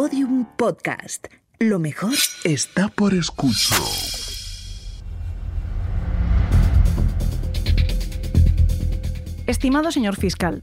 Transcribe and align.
Podium 0.00 0.44
Podcast. 0.56 1.26
Lo 1.58 1.80
mejor 1.80 2.14
está 2.44 2.86
por 2.86 3.14
escuchar. 3.14 3.80
Estimado 9.48 9.90
señor 9.90 10.14
fiscal, 10.14 10.62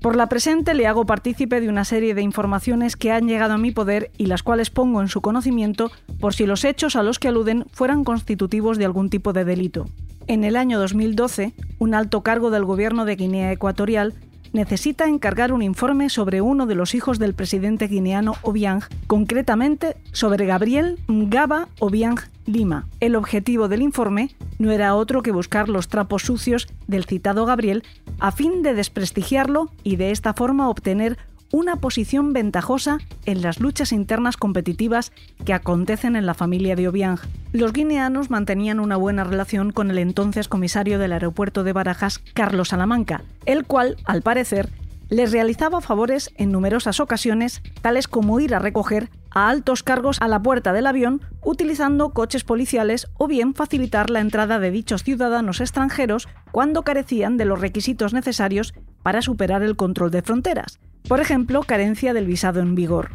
por 0.00 0.16
la 0.16 0.30
presente 0.30 0.72
le 0.72 0.86
hago 0.86 1.04
partícipe 1.04 1.60
de 1.60 1.68
una 1.68 1.84
serie 1.84 2.14
de 2.14 2.22
informaciones 2.22 2.96
que 2.96 3.12
han 3.12 3.28
llegado 3.28 3.52
a 3.52 3.58
mi 3.58 3.72
poder 3.72 4.10
y 4.16 4.24
las 4.24 4.42
cuales 4.42 4.70
pongo 4.70 5.02
en 5.02 5.08
su 5.08 5.20
conocimiento 5.20 5.90
por 6.18 6.32
si 6.32 6.46
los 6.46 6.64
hechos 6.64 6.96
a 6.96 7.02
los 7.02 7.18
que 7.18 7.28
aluden 7.28 7.66
fueran 7.72 8.04
constitutivos 8.04 8.78
de 8.78 8.86
algún 8.86 9.10
tipo 9.10 9.34
de 9.34 9.44
delito. 9.44 9.84
En 10.28 10.44
el 10.44 10.56
año 10.56 10.80
2012, 10.80 11.52
un 11.78 11.94
alto 11.94 12.22
cargo 12.22 12.50
del 12.50 12.64
gobierno 12.64 13.04
de 13.04 13.16
Guinea 13.16 13.52
Ecuatorial 13.52 14.14
necesita 14.56 15.06
encargar 15.06 15.52
un 15.52 15.62
informe 15.62 16.08
sobre 16.08 16.40
uno 16.40 16.66
de 16.66 16.74
los 16.74 16.94
hijos 16.94 17.18
del 17.18 17.34
presidente 17.34 17.86
guineano 17.86 18.34
Obiang, 18.42 18.82
concretamente 19.06 19.96
sobre 20.12 20.46
Gabriel 20.46 20.98
Mgaba 21.06 21.68
Obiang 21.78 22.18
Lima. 22.46 22.86
El 23.00 23.16
objetivo 23.16 23.68
del 23.68 23.82
informe 23.82 24.30
no 24.58 24.72
era 24.72 24.94
otro 24.94 25.22
que 25.22 25.30
buscar 25.30 25.68
los 25.68 25.88
trapos 25.88 26.22
sucios 26.22 26.68
del 26.86 27.04
citado 27.04 27.44
Gabriel 27.44 27.84
a 28.18 28.32
fin 28.32 28.62
de 28.62 28.72
desprestigiarlo 28.72 29.70
y 29.84 29.96
de 29.96 30.10
esta 30.10 30.32
forma 30.32 30.70
obtener 30.70 31.18
una 31.56 31.76
posición 31.76 32.34
ventajosa 32.34 32.98
en 33.24 33.40
las 33.40 33.60
luchas 33.60 33.92
internas 33.92 34.36
competitivas 34.36 35.10
que 35.46 35.54
acontecen 35.54 36.14
en 36.14 36.26
la 36.26 36.34
familia 36.34 36.76
de 36.76 36.86
Obiang. 36.86 37.18
Los 37.52 37.72
guineanos 37.72 38.28
mantenían 38.28 38.78
una 38.78 38.96
buena 38.96 39.24
relación 39.24 39.70
con 39.70 39.90
el 39.90 39.96
entonces 39.96 40.48
comisario 40.48 40.98
del 40.98 41.14
aeropuerto 41.14 41.64
de 41.64 41.72
Barajas, 41.72 42.18
Carlos 42.34 42.68
Salamanca, 42.68 43.22
el 43.46 43.64
cual, 43.64 43.96
al 44.04 44.20
parecer, 44.20 44.68
les 45.08 45.32
realizaba 45.32 45.80
favores 45.80 46.30
en 46.36 46.52
numerosas 46.52 47.00
ocasiones, 47.00 47.62
tales 47.80 48.06
como 48.06 48.38
ir 48.38 48.54
a 48.54 48.58
recoger 48.58 49.08
a 49.30 49.48
altos 49.48 49.82
cargos 49.82 50.20
a 50.20 50.28
la 50.28 50.42
puerta 50.42 50.74
del 50.74 50.86
avión 50.86 51.22
utilizando 51.42 52.10
coches 52.10 52.44
policiales 52.44 53.06
o 53.16 53.28
bien 53.28 53.54
facilitar 53.54 54.10
la 54.10 54.20
entrada 54.20 54.58
de 54.58 54.70
dichos 54.70 55.04
ciudadanos 55.04 55.62
extranjeros 55.62 56.28
cuando 56.52 56.82
carecían 56.82 57.38
de 57.38 57.46
los 57.46 57.60
requisitos 57.62 58.12
necesarios 58.12 58.74
para 59.02 59.22
superar 59.22 59.62
el 59.62 59.76
control 59.76 60.10
de 60.10 60.22
fronteras, 60.22 60.80
por 61.08 61.20
ejemplo, 61.20 61.62
carencia 61.62 62.12
del 62.12 62.26
visado 62.26 62.60
en 62.60 62.74
vigor. 62.74 63.10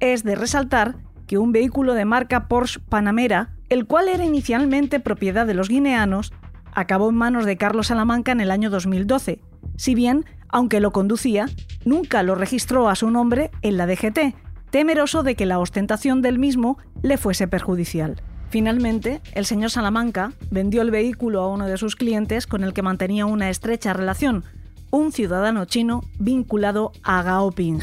Es 0.00 0.24
de 0.24 0.34
resaltar 0.34 0.96
que 1.26 1.38
un 1.38 1.52
vehículo 1.52 1.94
de 1.94 2.04
marca 2.04 2.48
Porsche 2.48 2.80
Panamera, 2.88 3.54
el 3.68 3.86
cual 3.86 4.08
era 4.08 4.24
inicialmente 4.24 5.00
propiedad 5.00 5.46
de 5.46 5.54
los 5.54 5.68
guineanos, 5.68 6.32
acabó 6.72 7.10
en 7.10 7.16
manos 7.16 7.44
de 7.44 7.56
Carlos 7.56 7.88
Salamanca 7.88 8.32
en 8.32 8.40
el 8.40 8.50
año 8.50 8.70
2012, 8.70 9.40
si 9.76 9.94
bien, 9.94 10.24
aunque 10.48 10.80
lo 10.80 10.90
conducía, 10.90 11.46
nunca 11.84 12.22
lo 12.22 12.34
registró 12.34 12.88
a 12.88 12.94
su 12.94 13.10
nombre 13.10 13.50
en 13.62 13.76
la 13.76 13.86
DGT, 13.86 14.34
temeroso 14.70 15.22
de 15.22 15.34
que 15.34 15.46
la 15.46 15.58
ostentación 15.58 16.22
del 16.22 16.38
mismo 16.38 16.78
le 17.02 17.16
fuese 17.18 17.48
perjudicial. 17.48 18.22
Finalmente, 18.50 19.22
el 19.34 19.46
señor 19.46 19.70
Salamanca 19.70 20.32
vendió 20.50 20.82
el 20.82 20.90
vehículo 20.90 21.40
a 21.40 21.48
uno 21.48 21.66
de 21.66 21.78
sus 21.78 21.96
clientes 21.96 22.46
con 22.46 22.64
el 22.64 22.74
que 22.74 22.82
mantenía 22.82 23.24
una 23.24 23.48
estrecha 23.48 23.94
relación, 23.94 24.44
un 24.92 25.10
ciudadano 25.10 25.64
chino 25.64 26.04
vinculado 26.18 26.92
a 27.02 27.22
Gaoping. 27.22 27.80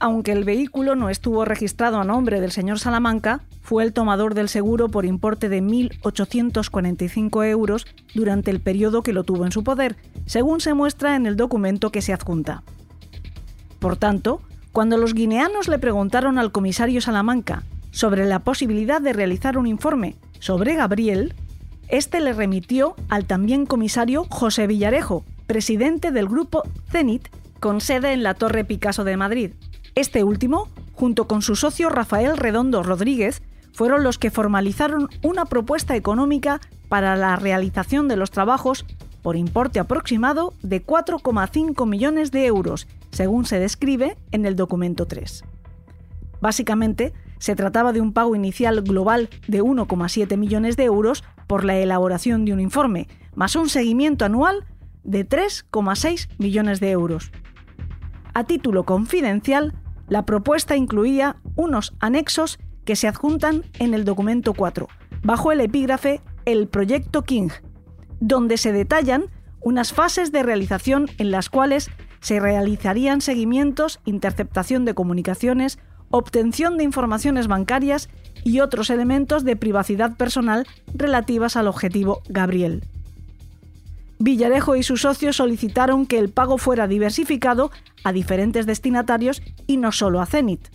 Aunque 0.00 0.32
el 0.32 0.42
vehículo 0.42 0.96
no 0.96 1.08
estuvo 1.08 1.44
registrado 1.44 2.00
a 2.00 2.04
nombre 2.04 2.40
del 2.40 2.50
señor 2.50 2.80
Salamanca, 2.80 3.42
fue 3.62 3.84
el 3.84 3.92
tomador 3.92 4.34
del 4.34 4.48
seguro 4.48 4.88
por 4.88 5.06
importe 5.06 5.48
de 5.48 5.62
1.845 5.62 7.46
euros 7.46 7.86
durante 8.14 8.50
el 8.50 8.60
periodo 8.60 9.02
que 9.02 9.12
lo 9.12 9.22
tuvo 9.22 9.46
en 9.46 9.52
su 9.52 9.62
poder, 9.62 9.96
según 10.26 10.60
se 10.60 10.74
muestra 10.74 11.14
en 11.14 11.26
el 11.26 11.36
documento 11.36 11.90
que 11.90 12.02
se 12.02 12.12
adjunta. 12.12 12.64
Por 13.78 13.96
tanto, 13.96 14.42
cuando 14.72 14.98
los 14.98 15.14
guineanos 15.14 15.68
le 15.68 15.78
preguntaron 15.78 16.38
al 16.38 16.50
comisario 16.50 17.00
Salamanca 17.00 17.62
sobre 17.92 18.26
la 18.26 18.40
posibilidad 18.40 19.00
de 19.00 19.12
realizar 19.12 19.56
un 19.56 19.68
informe 19.68 20.16
sobre 20.40 20.74
Gabriel, 20.74 21.32
este 21.88 22.20
le 22.20 22.32
remitió 22.32 22.96
al 23.08 23.24
también 23.24 23.66
comisario 23.66 24.26
José 24.28 24.66
Villarejo, 24.66 25.24
presidente 25.46 26.10
del 26.10 26.28
grupo 26.28 26.62
Zenit, 26.90 27.28
con 27.60 27.80
sede 27.80 28.12
en 28.12 28.22
la 28.22 28.34
Torre 28.34 28.64
Picasso 28.64 29.04
de 29.04 29.16
Madrid. 29.16 29.52
Este 29.94 30.24
último, 30.24 30.68
junto 30.92 31.26
con 31.26 31.42
su 31.42 31.56
socio 31.56 31.88
Rafael 31.88 32.36
Redondo 32.36 32.82
Rodríguez, 32.82 33.42
fueron 33.72 34.04
los 34.04 34.18
que 34.18 34.30
formalizaron 34.30 35.08
una 35.22 35.46
propuesta 35.46 35.96
económica 35.96 36.60
para 36.88 37.16
la 37.16 37.36
realización 37.36 38.08
de 38.08 38.16
los 38.16 38.30
trabajos 38.30 38.84
por 39.22 39.36
importe 39.36 39.80
aproximado 39.80 40.52
de 40.62 40.84
4,5 40.84 41.86
millones 41.86 42.30
de 42.30 42.46
euros, 42.46 42.86
según 43.10 43.46
se 43.46 43.58
describe 43.58 44.16
en 44.32 44.44
el 44.44 44.54
documento 44.54 45.06
3. 45.06 45.44
Básicamente, 46.40 47.14
se 47.38 47.56
trataba 47.56 47.92
de 47.92 48.00
un 48.00 48.12
pago 48.12 48.36
inicial 48.36 48.82
global 48.82 49.30
de 49.48 49.62
1,7 49.62 50.36
millones 50.36 50.76
de 50.76 50.84
euros 50.84 51.24
por 51.46 51.64
la 51.64 51.76
elaboración 51.76 52.44
de 52.44 52.52
un 52.52 52.60
informe, 52.60 53.08
más 53.34 53.56
un 53.56 53.68
seguimiento 53.68 54.24
anual 54.24 54.64
de 55.04 55.28
3,6 55.28 56.28
millones 56.38 56.80
de 56.80 56.90
euros. 56.90 57.30
A 58.34 58.44
título 58.44 58.84
confidencial, 58.84 59.74
la 60.08 60.26
propuesta 60.26 60.76
incluía 60.76 61.36
unos 61.54 61.94
anexos 62.00 62.58
que 62.84 62.96
se 62.96 63.08
adjuntan 63.08 63.64
en 63.78 63.94
el 63.94 64.04
documento 64.04 64.54
4, 64.54 64.88
bajo 65.22 65.52
el 65.52 65.60
epígrafe 65.60 66.20
El 66.44 66.68
Proyecto 66.68 67.22
King, 67.22 67.48
donde 68.20 68.58
se 68.58 68.72
detallan 68.72 69.26
unas 69.60 69.92
fases 69.92 70.32
de 70.32 70.42
realización 70.42 71.08
en 71.18 71.30
las 71.30 71.48
cuales 71.48 71.90
se 72.20 72.40
realizarían 72.40 73.20
seguimientos, 73.20 74.00
interceptación 74.04 74.84
de 74.84 74.94
comunicaciones, 74.94 75.78
obtención 76.10 76.76
de 76.76 76.84
informaciones 76.84 77.48
bancarias 77.48 78.08
y 78.44 78.60
otros 78.60 78.90
elementos 78.90 79.44
de 79.44 79.56
privacidad 79.56 80.16
personal 80.16 80.66
relativas 80.94 81.56
al 81.56 81.66
objetivo 81.66 82.22
Gabriel. 82.28 82.84
Villarejo 84.24 84.74
y 84.74 84.82
sus 84.82 85.02
socios 85.02 85.36
solicitaron 85.36 86.06
que 86.06 86.18
el 86.18 86.30
pago 86.30 86.56
fuera 86.56 86.88
diversificado 86.88 87.70
a 88.04 88.12
diferentes 88.12 88.64
destinatarios 88.64 89.42
y 89.66 89.76
no 89.76 89.92
solo 89.92 90.22
a 90.22 90.24
Zenit. 90.24 90.66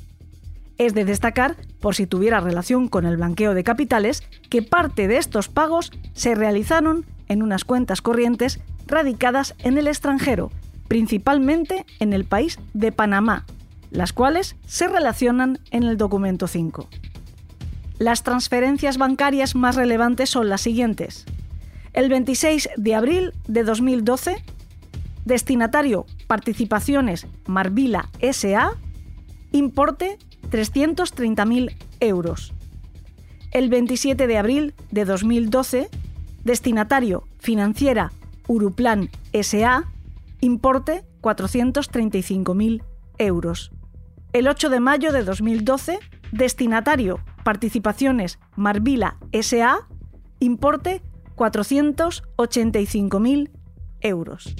Es 0.77 0.93
de 0.93 1.03
destacar, 1.03 1.55
por 1.79 1.95
si 1.95 2.05
tuviera 2.05 2.41
relación 2.41 2.87
con 2.87 3.07
el 3.07 3.17
blanqueo 3.17 3.55
de 3.55 3.63
capitales, 3.63 4.21
que 4.51 4.61
parte 4.61 5.07
de 5.07 5.17
estos 5.17 5.47
pagos 5.47 5.91
se 6.13 6.35
realizaron 6.35 7.07
en 7.27 7.41
unas 7.41 7.65
cuentas 7.65 8.03
corrientes 8.03 8.59
radicadas 8.85 9.55
en 9.57 9.79
el 9.79 9.87
extranjero, 9.87 10.51
principalmente 10.87 11.87
en 11.99 12.13
el 12.13 12.25
país 12.25 12.59
de 12.75 12.91
Panamá, 12.91 13.47
las 13.89 14.13
cuales 14.13 14.57
se 14.67 14.87
relacionan 14.87 15.57
en 15.71 15.81
el 15.81 15.97
documento 15.97 16.45
5. 16.45 16.87
Las 17.97 18.21
transferencias 18.21 18.99
bancarias 18.99 19.55
más 19.55 19.75
relevantes 19.75 20.29
son 20.29 20.49
las 20.49 20.61
siguientes. 20.61 21.25
El 21.93 22.09
26 22.09 22.69
de 22.77 22.95
abril 22.95 23.33
de 23.47 23.63
2012, 23.63 24.43
destinatario 25.25 26.05
Participaciones 26.27 27.27
Marvila 27.45 28.09
SA, 28.31 28.71
importe 29.51 30.17
330.000 30.51 31.75
euros. 31.99 32.53
El 33.51 33.69
27 33.69 34.27
de 34.27 34.37
abril 34.37 34.73
de 34.91 35.05
2012, 35.05 35.89
destinatario 36.43 37.23
Financiera 37.39 38.11
Uruplan 38.47 39.09
SA, 39.33 39.85
importe 40.41 41.03
435.000 41.21 42.83
euros. 43.17 43.71
El 44.33 44.47
8 44.47 44.69
de 44.69 44.79
mayo 44.79 45.11
de 45.11 45.23
2012, 45.23 45.99
destinatario 46.31 47.19
Participaciones 47.43 48.37
Marvila 48.55 49.17
SA, 49.41 49.87
importe 50.39 51.01
485.000 51.39 53.49
euros. 54.01 54.53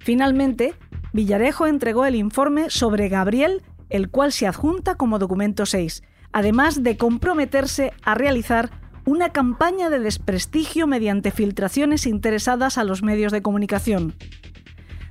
Finalmente, 0.00 0.74
Villarejo 1.12 1.68
entregó 1.68 2.06
el 2.06 2.16
informe 2.16 2.70
sobre 2.70 3.08
Gabriel, 3.08 3.62
el 3.88 4.10
cual 4.10 4.32
se 4.32 4.48
adjunta 4.48 4.96
como 4.96 5.20
documento 5.20 5.64
6, 5.64 6.02
además 6.32 6.82
de 6.82 6.96
comprometerse 6.96 7.92
a 8.02 8.16
realizar 8.16 8.70
una 9.04 9.28
campaña 9.30 9.90
de 9.90 10.00
desprestigio 10.00 10.88
mediante 10.88 11.30
filtraciones 11.30 12.06
interesadas 12.06 12.78
a 12.78 12.84
los 12.84 13.02
medios 13.02 13.32
de 13.32 13.42
comunicación. 13.42 14.14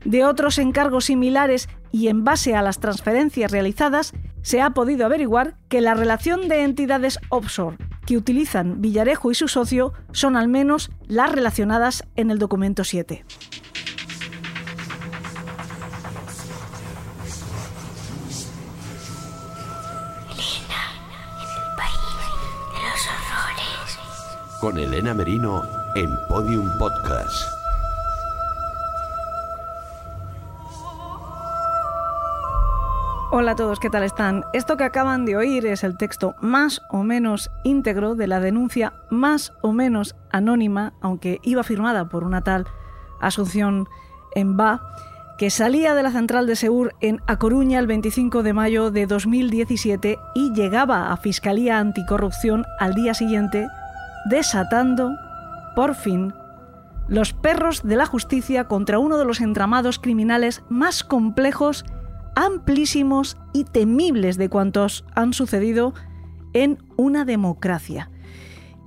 De 0.04 0.26
otros 0.26 0.58
encargos 0.58 1.06
similares 1.06 1.70
y 1.92 2.08
en 2.08 2.26
base 2.26 2.56
a 2.56 2.62
las 2.62 2.80
transferencias 2.80 3.52
realizadas, 3.52 4.14
se 4.42 4.62
ha 4.62 4.72
podido 4.72 5.06
averiguar 5.06 5.58
que 5.70 5.80
la 5.80 5.94
relación 5.94 6.48
de 6.48 6.64
entidades 6.64 7.20
offshore 7.30 7.78
que 8.06 8.18
utilizan 8.18 8.82
Villarejo 8.82 9.32
y 9.32 9.36
su 9.36 9.48
socio 9.48 9.94
son 10.12 10.36
al 10.36 10.48
menos 10.48 10.92
las 11.08 11.32
relacionadas 11.32 12.04
en 12.16 12.32
el 12.32 12.40
documento 12.40 12.84
7. 12.84 13.24
Elena, 20.32 20.82
en 21.38 21.50
el 21.58 21.76
país 21.78 22.12
de 22.74 22.80
los 22.90 23.02
horrores. 23.08 24.60
Con 24.60 24.78
Elena 24.78 25.14
Merino 25.14 25.64
en 25.96 26.10
Podium 26.28 26.78
Podcast. 26.78 27.61
Hola 33.34 33.52
a 33.52 33.56
todos, 33.56 33.80
¿qué 33.80 33.90
tal 33.90 34.04
están? 34.04 34.44
Esto 34.52 34.76
que 34.76 34.84
acaban 34.84 35.24
de 35.24 35.38
oír 35.38 35.66
es 35.66 35.86
el 35.86 35.96
texto 35.96 36.36
más 36.42 36.82
o 36.90 37.04
menos 37.04 37.50
íntegro 37.64 38.14
de 38.14 38.28
la 38.28 38.42
denuncia 38.42 38.92
más 39.10 39.54
o 39.62 39.72
menos 39.72 40.18
anónima, 40.32 40.96
aunque 41.00 41.40
iba 41.42 41.64
firmada 41.64 42.10
por 42.10 42.26
una 42.26 42.42
tal 42.42 42.68
Asunción 43.22 43.88
Emba, 44.36 44.82
que 45.38 45.50
salía 45.50 45.96
de 45.96 46.04
la 46.04 46.12
central 46.12 46.46
de 46.46 46.58
Seur 46.58 46.94
en 47.00 47.22
A 47.26 47.40
Coruña 47.40 47.80
el 47.80 47.88
25 47.88 48.44
de 48.44 48.52
mayo 48.52 48.92
de 48.92 49.08
2017 49.08 50.20
y 50.36 50.52
llegaba 50.52 51.14
a 51.14 51.16
Fiscalía 51.16 51.80
Anticorrupción 51.80 52.66
al 52.80 52.96
día 52.96 53.14
siguiente, 53.14 53.66
desatando, 54.26 55.10
por 55.74 55.96
fin, 55.96 56.34
los 57.08 57.32
perros 57.32 57.82
de 57.84 57.96
la 57.96 58.06
justicia 58.06 58.66
contra 58.66 59.00
uno 59.00 59.18
de 59.18 59.24
los 59.24 59.40
entramados 59.40 60.00
criminales 60.00 60.64
más 60.68 61.06
complejos 61.06 61.86
amplísimos 62.42 63.38
y 63.54 63.66
temibles 63.66 64.36
de 64.38 64.50
cuantos 64.50 65.06
han 65.14 65.32
sucedido 65.34 65.94
en 66.54 66.80
una 66.98 67.24
democracia. 67.24 68.10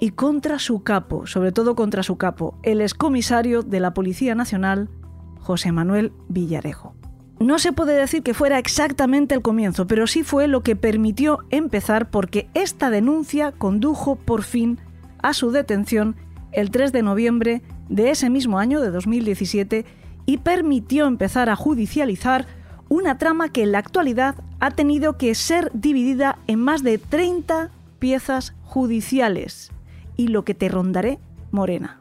Y 0.01 0.11
contra 0.11 0.59
su 0.59 0.83
capo, 0.83 1.29
sobre 1.29 1.53
todo 1.53 1.77
contra 1.77 2.03
su 2.03 2.17
capo, 2.17 2.59
el 2.65 2.81
excomisario 2.81 3.63
de 3.63 3.79
la 3.79 3.95
Policía 3.95 4.35
Nacional, 4.35 4.91
José 5.39 5.71
Manuel 5.71 6.13
Villarejo. 6.29 6.97
No 7.39 7.61
se 7.61 7.73
puede 7.73 7.95
decir 7.95 8.25
que 8.25 8.35
fuera 8.35 8.59
exactamente 8.59 9.37
el 9.37 9.43
comienzo, 9.43 9.87
pero 9.87 10.09
sí 10.09 10.25
fue 10.25 10.49
lo 10.49 10.65
que 10.65 10.75
permitió 10.75 11.39
empezar 11.51 12.11
porque 12.11 12.49
esta 12.55 12.91
denuncia 12.91 13.53
condujo 13.53 14.17
por 14.17 14.43
fin 14.43 14.81
a 15.23 15.33
su 15.33 15.53
detención 15.53 16.17
el 16.51 16.73
3 16.73 16.91
de 16.91 17.03
noviembre 17.03 17.63
de 17.89 18.11
ese 18.11 18.31
mismo 18.31 18.59
año, 18.59 18.81
de 18.81 18.91
2017, 18.91 19.85
y 20.27 20.39
permitió 20.39 21.07
empezar 21.07 21.49
a 21.51 21.57
judicializar 21.57 22.47
una 22.95 23.19
trama 23.19 23.49
que 23.49 23.65
en 23.65 23.73
la 23.73 23.79
actualidad 23.79 24.37
ha 24.61 24.71
tenido 24.71 25.19
que 25.19 25.35
ser 25.35 25.69
dividida 25.75 26.39
en 26.47 26.61
más 26.61 26.85
de 26.85 26.99
30 26.99 27.71
piezas 27.99 28.55
judiciales. 28.63 29.73
Y 30.17 30.29
lo 30.29 30.45
que 30.45 30.55
te 30.55 30.69
rondaré, 30.69 31.19
Morena. 31.51 31.99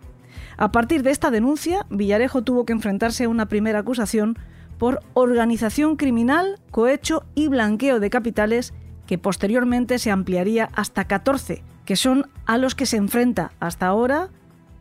A 0.55 0.71
partir 0.71 1.01
de 1.01 1.09
esta 1.09 1.31
denuncia, 1.31 1.87
Villarejo 1.89 2.43
tuvo 2.43 2.65
que 2.65 2.73
enfrentarse 2.73 3.23
a 3.23 3.29
una 3.29 3.47
primera 3.47 3.79
acusación 3.79 4.37
por 4.77 5.01
organización 5.15 5.95
criminal, 5.95 6.59
cohecho 6.69 7.23
y 7.33 7.47
blanqueo 7.47 7.99
de 7.99 8.11
capitales 8.11 8.71
que 9.07 9.17
posteriormente 9.17 9.97
se 9.97 10.11
ampliaría 10.11 10.69
hasta 10.73 11.05
14, 11.05 11.63
que 11.85 11.95
son 11.95 12.29
a 12.45 12.59
los 12.59 12.75
que 12.75 12.85
se 12.85 12.97
enfrenta 12.97 13.51
hasta 13.59 13.87
ahora 13.87 14.29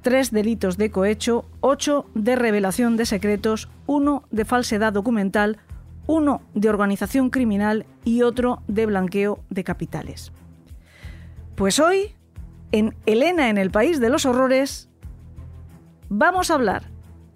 tres 0.03 0.31
delitos 0.31 0.76
de 0.76 0.91
cohecho, 0.91 1.47
ocho 1.61 2.05
de 2.14 2.37
revelación 2.37 2.99
de 2.99 3.06
secretos, 3.06 3.70
uno 3.87 4.25
de 4.31 4.44
falsedad 4.44 4.93
documental, 4.93 5.59
uno 6.06 6.43
de 6.54 6.69
organización 6.69 7.31
criminal 7.31 7.87
y 8.04 8.22
otro 8.22 8.62
de 8.69 8.87
blanqueo 8.87 9.40
de 9.50 9.64
capitales. 9.64 10.32
Pues 11.54 11.78
hoy, 11.78 12.14
en 12.72 12.94
Elena 13.06 13.49
en 13.49 13.58
el 13.58 13.70
País 13.70 14.00
de 14.00 14.08
los 14.08 14.26
Horrores, 14.26 14.88
vamos 16.08 16.50
a 16.50 16.54
hablar 16.54 16.84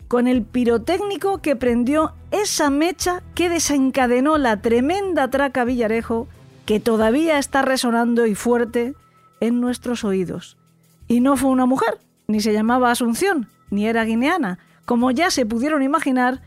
con 0.09 0.29
el 0.29 0.43
pirotécnico 0.43 1.39
que 1.39 1.57
prendió 1.57 2.15
esa 2.31 2.71
mecha 2.71 3.23
que 3.35 3.49
desencadenó 3.49 4.39
la 4.39 4.61
tremenda 4.61 5.29
traca 5.31 5.65
Villarejo 5.65 6.29
que 6.65 6.81
todavía 6.81 7.39
está 7.39 7.63
resonando 7.63 8.27
y 8.27 8.35
fuerte 8.35 8.95
en 9.41 9.61
nuestros 9.61 10.05
oídos. 10.05 10.57
Y 11.09 11.21
no 11.21 11.37
fue 11.37 11.51
una 11.51 11.67
mujer, 11.67 11.99
ni 12.27 12.41
se 12.41 12.53
llamaba 12.53 12.91
Asunción, 12.91 13.49
ni 13.71 13.87
era 13.87 14.05
guineana, 14.05 14.59
como 14.85 15.11
ya 15.11 15.31
se 15.31 15.47
pudieron 15.47 15.83
imaginar 15.83 16.43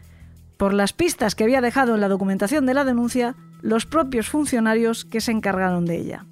por 0.60 0.74
las 0.74 0.92
pistas 0.92 1.36
que 1.36 1.46
había 1.46 1.62
dejado 1.62 1.96
en 1.96 2.02
la 2.02 2.10
documentación 2.10 2.66
de 2.66 2.74
la 2.74 2.84
denuncia 2.84 3.38
los 3.62 3.86
propios 3.86 4.28
funcionarios 4.28 5.06
que 5.06 5.22
se 5.22 5.32
encargaron 5.32 5.86
de 5.86 5.96
ella. 5.96 6.26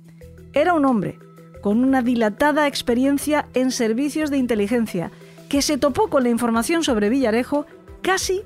Era 0.51 0.73
un 0.73 0.83
hombre 0.83 1.17
con 1.61 1.81
una 1.81 2.01
dilatada 2.01 2.67
experiencia 2.67 3.47
en 3.53 3.71
servicios 3.71 4.29
de 4.29 4.37
inteligencia 4.37 5.11
que 5.47 5.61
se 5.61 5.77
topó 5.77 6.09
con 6.09 6.23
la 6.23 6.29
información 6.29 6.83
sobre 6.83 7.07
Villarejo 7.07 7.67
casi 8.01 8.41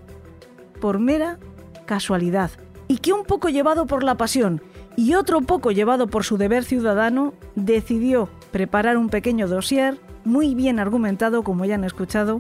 por 0.80 1.00
mera 1.00 1.40
casualidad 1.88 2.52
y 2.88 3.00
que 3.00 3.14
un 3.14 3.26
poco 3.26 3.50
llevado 3.50 3.88
por 3.88 4.04
la 4.04 4.18
pasión 4.18 4.62
y 4.96 5.16
otro 5.16 5.42
poco 5.42 5.72
llevado 5.72 6.06
por 6.06 6.24
su 6.24 6.38
deber 6.38 6.64
ciudadano 6.64 7.34
decidió 7.56 8.30
preparar 8.52 8.98
un 8.98 9.10
pequeño 9.10 9.48
dossier 9.48 10.00
muy 10.26 10.54
bien 10.54 10.78
argumentado 10.78 11.42
como 11.42 11.66
ya 11.66 11.74
han 11.74 11.86
escuchado 11.86 12.40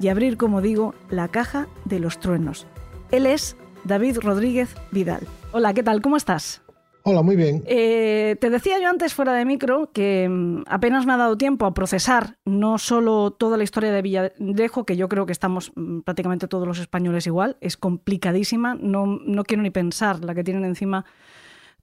y 0.00 0.08
abrir, 0.08 0.36
como 0.36 0.60
digo, 0.60 0.96
la 1.10 1.28
caja 1.28 1.68
de 1.84 2.00
los 2.00 2.18
truenos. 2.18 2.66
Él 3.12 3.26
es 3.26 3.58
David 3.84 4.20
Rodríguez 4.22 4.74
Vidal. 4.90 5.28
Hola, 5.52 5.74
¿qué 5.74 5.82
tal? 5.82 6.00
¿Cómo 6.00 6.16
estás? 6.16 6.62
Hola, 7.02 7.20
muy 7.20 7.36
bien. 7.36 7.62
Eh, 7.66 8.36
te 8.40 8.48
decía 8.48 8.80
yo 8.80 8.88
antes 8.88 9.12
fuera 9.12 9.34
de 9.34 9.44
micro 9.44 9.90
que 9.92 10.26
mm, 10.30 10.62
apenas 10.66 11.04
me 11.04 11.12
ha 11.12 11.18
dado 11.18 11.36
tiempo 11.36 11.66
a 11.66 11.74
procesar 11.74 12.38
no 12.46 12.78
solo 12.78 13.30
toda 13.30 13.58
la 13.58 13.64
historia 13.64 13.92
de 13.92 14.00
Villarejo, 14.00 14.86
que 14.86 14.96
yo 14.96 15.10
creo 15.10 15.26
que 15.26 15.32
estamos 15.32 15.72
mm, 15.74 16.00
prácticamente 16.00 16.48
todos 16.48 16.66
los 16.66 16.78
españoles 16.78 17.26
igual, 17.26 17.58
es 17.60 17.76
complicadísima, 17.76 18.76
no, 18.76 19.04
no 19.04 19.44
quiero 19.44 19.62
ni 19.62 19.70
pensar 19.70 20.24
la 20.24 20.34
que 20.34 20.42
tienen 20.44 20.64
encima 20.64 21.04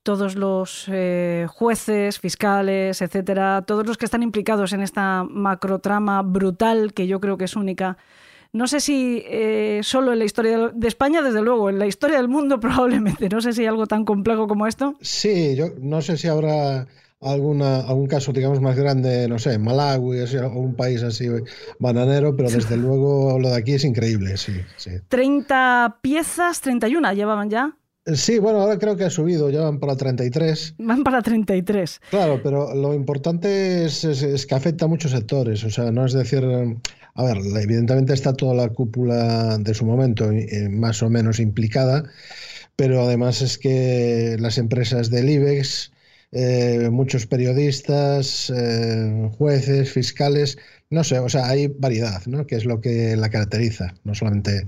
todos 0.02 0.36
los 0.36 0.86
eh, 0.88 1.46
jueces, 1.48 2.20
fiscales, 2.20 3.04
etcétera, 3.04 3.66
todos 3.68 3.86
los 3.86 3.98
que 3.98 4.06
están 4.06 4.24
implicados 4.24 4.74
en 4.74 4.82
esta 4.82 5.24
macrotrama 5.30 6.24
brutal 6.24 6.94
que 6.94 7.06
yo 7.06 7.20
creo 7.20 7.38
que 7.38 7.46
es 7.46 7.56
única. 7.56 7.98
No 8.52 8.68
sé 8.68 8.80
si 8.80 9.24
eh, 9.28 9.82
solo 9.84 10.12
en 10.14 10.20
la 10.20 10.26
historia 10.26 10.72
de 10.74 10.88
España, 10.88 11.22
desde 11.22 11.42
luego, 11.42 11.70
en 11.70 11.78
la 11.78 11.86
historia 11.86 12.18
del 12.18 12.28
mundo 12.28 12.60
probablemente. 12.62 13.30
No 13.30 13.42
sé 13.42 13.54
si 13.54 13.62
hay 13.62 13.68
algo 13.68 13.88
tan 13.88 14.06
complejo 14.06 14.48
como 14.48 14.68
esto. 14.68 14.96
Sí, 15.02 15.56
yo 15.56 15.68
no 15.80 16.02
sé 16.02 16.18
si 16.18 16.28
habrá 16.28 16.88
alguna, 17.22 17.82
algún 17.82 18.08
caso, 18.08 18.32
digamos, 18.32 18.62
más 18.62 18.76
grande, 18.76 19.28
no 19.28 19.40
sé, 19.40 19.58
Malawi 19.60 20.22
o 20.22 20.60
un 20.60 20.76
país 20.76 21.04
así 21.04 21.28
bananero, 21.80 22.36
pero 22.36 22.50
desde 22.50 22.78
luego 22.78 23.38
lo 23.40 23.50
de 23.50 23.58
aquí 23.58 23.74
es 23.74 23.84
increíble, 23.84 24.38
sí, 24.38 24.54
sí. 24.78 24.92
30 25.10 26.00
piezas, 26.02 26.62
31 26.62 27.14
llevaban 27.14 27.50
ya. 27.50 27.76
Sí, 28.06 28.40
bueno, 28.40 28.62
ahora 28.62 28.80
creo 28.80 28.96
que 28.96 29.04
ha 29.04 29.10
subido, 29.10 29.50
ya 29.50 29.62
van 29.62 29.80
para 29.80 29.96
33. 29.96 30.76
Van 30.80 31.04
para 31.04 31.22
33. 31.22 32.02
Claro, 32.10 32.40
pero 32.42 32.74
lo 32.74 32.94
importante 32.94 33.86
es, 33.86 34.46
que 34.48 34.56
afecta 34.56 34.86
a 34.86 34.88
muchos 34.88 35.12
sectores, 35.12 35.64
o 35.64 35.70
sea, 35.70 35.92
no 35.92 36.06
es 36.06 36.14
decir, 36.14 36.44
a 37.20 37.24
ver, 37.24 37.38
evidentemente 37.62 38.14
está 38.14 38.34
toda 38.34 38.54
la 38.54 38.70
cúpula 38.70 39.58
de 39.58 39.74
su 39.74 39.86
momento 39.86 40.32
eh, 40.32 40.70
más 40.70 41.04
o 41.04 41.10
menos 41.10 41.42
implicada, 41.42 42.10
pero 42.78 43.04
además 43.04 43.42
es 43.42 43.58
que 43.58 44.38
las 44.40 44.58
empresas 44.58 45.10
del 45.10 45.30
IBEX, 45.30 45.92
eh, 46.32 46.88
muchos 46.90 47.26
periodistas, 47.28 48.50
eh, 48.56 49.30
jueces, 49.38 49.92
fiscales, 49.92 50.58
no 50.92 51.04
sé, 51.04 51.20
o 51.20 51.30
sea, 51.30 51.48
hay 51.48 51.68
variedad, 51.68 52.26
¿no? 52.26 52.48
Que 52.48 52.56
es 52.56 52.66
lo 52.66 52.82
que 52.82 53.16
la 53.16 53.30
caracteriza. 53.30 53.94
No 54.04 54.16
solamente, 54.16 54.66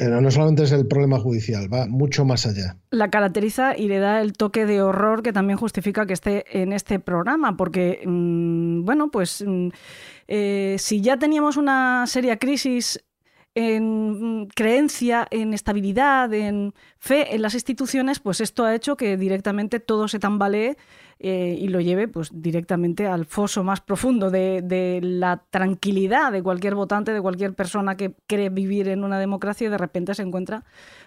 eh, 0.00 0.08
no 0.08 0.30
solamente 0.30 0.64
es 0.64 0.72
el 0.72 0.88
problema 0.88 1.20
judicial, 1.20 1.72
va 1.72 1.86
mucho 1.86 2.24
más 2.24 2.46
allá. 2.46 2.76
La 2.90 3.10
caracteriza 3.10 3.76
y 3.76 3.86
le 3.86 4.00
da 4.00 4.20
el 4.20 4.32
toque 4.32 4.66
de 4.66 4.82
horror 4.82 5.22
que 5.22 5.32
también 5.32 5.56
justifica 5.56 6.04
que 6.06 6.14
esté 6.14 6.60
en 6.60 6.72
este 6.72 6.98
programa, 6.98 7.56
porque, 7.56 8.02
mm, 8.04 8.84
bueno, 8.84 9.10
pues 9.12 9.44
mm, 9.46 9.68
eh, 10.26 10.76
si 10.80 11.00
ya 11.00 11.16
teníamos 11.16 11.56
una 11.56 12.06
seria 12.08 12.36
crisis 12.36 13.00
en 13.54 14.42
mm, 14.42 14.48
creencia, 14.48 15.28
en 15.30 15.54
estabilidad, 15.54 16.32
en 16.34 16.74
fe 16.98 17.36
en 17.36 17.42
las 17.42 17.54
instituciones, 17.54 18.18
pues 18.18 18.40
esto 18.40 18.64
ha 18.64 18.74
hecho 18.74 18.96
que 18.96 19.16
directamente 19.16 19.78
todo 19.78 20.08
se 20.08 20.18
tambalee 20.18 20.76
eh, 21.22 21.54
y 21.60 21.68
lo 21.68 21.82
lleve 21.82 22.08
pues, 22.08 22.30
directamente 22.32 23.06
al 23.06 23.26
foso 23.26 23.62
más 23.62 23.82
profundo 23.82 24.30
de, 24.30 25.00
la 25.02 25.44
tranquilidad 25.50 26.32
de 26.32 26.42
cualquier 26.42 26.74
votante, 26.74 27.12
de 27.12 27.20
cualquier 27.20 27.52
persona 27.52 27.98
que 27.98 28.14
cree 28.26 28.48
vivir 28.48 28.88
en 28.88 29.04
una 29.04 29.18
democracia 29.18 29.66
y 29.66 29.70
de 29.70 29.76
repente 29.76 30.14
se 30.14 30.22
encuentra 30.22 30.64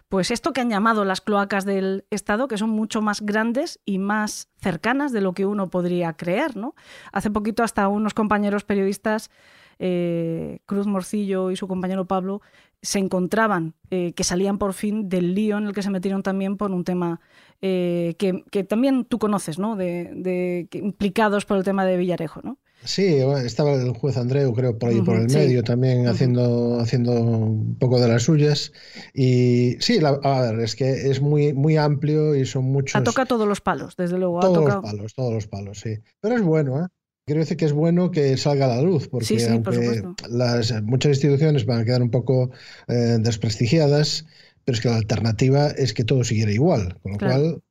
pues 0.09 0.29
esto 0.29 0.53
que 0.53 0.61
han 0.61 0.69
llamado 0.69 1.03
las 1.03 1.21
cloacas 1.21 1.65
del 1.65 2.05
Estado, 2.11 2.47
que 2.47 2.59
son 2.59 2.69
mucho 2.69 3.01
más 3.01 3.21
grandes 3.21 3.79
y 3.85 3.97
más 3.97 4.49
cercanas 4.61 5.13
de 5.13 5.21
lo 5.21 5.33
que 5.33 5.47
uno 5.47 5.71
podría 5.71 6.13
creer. 6.13 6.55
¿no? 6.55 6.75
Hace 7.11 7.31
poquito 7.31 7.63
hasta 7.63 7.87
unos 7.87 8.13
compañeros 8.13 8.65
periodistas 8.65 9.31
eh, 9.79 10.59
Cruz 10.67 10.85
Morcillo 10.85 11.49
y 11.49 11.55
su 11.55 11.67
compañero 11.67 12.05
Pablo 12.05 12.41
se 12.83 12.99
encontraban, 12.99 13.73
eh, 13.89 14.13
que 14.13 14.23
salían 14.23 14.57
por 14.57 14.73
fin 14.73 15.09
del 15.09 15.33
lío 15.33 15.57
en 15.57 15.65
el 15.65 15.73
que 15.73 15.81
se 15.81 15.89
metieron 15.89 16.21
también 16.21 16.57
por 16.57 16.69
un 16.71 16.83
tema 16.83 17.19
eh, 17.65 18.15
que, 18.17 18.63
también 18.65 19.05
tú 19.05 19.17
conoces, 19.17 19.57
¿no? 19.57 19.77
De, 19.77 20.67
implicados 20.73 21.45
por 21.45 21.57
el 21.57 21.63
tema 21.63 21.85
de 21.85 21.95
Villarejo, 21.95 22.41
¿no? 22.43 22.59
Sí, 22.83 23.19
estaba 23.45 23.75
el 23.75 23.93
juez 23.93 24.17
Andreu, 24.17 24.53
creo, 24.53 24.77
por 24.77 24.89
ahí 24.89 25.01
por 25.01 25.15
el 25.15 25.29
medio 25.29 25.63
también 25.63 26.05
haciendo, 26.07 26.81
haciendo 26.81 27.13
un 27.13 27.77
poco 27.79 28.01
de 28.01 28.09
las 28.09 28.23
suyas. 28.23 28.73
Y 29.13 29.77
sí, 29.79 29.97
a 30.03 30.41
ver, 30.41 30.59
es 30.59 30.75
que 30.75 31.09
es 31.09 31.21
muy, 31.21 31.53
muy 31.53 31.77
amplio 31.77 32.35
y 32.35 32.45
son 32.45 32.65
muchos. 32.65 33.01
toca 33.01 33.25
todos 33.25 33.47
los 33.47 33.61
palos, 33.61 33.95
desde 33.95 34.17
luego. 34.17 34.41
Todos 34.41 34.65
los 34.65 34.81
palos, 34.81 35.13
todos 35.13 35.33
los 35.33 35.47
palos, 35.47 35.79
sí. 35.79 35.99
Pero 36.19 36.35
es 36.35 36.41
bueno, 36.41 36.83
¿eh? 36.83 36.87
Quiero 37.25 37.39
decir 37.39 37.55
que 37.55 37.63
es 37.63 37.71
bueno 37.71 38.11
que 38.11 38.35
salga 38.35 38.65
a 38.65 38.75
la 38.75 38.81
luz, 38.81 39.07
porque 39.07 39.47
aunque 39.49 40.03
las, 40.29 40.83
muchas 40.83 41.11
instituciones 41.11 41.65
van 41.65 41.79
a 41.79 41.85
quedar 41.85 42.01
un 42.01 42.11
poco 42.11 42.51
eh, 42.89 43.17
desprestigiadas, 43.21 44.25
pero 44.65 44.75
es 44.75 44.81
que 44.81 44.89
la 44.89 44.97
alternativa 44.97 45.67
es 45.67 45.93
que 45.93 46.03
todo 46.03 46.23
siguiera 46.23 46.51
igual, 46.51 46.97
con 47.01 47.13
lo 47.13 47.17
Claro. 47.17 47.33
cual 47.41 47.61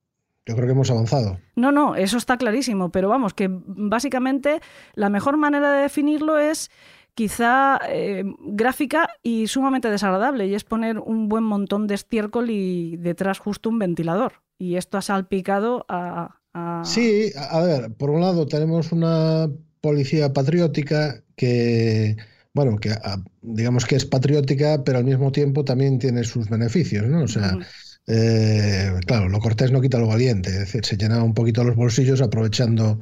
yo 0.47 0.55
creo 0.57 0.67
que 0.67 0.73
hemos 0.73 0.91
avanzado. 0.91 1.39
No, 1.57 1.71
no, 1.73 1.95
eso 1.95 2.17
está 2.19 2.37
clarísimo, 2.37 2.91
pero 2.91 3.09
vamos, 3.09 3.33
que 3.35 3.49
básicamente 3.51 4.61
la 4.95 5.09
mejor 5.09 5.37
manera 5.37 5.73
de 5.73 5.83
definirlo 5.83 6.39
es 6.39 6.71
quizá 7.15 7.79
eh, 7.89 8.25
gráfica 8.41 9.09
y 9.23 9.47
sumamente 9.47 9.91
desagradable, 9.91 10.47
y 10.47 10.55
es 10.55 10.65
poner 10.65 10.99
un 10.99 11.29
buen 11.29 11.45
montón 11.45 11.87
de 11.87 11.95
estiércol 11.95 12.51
y 12.51 12.97
detrás 12.97 13.39
justo 13.39 13.69
un 13.69 13.79
ventilador. 13.79 14.33
Y 14.59 14.77
esto 14.77 14.99
ha 14.99 15.03
salpicado 15.03 15.85
a... 15.89 16.37
a- 16.55 16.83
Sí, 16.85 17.31
a 17.37 17.59
a 17.59 17.65
ver, 17.65 17.93
por 17.95 18.11
un 18.11 18.21
lado 18.21 18.47
tenemos 18.47 18.93
una 18.93 19.49
policía 19.81 20.33
patriótica 20.33 21.23
que, 21.37 22.17
bueno, 22.55 22.77
que 22.79 22.91
ah, 22.93 23.23
digamos 23.43 23.87
que 23.87 23.97
es 23.97 24.05
patriótica, 24.07 24.83
pero 24.85 24.99
al 24.99 25.05
mismo 25.05 25.33
tiempo 25.33 25.65
también 25.65 25.99
tiene 25.99 26.25
sus 26.25 26.49
beneficios, 26.49 27.07
¿no? 27.07 27.23
O 27.25 27.29
sea, 27.29 27.59
eh, 28.07 28.93
claro, 29.07 29.29
lo 29.29 29.39
cortés 29.41 29.71
no 29.73 29.81
quita 29.81 29.99
lo 29.99 30.07
valiente, 30.09 30.51
es 30.51 30.59
decir, 30.61 30.85
se 30.85 30.97
llenaba 30.97 31.23
un 31.25 31.35
poquito 31.35 31.65
los 31.65 31.77
bolsillos 31.77 32.21
aprovechando 32.21 33.01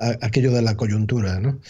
a- 0.00 0.16
aquello 0.22 0.52
de 0.52 0.62
la 0.62 0.76
coyuntura, 0.76 1.40
¿no? 1.40 1.60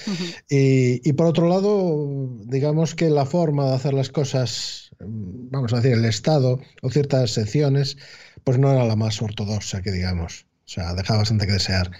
Y, 0.48 1.08
y 1.08 1.12
por 1.14 1.26
otro 1.26 1.48
lado, 1.48 2.38
digamos 2.46 2.94
que 2.94 3.10
la 3.10 3.26
forma 3.26 3.66
de 3.66 3.74
hacer 3.74 3.94
las 3.94 4.10
cosas, 4.10 4.90
vamos 5.00 5.72
a 5.72 5.76
decir, 5.76 5.92
el 5.92 6.04
Estado 6.04 6.60
o 6.82 6.90
ciertas 6.90 7.32
secciones, 7.32 7.96
pues 8.44 8.58
no 8.58 8.70
era 8.72 8.84
la 8.84 8.96
más 8.96 9.20
ortodoxa 9.22 9.82
que 9.82 9.92
digamos. 9.92 10.46
O 10.66 10.70
sea, 10.70 10.94
dejaba 10.94 11.20
bastante 11.20 11.46
que 11.46 11.52
desear. 11.54 11.90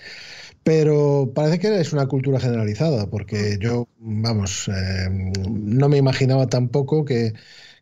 Pero 0.68 1.32
parece 1.34 1.58
que 1.58 1.80
es 1.80 1.94
una 1.94 2.08
cultura 2.08 2.38
generalizada, 2.38 3.06
porque 3.08 3.56
yo, 3.58 3.88
vamos, 4.00 4.68
eh, 4.68 5.08
no 5.48 5.88
me 5.88 5.96
imaginaba 5.96 6.46
tampoco 6.46 7.06
que, 7.06 7.32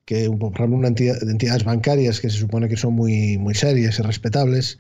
que, 0.05 0.31
por 0.31 0.53
ejemplo, 0.53 0.77
una 0.77 0.87
entidad, 0.87 1.21
entidades 1.29 1.65
bancarias 1.65 2.21
que 2.21 2.31
se 2.31 2.39
supone 2.39 2.69
que 2.69 2.77
son 2.77 2.95
muy, 2.95 3.39
muy 3.39 3.57
serias 3.57 3.99
y 3.99 4.03
respetables, 4.03 4.79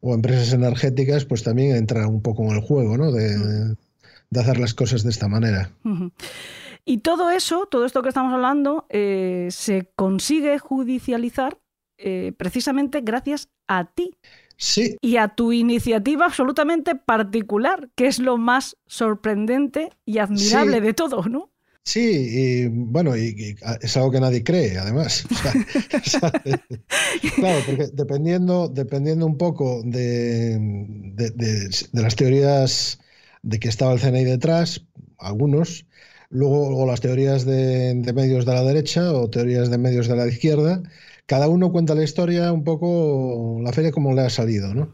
o 0.00 0.14
empresas 0.14 0.52
energéticas, 0.52 1.24
pues 1.24 1.42
también 1.42 1.74
entran 1.74 2.06
un 2.06 2.22
poco 2.22 2.44
en 2.44 2.50
el 2.50 2.60
juego, 2.60 2.96
¿no? 2.96 3.10
De, 3.10 3.74
de 4.30 4.40
hacer 4.40 4.60
las 4.60 4.72
cosas 4.72 5.02
de 5.02 5.10
esta 5.10 5.26
manera. 5.26 5.72
Y 6.84 6.98
todo 6.98 7.28
eso, 7.28 7.66
todo 7.68 7.86
esto 7.86 8.02
que 8.02 8.10
estamos 8.10 8.32
hablando, 8.32 8.86
eh, 8.88 9.48
se 9.50 9.90
consigue 9.96 10.60
judicializar 10.60 11.58
eh, 11.96 12.32
precisamente 12.36 13.00
gracias 13.00 13.48
a 13.66 13.90
ti 13.92 14.16
Sí, 14.60 14.96
y 15.00 15.16
a 15.18 15.28
tu 15.28 15.52
iniciativa 15.52 16.26
absolutamente 16.26 16.96
particular, 16.96 17.88
que 17.94 18.08
es 18.08 18.18
lo 18.18 18.36
más 18.38 18.76
sorprendente 18.86 19.90
y 20.04 20.18
admirable 20.18 20.74
Sí. 20.78 20.80
de 20.80 20.94
todo, 20.94 21.22
¿no? 21.28 21.50
sí, 21.84 22.28
y 22.64 22.66
bueno, 22.68 23.16
y, 23.16 23.28
y 23.38 23.54
es 23.80 23.96
algo 23.96 24.10
que 24.10 24.20
nadie 24.20 24.44
cree, 24.44 24.76
además. 24.76 25.24
O 25.30 25.34
sea, 25.34 26.32
claro, 27.36 27.60
porque 27.66 27.88
dependiendo, 27.92 28.68
dependiendo 28.68 29.24
un 29.26 29.38
poco 29.38 29.82
de, 29.84 30.58
de- 31.14 31.30
de- 31.30 31.68
de 31.92 32.02
las 32.02 32.16
teorías 32.16 32.98
de 33.42 33.58
que 33.58 33.68
estaba 33.68 33.92
el 33.94 34.00
CNI 34.00 34.24
detrás, 34.24 34.84
algunos, 35.18 35.86
luego 36.30 36.76
o 36.76 36.86
las 36.86 37.00
teorías 37.00 37.44
de, 37.46 37.94
de 37.94 38.12
medios 38.12 38.44
de 38.44 38.52
la 38.54 38.62
derecha 38.64 39.12
o 39.12 39.30
teorías 39.30 39.70
de 39.70 39.78
medios 39.78 40.08
de 40.08 40.16
la 40.16 40.26
izquierda, 40.26 40.82
cada 41.28 41.48
uno 41.48 41.72
cuenta 41.72 41.94
la 41.94 42.04
historia 42.04 42.52
un 42.52 42.64
poco, 42.64 43.60
la 43.62 43.72
feria 43.72 43.92
como 43.92 44.14
le 44.14 44.22
ha 44.22 44.30
salido, 44.30 44.74
¿no? 44.74 44.90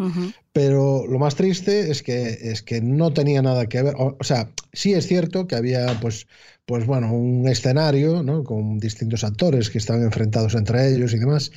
Pero 0.52 1.06
lo 1.06 1.18
más 1.18 1.36
triste 1.36 1.90
es 1.92 2.02
que, 2.02 2.22
es 2.52 2.62
que 2.62 2.80
no 2.82 3.12
tenía 3.14 3.42
nada 3.42 3.66
que 3.68 3.82
ver. 3.82 3.94
O, 3.98 4.16
o 4.20 4.24
sea, 4.24 4.50
sí 4.72 4.94
es 4.94 5.06
cierto 5.08 5.46
que 5.48 5.56
había, 5.56 6.00
pues, 6.00 6.26
pues 6.66 6.86
bueno, 6.86 7.12
un 7.14 7.48
escenario, 7.48 8.22
¿no? 8.24 8.44
Con 8.44 8.78
distintos 8.80 9.24
actores 9.24 9.70
que 9.70 9.78
estaban 9.78 10.02
enfrentados 10.04 10.54
entre 10.56 10.88
ellos 10.94 11.14
y 11.14 11.18
demás. 11.20 11.52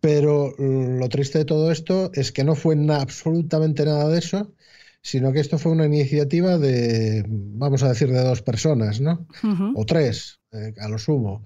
Pero 0.00 0.54
lo 0.58 1.08
triste 1.08 1.38
de 1.38 1.44
todo 1.44 1.70
esto 1.72 2.10
es 2.14 2.32
que 2.32 2.44
no 2.44 2.54
fue 2.54 2.76
na- 2.76 3.00
absolutamente 3.00 3.84
nada 3.84 4.08
de 4.08 4.18
eso, 4.18 4.52
sino 5.02 5.32
que 5.32 5.40
esto 5.40 5.58
fue 5.58 5.72
una 5.72 5.86
iniciativa 5.86 6.58
de, 6.58 7.24
vamos 7.28 7.82
a 7.82 7.88
decir, 7.90 8.08
de 8.10 8.22
dos 8.22 8.42
personas, 8.42 9.00
¿no? 9.00 9.26
O 9.72 9.84
tres, 9.86 10.40
eh, 10.52 10.74
a 10.80 10.88
lo 10.88 10.98
sumo. 10.98 11.44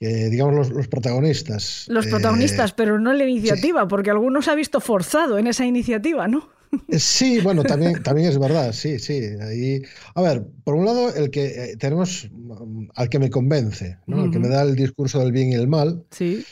Que, 0.00 0.28
digamos 0.30 0.54
los, 0.54 0.70
los 0.70 0.88
protagonistas. 0.88 1.86
Los 1.88 2.06
Eh, 2.06 2.10
protagonistas, 2.10 2.72
pero 2.72 2.98
no 3.00 3.10
en 3.12 3.18
la 3.18 3.24
iniciativa, 3.26 3.88
porque 3.88 4.10
alguno 4.10 4.42
se 4.42 4.50
ha 4.50 4.54
visto 4.54 4.80
forzado 4.80 5.38
en 5.38 5.46
esa 5.48 5.66
iniciativa, 5.66 6.28
¿no? 6.28 6.48
Eh, 6.88 6.98
Sí, 6.98 7.40
bueno, 7.40 7.64
también, 7.64 8.02
también 8.02 8.28
es 8.28 8.38
verdad, 8.38 8.72
sí, 8.72 8.98
sí. 8.98 9.20
Ahí, 9.40 9.82
a 10.14 10.22
ver, 10.22 10.44
por 10.64 10.74
un 10.74 10.84
lado, 10.84 11.12
el 11.14 11.30
que 11.30 11.46
eh, 11.46 11.76
tenemos 11.78 12.28
mm, 12.30 12.88
al 12.94 13.08
que 13.08 13.18
me 13.18 13.30
convence, 13.30 13.98
¿no? 14.06 14.22
Al 14.22 14.30
que 14.30 14.38
me 14.38 14.48
da 14.48 14.62
el 14.62 14.76
discurso 14.76 15.18
del 15.18 15.32
bien 15.32 15.50
y 15.52 15.54
el 15.56 15.66
mal, 15.66 16.04
Sí. 16.10 16.44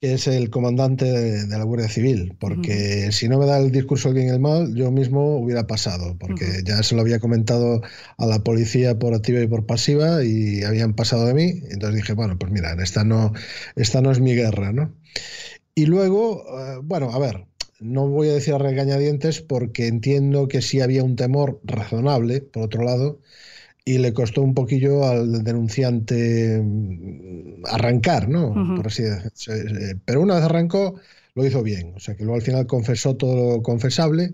Que 0.00 0.14
es 0.14 0.26
el 0.26 0.50
comandante 0.50 1.04
de, 1.06 1.46
de 1.46 1.58
la 1.58 1.64
Guardia 1.64 1.88
Civil, 1.88 2.36
porque 2.38 3.10
si 3.12 3.28
no 3.28 3.38
me 3.38 3.46
da 3.46 3.58
el 3.58 3.70
discurso 3.70 4.08
del 4.08 4.16
bien 4.16 4.28
y 4.28 4.30
el 4.30 4.40
mal, 4.40 4.74
yo 4.74 4.90
mismo 4.90 5.38
hubiera 5.38 5.66
pasado, 5.66 6.16
porque 6.18 6.62
ya 6.64 6.82
se 6.82 6.94
lo 6.94 7.00
había 7.00 7.20
comentado 7.20 7.80
a 8.18 8.26
la 8.26 8.44
policía 8.44 8.98
por 8.98 9.14
activa 9.14 9.40
y 9.40 9.46
por 9.46 9.66
pasiva 9.66 10.24
y 10.24 10.62
habían 10.62 10.94
pasado 10.94 11.26
de 11.26 11.34
mí, 11.34 11.62
entonces 11.70 11.96
dije, 11.96 12.12
bueno, 12.12 12.38
pues 12.38 12.52
mira, 12.52 12.74
esta 12.82 13.04
no, 13.04 13.32
esta 13.76 14.00
no 14.02 14.10
es 14.10 14.20
mi 14.20 14.34
guerra, 14.34 14.72
¿no? 14.72 14.94
Y 15.74 15.86
luego, 15.86 16.44
eh, 16.60 16.80
bueno, 16.82 17.10
a 17.12 17.18
ver, 17.18 17.46
no 17.80 18.08
voy 18.08 18.28
a 18.28 18.34
decir 18.34 18.54
a 18.54 18.58
regañadientes 18.58 19.40
porque 19.42 19.86
entiendo 19.88 20.48
que 20.48 20.62
sí 20.62 20.80
había 20.80 21.04
un 21.04 21.16
temor 21.16 21.60
razonable, 21.64 22.40
por 22.40 22.64
otro 22.64 22.84
lado, 22.84 23.20
y 23.84 23.98
le 23.98 24.12
costó 24.12 24.42
un 24.42 24.54
poquillo 24.54 25.06
al 25.06 25.44
denunciante 25.44 26.60
mm, 26.62 27.66
arrancar, 27.66 28.28
¿no? 28.28 28.54
Por 28.76 28.86
así 28.86 29.02
decirlo. 29.02 30.00
Pero 30.04 30.22
una 30.22 30.36
vez 30.36 30.44
arrancó, 30.44 30.94
lo 31.34 31.46
hizo 31.46 31.62
bien. 31.62 31.92
O 31.94 32.00
sea 32.00 32.14
que 32.14 32.24
luego 32.24 32.36
al 32.36 32.42
final 32.42 32.66
confesó 32.66 33.16
todo 33.16 33.56
lo 33.56 33.62
confesable 33.62 34.32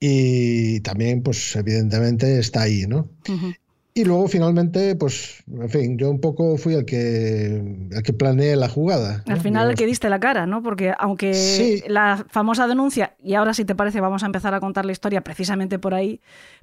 y 0.00 0.80
también, 0.80 1.22
pues 1.22 1.54
evidentemente 1.56 2.38
está 2.38 2.62
ahí, 2.62 2.86
¿no? 2.86 3.10
Ujú. 3.28 3.54
Y 3.96 4.04
luego 4.04 4.26
finalmente, 4.26 4.96
pues, 4.96 5.44
en 5.48 5.68
fin, 5.70 5.96
yo 5.98 6.10
un 6.10 6.20
poco 6.20 6.56
fui 6.56 6.74
el 6.74 6.84
que, 6.84 7.62
el 7.92 8.02
que 8.02 8.12
planeé 8.12 8.56
la 8.56 8.68
jugada. 8.68 9.22
¿no? 9.24 9.32
Al 9.34 9.40
final 9.40 9.70
el 9.70 9.76
que 9.76 9.86
diste 9.86 10.08
la 10.10 10.18
cara, 10.18 10.46
¿no? 10.46 10.64
Porque 10.64 10.92
aunque 10.98 11.32
Sí. 11.32 11.80
la 11.86 12.24
famosa 12.28 12.66
denuncia, 12.66 13.14
y 13.22 13.34
ahora 13.34 13.54
si 13.54 13.64
te 13.64 13.76
parece 13.76 14.00
vamos 14.00 14.24
a 14.24 14.26
empezar 14.26 14.52
a 14.52 14.58
contar 14.58 14.84
la 14.84 14.90
historia 14.90 15.20
precisamente 15.22 15.78
por 15.78 15.94
ahí, 15.94 16.20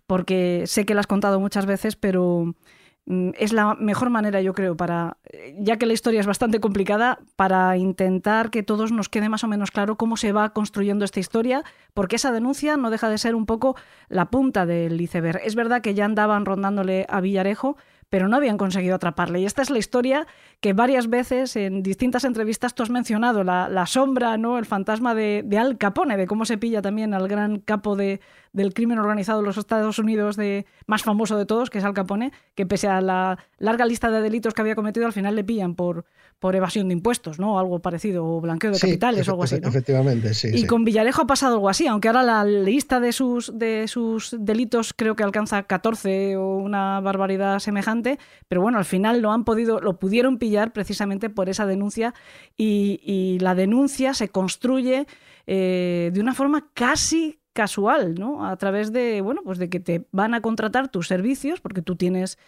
porque 0.07 0.63
sé 0.65 0.85
que 0.85 0.93
la 0.93 0.99
has 0.99 1.07
contado 1.07 1.39
muchas 1.39 1.65
veces, 1.65 1.95
pero 1.95 2.53
es 3.07 3.51
la 3.51 3.75
mejor 3.75 4.09
manera, 4.09 4.41
yo 4.41 4.53
creo, 4.53 4.77
para, 4.77 5.17
eh, 5.25 5.55
ya 5.59 5.77
que 5.77 5.85
la 5.85 5.93
historia 5.93 6.19
es 6.19 6.27
bastante 6.27 6.59
complicada, 6.59 7.19
para 7.35 7.75
intentar 7.77 8.51
que 8.51 8.63
todos 8.63 8.91
nos 8.91 9.09
quede 9.09 9.27
más 9.27 9.43
o 9.43 9.47
menos 9.47 9.71
claro 9.71 9.97
cómo 9.97 10.17
se 10.17 10.31
va 10.31 10.53
construyendo 10.53 11.03
esta 11.03 11.19
historia, 11.19 11.63
porque 11.93 12.15
esa 12.15 12.31
denuncia 12.31 12.77
no 12.77 12.89
deja 12.89 13.09
de 13.09 13.17
ser 13.17 13.35
un 13.35 13.45
poco 13.45 13.75
la 14.07 14.29
punta 14.29 14.65
del 14.65 14.99
iceberg. 15.01 15.41
Es 15.43 15.55
verdad 15.55 15.81
que 15.81 15.93
ya 15.93 16.05
andaban 16.05 16.45
rondándole 16.45 17.05
a 17.09 17.21
Villarejo, 17.21 17.75
pero 18.11 18.27
no 18.27 18.35
habían 18.35 18.57
conseguido 18.57 18.95
atraparle. 18.95 19.39
Y 19.39 19.45
esta 19.45 19.61
es 19.61 19.69
la 19.69 19.79
historia 19.79 20.27
que 20.59 20.73
varias 20.73 21.09
veces 21.09 21.55
en 21.55 21.81
distintas 21.81 22.25
entrevistas 22.25 22.75
tú 22.75 22.83
has 22.83 22.89
mencionado, 22.89 23.45
la, 23.45 23.85
sombra, 23.85 24.37
¿no? 24.37 24.59
el 24.59 24.65
fantasma 24.65 25.15
de, 25.15 25.43
de, 25.45 25.57
Al 25.57 25.77
Capone, 25.77 26.17
de 26.17 26.27
cómo 26.27 26.43
se 26.43 26.57
pilla 26.57 26.81
también 26.81 27.13
al 27.13 27.29
gran 27.29 27.59
capo 27.61 27.95
de, 27.95 28.19
del 28.51 28.73
crimen 28.73 28.99
organizado 28.99 29.39
de 29.39 29.45
los 29.45 29.57
Estados 29.57 29.97
Unidos 29.97 30.35
de, 30.35 30.65
más 30.87 31.03
famoso 31.03 31.37
de 31.37 31.45
todos, 31.45 31.69
que 31.69 31.77
es 31.77 31.85
Al 31.85 31.93
Capone, 31.93 32.33
que 32.53 32.65
pese 32.65 32.89
a 32.89 32.99
la 32.99 33.39
larga 33.59 33.85
lista 33.85 34.11
de 34.11 34.19
delitos 34.19 34.53
que 34.53 34.61
había 34.61 34.75
cometido, 34.75 35.05
al 35.05 35.13
final 35.13 35.33
le 35.33 35.45
pillan 35.45 35.75
por, 35.75 36.03
por 36.41 36.55
evasión 36.55 36.87
de 36.87 36.93
impuestos, 36.93 37.37
¿no? 37.37 37.59
algo 37.59 37.77
parecido, 37.77 38.25
o 38.25 38.41
blanqueo 38.41 38.71
de 38.71 38.79
Sí, 38.79 38.87
capitales 38.87 39.27
o 39.27 39.31
algo 39.33 39.43
así. 39.43 39.59
¿no? 39.61 39.69
Efectivamente, 39.69 40.33
sí. 40.33 40.47
Y 40.47 40.61
sí. 40.61 40.65
con 40.65 40.83
Villarejo 40.83 41.21
ha 41.21 41.27
pasado 41.27 41.53
algo 41.53 41.69
así, 41.69 41.85
aunque 41.85 42.07
ahora 42.07 42.23
la 42.23 42.43
lista 42.43 42.99
de 42.99 43.11
sus, 43.11 43.55
de 43.59 43.87
sus 43.87 44.35
delitos 44.39 44.91
creo 44.95 45.15
que 45.15 45.21
alcanza 45.21 45.61
14 45.61 46.37
o 46.37 46.57
una 46.57 46.99
barbaridad 46.99 47.59
semejante, 47.59 48.17
pero 48.47 48.59
bueno, 48.59 48.79
al 48.79 48.85
final 48.85 49.21
lo 49.21 49.31
han 49.31 49.43
podido, 49.43 49.81
lo 49.81 49.99
pudieron 49.99 50.39
pillar 50.39 50.73
precisamente 50.73 51.29
por 51.29 51.47
esa 51.47 51.67
denuncia 51.67 52.15
y, 52.57 52.99
y 53.03 53.37
la 53.37 53.53
denuncia 53.53 54.15
se 54.15 54.29
construye 54.29 55.05
eh, 55.45 56.09
de 56.11 56.19
una 56.21 56.33
forma 56.33 56.71
casi 56.73 57.39
casual, 57.53 58.15
¿no? 58.15 58.47
A 58.47 58.57
través 58.57 58.91
de, 58.91 59.21
bueno, 59.21 59.41
pues 59.43 59.59
de 59.59 59.69
que 59.69 59.79
te 59.79 60.07
van 60.11 60.33
a 60.33 60.41
contratar 60.41 60.87
tus 60.87 61.07
servicios, 61.07 61.61
porque 61.61 61.83
tú 61.83 61.95
tienes 61.95 62.39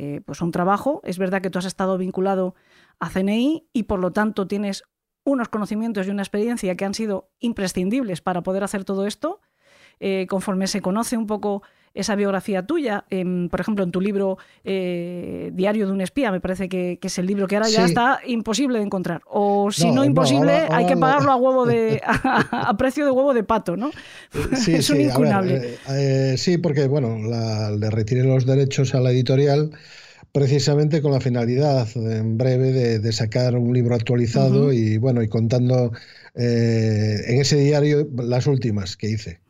eh, 0.00 0.20
pues 0.24 0.40
un 0.42 0.52
trabajo, 0.52 1.00
es 1.02 1.18
verdad 1.18 1.42
que 1.42 1.50
tú 1.50 1.58
has 1.58 1.64
estado 1.64 1.98
vinculado 1.98 2.54
a 3.00 3.10
CNI 3.10 3.68
y 3.72 3.84
por 3.84 4.00
lo 4.00 4.12
tanto 4.12 4.46
tienes 4.46 4.82
unos 5.24 5.48
conocimientos 5.48 6.06
y 6.06 6.10
una 6.10 6.22
experiencia 6.22 6.74
que 6.74 6.84
han 6.84 6.94
sido 6.94 7.30
imprescindibles 7.38 8.20
para 8.22 8.42
poder 8.42 8.64
hacer 8.64 8.84
todo 8.84 9.06
esto. 9.06 9.40
Eh, 10.00 10.26
conforme 10.28 10.68
se 10.68 10.80
conoce 10.80 11.16
un 11.16 11.26
poco 11.26 11.62
esa 11.92 12.14
biografía 12.14 12.64
tuya, 12.64 13.04
en, 13.10 13.48
por 13.50 13.60
ejemplo, 13.60 13.82
en 13.82 13.90
tu 13.90 14.00
libro 14.00 14.38
eh, 14.62 15.50
Diario 15.54 15.86
de 15.86 15.92
un 15.92 16.00
espía, 16.00 16.30
me 16.30 16.40
parece 16.40 16.68
que, 16.68 16.98
que, 17.00 17.08
es 17.08 17.18
el 17.18 17.26
libro 17.26 17.48
que 17.48 17.56
ahora 17.56 17.68
ya 17.68 17.84
está 17.84 18.20
imposible 18.24 18.78
de 18.78 18.84
encontrar. 18.84 19.22
O 19.26 19.72
si 19.72 19.86
No, 19.86 19.88
no, 19.88 19.94
no, 19.96 20.04
imposible, 20.04 20.52
ahora- 20.62 20.76
hay 20.76 20.86
que 20.86 20.96
pagarlo 20.96 21.26
no. 21.26 21.32
a 21.32 21.36
huevo 21.36 21.66
de 21.66 22.00
a, 22.06 22.68
a 22.70 22.76
precio 22.76 23.04
de 23.04 23.10
huevo 23.10 23.34
de 23.34 23.42
pato, 23.42 23.76
¿no? 23.76 23.90
Sí, 24.54 24.74
es 24.76 24.88
un 24.90 24.98
sí, 24.98 25.02
incunable. 25.02 25.56
eh, 25.56 25.78
eh, 25.88 26.34
sí, 26.38 26.58
porque 26.58 26.86
bueno, 26.86 27.18
la- 27.28 27.72
le 27.72 27.90
retiré 27.90 28.22
los 28.22 28.46
derechos 28.46 28.94
a 28.94 29.00
la 29.00 29.10
editorial 29.10 29.72
precisamente 30.32 31.02
con 31.02 31.12
la 31.12 31.20
finalidad 31.20 31.88
en 31.96 32.36
breve 32.38 32.98
de, 32.98 33.12
sacar 33.12 33.56
un 33.56 33.72
libro 33.72 33.94
actualizado 33.94 34.72
y 34.72 34.98
bueno, 34.98 35.22
y 35.22 35.28
contando 35.28 35.92
eh, 36.34 37.16
en 37.26 37.40
ese 37.40 37.56
diario 37.56 38.08
las 38.16 38.46
últimas 38.46 38.96
que 38.96 39.10
hice. 39.10 39.40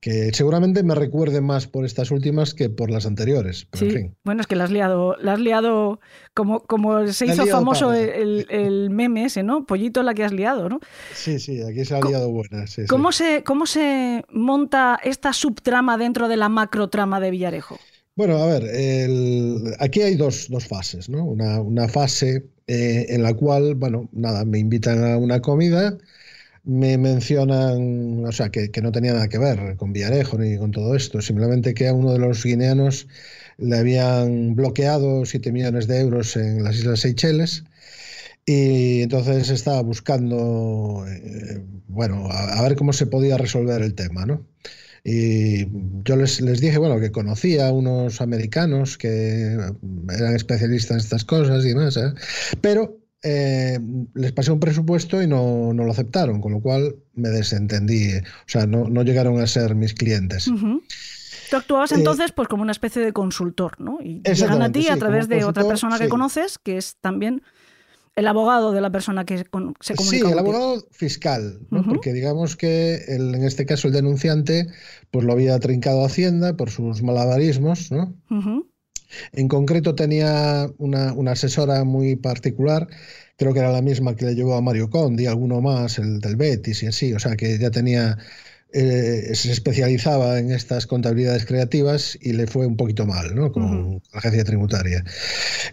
Que, 0.00 0.32
seguramente 0.32 0.84
me 0.84 0.94
recuerde 0.94 1.40
más 1.40 1.66
por 1.66 1.84
estas 1.84 2.12
últimas 2.12 2.54
que 2.54 2.70
por 2.70 2.90
las 2.90 3.04
anteriores. 3.04 3.66
sí. 3.72 4.10
Bueno, 4.24 4.42
es 4.42 4.46
que 4.46 4.54
las 4.54 4.66
has 4.66 4.70
liado, 4.70 5.16
la 5.20 5.32
has 5.32 5.40
liado 5.40 6.00
como, 6.34 6.60
como 6.60 7.06
se 7.08 7.26
hizo 7.26 7.46
famoso 7.46 7.92
el, 7.92 8.90
meme 8.90 9.24
ese, 9.24 9.42
¿no? 9.42 9.64
Pollito 9.66 10.02
la 10.02 10.14
que 10.14 10.24
has 10.24 10.32
liado, 10.32 10.68
¿no? 10.68 10.80
Sí, 11.14 11.40
sí, 11.40 11.62
aquí 11.62 11.84
se 11.84 11.96
ha 11.96 12.00
liado 12.00 12.30
buena. 12.30 12.64
¿Cómo, 12.88 13.10
Se, 13.10 13.42
¿Cómo 13.42 13.66
se 13.66 14.24
monta 14.30 15.00
esta 15.02 15.32
subtrama 15.32 15.98
dentro 15.98 16.28
de 16.28 16.36
la 16.36 16.48
macrotrama 16.48 17.20
de 17.20 17.30
Villarejo? 17.30 17.78
Bueno, 18.18 18.38
a 18.38 18.46
ver, 18.46 18.64
aquí 19.78 20.02
hay 20.02 20.16
dos, 20.16 20.48
fases, 20.68 21.08
¿no? 21.08 21.24
Una, 21.24 21.88
fase 21.88 22.46
eh, 22.66 23.06
en 23.10 23.22
la 23.22 23.32
cual, 23.34 23.76
bueno, 23.76 24.08
nada, 24.12 24.44
me 24.44 24.58
invitan 24.58 25.04
a 25.04 25.16
una 25.16 25.40
comida, 25.40 25.96
me 26.64 26.98
mencionan, 26.98 28.24
o 28.26 28.32
sea, 28.32 28.50
que, 28.50 28.72
no 28.82 28.90
tenía 28.90 29.12
nada 29.12 29.28
que 29.28 29.38
ver 29.38 29.76
con 29.76 29.92
Villarejo 29.92 30.36
ni 30.36 30.58
con 30.58 30.72
todo 30.72 30.96
esto, 30.96 31.22
simplemente 31.22 31.74
que 31.74 31.86
a 31.86 31.94
uno 31.94 32.12
de 32.12 32.18
los 32.18 32.42
guineanos 32.44 33.06
le 33.56 33.78
habían 33.78 34.56
bloqueado 34.56 35.24
7 35.24 35.52
millones 35.52 35.86
de 35.86 36.00
euros 36.00 36.36
en 36.36 36.64
las 36.64 36.76
Islas 36.76 37.00
Seychelles 37.00 37.64
y 38.46 39.02
entonces 39.02 39.48
estaba 39.50 39.80
buscando, 39.82 41.04
eh, 41.08 41.62
bueno, 41.86 42.26
a, 42.32 42.58
a, 42.58 42.62
ver 42.62 42.74
cómo 42.76 42.92
se 42.92 43.06
podía 43.06 43.38
resolver 43.38 43.80
el 43.82 43.94
tema, 43.94 44.26
¿no? 44.26 44.44
Y 45.04 45.66
yo 46.04 46.16
les, 46.16 46.40
les, 46.40 46.60
dije, 46.60 46.78
bueno, 46.78 47.00
que 47.00 47.12
conocía 47.12 47.68
a 47.68 47.72
unos 47.72 48.20
americanos 48.20 48.98
que 48.98 49.56
eran 50.10 50.34
especialistas 50.34 50.90
en 50.90 50.98
estas 50.98 51.24
cosas 51.24 51.64
y 51.64 51.68
demás, 51.68 51.96
¿eh? 51.96 52.12
pero 52.60 52.98
eh, 53.22 53.78
les 54.14 54.32
pasé 54.32 54.52
un 54.52 54.60
presupuesto 54.60 55.20
y 55.22 55.26
no, 55.26 55.72
no, 55.72 55.84
lo 55.84 55.90
aceptaron, 55.90 56.40
con 56.40 56.52
lo 56.52 56.60
cual 56.60 56.96
me 57.14 57.30
desentendí. 57.30 58.16
O 58.16 58.22
sea, 58.46 58.66
no, 58.66 58.88
no 58.88 59.02
llegaron 59.02 59.40
a 59.40 59.46
ser 59.46 59.74
mis 59.74 59.94
clientes. 59.94 60.50
Tú 61.50 61.56
actuabas 61.56 61.92
eh, 61.92 61.96
entonces 61.96 62.32
pues 62.32 62.46
como 62.48 62.62
una 62.62 62.72
especie 62.72 63.02
de 63.02 63.12
consultor, 63.12 63.80
¿no? 63.80 63.98
Y 64.00 64.22
llegan 64.22 64.62
a 64.62 64.70
ti 64.70 64.88
a 64.88 64.96
través 64.96 65.28
de 65.28 65.44
otra 65.44 65.66
persona 65.66 65.98
que 65.98 66.08
conoces, 66.08 66.58
que 66.58 66.76
es 66.76 66.96
también 67.00 67.42
el 68.18 68.26
abogado 68.26 68.72
de 68.72 68.80
la 68.80 68.90
persona 68.90 69.24
que 69.24 69.38
se 69.38 69.44
comunica. 69.44 69.86
Sí, 69.94 70.20
el 70.20 70.38
abogado 70.38 70.84
fiscal, 70.90 71.60
porque 71.70 72.12
digamos 72.12 72.56
que 72.56 73.04
en 73.06 73.44
este 73.44 73.64
caso 73.64 73.86
el 73.86 73.94
denunciante 73.94 74.66
pues 75.12 75.24
lo 75.24 75.32
había 75.32 75.56
trincado 75.60 76.04
Hacienda 76.04 76.56
por 76.56 76.70
sus 76.70 77.00
malabarismos, 77.00 77.92
¿no? 77.92 78.16
En 79.32 79.46
concreto 79.46 79.94
tenía 79.94 80.68
una, 80.78 81.12
una, 81.12 81.32
asesora 81.32 81.84
muy 81.84 82.16
particular, 82.16 82.88
creo 83.36 83.54
que 83.54 83.60
era 83.60 83.70
la 83.70 83.82
misma 83.82 84.16
que 84.16 84.26
le 84.26 84.34
llevó 84.34 84.56
a 84.56 84.60
Mario 84.62 84.90
Conde 84.90 85.22
y 85.22 85.26
alguno 85.26 85.60
más, 85.60 85.98
el 86.00 86.18
del 86.18 86.34
Betis 86.34 86.82
y 86.82 86.86
así, 86.86 87.14
o 87.14 87.20
sea 87.20 87.36
que 87.36 87.56
ya 87.56 87.70
tenía 87.70 88.18
eh, 88.70 89.34
se 89.34 89.50
especializaba 89.50 90.38
en 90.38 90.50
estas 90.50 90.86
contabilidades 90.86 91.46
creativas 91.46 92.18
y 92.20 92.34
le 92.34 92.46
fue 92.46 92.66
un 92.66 92.76
poquito 92.76 93.06
mal 93.06 93.34
¿no? 93.34 93.50
con 93.50 94.02
la 94.12 94.18
agencia 94.18 94.44
tributaria. 94.44 95.02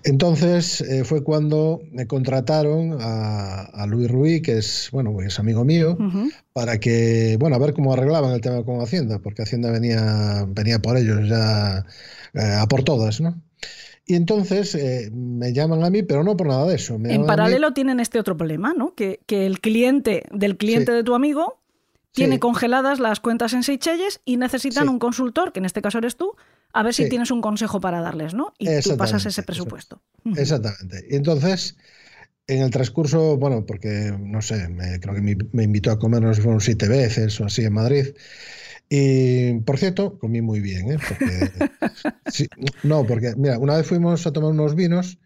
Entonces 0.06 0.80
eh, 0.80 1.04
fue 1.04 1.22
cuando 1.22 1.82
me 1.92 2.08
contrataron 2.08 2.98
a, 3.02 3.86
Luis 3.90 4.10
Ruiz, 4.10 4.42
que 4.42 4.60
es, 4.60 4.90
bueno, 4.94 5.22
es 5.22 5.40
amigo 5.40 5.66
mío, 5.66 5.98
para 6.54 6.80
que, 6.80 7.36
bueno, 7.38 7.58
a 7.58 7.60
ver 7.60 7.74
cómo 7.74 7.92
arreglaban 7.92 8.32
el 8.32 8.42
tema 8.42 8.64
con 8.64 8.80
Hacienda, 8.82 9.20
porque 9.20 9.44
Hacienda 9.44 9.72
venía, 9.72 10.46
venía 10.48 10.80
por 10.80 10.96
ellos 10.98 11.28
ya 11.28 11.86
eh, 12.34 12.58
a 12.60 12.66
por 12.68 12.84
todas, 12.84 13.20
¿no? 13.20 13.42
Y 14.08 14.16
entonces 14.16 15.12
me 15.12 15.52
llaman 15.52 15.84
a 15.84 15.90
mí, 15.90 16.04
pero 16.04 16.24
no 16.24 16.38
por 16.38 16.48
nada 16.48 16.66
de 16.68 16.76
eso. 16.76 16.96
en 17.04 17.26
paralelo 17.26 17.74
tienen 17.74 18.00
este 18.00 18.20
otro 18.20 18.38
problema, 18.38 18.74
¿no? 18.74 18.96
Que, 18.96 19.20
que 19.26 19.46
el 19.46 19.60
cliente 19.60 20.24
del 20.32 20.58
cliente 20.58 20.92
de 20.92 21.04
tu 21.04 21.14
amigo 21.14 21.60
tiene 22.16 22.40
congeladas 22.40 23.00
las 23.00 23.20
cuentas 23.20 23.54
en 23.54 23.64
Seychelles 23.64 24.22
y 24.26 24.38
necesitan 24.38 24.90
un 24.90 25.00
consultor, 25.00 25.52
que 25.52 25.60
en 25.60 25.66
este 25.66 25.82
caso 25.82 25.98
eres 26.00 26.16
tú, 26.16 26.36
a 26.74 26.84
ver 26.84 26.94
si 26.94 27.10
tienes 27.10 27.32
un 27.32 27.42
consejo 27.42 27.80
para 27.80 28.02
darles, 28.02 28.34
¿no? 28.34 28.54
Y 28.58 28.68
tú 28.82 28.98
pasas 28.98 29.26
ese 29.26 29.44
presupuesto. 29.44 30.02
Exactamente. 30.36 31.06
Y 31.10 31.16
entonces, 31.16 31.78
en 32.48 32.62
el 32.62 32.72
transcurso, 32.72 33.38
bueno, 33.38 33.66
porque, 33.66 34.14
no 34.18 34.42
sé, 34.42 34.68
creo 35.02 35.14
que 35.14 35.22
me, 35.22 35.64
invitó 35.64 35.92
a 35.92 36.00
comer, 36.00 36.22
no 36.22 36.34
sé, 36.34 36.42
fueron 36.42 36.62
siete 36.62 36.88
veces 36.88 37.40
o 37.40 37.46
así 37.46 37.64
en 37.64 37.74
Madrid. 37.74 38.16
Y, 38.90 39.54
por 39.62 39.78
cierto, 39.78 40.18
comí 40.20 40.42
muy 40.42 40.62
bien, 40.62 40.92
¿eh? 40.92 40.98
no, 42.84 43.06
porque, 43.06 43.34
mira, 43.36 43.58
una 43.58 43.78
vez 43.78 43.88
fuimos 43.88 44.26
a 44.26 44.32
tomar 44.32 44.52
unos 44.52 44.76
vinos 44.76 45.18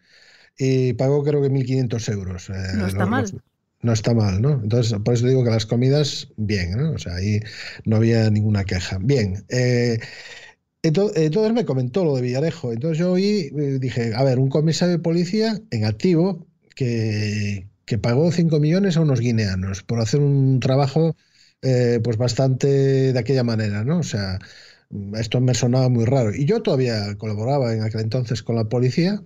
y 0.58 0.94
pagó 0.94 1.24
creo 1.24 1.42
que 1.42 1.50
1.500 1.50 2.12
euros. 2.14 2.50
Eh, 2.50 2.54
no 2.76 2.88
está 2.88 3.06
mal 3.06 3.32
no 3.82 3.94
está 3.94 4.14
mal, 4.14 4.42
¿no? 4.42 4.60
Entonces, 4.64 4.98
por 5.04 5.14
eso 5.14 5.28
digo 5.28 5.44
que 5.44 5.52
las 5.52 5.66
comidas, 5.66 6.30
bien, 6.38 6.72
¿no? 6.78 6.92
O 6.92 6.98
sea, 6.98 7.16
ahí 7.16 7.40
no 7.86 7.98
había 7.98 8.30
ninguna 8.30 8.64
queja. 8.66 8.98
Bien. 9.02 9.46
Eh, 9.50 10.00
entonces, 10.82 11.54
me 11.54 11.66
comentó 11.66 12.06
lo 12.06 12.16
de 12.16 12.22
Villarejo. 12.22 12.72
Entonces 12.74 12.98
yo 13.00 13.12
oí, 13.14 13.52
eh, 13.58 13.80
dije, 13.80 14.14
a 14.16 14.24
ver, 14.24 14.40
un 14.40 14.50
comisario 14.50 14.94
de 14.98 15.04
policía 15.04 15.60
en 15.72 15.86
activo 15.86 16.48
que, 16.76 17.68
que 17.86 17.98
pagó 17.98 18.32
5 18.32 18.60
millones 18.60 18.98
a 18.98 19.02
unos 19.02 19.20
guineanos 19.20 19.84
por 19.84 20.00
hacer 20.00 20.22
un 20.22 20.60
trabajo 20.60 21.16
eh, 21.62 22.00
pues 22.04 22.18
bastante 22.18 22.68
de 23.14 23.20
aquella 23.20 23.44
manera, 23.44 23.84
¿no? 23.84 24.00
O 24.00 24.04
sea, 24.04 24.40
esto 25.16 25.42
me 25.42 25.54
sonaba 25.54 25.90
muy 25.90 26.06
raro. 26.06 26.34
Y 26.34 26.46
yo 26.46 26.62
todavía 26.62 27.16
colaboraba 27.18 27.74
en 27.74 27.84
aquel 27.84 28.02
entonces 28.02 28.44
con 28.44 28.56
la 28.56 28.70
policía 28.70 29.22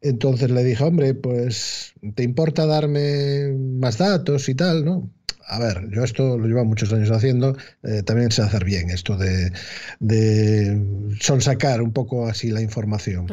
entonces 0.00 0.50
le 0.50 0.64
dije, 0.64 0.84
hombre, 0.84 1.14
pues, 1.14 1.94
¿te 2.14 2.22
importa 2.22 2.66
darme 2.66 3.52
más 3.52 3.98
datos 3.98 4.48
y 4.48 4.54
tal, 4.54 4.84
no? 4.84 5.10
A 5.46 5.58
ver, 5.58 5.88
yo 5.90 6.04
esto 6.04 6.36
lo 6.36 6.46
llevo 6.46 6.64
muchos 6.64 6.92
años 6.92 7.10
haciendo, 7.10 7.56
eh, 7.82 8.02
también 8.02 8.30
sé 8.30 8.42
hacer 8.42 8.64
bien 8.64 8.90
esto 8.90 9.16
de, 9.16 9.50
de 9.98 11.16
sonsacar 11.20 11.80
un 11.80 11.92
poco 11.92 12.28
así 12.28 12.50
la 12.50 12.60
información. 12.60 13.26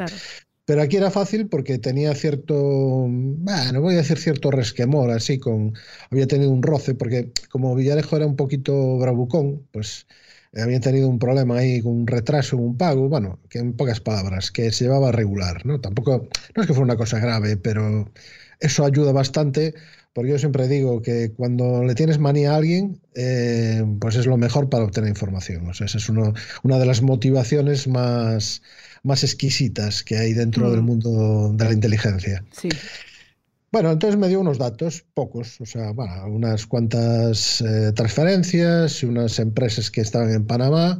Pero 0.64 0.82
aquí 0.82 0.96
era 0.96 1.12
fácil 1.12 1.46
porque 1.48 1.78
tenía 1.78 2.12
cierto, 2.14 2.54
bueno, 3.08 3.80
voy 3.80 3.94
a 3.94 3.98
decir 3.98 4.18
cierto 4.18 4.50
resquemor, 4.50 5.10
así 5.10 5.38
con, 5.38 5.74
había 6.10 6.26
tenido 6.26 6.50
un 6.50 6.62
roce, 6.62 6.94
porque 6.94 7.30
como 7.50 7.74
Villarejo 7.76 8.16
era 8.16 8.26
un 8.26 8.34
poquito 8.34 8.98
bravucón, 8.98 9.68
pues 9.70 10.06
habían 10.62 10.80
tenido 10.80 11.08
un 11.08 11.18
problema 11.18 11.58
ahí 11.58 11.82
con 11.82 11.92
un 11.92 12.06
retraso, 12.06 12.56
un 12.56 12.76
pago, 12.76 13.08
bueno, 13.08 13.38
que 13.48 13.58
en 13.58 13.72
pocas 13.74 14.00
palabras, 14.00 14.50
que 14.50 14.72
se 14.72 14.84
llevaba 14.84 15.12
regular, 15.12 15.64
¿no? 15.66 15.80
Tampoco, 15.80 16.28
no 16.54 16.62
es 16.62 16.66
que 16.66 16.74
fuera 16.74 16.84
una 16.84 16.96
cosa 16.96 17.18
grave, 17.18 17.56
pero 17.56 18.10
eso 18.60 18.84
ayuda 18.84 19.12
bastante, 19.12 19.74
porque 20.12 20.30
yo 20.30 20.38
siempre 20.38 20.66
digo 20.68 21.02
que 21.02 21.32
cuando 21.36 21.84
le 21.84 21.94
tienes 21.94 22.18
manía 22.18 22.52
a 22.52 22.56
alguien, 22.56 23.00
eh, 23.14 23.84
pues 24.00 24.16
es 24.16 24.26
lo 24.26 24.38
mejor 24.38 24.70
para 24.70 24.84
obtener 24.84 25.10
información. 25.10 25.68
O 25.68 25.74
sea, 25.74 25.86
esa 25.86 25.98
es 25.98 26.08
uno, 26.08 26.32
una 26.62 26.78
de 26.78 26.86
las 26.86 27.02
motivaciones 27.02 27.86
más, 27.86 28.62
más 29.02 29.24
exquisitas 29.24 30.02
que 30.02 30.16
hay 30.16 30.32
dentro 30.32 30.70
del 30.70 30.80
mm. 30.80 30.86
mundo 30.86 31.52
de 31.52 31.64
la 31.64 31.72
inteligencia. 31.72 32.42
Sí. 32.52 32.70
Bueno, 33.76 33.92
entonces 33.92 34.18
me 34.18 34.28
dio 34.28 34.40
unos 34.40 34.56
datos, 34.56 35.04
pocos, 35.12 35.60
o 35.60 35.66
sea, 35.66 35.92
unas 36.26 36.66
cuantas 36.66 37.60
eh, 37.60 37.92
transferencias, 37.94 39.02
unas 39.02 39.38
empresas 39.38 39.90
que 39.90 40.00
estaban 40.00 40.30
en 40.30 40.46
Panamá. 40.46 40.98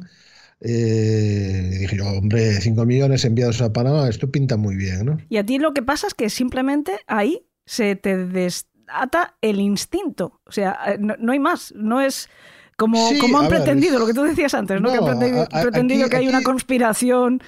Eh, 0.61 1.79
dije 1.81 1.97
yo, 1.97 2.07
hombre, 2.07 2.61
5 2.61 2.85
millones 2.85 3.25
enviados 3.25 3.63
a 3.63 3.73
Panamá, 3.73 4.11
esto 4.11 4.31
pinta 4.31 4.59
muy 4.59 4.77
bien, 4.77 5.07
¿no? 5.07 5.17
Y 5.31 5.39
a 5.39 5.47
ti 5.47 5.59
lo 5.59 5.73
que 5.73 5.81
pasa 5.81 6.07
es 6.07 6.13
que 6.13 6.29
simplemente 6.29 6.99
ahí 7.07 7.47
se 7.65 7.97
te 7.97 8.27
desata 8.27 9.39
el 9.41 9.59
instinto. 9.59 10.43
O 10.45 10.53
sea, 10.53 10.79
eh, 10.87 10.99
no 10.99 11.33
hay 11.33 11.39
más, 11.39 11.73
no 11.75 12.03
es 12.03 12.29
como, 12.77 13.39
han 13.39 13.49
pretendido, 13.49 13.99
lo 13.99 14.07
que 14.07 14.13
tú 14.13 14.23
decías 14.23 14.53
antes, 14.53 14.81
¿no? 14.83 14.93
que 14.93 14.99
han 14.99 15.63
pretendido, 15.63 16.09
que 16.11 16.17
hay 16.17 16.29
una 16.29 16.43
conspiración. 16.43 17.41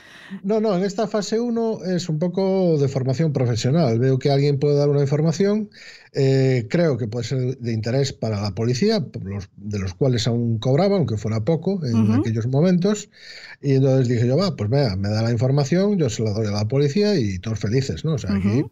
No, 0.42 0.60
no, 0.60 0.74
en 0.76 0.84
esta 0.84 1.06
fase 1.06 1.38
1 1.38 1.84
es 1.84 2.08
un 2.08 2.18
poco 2.18 2.78
de 2.78 2.88
formación 2.88 3.32
profesional. 3.34 3.98
Veo 3.98 4.18
que 4.18 4.30
alguien 4.30 4.58
puede 4.58 4.76
dar 4.76 4.88
una 4.88 5.02
información, 5.02 5.68
eh, 6.14 6.66
creo 6.70 6.96
que 6.96 7.08
puede 7.08 7.26
ser 7.26 7.58
de 7.58 7.72
interés 7.72 8.14
para 8.14 8.40
la 8.40 8.54
policía, 8.54 9.04
de 9.56 9.78
los 9.78 9.92
cuales 9.92 10.26
aún 10.26 10.58
cobraba, 10.58 10.96
aunque 10.96 11.18
fuera 11.18 11.44
poco 11.44 11.84
en 11.84 12.12
aquellos 12.12 12.46
momentos. 12.46 13.10
Y 13.60 13.74
entonces 13.74 14.08
dije 14.08 14.26
yo, 14.26 14.36
va, 14.38 14.56
pues 14.56 14.70
vea, 14.70 14.96
me 14.96 15.10
da 15.10 15.22
la 15.22 15.30
información, 15.30 15.98
yo 15.98 16.08
se 16.08 16.22
la 16.22 16.30
doy 16.30 16.46
a 16.46 16.52
la 16.52 16.68
policía 16.68 17.18
y 17.18 17.38
todos 17.38 17.58
felices, 17.58 18.02
¿no? 18.02 18.14
O 18.14 18.18
sea, 18.18 18.34
aquí 18.34 18.64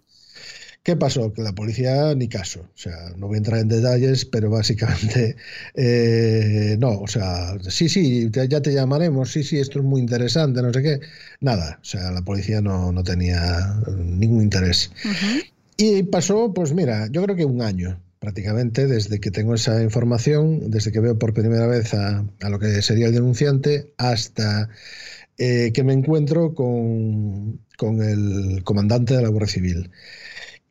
¿Qué 0.87 0.94
pasó? 0.94 1.33
Que 1.33 1.42
la 1.42 1.53
policía 1.53 2.14
ni 2.14 2.29
caso. 2.29 2.61
O 2.61 2.79
sea, 2.79 3.11
no 3.16 3.27
voy 3.27 3.35
a 3.35 3.38
entrar 3.38 3.59
en 3.59 3.66
detalles, 3.66 4.25
pero 4.25 4.51
básicamente 4.51 5.35
eh, 5.75 6.77
no. 6.79 7.01
O 7.01 7.09
sea, 7.09 7.59
sí, 7.68 7.88
sí, 7.88 8.31
ya 8.31 8.62
te 8.62 8.72
llamaremos, 8.72 9.33
sí, 9.33 9.42
sí, 9.42 9.59
esto 9.59 9.81
es 9.81 9.85
muy 9.85 10.01
interesante, 10.01 10.62
no 10.62 10.72
sé 10.72 10.83
qué. 10.85 11.01
Nada. 11.40 11.81
O 11.83 11.85
sea, 11.85 12.12
la 12.12 12.22
policía 12.22 12.61
no, 12.61 12.92
no 12.92 13.03
tenía 13.03 13.81
ningún 13.96 14.42
interés. 14.42 14.92
Y 15.77 16.05
pasó, 16.05 16.55
pues 16.55 16.72
mira, 16.72 17.09
yo 17.11 17.20
creo 17.25 17.35
que 17.35 17.44
un 17.44 17.62
año 17.62 18.01
prácticamente 18.20 18.87
desde 18.87 19.18
que 19.18 19.33
tengo 19.33 19.55
esa 19.55 19.83
información, 19.83 20.70
desde 20.70 20.92
que 20.92 21.01
veo 21.01 21.18
por 21.18 21.35
primera 21.35 21.66
vez 21.66 21.94
a, 21.94 22.25
a 22.42 22.49
lo 22.49 22.61
que 22.61 22.81
sería 22.81 23.09
el 23.09 23.12
denunciante, 23.12 23.92
hasta 23.99 24.68
eh, 25.38 25.72
que 25.75 25.83
me 25.83 25.94
encuentro 25.94 26.55
con, 26.55 27.61
con 27.77 28.03
el 28.03 28.62
comandante 28.62 29.16
de 29.16 29.22
la 29.22 29.29
Guardia 29.31 29.53
Civil 29.53 29.90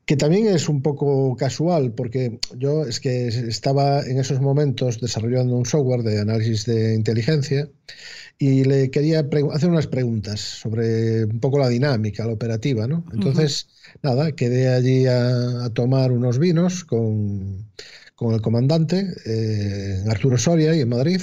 que 0.05 0.15
también 0.15 0.47
es 0.47 0.69
un 0.69 0.81
poco 0.81 1.35
casual, 1.35 1.91
porque 1.93 2.39
yo 2.57 2.85
es 2.85 2.99
que 2.99 3.27
estaba 3.27 4.01
en 4.01 4.19
esos 4.19 4.39
momentos 4.39 5.01
desarrollando 5.01 5.55
un 5.55 5.65
software 5.65 6.03
de 6.03 6.19
análisis 6.19 6.65
de 6.65 6.93
inteligencia 6.93 7.67
y 8.37 8.65
le 8.65 8.91
quería 8.91 9.25
hacer 9.53 9.69
unas 9.69 9.87
preguntas 9.87 10.39
sobre 10.39 11.25
un 11.25 11.39
poco 11.39 11.57
la 11.57 11.69
dinámica, 11.69 12.25
la 12.25 12.33
operativa, 12.33 12.87
¿no? 12.87 13.03
Entonces, 13.13 13.67
nada, 14.03 14.33
quedé 14.33 14.69
allí 14.69 15.07
a, 15.07 15.69
tomar 15.73 16.11
unos 16.11 16.37
vinos 16.37 16.83
con, 16.83 17.65
el 18.19 18.41
comandante, 18.41 19.07
eh, 19.25 20.03
Arturo 20.07 20.37
Soria, 20.37 20.75
y 20.75 20.81
en 20.81 20.89
Madrid, 20.89 21.21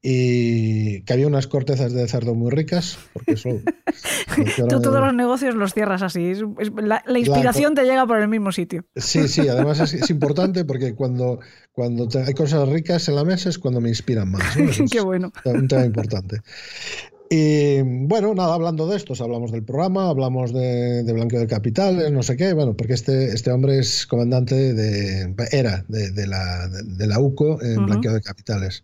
y 0.00 1.02
que 1.02 1.12
había 1.12 1.26
unas 1.26 1.48
cortezas 1.48 1.92
de 1.92 2.06
cerdo 2.06 2.34
muy 2.34 2.50
ricas, 2.50 2.98
porque 3.12 3.32
eso... 3.32 3.50
Tú 4.68 4.80
todos 4.80 5.00
los 5.00 5.14
negocios 5.14 5.54
los 5.56 5.74
cierras 5.74 6.02
así, 6.02 6.34
la, 6.76 7.02
inspiración 7.18 7.74
te 7.74 7.82
llega 7.82 8.06
por 8.06 8.20
el 8.20 8.28
mismo 8.28 8.52
sitio. 8.52 8.84
Sí, 8.94 9.26
sí, 9.26 9.48
además 9.48 9.80
es, 9.80 10.08
importante 10.10 10.64
porque 10.64 10.94
cuando, 10.94 11.40
cuando 11.72 12.08
hay 12.24 12.34
cosas 12.34 12.68
ricas 12.68 13.08
en 13.08 13.16
la 13.16 13.24
mesa 13.24 13.48
es 13.48 13.58
cuando 13.58 13.80
me 13.80 13.88
inspiran 13.88 14.30
más. 14.30 14.42
Qué 14.90 15.00
bueno. 15.00 15.32
un 15.44 15.66
tema 15.66 15.84
importante. 15.84 16.40
Y 17.30 17.82
bueno, 17.82 18.34
nada, 18.34 18.54
hablando 18.54 18.86
de 18.86 18.96
estos, 18.96 19.20
hablamos 19.20 19.52
del 19.52 19.62
programa, 19.62 20.08
hablamos 20.08 20.52
de, 20.54 21.02
de 21.02 21.12
blanqueo 21.12 21.40
de 21.40 21.46
capitales, 21.46 22.10
no 22.10 22.22
sé 22.22 22.38
qué, 22.38 22.54
bueno, 22.54 22.74
porque 22.74 22.94
este, 22.94 23.34
este 23.34 23.50
hombre 23.50 23.78
es 23.78 24.06
comandante 24.06 24.72
de, 24.72 25.34
era 25.50 25.84
de, 25.88 26.26
la, 26.26 26.68
de, 26.68 27.06
la 27.06 27.20
UCO 27.20 27.60
en 27.60 27.84
blanqueo 27.84 28.14
de 28.14 28.22
capitales. 28.22 28.82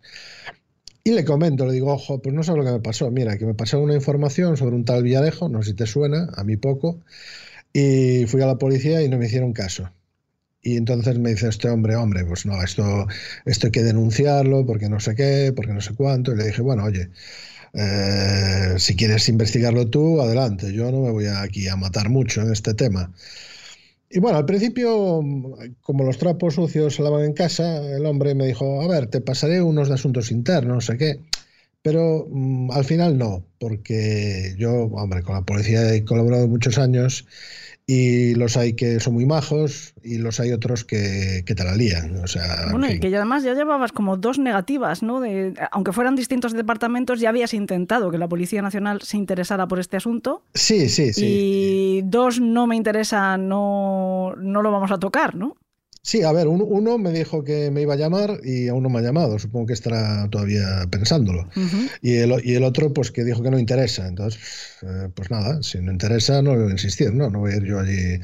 Y 1.07 1.11
le 1.13 1.23
comento, 1.23 1.67
le 1.67 1.73
digo, 1.73 1.93
ojo, 1.93 2.19
pues 2.19 2.33
no 2.33 2.41
sé 2.43 2.51
lo 2.53 2.65
que 2.65 2.71
me 2.71 2.79
pasó. 2.79 3.11
Mira, 3.11 3.37
que 3.37 3.45
me 3.45 3.53
pasó 3.53 3.79
una 3.79 3.93
información 3.93 4.57
sobre 4.57 4.75
un 4.75 4.85
tal 4.85 5.03
Villarejo, 5.03 5.49
no 5.49 5.61
sé 5.61 5.69
si 5.69 5.75
te 5.75 5.85
suena, 5.85 6.29
a 6.35 6.43
mí 6.43 6.57
poco, 6.57 6.99
y 7.73 8.25
fui 8.27 8.41
a 8.41 8.47
la 8.47 8.57
policía 8.57 9.03
y 9.03 9.09
no 9.09 9.19
me 9.19 9.27
hicieron 9.27 9.53
caso. 9.53 9.91
Y 10.63 10.77
entonces 10.77 11.19
me 11.19 11.31
dice 11.31 11.49
este 11.49 11.69
hombre, 11.69 11.95
hombre, 11.95 12.25
pues 12.25 12.47
no, 12.47 12.61
esto, 12.63 13.07
esto 13.45 13.67
hay 13.67 13.71
que 13.71 13.83
denunciarlo 13.83 14.65
porque 14.65 14.89
no 14.89 14.99
sé 14.99 15.15
qué, 15.15 15.53
porque 15.55 15.73
no 15.73 15.81
sé 15.81 15.93
cuánto. 15.95 16.33
Y 16.33 16.37
le 16.37 16.45
dije, 16.45 16.63
bueno, 16.63 16.85
oye, 16.85 17.11
eh, 17.73 18.75
si 18.79 18.95
quieres 18.95 19.29
investigarlo 19.29 19.89
tú, 19.89 20.21
adelante. 20.21 20.73
Yo 20.73 20.91
no 20.91 21.01
me 21.01 21.11
voy 21.11 21.27
aquí 21.27 21.67
a 21.67 21.75
matar 21.75 22.09
mucho 22.09 22.41
en 22.41 22.51
este 22.51 22.73
tema. 22.73 23.11
Y 24.09 24.19
bueno, 24.19 24.37
al 24.37 24.45
principio, 24.45 25.21
como 25.81 26.03
los 26.03 26.17
trapos 26.17 26.55
sucios 26.55 26.95
se 26.95 27.03
lavan 27.03 27.25
en 27.25 27.33
casa, 27.33 27.77
el 27.95 28.05
hombre 28.05 28.35
me 28.35 28.47
dijo, 28.47 28.81
a 28.81 28.87
ver, 28.87 29.07
te 29.07 29.21
pasaré 29.21 29.61
unos 29.61 29.87
de 29.87 29.95
asuntos 29.95 30.31
internos, 30.31 30.75
no 30.75 30.81
sé 30.81 30.97
qué. 30.97 31.19
Pero 31.81 32.27
mm, 32.29 32.71
al 32.71 32.85
final 32.85 33.17
no, 33.17 33.45
porque 33.59 34.55
yo, 34.57 34.85
hombre, 34.85 35.21
con 35.23 35.35
la 35.35 35.41
policía 35.43 35.93
he 35.93 36.03
colaborado 36.05 36.47
muchos 36.47 36.77
años 36.77 37.25
y 37.87 38.33
los 38.35 38.57
hay 38.57 38.73
que 38.73 38.99
son 38.99 39.13
muy 39.13 39.25
majos 39.25 39.93
y 40.03 40.17
los 40.17 40.39
hay 40.39 40.51
otros 40.51 40.83
que, 40.83 41.43
que 41.45 41.53
te 41.53 41.63
la 41.63 41.75
lían. 41.75 42.17
O 42.23 42.27
sea, 42.27 42.67
bueno, 42.71 42.89
y 42.89 42.99
que 42.99 43.15
además 43.15 43.43
ya 43.43 43.53
llevabas 43.53 43.91
como 43.91 44.17
dos 44.17 44.39
negativas, 44.39 45.03
¿no? 45.03 45.19
De, 45.19 45.53
aunque 45.71 45.93
fueran 45.93 46.15
distintos 46.15 46.53
departamentos, 46.53 47.19
ya 47.19 47.29
habías 47.29 47.53
intentado 47.53 48.09
que 48.09 48.17
la 48.17 48.27
Policía 48.27 48.61
Nacional 48.61 49.01
se 49.03 49.17
interesara 49.17 49.67
por 49.67 49.79
este 49.79 49.97
asunto. 49.97 50.43
Sí, 50.53 50.89
sí, 50.89 51.13
sí. 51.13 51.25
Y 51.25 52.01
dos 52.03 52.39
no 52.39 52.65
me 52.65 52.75
interesa, 52.75 53.37
no, 53.37 54.33
no 54.37 54.61
lo 54.63 54.71
vamos 54.71 54.91
a 54.91 54.97
tocar, 54.97 55.35
¿no? 55.35 55.55
Sí, 56.05 56.21
a 56.21 56.31
ver, 56.31 56.47
uno 56.47 56.99
me 56.99 57.11
dijo 57.11 57.43
que 57.43 57.71
me 57.71 57.81
iba 57.81 57.95
a 57.95 57.97
llamar 57.97 58.39
y 58.43 58.67
aún 58.67 58.83
no 58.83 58.89
me 58.89 58.99
ha 58.99 59.01
llamado. 59.01 59.39
Supongo 59.39 59.65
que 59.65 59.73
estará 59.73 60.29
todavía 60.29 60.85
pensándolo. 60.91 61.49
y, 62.03 62.17
el, 62.17 62.31
y, 62.43 62.53
el, 62.53 62.63
otro, 62.63 62.93
pues 62.93 63.09
que 63.09 63.23
dijo 63.23 63.41
que 63.41 63.49
no 63.49 63.57
interesa. 63.57 64.07
Entonces, 64.07 64.39
eh, 64.83 65.09
pues 65.15 65.31
nada, 65.31 65.63
si 65.63 65.79
no 65.79 65.91
interesa, 65.91 66.43
no 66.43 66.55
voy 66.55 66.67
a 66.67 66.71
insistir, 66.73 67.11
¿no? 67.11 67.31
No 67.31 67.39
voy 67.39 67.53
a 67.53 67.55
ir 67.55 67.63
yo 67.63 67.79
allí. 67.79 68.19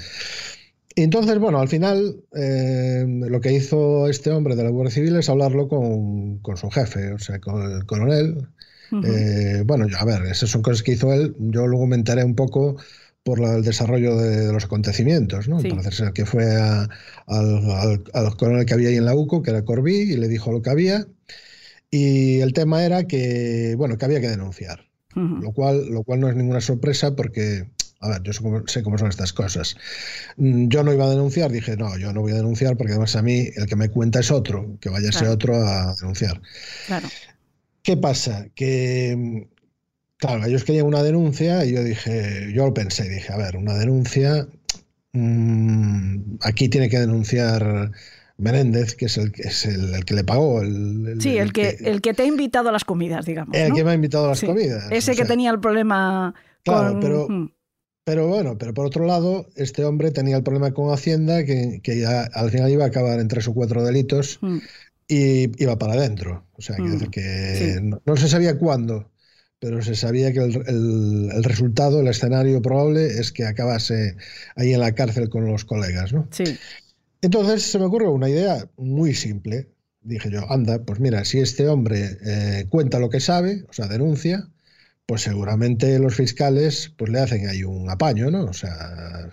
Y 0.94 1.02
entonces, 1.02 1.39
bueno, 1.39 1.60
al 1.60 1.70
final, 1.70 2.17
eh, 2.36 3.04
lo 3.08 3.41
que 3.41 3.52
hizo 3.52 4.08
este 4.08 4.30
hombre 4.30 4.56
de 4.56 4.63
la 4.63 4.70
Guardia 4.70 4.94
Civil 4.94 5.15
es 5.15 5.28
hablarlo 5.28 5.67
con, 5.67 6.38
con 6.38 6.58
su 6.58 6.70
jefe, 6.70 7.13
o 7.13 7.17
sea, 7.17 7.39
con 7.39 7.63
el 7.63 7.84
coronel. 7.88 8.48
Eh, 9.04 9.63
bueno, 9.65 9.88
a 9.98 10.06
ver, 10.06 10.22
esas 10.28 10.52
son 10.52 10.62
cosas 10.62 10.84
que 10.84 10.91
hizo 10.91 11.12
él. 11.13 11.36
Yo 11.39 11.65
luego 11.65 11.88
me 11.88 11.96
enteré 11.96 12.24
un 12.24 12.36
poco 12.36 12.78
por 13.23 13.39
el 13.39 13.63
desarrollo 13.63 14.17
de, 14.17 14.51
los 14.51 14.65
acontecimientos, 14.65 15.47
¿no? 15.47 15.62
Parece 15.62 15.91
ser 15.91 16.13
que 16.13 16.25
fue 16.25 16.45
al, 16.55 16.89
coronel 18.38 18.65
que 18.65 18.73
había 18.73 18.89
ahí 18.89 18.97
en 18.97 19.05
la 19.05 19.15
UCO, 19.15 19.43
que 19.43 19.51
era 19.51 19.63
Corbí, 19.63 20.13
y 20.13 20.17
le 20.17 20.27
dijo 20.27 20.51
lo 20.51 20.62
que 20.62 20.69
había. 20.69 21.05
Y 21.91 22.39
el 22.39 22.53
tema 22.53 22.84
era 22.84 23.03
que, 23.03 23.75
bueno, 23.77 23.97
que 23.97 24.05
había 24.05 24.21
que 24.21 24.29
denunciar. 24.29 24.88
lo, 25.13 25.51
cual, 25.51 25.89
lo 25.89 26.03
cual 26.03 26.21
no 26.21 26.29
es 26.29 26.36
ninguna 26.36 26.62
sorpresa 26.62 27.15
porque, 27.15 27.69
a 27.99 28.10
ver, 28.10 28.23
yo 28.23 28.34
sé 28.34 28.81
cómo, 28.81 28.97
son 28.97 29.10
estas 29.10 29.34
cosas. 29.34 29.75
Mm, 30.38 30.69
yo 30.69 30.84
no 30.84 30.93
iba 30.93 31.05
a 31.05 31.10
denunciar, 31.10 31.51
dije, 31.51 31.77
no, 31.77 31.97
yo 31.97 32.13
no 32.13 32.21
voy 32.21 32.31
a 32.31 32.36
denunciar 32.36 32.75
porque 32.75 32.93
además 32.93 33.15
a 33.15 33.21
mí 33.21 33.49
el 33.55 33.67
que 33.67 33.75
me 33.75 33.89
cuenta 33.89 34.21
es 34.21 34.31
otro, 34.31 34.77
que 34.79 34.89
vaya 34.89 35.10
a 35.10 35.12
ser 35.12 35.27
otro 35.27 35.55
a 35.55 35.93
denunciar. 35.95 36.41
Claro. 36.88 37.07
¿Qué 37.84 37.97
pasa? 37.97 38.47
Que 38.55 39.47
Claro, 40.21 40.45
ellos 40.45 40.63
querían 40.63 40.86
una 40.86 41.01
denuncia 41.01 41.65
y 41.65 41.73
yo 41.73 41.84
dije, 41.84 42.53
yo 42.53 42.65
lo 42.65 42.75
pensé, 42.75 43.10
dije, 43.10 43.34
a 43.34 43.38
ver, 43.38 43.57
una 43.57 43.73
denuncia, 43.73 44.47
mm, 45.13 46.36
aquí 46.41 46.69
tiene 46.69 46.89
que 46.89 46.99
denunciar 46.99 47.91
Menéndez, 48.38 48.95
que 48.95 49.05
es 49.05 49.17
el, 49.17 49.31
es 49.36 49.65
el, 49.65 50.05
que 50.05 50.13
le 50.13 50.23
pagó. 50.23 50.62
El, 50.62 51.17
sí, 51.19 51.39
el, 51.39 51.51
que, 51.51 51.75
el 51.81 52.01
que 52.01 52.13
te 52.13 52.21
ha 52.21 52.25
invitado 52.27 52.69
a 52.69 52.71
las 52.71 52.86
comidas, 52.86 53.25
digamos. 53.25 53.57
El 53.57 53.73
que 53.73 53.84
me 53.84 53.91
ha 53.91 53.93
invitado 53.95 54.25
a 54.25 54.29
las 54.29 54.41
comidas. 54.41 54.86
Ese 54.91 55.15
que 55.15 55.25
tenía 55.25 55.49
el 55.49 55.60
problema. 55.60 56.36
Claro, 56.63 56.99
pero, 56.99 57.27
pero 58.03 58.27
bueno, 58.27 58.60
pero 58.60 58.75
por 58.75 58.86
otro 58.86 59.05
lado, 59.05 59.47
este 59.55 59.86
hombre 59.86 60.12
tenía 60.12 60.38
el 60.38 60.43
problema 60.43 60.71
con 60.71 60.93
Hacienda, 60.93 61.45
que, 61.45 61.81
que 61.81 61.99
ya 61.99 62.25
al 62.34 62.51
final 62.51 62.69
iba 62.69 62.84
a 62.84 62.88
acabar 62.88 63.19
en 63.19 63.27
tres 63.27 63.47
o 63.47 63.55
cuatro 63.55 63.84
delitos. 63.84 64.39
Y 65.07 65.62
iba 65.62 65.77
para 65.77 65.93
adentro. 65.93 66.45
O 66.53 66.62
sea, 66.62 66.77
que 67.12 67.79
no, 67.81 68.17
se 68.17 68.29
sabía 68.29 68.57
cuándo, 68.57 69.11
pero 69.62 69.84
se 69.84 69.93
sabía 69.93 70.34
que 70.34 70.39
el, 70.39 71.43
resultado, 71.43 72.02
el 72.02 72.08
escenario 72.08 72.63
probable 72.63 73.06
es 73.06 73.32
que 73.32 73.45
acabase 73.45 74.17
ahí 74.56 74.74
en 74.74 74.80
la 74.80 74.95
cárcel 74.95 75.30
con 75.30 75.45
los 75.45 75.65
colegas, 75.65 76.12
¿no? 76.13 76.28
Sí. 76.32 76.58
Entonces 77.21 77.62
se 77.62 77.78
me 77.78 77.86
ocurrió 77.86 78.12
una 78.12 78.28
idea 78.28 78.67
muy 78.76 79.13
simple. 79.13 79.69
Dije 80.02 80.32
yo, 80.32 80.52
anda, 80.52 80.84
pues 80.84 81.00
mira, 81.00 81.24
si 81.26 81.39
este 81.39 81.67
hombre 81.67 82.17
eh, 82.26 82.65
cuenta 82.69 82.97
lo 82.97 83.12
que 83.12 83.19
sabe, 83.19 83.63
o 83.69 83.74
sea, 83.74 83.88
denuncia, 83.88 84.50
pues 85.06 85.21
seguramente 85.21 86.00
los 86.00 86.15
fiscales 86.15 86.91
pues 86.97 87.12
le 87.12 87.19
hacen 87.19 87.47
ahí 87.47 87.63
un 87.63 87.88
apaño, 87.88 88.32
¿no? 88.32 88.45
O 88.45 88.54
sea, 88.54 89.30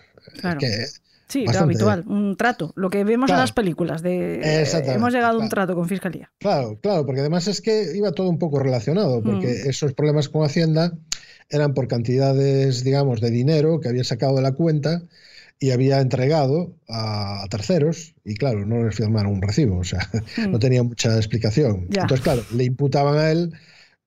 que 0.61 0.85
Sí, 1.29 1.45
lo 1.45 1.59
habitual, 1.59 2.05
un 2.07 2.37
trato, 2.37 2.73
lo 2.75 2.88
que 2.88 3.05
vemos 3.05 3.31
en 3.31 3.37
las 3.37 3.53
películas 3.53 4.03
de 4.03 4.41
hemos 4.87 5.12
llegado 5.12 5.38
a 5.38 5.43
un 5.43 5.49
trato 5.51 5.75
con 5.75 5.87
fiscalía. 5.87 6.31
Claro, 6.38 6.79
claro, 6.81 7.05
porque 7.05 7.21
además 7.21 7.49
es 7.49 7.61
que 7.61 7.95
iba 7.95 8.12
todo 8.12 8.31
un 8.31 8.38
poco 8.38 8.59
relacionado, 8.59 9.23
porque 9.23 9.47
mm. 9.47 9.69
esos 9.69 9.93
problemas 9.93 10.31
con 10.31 10.45
Hacienda 10.45 10.93
eran 11.51 11.75
por 11.75 11.87
cantidades, 11.87 12.83
digamos, 12.83 13.21
de 13.21 13.31
dinero 13.31 13.81
que 13.81 13.88
había 13.88 14.05
sacado 14.05 14.37
de 14.37 14.43
la 14.43 14.53
cuenta 14.53 15.03
y 15.61 15.73
había 15.73 16.01
entregado 16.01 16.77
a, 16.88 17.45
terceros 17.51 18.14
y 18.25 18.35
claro, 18.35 18.64
no 18.64 18.85
les 18.85 18.95
firmaron 18.95 19.33
un 19.33 19.43
recibo, 19.43 19.79
o 19.79 19.85
sea, 19.85 20.09
no 20.49 20.57
mm. 20.57 20.61
tenía 20.61 20.83
mucha 20.83 21.14
explicación. 21.17 21.88
Entonces, 21.91 22.21
claro, 22.23 22.43
le 22.55 22.64
imputaban 22.64 23.19
a 23.19 23.31
él 23.31 23.53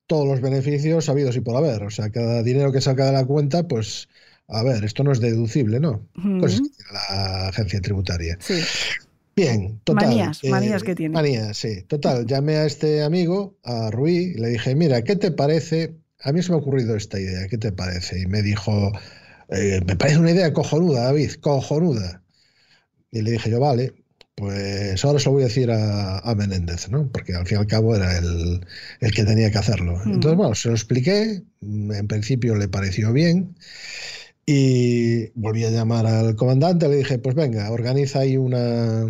todos 0.07 0.27
los 0.27 0.41
beneficios 0.41 1.07
habidos 1.07 1.35
y 1.35 1.41
por 1.41 1.55
haber, 1.55 1.83
o 1.83 1.89
sea, 1.91 2.09
cada 2.09 2.41
dinero 2.41 2.71
que 2.71 2.81
saca 2.81 3.05
de 3.05 3.13
la 3.13 3.25
cuenta, 3.25 3.67
pues 3.67 4.09
a 4.51 4.63
ver, 4.63 4.83
esto 4.83 5.03
no 5.03 5.11
es 5.11 5.19
deducible, 5.21 5.79
¿no? 5.79 6.05
Cosas 6.39 6.61
que 6.61 6.69
tiene 6.69 6.91
la 6.91 7.47
agencia 7.47 7.81
tributaria. 7.81 8.37
Sí. 8.39 8.61
Bien, 9.35 9.79
total. 9.85 10.07
Manías, 10.07 10.43
eh, 10.43 10.49
manías 10.49 10.83
que 10.83 10.93
tiene. 10.93 11.13
Manías, 11.13 11.57
sí. 11.57 11.83
Total, 11.83 12.25
llamé 12.25 12.57
a 12.57 12.65
este 12.65 13.01
amigo, 13.01 13.57
a 13.63 13.89
Rui, 13.91 14.33
y 14.35 14.39
le 14.39 14.49
dije, 14.49 14.75
mira, 14.75 15.03
¿qué 15.03 15.15
te 15.15 15.31
parece? 15.31 15.95
A 16.21 16.33
mí 16.33 16.41
se 16.41 16.49
me 16.49 16.55
ha 16.55 16.59
ocurrido 16.59 16.95
esta 16.95 17.19
idea, 17.19 17.47
¿qué 17.47 17.57
te 17.57 17.71
parece? 17.71 18.19
Y 18.19 18.25
me 18.25 18.41
dijo, 18.41 18.91
eh, 19.49 19.79
me 19.85 19.95
parece 19.95 20.19
una 20.19 20.31
idea 20.31 20.51
cojonuda, 20.51 21.05
David, 21.05 21.31
cojonuda. 21.39 22.21
Y 23.09 23.21
le 23.21 23.31
dije 23.31 23.49
yo, 23.49 23.59
vale, 23.61 23.93
pues 24.35 25.03
ahora 25.05 25.19
se 25.19 25.25
lo 25.25 25.33
voy 25.33 25.43
a 25.43 25.47
decir 25.47 25.71
a, 25.71 26.35
Menéndez, 26.35 26.89
¿no? 26.89 27.09
Porque 27.09 27.33
al 27.33 27.47
fin 27.47 27.57
y 27.57 27.61
al 27.61 27.67
cabo 27.67 27.95
era 27.95 28.17
el, 28.17 28.65
el 28.99 29.11
que 29.13 29.23
tenía 29.23 29.49
que 29.49 29.57
hacerlo. 29.57 30.01
Entonces, 30.05 30.35
bueno, 30.35 30.55
se 30.55 30.69
lo 30.69 30.75
expliqué, 30.75 31.41
en 31.61 32.07
principio 32.07 32.55
le 32.55 32.67
pareció 32.67 33.13
bien. 33.13 33.55
Y 34.45 35.27
volví 35.39 35.63
a 35.65 35.69
llamar 35.69 36.05
al 36.05 36.35
comandante, 36.35 36.87
le 36.87 36.97
dije, 36.97 37.19
pues 37.19 37.35
venga, 37.35 37.71
organiza 37.71 38.19
ahí 38.19 38.37
una, 38.37 39.05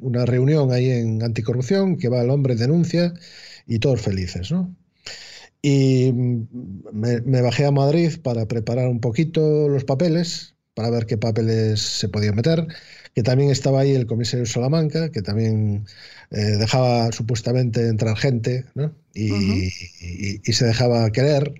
una 0.00 0.24
reunión 0.24 0.72
ahí 0.72 0.90
en 0.90 1.22
anticorrupción, 1.22 1.96
que 1.96 2.08
va 2.08 2.22
el 2.22 2.30
hombre, 2.30 2.54
denuncia 2.54 3.12
y 3.66 3.78
todos 3.80 4.00
felices, 4.00 4.50
¿no? 4.50 4.74
Y 5.60 6.12
me, 6.12 7.20
me, 7.22 7.42
bajé 7.42 7.66
a 7.66 7.72
Madrid 7.72 8.12
para 8.22 8.46
preparar 8.46 8.88
un 8.88 9.00
poquito 9.00 9.68
los 9.68 9.84
papeles, 9.84 10.54
para 10.74 10.90
ver 10.90 11.06
qué 11.06 11.18
papeles 11.18 11.80
se 11.80 12.08
podían 12.08 12.36
meter, 12.36 12.68
que 13.14 13.24
también 13.24 13.50
estaba 13.50 13.80
ahí 13.80 13.92
el 13.92 14.06
comisario 14.06 14.46
Salamanca, 14.46 15.10
que 15.10 15.22
también 15.22 15.86
eh, 16.30 16.36
dejaba 16.36 17.10
supuestamente 17.10 17.88
entrar 17.88 18.16
gente, 18.16 18.66
¿no? 18.74 18.94
Y, 19.14 19.72
y, 20.00 20.40
y, 20.44 20.52
se 20.52 20.66
dejaba 20.66 21.10
querer, 21.10 21.52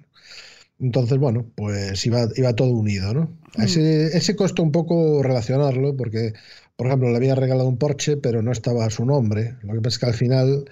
Entonces, 0.81 1.19
bueno, 1.19 1.47
pues 1.55 2.05
iba, 2.07 2.29
iba 2.37 2.55
todo 2.55 2.71
unido, 2.71 3.13
¿no? 3.13 3.37
Mm. 3.57 3.63
Ese, 3.63 4.17
ese 4.17 4.37
costó 4.37 4.63
un 4.63 4.73
poco 4.73 5.23
relacionarlo 5.23 5.97
porque, 5.97 6.35
por 6.77 6.87
ejemplo, 6.87 7.11
le 7.11 7.17
había 7.17 7.35
regalado 7.35 7.69
un 7.69 7.79
Porsche, 7.79 8.17
pero 8.17 8.43
no 8.43 8.53
estaba 8.53 8.85
a 8.85 8.91
su 8.91 9.05
nombre. 9.05 9.57
Lo 9.63 9.75
que 9.75 9.81
pasa 9.81 9.95
es 9.95 9.99
que 9.99 10.07
al 10.07 10.15
final 10.15 10.65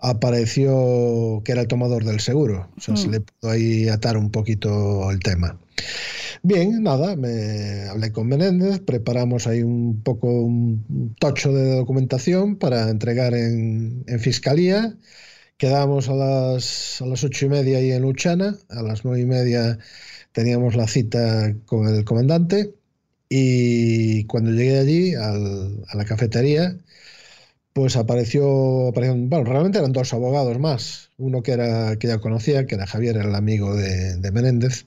apareció 0.00 1.42
que 1.44 1.52
era 1.52 1.62
el 1.62 1.68
tomador 1.68 2.04
del 2.04 2.20
seguro. 2.20 2.68
O 2.76 2.80
sea, 2.80 2.96
se 2.96 3.08
mm. 3.08 3.10
le 3.10 3.20
pudo 3.20 3.50
ahí 3.50 3.88
atar 3.88 4.16
un 4.16 4.30
poquito 4.30 5.10
el 5.10 5.20
tema. 5.20 5.58
Bien, 6.42 6.82
nada, 6.82 7.16
me 7.16 7.88
hablé 7.88 8.12
con 8.12 8.26
Menéndez, 8.26 8.80
preparamos 8.80 9.46
ahí 9.46 9.62
un 9.62 10.02
poco 10.02 10.28
un 10.28 11.14
tocho 11.18 11.52
de 11.52 11.76
documentación 11.76 12.56
para 12.56 12.90
entregar 12.90 13.34
en, 13.34 14.04
en 14.06 14.20
fiscalía. 14.20 14.94
Quedamos 15.56 16.08
a 16.08 16.14
las, 16.14 17.00
a 17.02 17.06
las 17.06 17.24
ocho 17.24 17.46
y 17.46 17.48
media 17.48 17.78
ahí 17.78 17.92
en 17.92 18.02
Luchana, 18.02 18.56
a 18.68 18.82
las 18.82 19.04
nueve 19.04 19.20
y 19.22 19.26
media 19.26 19.78
teníamos 20.32 20.74
la 20.76 20.88
cita 20.88 21.54
con 21.66 21.88
el 21.88 22.04
comandante. 22.04 22.74
Y 23.28 24.24
cuando 24.26 24.50
llegué 24.52 24.78
allí 24.78 25.14
al, 25.14 25.84
a 25.88 25.96
la 25.96 26.04
cafetería, 26.04 26.76
pues 27.74 27.96
apareció, 27.96 28.88
aparecieron, 28.88 29.28
bueno, 29.28 29.44
realmente 29.44 29.78
eran 29.78 29.92
dos 29.92 30.14
abogados 30.14 30.58
más, 30.60 31.10
uno 31.18 31.42
que, 31.42 31.52
era, 31.52 31.96
que 31.98 32.08
ya 32.08 32.20
conocía, 32.20 32.66
que 32.66 32.76
era 32.76 32.86
Javier, 32.86 33.16
el 33.16 33.34
amigo 33.34 33.74
de, 33.76 34.16
de, 34.16 34.32
Menéndez, 34.32 34.86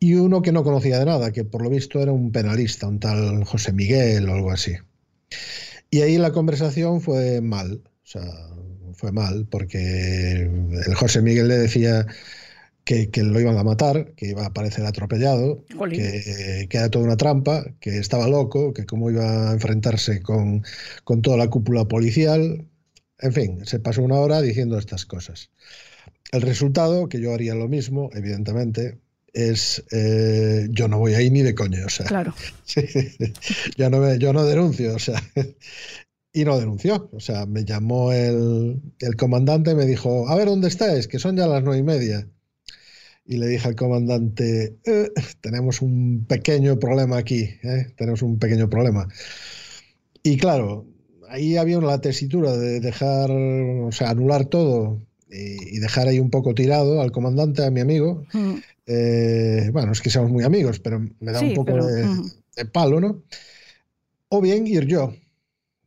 y 0.00 0.14
uno 0.14 0.42
que 0.42 0.52
no 0.52 0.64
conocía 0.64 0.98
de 1.00 1.06
nada, 1.06 1.32
que 1.32 1.44
por 1.44 1.62
lo 1.62 1.70
visto 1.70 2.00
era 2.00 2.12
un 2.12 2.32
penalista, 2.32 2.88
un 2.88 3.00
tal 3.00 3.44
José 3.44 3.72
Miguel 3.72 4.28
o 4.28 4.34
algo 4.34 4.50
así. 4.52 4.74
Y 5.90 6.02
ahí 6.02 6.18
la 6.18 6.32
conversación 6.32 7.00
fue 7.00 7.40
mal, 7.40 7.82
o 7.86 8.06
sea, 8.06 8.22
fue 9.04 9.12
mal, 9.12 9.46
porque 9.50 10.48
el 10.86 10.94
José 10.94 11.20
Miguel 11.20 11.48
le 11.48 11.58
decía 11.58 12.06
que, 12.84 13.10
que, 13.10 13.22
lo 13.22 13.38
iban 13.38 13.58
a 13.58 13.62
matar, 13.62 14.14
que 14.16 14.28
iba 14.28 14.44
a 14.44 14.46
aparecer 14.46 14.86
atropellado, 14.86 15.62
que, 15.90 16.66
que, 16.70 16.78
era 16.78 16.88
toda 16.88 17.04
una 17.04 17.18
trampa, 17.18 17.66
que 17.80 17.98
estaba 17.98 18.28
loco, 18.28 18.72
que 18.72 18.86
cómo 18.86 19.10
iba 19.10 19.50
a 19.50 19.52
enfrentarse 19.52 20.22
con, 20.22 20.64
con, 21.04 21.20
toda 21.20 21.36
la 21.36 21.48
cúpula 21.48 21.84
policial. 21.84 22.66
En 23.18 23.32
fin, 23.34 23.66
se 23.66 23.78
pasó 23.78 24.00
una 24.00 24.16
hora 24.16 24.40
diciendo 24.40 24.78
estas 24.78 25.04
cosas. 25.04 25.50
El 26.32 26.40
resultado, 26.40 27.10
que 27.10 27.20
yo 27.20 27.34
haría 27.34 27.54
lo 27.54 27.68
mismo, 27.68 28.08
evidentemente, 28.14 29.00
es 29.34 29.84
eh, 29.90 30.68
yo 30.70 30.88
no 30.88 30.98
voy 30.98 31.12
ahí 31.12 31.28
ni 31.28 31.42
de 31.42 31.54
coño. 31.54 31.84
O 31.84 31.90
sea, 31.90 32.06
claro. 32.06 32.34
yo, 33.76 33.90
no 33.90 34.14
yo 34.14 34.32
no 34.32 34.44
denuncio. 34.44 34.94
O 34.94 34.98
sea, 34.98 35.22
y 36.34 36.44
no 36.44 36.58
denunció. 36.58 37.08
O 37.12 37.20
sea, 37.20 37.46
me 37.46 37.64
llamó 37.64 38.12
el, 38.12 38.82
el 38.98 39.16
comandante, 39.16 39.74
me 39.74 39.86
dijo, 39.86 40.28
a 40.28 40.34
ver, 40.34 40.48
¿dónde 40.48 40.68
estáis? 40.68 41.06
Que 41.06 41.20
son 41.20 41.36
ya 41.36 41.46
las 41.46 41.62
nueve 41.62 41.78
y 41.78 41.84
media. 41.84 42.28
Y 43.24 43.38
le 43.38 43.46
dije 43.46 43.68
al 43.68 43.76
comandante, 43.76 44.76
eh, 44.84 45.10
tenemos 45.40 45.80
un 45.80 46.26
pequeño 46.28 46.78
problema 46.78 47.16
aquí, 47.16 47.48
¿eh? 47.62 47.86
tenemos 47.96 48.20
un 48.20 48.38
pequeño 48.38 48.68
problema. 48.68 49.08
Y 50.24 50.36
claro, 50.36 50.86
ahí 51.30 51.56
había 51.56 51.78
una 51.78 52.00
tesitura 52.00 52.54
de 52.56 52.80
dejar, 52.80 53.30
o 53.30 53.92
sea, 53.92 54.10
anular 54.10 54.46
todo 54.46 55.00
y, 55.30 55.78
dejar 55.78 56.08
ahí 56.08 56.18
un 56.18 56.30
poco 56.30 56.54
tirado 56.54 57.00
al 57.00 57.12
comandante, 57.12 57.64
a 57.64 57.70
mi 57.70 57.80
amigo. 57.80 58.24
Mm. 58.32 58.54
Eh, 58.86 59.70
bueno, 59.72 59.92
es 59.92 60.02
que 60.02 60.10
somos 60.10 60.30
muy 60.30 60.44
amigos, 60.44 60.80
pero 60.80 61.00
me 61.20 61.32
da 61.32 61.40
un 61.40 61.54
poco 61.54 61.86
de, 61.86 62.04
mm. 62.04 62.30
de 62.56 62.64
palo, 62.66 63.00
¿no? 63.00 63.22
O 64.28 64.40
bien 64.40 64.66
ir 64.66 64.86
yo, 64.86 65.14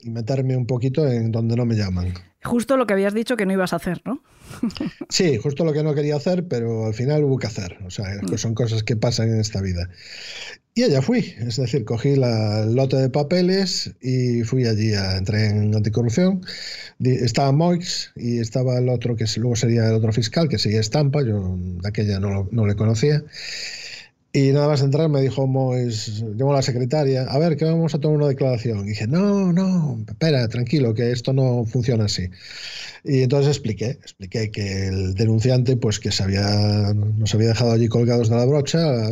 y 0.07 0.09
meterme 0.09 0.55
un 0.55 0.65
poquito 0.65 1.05
en 1.05 1.31
donde 1.31 1.55
no 1.55 1.65
me 1.65 1.75
llaman. 1.75 2.13
Justo 2.43 2.77
lo 2.77 2.87
que 2.87 2.93
habías 2.93 3.13
dicho 3.13 3.35
que 3.35 3.45
no 3.45 3.51
ibas 3.51 3.73
a 3.73 3.75
hacer, 3.75 4.01
¿no? 4.05 4.23
Sí, 5.09 5.37
justo 5.37 5.65
lo 5.65 5.73
que 5.73 5.83
no 5.83 5.93
quería 5.93 6.15
hacer, 6.15 6.47
pero 6.47 6.85
al 6.85 6.93
final 6.93 7.23
hubo 7.25 7.37
que 7.37 7.47
hacer. 7.47 7.77
O 7.85 7.89
sea, 7.89 8.05
mm. 8.21 8.37
son 8.37 8.53
cosas 8.53 8.83
que 8.83 8.95
pasan 8.95 9.29
en 9.29 9.39
esta 9.39 9.61
vida. 9.61 9.89
Y 10.73 10.83
allá 10.83 11.01
fui, 11.01 11.33
es 11.39 11.57
decir, 11.57 11.83
cogí 11.83 12.15
la, 12.15 12.63
el 12.63 12.75
lote 12.75 12.97
de 12.97 13.09
papeles 13.09 13.95
y 13.99 14.43
fui 14.43 14.65
allí, 14.65 14.93
a, 14.93 15.17
entré 15.17 15.47
en 15.47 15.75
anticorrupción. 15.75 16.45
Estaba 16.99 17.51
Moix 17.51 18.11
y 18.15 18.39
estaba 18.39 18.77
el 18.77 18.87
otro 18.87 19.15
que 19.15 19.25
luego 19.37 19.55
sería 19.55 19.87
el 19.87 19.95
otro 19.95 20.13
fiscal, 20.13 20.47
que 20.47 20.59
seguía 20.59 20.79
Estampa, 20.79 21.23
yo 21.23 21.57
de 21.57 21.87
aquella 21.89 22.19
no, 22.19 22.47
no 22.51 22.67
le 22.67 22.75
conocía. 22.75 23.23
Y 24.33 24.51
nada 24.51 24.67
más 24.67 24.81
entrar 24.81 25.09
me 25.09 25.21
dijo 25.21 25.47
Mois, 25.47 26.23
llamó 26.35 26.51
a 26.51 26.57
la 26.57 26.61
secretaria, 26.61 27.23
a 27.23 27.39
ver, 27.39 27.57
que 27.57 27.65
vamos 27.65 27.95
a 27.95 27.99
tomar 27.99 28.17
una 28.17 28.27
declaración. 28.27 28.85
Y 28.85 28.89
dije, 28.89 29.07
no, 29.07 29.51
no, 29.51 29.99
espera, 30.07 30.47
tranquilo, 30.47 30.93
que 30.93 31.11
esto 31.11 31.33
no 31.33 31.65
funciona 31.65 32.05
así. 32.05 32.29
Y 33.03 33.23
entonces 33.23 33.49
expliqué, 33.55 33.91
expliqué 33.91 34.51
que 34.51 34.87
el 34.87 35.15
denunciante, 35.15 35.77
pues 35.77 35.99
que 35.99 36.11
se 36.11 36.23
había, 36.23 36.93
nos 36.93 37.33
había 37.33 37.49
dejado 37.49 37.71
allí 37.71 37.87
colgados 37.87 38.29
de 38.29 38.35
la 38.35 38.45
brocha 38.45 39.09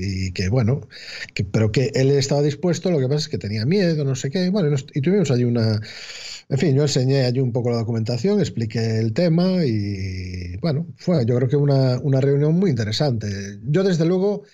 y 0.00 0.32
que, 0.32 0.48
bueno, 0.48 0.88
que, 1.34 1.44
pero 1.44 1.72
que 1.72 1.90
él 1.94 2.10
estaba 2.10 2.42
dispuesto, 2.42 2.90
lo 2.90 2.98
que 2.98 3.08
pasa 3.08 3.20
es 3.20 3.28
que 3.28 3.38
tenía 3.38 3.66
miedo, 3.66 4.04
no 4.04 4.14
sé 4.14 4.30
qué. 4.30 4.50
Bueno, 4.50 4.74
y 4.94 5.00
tuvimos 5.00 5.30
allí 5.30 5.44
una, 5.44 5.80
en 6.48 6.58
fin, 6.58 6.74
yo 6.74 6.82
enseñé 6.82 7.24
allí 7.24 7.40
un 7.40 7.52
poco 7.52 7.70
la 7.70 7.78
documentación, 7.78 8.40
expliqué 8.40 8.98
el 8.98 9.12
tema 9.12 9.64
y 9.64 10.56
bueno, 10.58 10.86
fue 10.96 11.24
yo 11.26 11.36
creo 11.36 11.48
que 11.48 11.56
una, 11.56 11.98
una 12.00 12.20
reunión 12.20 12.54
muy 12.58 12.70
interesante. 12.70 13.28
Yo 13.64 13.84
desde 13.84 14.06
luego 14.06 14.44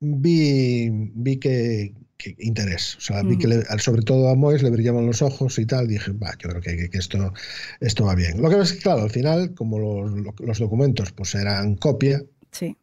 vi, 0.00 0.90
vi 0.90 1.38
que, 1.38 1.94
interés, 2.38 2.96
o 2.96 3.00
sea, 3.00 3.22
vi 3.22 3.38
que 3.38 3.48
sobre 3.78 4.02
todo 4.02 4.28
a 4.28 4.34
Mois 4.34 4.62
le 4.62 4.70
brillaban 4.70 5.06
los 5.06 5.22
ojos 5.22 5.58
y 5.58 5.64
tal, 5.66 5.88
dije, 5.88 6.12
va, 6.12 6.32
yo 6.38 6.50
creo 6.50 6.60
que, 6.60 6.90
que, 6.90 6.98
esto, 6.98 7.32
esto 7.80 8.04
va 8.04 8.14
bien. 8.14 8.42
Lo 8.42 8.50
que 8.50 8.56
pasa 8.56 8.72
es 8.72 8.78
que, 8.78 8.82
claro, 8.82 9.02
al 9.02 9.10
final, 9.10 9.54
como 9.54 9.78
los, 9.78 10.36
los 10.40 10.58
documentos 10.58 11.12
pues 11.12 11.34
eran 11.34 11.76
copia, 11.76 12.22
sí 12.50 12.76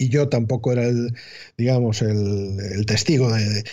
y 0.00 0.08
yo 0.08 0.30
tampoco 0.30 0.72
era 0.72 0.86
el, 0.86 1.14
digamos, 1.58 2.00
el, 2.00 2.56
el 2.58 2.86
testigo 2.86 3.30
de, 3.30 3.64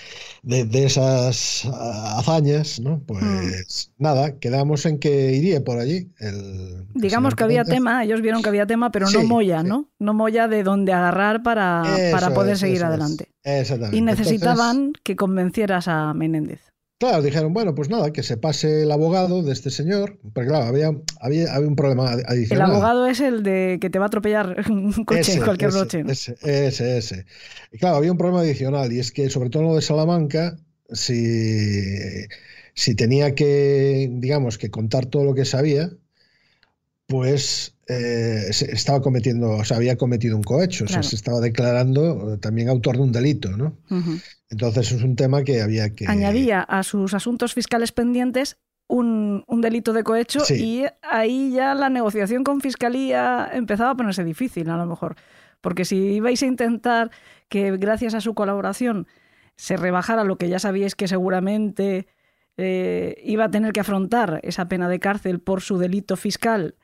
de, 0.44 0.66
de, 0.66 0.86
esas 0.86 1.64
hazañas, 1.64 2.82
¿no? 2.82 3.02
Pues 3.06 3.24
mm. 3.24 4.04
nada, 4.04 4.38
quedamos 4.38 4.86
en 4.86 5.00
que 5.00 5.32
iría 5.32 5.64
por 5.64 5.80
allí. 5.80 6.12
El, 6.20 6.86
digamos 6.94 7.34
que 7.34 7.46
había 7.46 7.64
tema, 7.64 8.04
ellos 8.04 8.20
vieron 8.22 8.42
que 8.42 8.50
había 8.50 8.68
tema, 8.68 8.92
pero 8.92 9.06
no 9.06 9.22
sí. 9.22 9.28
¿no? 9.64 9.90
No 10.00 10.14
molla 10.14 10.50
de 10.50 10.64
dónde 10.64 10.92
agarrar 10.92 11.44
para, 11.44 11.84
para 12.12 12.34
poder 12.34 12.56
es, 12.56 12.60
seguir 12.60 12.84
adelante. 12.84 13.30
Es. 13.42 13.62
Exactamente. 13.62 13.96
Y 13.96 14.02
necesitaban 14.02 14.78
Entonces, 14.78 15.02
que 15.04 15.16
convencieras 15.16 15.88
a 15.88 16.14
Menéndez. 16.14 16.60
Claro, 17.00 17.22
dijeron, 17.22 17.54
bueno, 17.54 17.76
pues 17.76 17.90
nada, 17.90 18.12
que 18.12 18.24
se 18.24 18.38
pase 18.38 18.82
el 18.82 18.92
abogado 18.92 19.44
de 19.44 19.54
este 19.54 19.70
señor, 19.70 20.18
porque 20.34 20.50
claro, 20.50 20.66
había, 20.66 20.92
había, 21.22 21.54
había 21.54 21.68
un 21.68 21.76
problema 21.76 22.12
adicional. 22.12 22.70
El 22.70 22.76
abogado 22.76 23.06
es 23.06 23.20
el 23.20 23.44
de 23.44 23.78
que 23.80 23.92
te 23.92 24.00
va 24.00 24.06
a 24.06 24.08
atropellar 24.08 24.66
un 24.70 24.92
coche 25.06 25.20
ese, 25.22 25.40
cualquier 25.40 25.70
ese, 25.70 25.78
noche. 25.78 26.04
¿no? 26.04 26.12
Ese, 26.12 26.36
ese, 26.42 26.98
ese. 26.98 27.26
Y 27.72 27.78
claro, 27.78 27.98
había 27.98 28.12
un 28.12 28.18
problema 28.18 28.42
adicional, 28.42 28.92
y 28.92 29.00
es 29.00 29.12
que 29.12 29.30
sobre 29.30 29.52
todo 29.52 29.62
en 29.62 29.70
lo 29.70 29.76
de 29.76 29.84
Salamanca, 29.84 30.58
si, 30.92 32.26
si 32.74 32.96
tenía 32.96 33.36
que, 33.36 34.10
digamos, 34.14 34.58
que 34.58 34.72
contar 34.72 35.06
todo 35.06 35.24
lo 35.24 35.36
que 35.36 35.46
sabía, 35.46 35.92
pues 37.06 37.76
eh, 37.88 38.48
estaba 38.50 39.02
cometiendo, 39.04 39.52
o 39.52 39.64
sea, 39.64 39.78
había 39.78 39.98
cometido 39.98 40.36
un 40.36 40.44
cohecho, 40.44 40.86
claro. 40.86 41.02
o 41.02 41.04
sea, 41.04 41.10
se 41.12 41.16
estaba 41.16 41.42
declarando 41.42 42.40
también 42.40 42.70
autor 42.70 42.98
de 42.98 43.04
un 43.04 43.12
delito, 43.12 43.56
¿no? 43.56 43.78
Uh 43.92 43.96
-huh. 43.98 44.22
Entonces 44.50 44.92
es 44.92 45.04
un 45.04 45.16
tema 45.16 45.44
que 45.44 45.62
había 45.62 45.94
que... 45.94 46.08
Añadía 46.08 46.62
a 46.62 46.84
sus 46.84 47.14
asuntos 47.14 47.54
fiscales 47.54 47.92
pendientes 47.92 48.58
un, 48.88 49.44
un 49.48 49.62
delito 49.62 49.92
de 49.94 50.04
cohecho 50.04 50.40
sí. 50.40 50.56
y 50.64 50.86
ahí 51.02 51.52
ya 51.52 51.76
la 51.76 51.90
negociación 51.90 52.44
con 52.44 52.62
Fiscalía 52.62 53.50
empezaba 53.54 53.92
a 53.92 53.96
ponerse 53.96 54.24
difícil 54.24 54.70
a 54.70 54.78
lo 54.78 54.86
mejor. 54.86 55.16
Porque 55.60 55.86
si 55.86 55.98
ibais 55.98 56.42
a 56.44 56.46
intentar 56.46 57.12
que 57.50 57.76
gracias 57.78 58.14
a 58.14 58.22
su 58.22 58.34
colaboración 58.34 59.08
se 59.56 59.76
rebajara 59.76 60.24
lo 60.24 60.38
que 60.38 60.50
ya 60.50 60.60
sabíais 60.60 60.96
que 60.96 61.08
seguramente 61.08 62.08
eh, 62.58 63.22
iba 63.24 63.46
a 63.46 63.52
tener 63.52 63.74
que 63.74 63.80
afrontar 63.80 64.40
esa 64.44 64.68
pena 64.68 64.88
de 64.88 65.00
cárcel 65.00 65.40
por 65.40 65.62
su 65.62 65.78
delito 65.78 66.16
fiscal, 66.16 66.76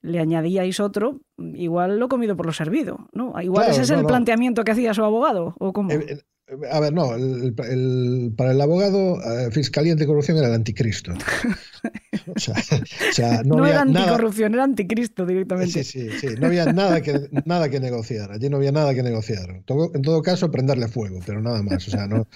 le 0.00 0.20
añadíais 0.20 0.78
otro, 0.78 1.20
igual 1.36 1.98
lo 1.98 2.08
comido 2.08 2.36
por 2.36 2.46
lo 2.46 2.52
servido, 2.52 3.08
¿no? 3.12 3.34
Igual 3.40 3.64
claro, 3.64 3.72
ese 3.72 3.82
es 3.82 3.90
no, 3.90 3.96
el 3.96 4.02
no. 4.02 4.08
planteamiento 4.08 4.62
que 4.62 4.72
hacía 4.72 4.94
su 4.94 5.02
abogado, 5.04 5.54
¿o 5.58 5.72
cómo? 5.72 5.90
Eh, 5.90 6.06
eh, 6.08 6.22
a 6.70 6.80
ver, 6.80 6.92
no, 6.92 7.14
el, 7.14 7.54
el, 7.68 8.32
para 8.36 8.52
el 8.52 8.60
abogado, 8.60 9.20
eh, 9.22 9.50
Fiscalía 9.50 9.92
Anticorrupción 9.92 10.38
era 10.38 10.48
el 10.48 10.54
anticristo. 10.54 11.12
O 12.34 12.38
sea, 12.38 12.54
o 12.54 13.12
sea 13.12 13.42
no, 13.42 13.56
no 13.56 13.64
había 13.64 13.74
era 13.74 13.82
anticorrupción, 13.82 14.52
nada... 14.52 14.64
era 14.64 14.70
anticristo 14.70 15.24
directamente. 15.24 15.82
Sí, 15.84 16.10
sí, 16.10 16.18
sí, 16.20 16.26
no 16.38 16.46
había 16.48 16.66
nada 16.72 17.00
que, 17.00 17.28
nada 17.46 17.68
que 17.70 17.80
negociar, 17.80 18.32
allí 18.32 18.48
no 18.50 18.58
había 18.58 18.72
nada 18.72 18.94
que 18.94 19.02
negociar. 19.02 19.62
Todo, 19.64 19.90
en 19.94 20.02
todo 20.02 20.22
caso, 20.22 20.50
prenderle 20.50 20.88
fuego, 20.88 21.20
pero 21.24 21.40
nada 21.40 21.62
más. 21.62 21.88
O 21.88 21.90
sea, 21.90 22.06
no. 22.06 22.28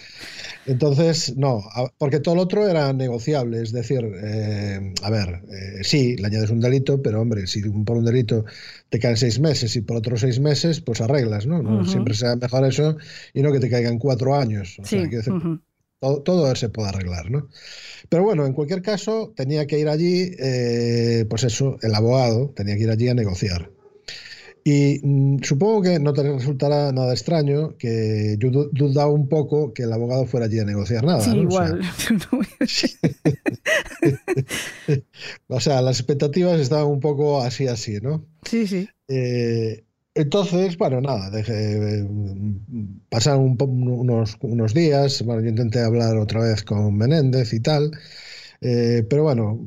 Entonces, 0.66 1.36
no, 1.36 1.62
porque 1.98 2.20
todo 2.20 2.36
lo 2.36 2.42
otro 2.42 2.68
era 2.68 2.92
negociable, 2.92 3.62
es 3.62 3.72
decir, 3.72 4.00
eh, 4.22 4.94
a 5.02 5.10
ver, 5.10 5.42
eh, 5.50 5.82
sí, 5.82 6.16
le 6.16 6.26
añades 6.26 6.50
un 6.50 6.60
delito, 6.60 7.02
pero 7.02 7.20
hombre, 7.20 7.46
si 7.46 7.60
por 7.62 7.96
un 7.96 8.04
delito 8.04 8.44
te 8.88 8.98
caen 8.98 9.16
seis 9.16 9.40
meses 9.40 9.74
y 9.76 9.80
por 9.82 9.96
otros 9.96 10.20
seis 10.20 10.40
meses, 10.40 10.80
pues 10.80 11.00
arreglas, 11.00 11.46
¿no? 11.46 11.60
Uh 11.60 11.80
-huh. 11.80 11.86
Siempre 11.86 12.14
sea 12.14 12.36
mejor 12.36 12.64
eso 12.64 12.96
y 13.34 13.42
no 13.42 13.52
que 13.52 13.60
te 13.60 13.68
caigan 13.70 13.98
cuatro 13.98 14.36
años. 14.36 14.78
O 14.78 14.84
sí. 14.84 14.98
sea, 14.98 15.06
decir, 15.08 15.32
uh 15.32 15.36
-huh. 15.36 15.60
Todo, 16.02 16.20
todo, 16.22 16.56
se 16.56 16.68
puede 16.68 16.88
arreglar, 16.88 17.30
¿no? 17.30 17.48
Pero 18.08 18.24
bueno, 18.24 18.44
en 18.44 18.52
cualquier 18.52 18.82
caso, 18.82 19.32
tenía 19.36 19.66
que 19.68 19.78
ir 19.78 19.88
allí, 19.88 20.32
eh, 20.38 21.24
pues 21.30 21.44
eso, 21.44 21.78
el 21.82 21.94
abogado 21.94 22.52
tenía 22.56 22.74
que 22.76 22.82
ir 22.82 22.90
allí 22.90 23.08
a 23.08 23.14
negociar. 23.14 23.70
Y 24.64 25.00
mm, 25.02 25.42
supongo 25.42 25.82
que 25.82 25.98
no 25.98 26.12
te 26.12 26.22
resultará 26.22 26.92
nada 26.92 27.12
extraño 27.12 27.76
que 27.78 28.36
yo 28.38 28.50
du- 28.50 28.70
dudaba 28.72 29.10
un 29.10 29.28
poco 29.28 29.72
que 29.72 29.84
el 29.84 29.92
abogado 29.92 30.26
fuera 30.26 30.46
allí 30.46 30.58
a 30.58 30.64
negociar 30.64 31.04
nada. 31.04 31.20
Sí, 31.20 31.30
¿no? 31.30 31.48
O 31.48 31.50
sea, 31.50 31.68
igual. 31.68 31.80
o 35.48 35.60
sea, 35.60 35.82
las 35.82 35.98
expectativas 35.98 36.60
estaban 36.60 36.86
un 36.86 37.00
poco 37.00 37.40
así, 37.42 37.66
así, 37.68 37.98
¿no? 38.00 38.24
sí, 38.44 38.66
sí. 38.66 38.88
Eh, 39.08 39.84
entonces, 40.14 40.76
bueno, 40.76 41.00
nada, 41.00 41.30
dejé, 41.30 42.06
pasaron 43.08 43.42
un 43.42 43.56
unos, 44.00 44.36
unos 44.40 44.74
días, 44.74 45.22
bueno, 45.22 45.42
yo 45.42 45.48
intenté 45.48 45.80
hablar 45.80 46.16
otra 46.16 46.40
vez 46.40 46.62
con 46.64 46.96
Menéndez 46.96 47.52
y 47.52 47.60
tal, 47.60 47.90
eh, 48.60 49.04
pero 49.08 49.24
bueno, 49.24 49.58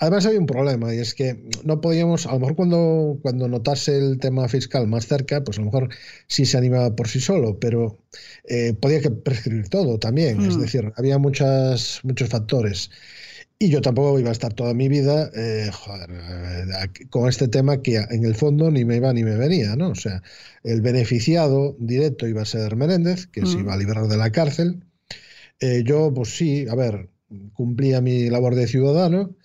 además 0.00 0.26
había 0.26 0.38
un 0.40 0.46
problema 0.46 0.94
y 0.94 0.98
es 0.98 1.14
que 1.14 1.42
no 1.64 1.80
podíamos, 1.80 2.26
a 2.26 2.32
lo 2.34 2.40
mejor 2.40 2.56
cuando, 2.56 3.18
cuando 3.22 3.48
notase 3.48 3.96
el 3.98 4.18
tema 4.18 4.48
fiscal 4.48 4.86
más 4.86 5.06
cerca, 5.06 5.42
pues 5.44 5.58
a 5.58 5.60
lo 5.62 5.66
mejor 5.66 5.88
sí 6.26 6.46
se 6.46 6.58
animaba 6.58 6.94
por 6.96 7.08
sí 7.08 7.20
solo, 7.20 7.58
pero 7.58 7.98
eh, 8.48 8.74
podía 8.74 9.00
que 9.00 9.10
prescribir 9.10 9.68
todo 9.68 9.98
también, 9.98 10.44
es 10.44 10.56
Mm. 10.56 10.60
decir, 10.60 10.92
había 10.96 11.18
muchas, 11.18 12.00
muchos 12.04 12.28
factores. 12.28 12.90
Y 13.58 13.70
yo 13.70 13.80
tampoco 13.80 14.18
iba 14.18 14.28
a 14.30 14.32
estar 14.32 14.52
toda 14.52 14.74
mi 14.74 14.88
vida 14.88 15.30
eh, 15.34 15.70
joder, 15.72 16.10
eh, 16.10 17.06
con 17.08 17.28
este 17.28 17.48
tema 17.48 17.80
que 17.82 17.96
en 17.96 18.24
el 18.24 18.34
fondo 18.34 18.70
ni 18.70 18.84
me 18.84 18.96
iba 18.96 19.12
ni 19.12 19.22
me 19.24 19.36
venía, 19.36 19.76
¿no? 19.76 19.90
O 19.90 19.94
sea, 19.94 20.22
el 20.64 20.80
beneficiado 20.82 21.76
directo 21.78 22.26
iba 22.26 22.42
a 22.42 22.46
ser 22.46 22.76
Menéndez, 22.76 23.26
que 23.28 23.46
se 23.46 23.58
Mm. 23.58 23.60
iba 23.60 23.74
a 23.74 23.76
liberar 23.76 24.08
de 24.08 24.16
la 24.16 24.30
cárcel. 24.32 24.84
Eh, 25.60 25.82
yo, 25.86 26.12
pues 26.14 26.36
sí, 26.36 26.66
a 26.70 26.74
ver, 26.76 27.10
cumplía 27.54 28.00
mi 28.00 28.30
labor 28.30 28.54
de 28.54 28.66
ciudadano. 28.68 29.36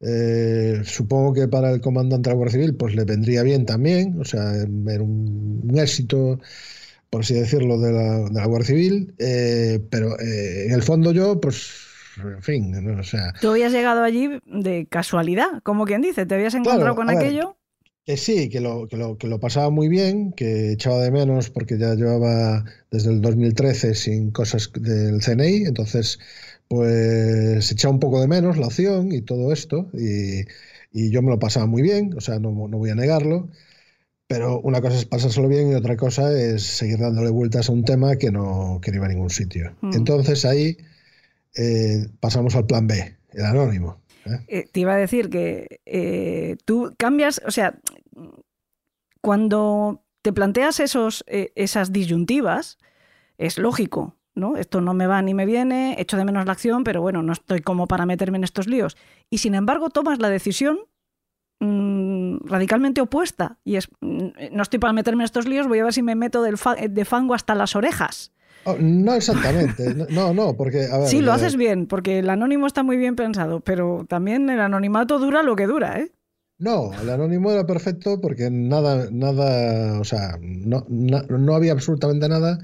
Eh, 0.00 0.82
supongo 0.84 1.34
que 1.34 1.48
para 1.48 1.70
el 1.72 1.80
comandante 1.80 2.30
de 2.30 2.34
la 2.34 2.38
Guardia 2.38 2.54
Civil, 2.60 2.76
pues 2.76 2.94
le 2.94 3.04
vendría 3.04 3.42
bien 3.42 3.66
también, 3.66 4.20
o 4.20 4.24
sea, 4.24 4.54
era 4.56 5.02
un, 5.02 5.60
un 5.64 5.78
éxito, 5.78 6.40
por 7.10 7.22
así 7.22 7.34
decirlo, 7.34 7.78
de 7.80 7.92
la, 7.92 8.18
de 8.28 8.32
la 8.32 8.46
Guardia 8.46 8.68
Civil. 8.68 9.14
Eh, 9.18 9.80
pero 9.90 10.18
eh, 10.20 10.66
en 10.66 10.72
el 10.72 10.82
fondo 10.82 11.12
yo, 11.12 11.40
pues, 11.40 11.70
en 12.22 12.42
fin, 12.42 12.70
¿no? 12.70 13.00
o 13.00 13.04
sea. 13.04 13.32
Tú 13.40 13.50
habías 13.50 13.72
llegado 13.72 14.02
allí 14.02 14.28
de 14.46 14.86
casualidad, 14.86 15.62
como 15.62 15.84
quien 15.84 16.02
dice, 16.02 16.26
te 16.26 16.34
habías 16.34 16.54
encontrado 16.54 16.80
Claro, 16.80 16.96
con 16.96 17.10
a 17.10 17.14
ver, 17.14 17.22
aquello. 17.26 17.56
Que 18.04 18.16
sí, 18.16 18.48
que 18.48 18.60
lo, 18.60 18.88
que, 18.88 18.96
lo, 18.96 19.18
que 19.18 19.26
lo 19.26 19.38
pasaba 19.38 19.70
muy 19.70 19.88
bien, 19.88 20.32
que 20.32 20.72
echaba 20.72 21.02
de 21.02 21.10
menos 21.10 21.50
porque 21.50 21.78
ya 21.78 21.94
llevaba 21.94 22.64
desde 22.90 23.10
el 23.10 23.20
2013 23.20 23.94
sin 23.94 24.30
cosas 24.30 24.70
del 24.72 25.20
CNI, 25.20 25.66
entonces 25.66 26.18
pues 26.68 27.70
echaba 27.70 27.94
un 27.94 28.00
poco 28.00 28.20
de 28.20 28.28
menos 28.28 28.56
la 28.58 28.66
opción 28.66 29.12
y 29.12 29.22
todo 29.22 29.52
esto, 29.52 29.90
y, 29.94 30.40
y 30.92 31.10
yo 31.10 31.22
me 31.22 31.30
lo 31.30 31.38
pasaba 31.38 31.66
muy 31.66 31.82
bien, 31.82 32.14
o 32.16 32.20
sea, 32.20 32.38
no, 32.38 32.50
no 32.50 32.78
voy 32.78 32.90
a 32.90 32.94
negarlo, 32.94 33.48
pero 34.26 34.60
una 34.60 34.80
cosa 34.82 34.96
es 34.96 35.06
pasárselo 35.06 35.48
bien 35.48 35.70
y 35.72 35.74
otra 35.74 35.96
cosa 35.96 36.38
es 36.38 36.62
seguir 36.62 36.98
dándole 36.98 37.30
vueltas 37.30 37.68
a 37.68 37.72
un 37.72 37.84
tema 37.84 38.16
que 38.16 38.30
no, 38.30 38.78
que 38.82 38.90
no 38.90 38.98
iba 38.98 39.06
a 39.06 39.08
ningún 39.08 39.30
sitio. 39.30 39.74
Mm. 39.80 39.94
Entonces 39.94 40.44
ahí 40.44 40.76
eh, 41.58 42.08
pasamos 42.20 42.54
al 42.54 42.66
plan 42.66 42.86
B, 42.86 43.16
el 43.32 43.44
anónimo. 43.44 44.00
¿eh? 44.24 44.44
Eh, 44.46 44.68
te 44.70 44.80
iba 44.80 44.94
a 44.94 44.96
decir 44.96 45.28
que 45.28 46.56
tú 46.64 46.94
cambias, 46.96 47.42
o 47.44 47.50
sea, 47.50 47.78
cuando 49.20 50.04
te 50.22 50.32
planteas 50.32 50.78
esos, 50.78 51.24
esas 51.26 51.92
disyuntivas, 51.92 52.78
es 53.38 53.58
lógico, 53.58 54.16
¿no? 54.36 54.56
Esto 54.56 54.80
no 54.80 54.94
me 54.94 55.08
va 55.08 55.20
ni 55.20 55.34
me 55.34 55.46
viene, 55.46 55.96
echo 55.98 56.16
de 56.16 56.24
menos 56.24 56.46
la 56.46 56.52
acción, 56.52 56.84
pero 56.84 57.00
bueno, 57.00 57.22
no 57.22 57.32
estoy 57.32 57.60
como 57.60 57.88
para 57.88 58.06
meterme 58.06 58.38
en 58.38 58.44
estos 58.44 58.68
líos. 58.68 58.96
Y 59.28 59.38
sin 59.38 59.54
embargo, 59.56 59.90
tomas 59.90 60.20
la 60.20 60.28
decisión 60.28 60.78
mm, 61.58 62.46
radicalmente 62.46 63.00
opuesta. 63.00 63.58
Y 63.64 63.76
es, 63.76 63.88
mm, 64.00 64.28
no 64.52 64.62
estoy 64.62 64.78
para 64.78 64.92
meterme 64.92 65.22
en 65.22 65.26
estos 65.26 65.48
líos, 65.48 65.66
voy 65.66 65.80
a 65.80 65.84
ver 65.84 65.92
si 65.92 66.02
me 66.02 66.14
meto 66.14 66.42
del 66.42 66.56
de 66.90 67.04
fango 67.04 67.34
hasta 67.34 67.56
las 67.56 67.74
orejas. 67.74 68.32
Oh, 68.68 68.76
no 68.78 69.14
exactamente, 69.14 69.94
no, 70.10 70.34
no, 70.34 70.56
porque... 70.56 70.86
A 70.90 70.98
ver, 70.98 71.08
Sí, 71.08 71.20
lo 71.20 71.30
eh, 71.30 71.34
haces 71.34 71.56
bien, 71.56 71.86
porque 71.86 72.18
el 72.18 72.28
anónimo 72.28 72.66
está 72.66 72.82
muy 72.82 72.96
bien 72.96 73.16
pensado, 73.16 73.60
pero 73.60 74.04
también 74.08 74.50
el 74.50 74.60
anonimato 74.60 75.18
dura 75.18 75.42
lo 75.42 75.56
que 75.56 75.66
dura, 75.66 75.98
¿eh? 76.00 76.12
No, 76.58 76.92
el 77.00 77.08
anónimo 77.08 77.52
era 77.52 77.64
perfecto 77.66 78.20
porque 78.20 78.50
nada, 78.50 79.08
nada, 79.12 80.00
o 80.00 80.04
sea, 80.04 80.38
no, 80.40 80.84
na- 80.88 81.22
no 81.28 81.54
había 81.54 81.72
absolutamente 81.72 82.28
nada 82.28 82.58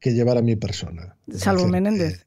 que 0.00 0.14
llevara 0.14 0.40
a 0.40 0.42
mi 0.42 0.56
persona. 0.56 1.16
Salvo 1.30 1.66
decir, 1.66 1.72
Menéndez. 1.72 2.26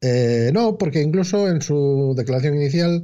eh, 0.00 0.48
eh, 0.48 0.50
no, 0.52 0.76
porque 0.78 1.00
incluso 1.02 1.48
en 1.48 1.62
su 1.62 2.14
declaración 2.16 2.54
inicial, 2.56 3.02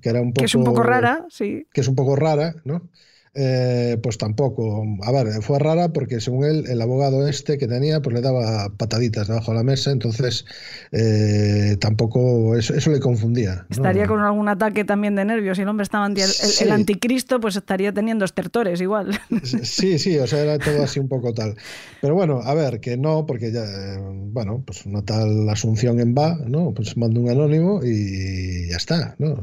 que 0.00 0.08
era 0.10 0.20
un 0.20 0.32
poco... 0.32 0.40
Que 0.40 0.46
es 0.46 0.54
un 0.54 0.64
poco 0.64 0.82
rara, 0.82 1.26
sí. 1.30 1.66
que 1.72 1.80
es 1.80 1.88
un 1.88 1.96
poco 1.96 2.16
rara, 2.16 2.54
¿no? 2.64 2.90
Eh, 3.34 3.96
pues 4.02 4.18
tampoco, 4.18 4.84
a 5.02 5.10
ver, 5.10 5.40
fue 5.42 5.58
rara 5.58 5.90
porque 5.90 6.20
según 6.20 6.44
él, 6.44 6.64
el 6.68 6.82
abogado 6.82 7.26
este 7.26 7.56
que 7.56 7.66
tenía, 7.66 8.02
pues 8.02 8.12
le 8.12 8.20
daba 8.20 8.68
pataditas 8.76 9.26
debajo 9.26 9.52
de 9.52 9.56
la 9.56 9.64
mesa, 9.64 9.90
entonces 9.90 10.44
eh, 10.90 11.76
tampoco, 11.80 12.54
eso, 12.56 12.74
eso 12.74 12.90
le 12.90 13.00
confundía. 13.00 13.54
¿no? 13.70 13.76
Estaría 13.76 14.06
con 14.06 14.20
algún 14.20 14.48
ataque 14.48 14.84
también 14.84 15.14
de 15.14 15.24
nervios. 15.24 15.56
Si 15.56 15.62
el 15.62 15.68
hombre 15.68 15.84
estaba 15.84 16.04
anti 16.04 16.20
el, 16.20 16.28
Sí. 16.28 16.64
el 16.64 16.72
anticristo, 16.72 17.40
pues 17.40 17.56
estaría 17.56 17.90
teniendo 17.92 18.26
estertores 18.26 18.80
igual. 18.82 19.18
Sí, 19.62 19.98
sí, 19.98 20.18
o 20.18 20.26
sea, 20.26 20.40
era 20.42 20.58
todo 20.58 20.82
así 20.82 21.00
un 21.00 21.08
poco 21.08 21.32
tal. 21.32 21.56
Pero 22.02 22.14
bueno, 22.14 22.40
a 22.44 22.52
ver, 22.52 22.80
que 22.80 22.98
no, 22.98 23.24
porque 23.24 23.50
ya, 23.50 23.64
eh, 23.64 23.98
bueno, 24.30 24.62
pues 24.66 24.84
una 24.84 25.02
tal 25.06 25.48
asunción 25.48 26.00
en 26.00 26.14
va, 26.14 26.36
¿no? 26.46 26.74
Pues 26.74 26.96
mando 26.98 27.20
un 27.20 27.30
anónimo 27.30 27.80
y 27.82 28.68
ya 28.68 28.76
está, 28.76 29.14
¿no? 29.18 29.36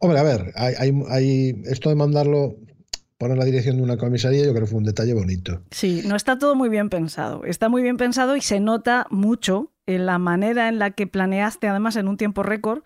Hombre, 0.00 0.18
a 0.18 0.22
ver, 0.24 0.52
hay, 0.56 0.74
hay, 0.78 1.02
hay- 1.08 1.62
esto 1.66 1.88
de 1.88 1.94
mandarlo, 1.94 2.56
poner 3.18 3.38
la 3.38 3.44
dirección 3.44 3.76
de 3.76 3.82
una 3.82 3.96
comisaría, 3.96 4.44
yo 4.44 4.50
creo 4.50 4.64
que 4.64 4.70
fue 4.70 4.78
un 4.78 4.84
detalle 4.84 5.14
bonito. 5.14 5.62
Sí, 5.70 6.02
no 6.06 6.16
está 6.16 6.38
todo 6.38 6.54
muy 6.54 6.68
bien 6.68 6.90
pensado. 6.90 7.44
Está 7.44 7.68
muy 7.68 7.82
bien 7.82 7.96
pensado 7.96 8.36
y 8.36 8.40
se 8.40 8.60
nota 8.60 9.06
mucho 9.10 9.72
en 9.86 10.06
la 10.06 10.18
manera 10.18 10.68
en 10.68 10.78
la 10.78 10.90
que 10.90 11.06
planeaste, 11.06 11.68
además 11.68 11.96
en 11.96 12.08
un 12.08 12.16
tiempo 12.16 12.42
récord, 12.42 12.82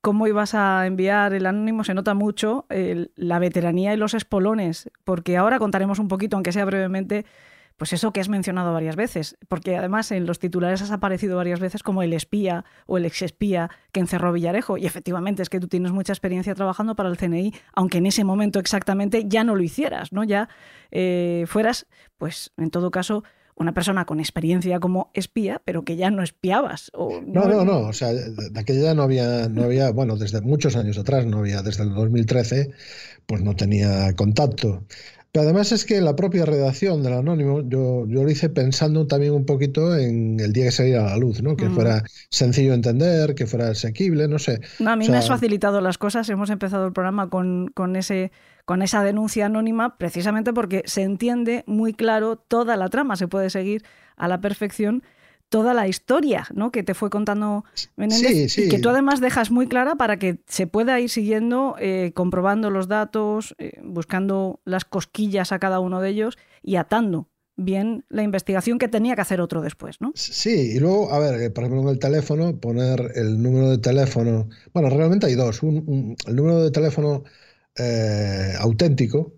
cómo 0.00 0.26
ibas 0.26 0.54
a 0.54 0.86
enviar 0.86 1.34
el 1.34 1.46
anónimo. 1.46 1.84
Se 1.84 1.92
nota 1.94 2.14
mucho 2.14 2.66
la 2.68 3.38
veteranía 3.38 3.92
y 3.92 3.96
los 3.96 4.14
espolones, 4.14 4.90
porque 5.04 5.36
ahora 5.36 5.58
contaremos 5.58 5.98
un 5.98 6.08
poquito, 6.08 6.36
aunque 6.36 6.52
sea 6.52 6.64
brevemente, 6.64 7.26
pues 7.76 7.92
eso 7.92 8.12
que 8.12 8.20
has 8.20 8.28
mencionado 8.28 8.72
varias 8.72 8.96
veces, 8.96 9.36
porque 9.48 9.76
además 9.76 10.10
en 10.10 10.26
los 10.26 10.38
titulares 10.38 10.82
has 10.82 10.90
aparecido 10.90 11.36
varias 11.36 11.60
veces 11.60 11.82
como 11.82 12.02
el 12.02 12.12
espía 12.12 12.64
o 12.86 12.96
el 12.96 13.04
exespía 13.04 13.70
que 13.92 14.00
encerró 14.00 14.32
Villarejo. 14.32 14.78
Y 14.78 14.86
efectivamente 14.86 15.42
es 15.42 15.50
que 15.50 15.60
tú 15.60 15.68
tienes 15.68 15.92
mucha 15.92 16.12
experiencia 16.12 16.54
trabajando 16.54 16.96
para 16.96 17.08
el 17.08 17.18
CNI, 17.18 17.54
aunque 17.74 17.98
en 17.98 18.06
ese 18.06 18.24
momento 18.24 18.58
exactamente 18.58 19.24
ya 19.26 19.44
no 19.44 19.54
lo 19.54 19.62
hicieras, 19.62 20.12
¿no? 20.12 20.24
Ya 20.24 20.48
eh, 20.90 21.44
fueras, 21.46 21.86
pues 22.16 22.52
en 22.56 22.70
todo 22.70 22.90
caso, 22.90 23.24
una 23.56 23.72
persona 23.72 24.04
con 24.04 24.20
experiencia 24.20 24.78
como 24.80 25.10
espía, 25.14 25.62
pero 25.64 25.82
que 25.82 25.96
ya 25.96 26.10
no 26.10 26.22
espiabas. 26.22 26.90
O 26.92 27.22
No, 27.26 27.46
no, 27.46 27.64
no, 27.64 27.80
o 27.88 27.92
sea, 27.92 28.12
de, 28.12 28.50
de 28.50 28.60
aquella 28.60 28.94
no 28.94 29.02
había, 29.02 29.48
no 29.48 29.64
había, 29.64 29.90
bueno, 29.92 30.16
desde 30.16 30.42
muchos 30.42 30.76
años 30.76 30.98
atrás 30.98 31.24
no 31.24 31.38
había, 31.38 31.62
desde 31.62 31.84
el 31.84 31.94
2013, 31.94 32.70
pues 33.26 33.42
no 33.42 33.56
tenía 33.56 34.14
contacto. 34.14 34.84
Pero 35.36 35.44
además 35.44 35.70
es 35.70 35.84
que 35.84 36.00
la 36.00 36.16
propia 36.16 36.46
redacción 36.46 37.02
del 37.02 37.12
Anónimo, 37.12 37.60
yo, 37.60 38.06
yo 38.08 38.24
lo 38.24 38.30
hice 38.30 38.48
pensando 38.48 39.06
también 39.06 39.34
un 39.34 39.44
poquito 39.44 39.94
en 39.94 40.40
el 40.40 40.54
día 40.54 40.64
que 40.64 40.70
saliera 40.70 41.06
a 41.06 41.10
la 41.10 41.16
luz, 41.18 41.42
¿no? 41.42 41.56
Que 41.56 41.68
Mm. 41.68 41.74
fuera 41.74 42.04
sencillo 42.30 42.70
de 42.70 42.76
entender, 42.76 43.34
que 43.34 43.44
fuera 43.44 43.68
asequible, 43.68 44.28
no 44.28 44.38
sé. 44.38 44.60
No, 44.78 44.92
a 44.92 44.96
mí 44.96 45.04
O 45.04 45.06
sea- 45.08 45.12
me 45.12 45.18
has 45.18 45.28
facilitado 45.28 45.82
las 45.82 45.98
cosas. 45.98 46.26
Hemos 46.30 46.48
empezado 46.48 46.86
el 46.86 46.94
programa 46.94 47.28
con, 47.28 47.70
con, 47.74 47.96
ese, 47.96 48.32
con 48.64 48.80
esa 48.80 49.02
denuncia 49.04 49.44
anónima 49.44 49.98
precisamente 49.98 50.54
porque 50.54 50.82
se 50.86 51.02
entiende 51.02 51.64
muy 51.66 51.92
claro 51.92 52.36
toda 52.36 52.78
la 52.78 52.88
trama. 52.88 53.16
Se 53.16 53.28
puede 53.28 53.50
seguir 53.50 53.82
a 54.16 54.28
la 54.28 54.40
perfección 54.40 55.02
toda 55.48 55.74
la 55.74 55.86
historia 55.88 56.46
¿no? 56.54 56.72
que 56.72 56.82
te 56.82 56.94
fue 56.94 57.08
contando 57.10 57.64
Menéndez 57.96 58.30
Sí, 58.32 58.48
sí. 58.48 58.62
y 58.64 58.68
que 58.68 58.78
tú 58.78 58.88
además 58.88 59.20
dejas 59.20 59.50
muy 59.50 59.66
clara 59.68 59.94
para 59.94 60.18
que 60.18 60.38
se 60.46 60.66
pueda 60.66 60.98
ir 61.00 61.08
siguiendo, 61.10 61.76
eh, 61.78 62.12
comprobando 62.14 62.70
los 62.70 62.88
datos, 62.88 63.54
eh, 63.58 63.72
buscando 63.82 64.60
las 64.64 64.84
cosquillas 64.84 65.52
a 65.52 65.58
cada 65.58 65.80
uno 65.80 66.00
de 66.00 66.10
ellos 66.10 66.36
y 66.62 66.76
atando 66.76 67.28
bien 67.58 68.04
la 68.10 68.22
investigación 68.22 68.78
que 68.78 68.88
tenía 68.88 69.14
que 69.14 69.22
hacer 69.22 69.40
otro 69.40 69.62
después, 69.62 69.96
¿no? 70.00 70.12
Sí, 70.14 70.72
y 70.74 70.78
luego, 70.78 71.10
a 71.10 71.18
ver, 71.18 71.40
eh, 71.40 71.50
por 71.50 71.64
ejemplo, 71.64 71.82
en 71.84 71.88
el 71.88 71.98
teléfono, 71.98 72.58
poner 72.60 73.12
el 73.14 73.42
número 73.42 73.70
de 73.70 73.78
teléfono. 73.78 74.48
Bueno, 74.74 74.90
realmente 74.90 75.24
hay 75.26 75.36
dos. 75.36 75.62
Un, 75.62 75.82
un- 75.86 76.16
el 76.26 76.36
número 76.36 76.62
de 76.62 76.70
teléfono 76.70 77.24
eh, 77.78 78.52
auténtico, 78.58 79.32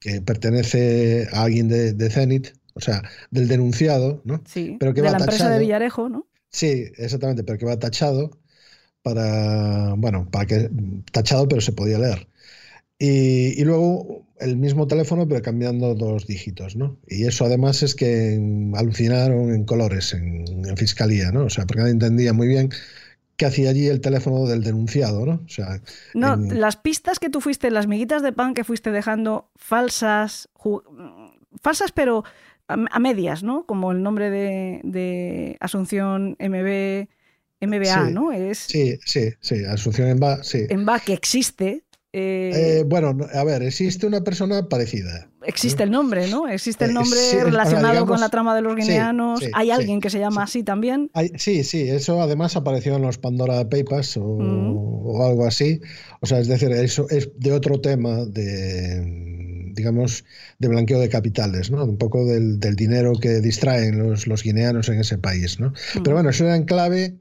que 0.00 0.20
pertenece 0.22 1.28
a 1.32 1.42
alguien 1.44 1.68
de, 1.68 1.92
de 1.92 2.10
Zenit, 2.10 2.48
o 2.80 2.82
sea, 2.82 3.02
del 3.30 3.48
denunciado, 3.48 4.22
¿no? 4.24 4.42
Sí, 4.46 4.76
Pero 4.80 4.94
que 4.94 5.00
de 5.02 5.06
va 5.06 5.12
la 5.12 5.18
empresa 5.18 5.50
de. 5.50 5.58
Villarejo, 5.60 6.08
¿no? 6.08 6.26
Sí, 6.50 6.84
exactamente, 6.96 7.44
pero 7.44 7.58
que 7.58 7.66
va 7.66 7.78
tachado 7.78 8.30
para, 9.02 9.94
bueno, 9.96 10.28
para 10.30 10.46
que 10.46 10.70
tachado, 11.12 11.48
pero 11.48 11.60
se 11.60 11.72
podía 11.72 11.98
leer. 11.98 12.28
Y, 12.98 13.60
y 13.60 13.64
luego 13.64 14.26
el 14.40 14.56
mismo 14.56 14.86
teléfono, 14.86 15.26
pero 15.28 15.42
cambiando 15.42 15.94
dos 15.94 16.26
dígitos, 16.26 16.76
¿no? 16.76 16.98
Y 17.08 17.24
eso 17.26 17.44
además 17.46 17.82
es 17.82 17.94
que 17.94 18.38
alucinaron 18.76 19.54
en 19.54 19.64
colores 19.64 20.12
en, 20.14 20.44
en 20.66 20.76
fiscalía, 20.76 21.30
¿no? 21.32 21.44
O 21.44 21.50
sea, 21.50 21.66
porque 21.66 21.80
nadie 21.80 21.92
entendía 21.92 22.32
muy 22.32 22.48
bien 22.48 22.70
que 23.36 23.46
hacía 23.46 23.70
allí 23.70 23.86
el 23.88 24.02
teléfono 24.02 24.46
del 24.46 24.62
denunciado, 24.62 25.24
¿no? 25.24 25.42
O 25.44 25.48
sea, 25.48 25.80
No, 26.14 26.34
en- 26.34 26.60
las 26.60 26.76
pistas 26.76 27.18
que 27.18 27.30
tú 27.30 27.40
fuiste, 27.40 27.70
las 27.70 27.86
miguitas 27.86 28.22
de 28.22 28.32
pan 28.32 28.52
que 28.54 28.64
fuiste 28.64 28.90
dejando 28.90 29.50
falsas, 29.56 30.50
falsas 31.62 31.92
pero 31.92 32.24
a, 32.70 32.76
a 32.90 32.98
medias, 32.98 33.42
¿no? 33.42 33.64
Como 33.66 33.92
el 33.92 34.02
nombre 34.02 34.30
de, 34.30 34.80
de 34.84 35.56
Asunción 35.60 36.36
MB, 36.38 37.08
MBA, 37.62 38.06
Sí, 38.08 38.12
¿no? 38.14 38.32
Es 38.32 38.58
sí, 38.58 38.98
sí, 39.04 39.30
sí, 39.40 39.64
Asunción 39.64 40.08
en 40.08 40.18
Va, 40.22 40.42
sí. 40.42 40.66
MBA 40.74 41.00
que 41.00 41.12
existe. 41.12 41.84
eh, 42.12 42.78
Eh, 42.80 42.84
bueno, 42.86 43.12
no, 43.14 43.26
a 43.32 43.44
ver, 43.44 43.62
existe 43.62 44.06
una 44.06 44.22
persona 44.22 44.68
parecida. 44.68 45.28
existe 45.46 45.82
el 45.84 45.90
nombre, 45.90 46.28
¿no? 46.28 46.48
Existe 46.48 46.84
el 46.86 46.90
eh, 46.90 46.94
nombre 46.94 47.18
sí, 47.18 47.36
relacionado 47.38 48.04
con 48.06 48.18
la 48.20 48.28
trama 48.30 48.54
de 48.56 48.62
los 48.62 48.74
guineanos. 48.76 49.40
sí, 49.40 49.50
Hay 49.54 49.70
alguien 49.70 50.00
que 50.00 50.10
se 50.10 50.18
llama 50.18 50.46
sí. 50.46 50.50
así 50.58 50.62
también. 50.64 51.10
Hay- 51.14 51.30
sí, 51.36 51.62
sí, 51.64 51.82
eso 51.88 52.20
además 52.22 52.56
apareció 52.56 52.96
en 52.96 53.02
los 53.02 53.18
Pandora 53.18 53.68
Papers 53.68 54.16
o, 54.16 54.22
Mm. 54.38 54.76
o 55.06 55.24
algo 55.26 55.46
así. 55.46 55.80
O 56.20 56.26
sea, 56.26 56.38
es 56.40 56.48
decir, 56.48 56.70
eso 56.72 57.06
es 57.10 57.30
de 57.36 57.52
otro 57.52 57.80
tema 57.80 58.24
de, 58.26 59.38
digamos, 59.80 60.24
de 60.58 60.68
blanqueo 60.68 61.00
de 61.00 61.08
capitales, 61.08 61.70
¿no? 61.70 61.84
Un 61.84 61.96
poco 61.96 62.24
del, 62.26 62.60
del 62.60 62.76
dinero 62.76 63.12
que 63.18 63.40
distraen 63.40 63.98
los, 63.98 64.26
los 64.26 64.42
guineanos 64.42 64.88
en 64.88 65.00
ese 65.00 65.16
país, 65.18 65.58
¿no? 65.58 65.72
Pero 66.04 66.12
bueno, 66.16 66.28
eso 66.30 66.44
era 66.44 66.54
en 66.56 66.64
clave, 66.64 67.16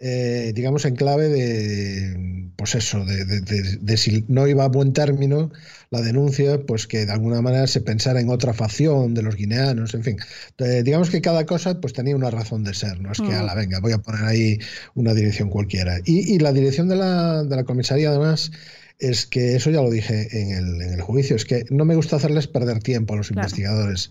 eh, 0.00 0.52
digamos, 0.54 0.84
en 0.84 0.94
clave 0.96 1.28
de, 1.28 2.50
pues 2.56 2.74
eso, 2.74 3.04
de, 3.04 3.24
de- 3.24 3.40
de- 3.40 3.76
de 3.80 3.96
si 3.96 4.24
no 4.28 4.46
iba 4.46 4.64
a 4.64 4.68
buen 4.68 4.92
término 4.92 5.50
la 5.90 6.00
denuncia, 6.02 6.60
pues 6.66 6.86
que 6.86 7.06
de 7.06 7.12
alguna 7.12 7.40
manera 7.42 7.66
se 7.66 7.80
pensara 7.80 8.20
en 8.20 8.28
otra 8.28 8.52
facción 8.52 9.14
de 9.14 9.22
los 9.22 9.36
guineanos, 9.36 9.94
en 9.94 10.02
fin. 10.04 10.16
Eh, 10.58 10.82
digamos 10.84 11.10
que 11.10 11.20
cada 11.20 11.46
cosa 11.46 11.80
pues 11.80 11.92
tenía 11.94 12.14
una 12.16 12.30
razón 12.30 12.62
de 12.64 12.74
ser, 12.74 13.00
no 13.00 13.10
es 13.12 13.18
que, 13.18 13.28
Mm. 13.32 13.40
a 13.40 13.42
la 13.42 13.54
venga, 13.54 13.80
voy 13.80 13.92
a 13.92 13.98
poner 13.98 14.24
ahí 14.24 14.58
una 14.94 15.14
dirección 15.14 15.48
cualquiera. 15.50 15.98
Y, 16.04 16.34
y 16.34 16.38
la 16.38 16.52
dirección 16.52 16.88
de 16.88 16.96
la, 16.96 17.42
de 17.44 17.56
la 17.56 17.64
comisaría, 17.64 18.10
además, 18.10 18.50
es 18.98 19.26
que 19.26 19.54
eso 19.56 19.70
ya 19.70 19.80
lo 19.82 19.90
dije 19.90 20.28
en 20.40 20.50
el, 20.52 20.82
en 20.82 20.92
el 20.94 21.00
juicio, 21.02 21.36
es 21.36 21.44
que 21.44 21.64
no 21.70 21.84
me 21.84 21.94
gusta 21.94 22.16
hacerles 22.16 22.46
perder 22.48 22.80
tiempo 22.80 23.14
a 23.14 23.18
los 23.18 23.28
Claro. 23.28 23.46
investigadores. 23.46 24.10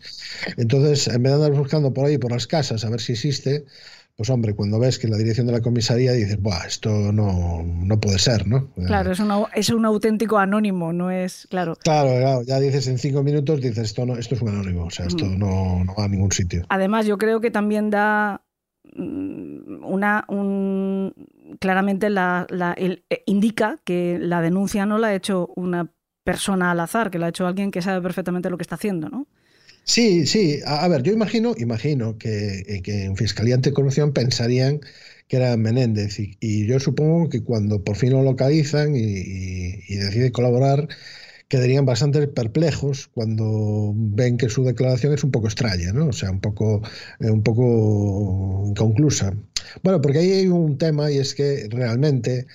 Entonces, 0.58 1.08
en 1.08 1.24
vez 1.24 1.32
de 1.32 1.36
andar 1.36 1.52
buscando 1.54 1.94
por 1.94 2.06
ahí, 2.06 2.18
por 2.18 2.32
las 2.32 2.48
casas, 2.48 2.86
a 2.86 2.90
ver 2.90 3.02
si 3.02 3.14
existe, 3.14 3.66
pues 4.16 4.30
hombre, 4.32 4.56
cuando 4.56 4.80
ves 4.80 4.98
que 4.98 5.08
la 5.08 5.18
dirección 5.18 5.46
de 5.46 5.54
la 5.54 5.62
comisaría 5.62 6.12
dices, 6.14 6.42
Buah, 6.42 6.66
esto 6.66 7.12
no, 7.12 7.64
no 7.64 8.00
puede 8.00 8.18
ser, 8.18 8.48
¿no? 8.48 8.72
Claro, 8.88 9.12
es, 9.12 9.20
una- 9.20 9.44
es 9.54 9.70
un 9.70 9.86
auténtico 9.86 10.40
anónimo, 10.40 10.92
no 10.94 11.12
es, 11.12 11.48
claro. 11.50 11.76
Claro, 11.84 12.10
claro, 12.18 12.42
ya 12.44 12.60
dices 12.60 12.88
en 12.88 12.98
cinco 12.98 13.22
minutos, 13.24 13.62
dices, 13.62 13.78
esto, 13.80 14.06
no, 14.06 14.18
esto 14.18 14.36
es 14.36 14.42
un 14.42 14.50
anónimo, 14.50 14.86
o 14.86 14.90
sea, 14.90 15.06
esto 15.06 15.26
Mm. 15.26 15.38
no, 15.38 15.84
no 15.84 15.94
va 15.96 16.06
a 16.06 16.08
ningún 16.08 16.32
sitio. 16.32 16.66
Además, 16.70 17.06
yo 17.06 17.18
creo 17.18 17.42
que 17.42 17.52
también 17.52 17.90
da 17.92 18.42
una 18.98 20.26
un, 20.30 21.14
claramente 21.60 22.10
la, 22.10 22.46
la- 22.50 22.74
eh, 22.78 23.04
indica 23.26 23.80
que 23.84 24.18
la 24.20 24.42
denuncia 24.42 24.86
no 24.86 24.98
la 24.98 25.08
ha 25.08 25.16
hecho 25.16 25.50
una 25.56 25.92
persona 26.24 26.72
al 26.72 26.80
azar, 26.80 27.10
que 27.12 27.20
la 27.20 27.28
ha 27.28 27.30
hecho 27.30 27.48
alguien 27.48 27.72
que 27.72 27.82
sabe 27.82 28.02
perfectamente 28.02 28.50
lo 28.50 28.58
que 28.58 28.64
está 28.64 28.76
haciendo, 28.76 29.10
¿no? 29.10 29.28
Sí, 29.84 30.26
sí. 30.28 30.60
A, 30.66 30.88
ver, 30.88 31.02
yo 31.04 31.14
imagino, 31.14 31.54
imagino 31.58 32.18
que, 32.18 32.60
eh, 32.68 32.82
que 32.82 33.06
en 33.06 33.16
Fiscalía 33.16 33.56
Anticorrupción 33.56 34.14
pensarían 34.14 34.82
que 35.28 35.38
era 35.38 35.56
Menéndez 35.58 36.20
y, 36.20 36.38
y 36.40 36.66
yo 36.68 36.80
supongo 36.80 37.30
que 37.30 37.44
cuando 37.44 37.84
por 37.84 37.96
fin 37.96 38.12
lo 38.14 38.22
localizan 38.24 38.96
y, 38.96 39.00
y- 39.02 39.84
y 39.88 39.96
decide 39.96 40.32
colaborar, 40.32 40.88
quedarían 41.48 41.86
bastante 41.86 42.28
perplejos 42.28 43.08
cuando 43.14 43.94
ven 43.96 44.38
que 44.38 44.50
su 44.50 44.64
declaración 44.66 45.14
es 45.14 45.24
un 45.24 45.32
poco 45.32 45.48
extraña, 45.48 45.94
¿no? 45.94 46.08
O 46.08 46.14
sea, 46.14 46.30
un 46.32 46.42
poco, 46.42 46.82
eh, 47.20 47.30
un 47.30 47.44
poco 47.44 48.66
inconclusa. 48.68 49.34
Bueno, 49.84 50.02
porque 50.02 50.20
ahí 50.20 50.32
hay 50.32 50.48
un 50.48 50.78
tema 50.78 51.12
y 51.12 51.18
es 51.20 51.34
que 51.36 51.68
realmente 51.70 52.48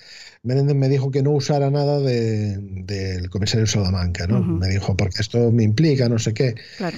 Menéndez 0.43 0.75
me 0.75 0.89
dijo 0.89 1.09
que 1.09 1.23
no 1.23 1.31
usara 1.31 1.69
nada 1.71 1.99
de- 1.99 2.57
del 2.59 3.29
comisario 3.29 3.65
Salamanca, 3.65 4.27
¿no? 4.27 4.39
Ujú. 4.41 4.51
Me 4.53 4.67
dijo, 4.67 4.95
porque 4.97 5.21
esto 5.21 5.51
me 5.51 5.63
implica, 5.63 6.09
no 6.09 6.19
sé 6.19 6.33
qué. 6.33 6.55
Claro. 6.77 6.97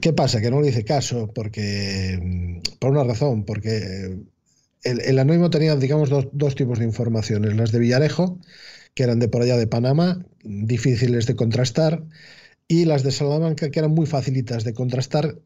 ¿Qué 0.00 0.12
pasa? 0.12 0.40
Que 0.40 0.50
no 0.50 0.60
le 0.60 0.68
hice 0.68 0.84
caso 0.84 1.30
porque, 1.32 2.60
por 2.80 2.90
una 2.90 3.04
razón, 3.04 3.44
porque 3.44 4.16
el, 4.82 5.00
el 5.00 5.18
anónimo 5.18 5.50
tenía, 5.50 5.76
digamos, 5.76 6.10
dos, 6.10 6.28
dos 6.32 6.56
tipos 6.56 6.78
de 6.80 6.84
informaciones. 6.84 7.54
Las 7.54 7.70
de 7.70 7.78
Villarejo, 7.78 8.38
que 8.94 9.02
eran 9.04 9.18
de 9.18 9.28
por 9.28 9.42
allá 9.42 9.56
de 9.56 9.66
Panamá, 9.66 10.24
difíciles 10.44 11.26
de 11.26 11.36
contrastar, 11.36 12.04
y 12.68 12.84
las 12.84 13.02
de 13.02 13.12
Salamanca, 13.12 13.70
que 13.70 13.78
eran 13.78 13.92
muy 13.92 14.06
facilitas 14.06 14.64
de 14.64 14.72
contrastar. 14.74 15.38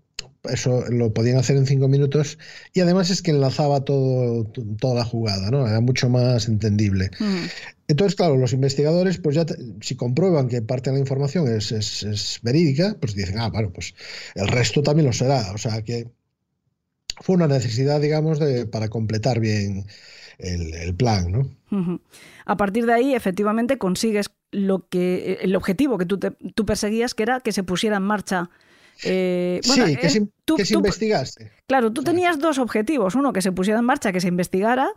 Eso 0.44 0.84
lo 0.90 1.12
podían 1.12 1.38
hacer 1.38 1.56
en 1.56 1.66
cinco 1.66 1.88
minutos. 1.88 2.38
Y 2.72 2.80
además 2.80 3.10
es 3.10 3.20
que 3.20 3.32
enlazaba 3.32 3.84
todo, 3.84 4.44
toda 4.44 4.94
la 4.94 5.04
jugada, 5.04 5.50
¿no? 5.50 5.66
Era 5.66 5.80
mucho 5.80 6.08
más 6.08 6.46
entendible. 6.46 7.10
Mm. 7.18 7.44
Entonces, 7.88 8.14
claro, 8.14 8.36
los 8.36 8.52
investigadores, 8.52 9.18
pues 9.18 9.34
ya 9.34 9.44
te- 9.44 9.56
si 9.80 9.96
comprueban 9.96 10.46
que 10.48 10.62
parte 10.62 10.90
de 10.90 10.94
la 10.96 11.00
información 11.00 11.48
es, 11.48 11.72
es- 11.72 12.02
es 12.04 12.38
verídica, 12.42 12.96
pues 13.00 13.14
dicen, 13.14 13.38
ah, 13.40 13.48
bueno, 13.48 13.72
pues 13.72 13.94
el 14.36 14.46
resto 14.46 14.82
también 14.82 15.06
lo 15.06 15.12
será. 15.12 15.52
O 15.52 15.58
sea 15.58 15.82
que 15.82 16.08
fue 17.22 17.34
una 17.36 17.48
necesidad, 17.48 18.00
digamos, 18.00 18.38
de, 18.38 18.66
para 18.66 18.88
completar 18.88 19.40
bien 19.40 19.86
el, 20.38 20.74
el 20.74 20.94
plan, 20.94 21.30
¿no? 21.32 21.50
A 22.44 22.56
partir 22.56 22.86
de 22.86 22.92
ahí, 22.92 23.14
efectivamente, 23.14 23.78
consigues 23.78 24.30
lo 24.52 24.86
que 24.88 25.38
el 25.42 25.56
objetivo 25.56 25.98
que 25.98 26.06
tú, 26.06 26.18
te- 26.18 26.30
tú 26.54 26.64
perseguías, 26.64 27.14
que 27.14 27.22
era 27.24 27.40
que 27.40 27.52
se 27.52 27.62
pusiera 27.64 27.96
en 27.96 28.04
marcha. 28.04 28.50
eh, 29.04 29.60
bueno, 29.66 29.86
sí, 29.86 29.96
que, 29.96 30.06
eh, 30.06 30.10
se, 30.10 30.28
tú- 30.44 30.56
que 30.56 30.64
se 30.64 30.72
tú- 30.74 30.78
investigaste. 30.78 31.50
Claro, 31.66 31.92
tú 31.92 32.02
tenías 32.02 32.38
dos 32.38 32.58
objetivos. 32.58 33.14
Uno, 33.16 33.32
que 33.32 33.42
se 33.42 33.50
pusiera 33.52 33.80
en 33.80 33.84
marcha, 33.84 34.12
que 34.12 34.20
se 34.20 34.28
investigara, 34.28 34.88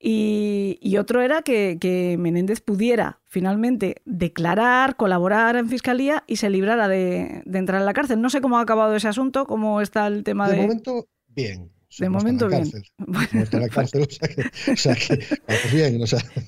y, 0.00 0.78
y 0.80 0.96
otro 0.96 1.20
era 1.20 1.42
que, 1.42 1.78
que 1.80 2.16
Menéndez 2.18 2.60
pudiera 2.60 3.18
finalmente 3.26 4.00
declarar, 4.04 4.96
colaborar 4.96 5.56
en 5.56 5.68
fiscalía 5.68 6.22
y 6.26 6.36
se 6.36 6.48
librara 6.48 6.86
de, 6.88 7.42
de 7.44 7.58
entrar 7.58 7.80
en 7.80 7.86
la 7.86 7.92
cárcel. 7.94 8.20
No 8.20 8.30
sé 8.30 8.40
cómo 8.40 8.58
ha 8.58 8.62
acabado 8.62 8.94
ese 8.96 9.08
asunto, 9.08 9.46
cómo 9.46 9.80
está 9.80 10.06
el 10.06 10.22
tema 10.24 10.48
De 10.48 10.54
de. 10.56 10.62
momento, 10.62 11.08
bien. 11.28 11.71
De 11.98 12.08
momento, 12.08 12.48
bien. 12.48 12.70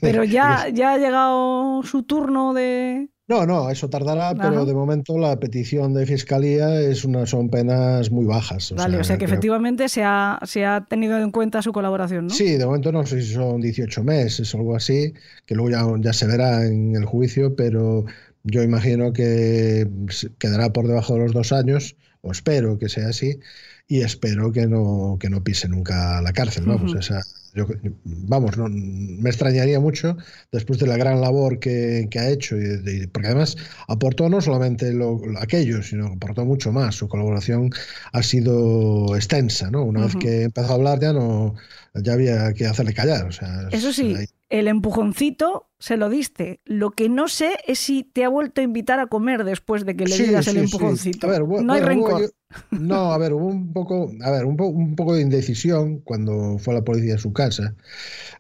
Pero 0.01 0.25
ya, 0.25 0.69
ya 0.73 0.93
ha 0.95 0.99
llegado 0.99 1.83
su 1.83 2.03
turno 2.03 2.55
de. 2.55 3.09
No, 3.27 3.47
no, 3.47 3.71
eso 3.71 3.89
tardará, 3.89 4.35
pero 4.35 4.67
de 4.67 4.75
momento 4.75 5.17
la 5.17 5.41
petición 5.41 5.95
de 5.95 6.05
fiscalía 6.05 6.79
es 6.79 7.07
una, 7.07 7.25
son 7.25 7.49
penas 7.49 8.11
muy 8.11 8.27
bajas. 8.27 8.71
O 8.73 8.75
vale, 8.75 8.99
o 8.99 9.05
sea 9.05 9.17
que 9.17 9.25
creo- 9.25 9.33
efectivamente 9.33 9.89
se 9.89 10.03
ha, 10.05 10.39
se 10.43 10.67
ha 10.67 10.85
tenido 10.85 11.17
en 11.19 11.31
cuenta 11.31 11.63
su 11.63 11.73
colaboración, 11.73 12.27
¿no? 12.27 12.35
Sí, 12.35 12.59
de 12.59 12.67
momento 12.67 12.93
no 12.93 13.07
sé 13.07 13.23
si 13.23 13.33
son 13.33 13.63
18 13.63 14.05
meses 14.05 14.55
o 14.55 14.59
algo 14.59 14.77
así, 14.77 15.15
que 15.47 15.55
luego 15.55 15.71
ya, 15.71 15.87
ya 16.03 16.13
se 16.13 16.27
verá 16.27 16.67
en 16.67 16.95
el 16.97 17.07
juicio, 17.07 17.57
pero 17.57 18.05
yo 18.43 18.63
imagino 18.63 19.15
que 19.15 19.89
quedará 20.37 20.71
por 20.75 20.87
debajo 20.87 21.15
de 21.15 21.21
los 21.21 21.33
dos 21.33 21.51
años, 21.53 21.97
o 22.21 22.31
espero 22.31 22.79
que 22.79 22.91
sea 22.91 23.09
así, 23.09 23.41
y 23.87 24.01
espero 24.01 24.51
que 24.53 24.67
no, 24.67 25.17
que 25.21 25.29
no 25.31 25.43
pise 25.45 25.69
nunca 25.69 26.21
la 26.23 26.33
cárcel, 26.33 26.65
vamos, 26.67 26.95
esa, 26.95 27.21
yo, 27.55 27.67
vamos, 28.05 28.57
no, 28.57 28.67
me 28.69 29.29
extrañaría 29.31 29.79
mucho 29.79 30.17
después 30.51 30.79
de 30.79 30.87
la 30.87 30.97
gran 30.97 31.21
labor 31.21 31.59
que, 31.59 32.09
que 32.11 32.19
ha 32.19 32.31
hecho, 32.31 32.57
y 32.59 33.07
porque 33.09 33.29
además 33.29 33.57
aportó 33.87 34.29
no 34.29 34.41
solamente 34.41 34.93
lo, 34.93 35.19
lo- 35.25 35.39
aquello, 35.41 35.83
sino 35.83 36.07
aportó 36.07 36.45
mucho 36.45 36.73
más, 36.73 36.95
su 36.95 37.09
colaboración 37.09 37.71
ha 38.13 38.23
sido 38.23 39.15
extensa, 39.17 39.71
¿no? 39.71 39.85
Una 39.85 40.05
vez 40.07 40.17
que 40.17 40.43
empezó 40.45 40.73
a 40.73 40.75
hablar 40.75 40.99
ya 41.01 41.13
no, 41.13 41.55
ya 41.95 42.15
había 42.15 42.53
que 42.55 42.67
hacerle 42.67 42.95
callar, 42.95 43.27
o 43.27 43.33
sea, 43.33 43.69
Eso 43.71 43.93
sí, 43.93 44.15
ahí- 44.17 44.27
el 44.59 44.69
empujoncito 44.69 45.69
se 45.79 45.97
lo 45.97 46.09
diste. 46.09 46.61
Lo 46.65 46.91
que 46.93 47.09
no 47.09 47.29
sé 47.29 47.57
es 47.67 47.79
si 47.79 48.05
te 48.05 48.25
ha 48.25 48.29
vuelto 48.29 48.61
a 48.61 48.65
invitar 48.65 49.01
a 49.01 49.07
comer 49.07 49.45
después 49.45 49.85
de 49.85 49.97
que 49.97 50.07
le 50.07 50.17
Sí, 50.17 50.23
dieras 50.25 50.47
el 50.49 50.55
sí, 50.57 50.61
empujoncito. 50.65 51.27
A 51.27 51.31
ver, 51.31 51.43
no 51.45 51.73
hay 51.73 51.81
bueno, 51.81 51.87
rencor. 51.87 52.23
yo- 52.23 52.29
no, 52.71 53.13
a 53.13 53.19
ver, 53.19 53.33
hubo 53.33 53.47
un 53.47 53.73
poco, 53.73 54.13
a 54.23 54.31
ver, 54.31 54.45
un, 54.45 54.57
po- 54.57 54.67
un 54.69 54.95
poco 54.95 55.15
de 55.15 55.23
indecisión 55.23 55.99
cuando 56.01 56.57
fue 56.59 56.73
la 56.73 56.85
policía 56.85 57.17
a 57.17 57.19
su 57.19 57.33
casa. 57.33 57.75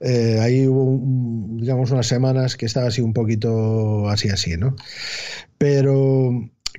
Eh, 0.00 0.38
ahí 0.40 0.66
hubo, 0.68 0.84
un- 0.84 1.58
digamos, 1.58 1.90
unas 1.90 2.06
semanas 2.06 2.56
que 2.56 2.66
estaba 2.66 2.88
así 2.88 3.00
un 3.02 3.12
poquito 3.12 4.08
así, 4.08 4.28
así, 4.28 4.56
¿no? 4.56 4.76
Pero, 5.58 6.30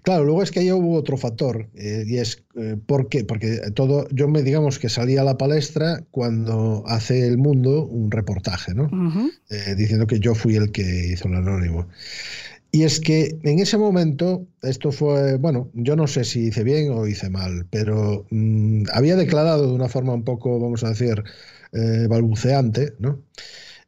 claro, 0.05 0.23
luego 0.23 0.43
es 0.43 0.51
que 0.51 0.59
ahí 0.61 0.71
hubo 0.71 0.93
otro 0.95 1.17
factor, 1.17 1.67
eh, 1.73 2.05
y 2.07 2.17
es, 2.17 2.43
eh, 2.55 2.77
¿por 2.85 3.09
qué? 3.09 3.25
Porque 3.25 3.59
todo, 3.73 4.07
yo 4.11 4.27
me, 4.27 4.43
digamos, 4.43 4.79
que 4.79 4.87
salí 4.87 5.17
a 5.17 5.23
la 5.23 5.37
palestra 5.37 6.03
cuando 6.11 6.83
hace 6.85 7.27
El 7.27 7.37
Mundo 7.37 7.85
un 7.85 8.11
reportaje, 8.11 8.73
¿no? 8.73 8.89
Eh, 9.49 9.75
diciendo 9.75 10.07
que 10.07 10.19
yo 10.19 10.35
fui 10.35 10.55
el 10.55 10.71
que 10.71 11.13
hizo 11.13 11.27
el 11.27 11.35
anónimo. 11.35 11.87
Y 12.71 12.83
es 12.83 12.99
que 12.99 13.39
en 13.43 13.59
ese 13.59 13.77
momento, 13.77 14.45
esto 14.61 14.91
fue, 14.91 15.37
bueno, 15.37 15.69
yo 15.73 15.95
no 15.95 16.07
sé 16.07 16.23
si 16.23 16.47
hice 16.47 16.63
bien 16.63 16.91
o 16.91 17.07
hice 17.07 17.29
mal, 17.29 17.65
pero 17.69 18.25
mm, 18.29 18.83
había 18.93 19.15
declarado 19.15 19.67
de 19.67 19.73
una 19.73 19.89
forma 19.89 20.13
un 20.13 20.23
poco, 20.23 20.59
vamos 20.59 20.83
a 20.83 20.89
decir, 20.89 21.23
eh, 21.71 22.07
balbuceante, 22.07 22.93
¿no? 22.99 23.21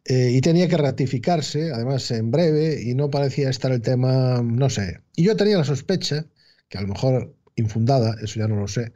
Eh, 0.10 0.32
y 0.34 0.42
tenía 0.42 0.68
que 0.70 0.78
ratificarse, 0.78 1.72
además 1.74 2.10
en 2.12 2.32
breve, 2.32 2.82
y 2.82 2.96
no 2.96 3.10
parecía 3.10 3.50
estar 3.50 3.72
el 3.74 3.82
tema, 3.82 4.42
no 4.44 4.70
sé. 4.70 5.02
Y 5.16 5.24
yo 5.24 5.36
tenía 5.36 5.58
la 5.58 5.66
sospecha, 5.66 6.26
que 6.70 6.78
a 6.78 6.82
lo 6.82 6.88
mejor 6.88 7.36
infundada, 7.56 8.16
eso 8.24 8.40
ya 8.40 8.48
no 8.48 8.56
lo 8.56 8.68
sé, 8.68 8.94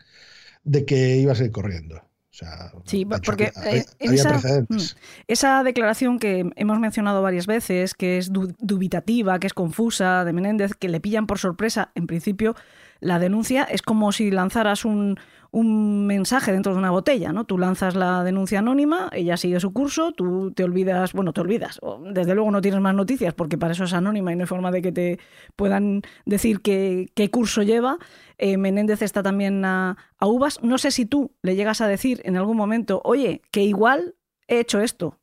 de 0.64 0.86
que 0.86 1.18
iba 1.18 1.34
a 1.34 1.36
seguir 1.36 1.52
corriendo. 1.52 1.96
O 1.98 2.34
sea, 2.34 2.72
Sí, 2.86 3.04
porque 3.04 3.52
había- 3.56 3.78
eh, 3.80 3.86
en 4.00 4.10
había 4.10 4.22
esa, 4.22 4.30
precedentes. 4.30 4.94
mm, 4.96 4.98
esa 5.28 5.64
declaración 5.64 6.18
que 6.18 6.50
hemos 6.56 6.80
mencionado 6.80 7.22
varias 7.22 7.46
veces, 7.46 7.94
que 7.94 8.18
es 8.18 8.32
du- 8.32 8.56
dubitativa, 8.60 9.38
que 9.40 9.48
es 9.48 9.54
confusa, 9.54 10.24
de 10.24 10.32
Menéndez, 10.32 10.72
que 10.80 10.88
le 10.88 11.02
pillan 11.02 11.28
por 11.28 11.40
sorpresa, 11.40 11.92
en 11.94 12.08
principio, 12.08 12.56
la 13.02 13.20
denuncia 13.20 13.64
es 13.64 13.82
como 13.82 14.14
si 14.14 14.32
lanzaras 14.32 14.86
un, 14.86 15.20
un 15.54 16.08
mensaje 16.08 16.52
dentro 16.54 16.72
de 16.72 16.80
una 16.80 16.92
botella, 16.92 17.34
¿no? 17.34 17.44
Tú 17.46 17.58
lanzas 17.58 17.96
la 17.96 18.24
denuncia 18.24 18.60
anónima, 18.60 19.10
ella 19.12 19.36
sigue 19.36 19.60
su 19.60 19.74
curso, 19.74 20.14
tú 20.14 20.52
te 20.54 20.64
olvidas, 20.64 21.12
bueno, 21.12 21.34
te 21.34 21.42
olvidas, 21.42 21.80
desde 22.14 22.36
luego 22.36 22.52
no 22.52 22.62
tienes 22.62 22.80
más 22.80 22.96
noticias 22.96 23.34
porque 23.34 23.58
para 23.58 23.74
eso 23.74 23.84
es 23.84 23.94
anónima 23.94 24.32
y 24.32 24.36
no 24.38 24.44
hay 24.44 24.48
forma 24.48 24.72
de 24.72 24.82
que 24.82 24.92
te 24.94 25.20
puedan 25.58 26.04
decir 26.26 26.62
qué, 26.62 27.12
qué 27.16 27.30
curso 27.30 27.64
lleva. 27.64 27.98
Eh, 28.38 28.58
Menéndez 28.58 29.02
está 29.02 29.22
también 29.24 29.64
a, 29.66 29.98
a 30.18 30.26
uvas. 30.28 30.64
No 30.64 30.78
sé 30.78 30.90
si 30.92 31.06
tú 31.06 31.34
le 31.42 31.56
llegas 31.56 31.82
a 31.82 31.88
decir 31.88 32.22
en 32.24 32.38
algún 32.38 32.56
momento, 32.58 33.02
oye, 33.04 33.42
que 33.52 33.64
igual 33.64 34.16
he 34.48 34.60
hecho 34.62 34.80
esto. 34.80 35.20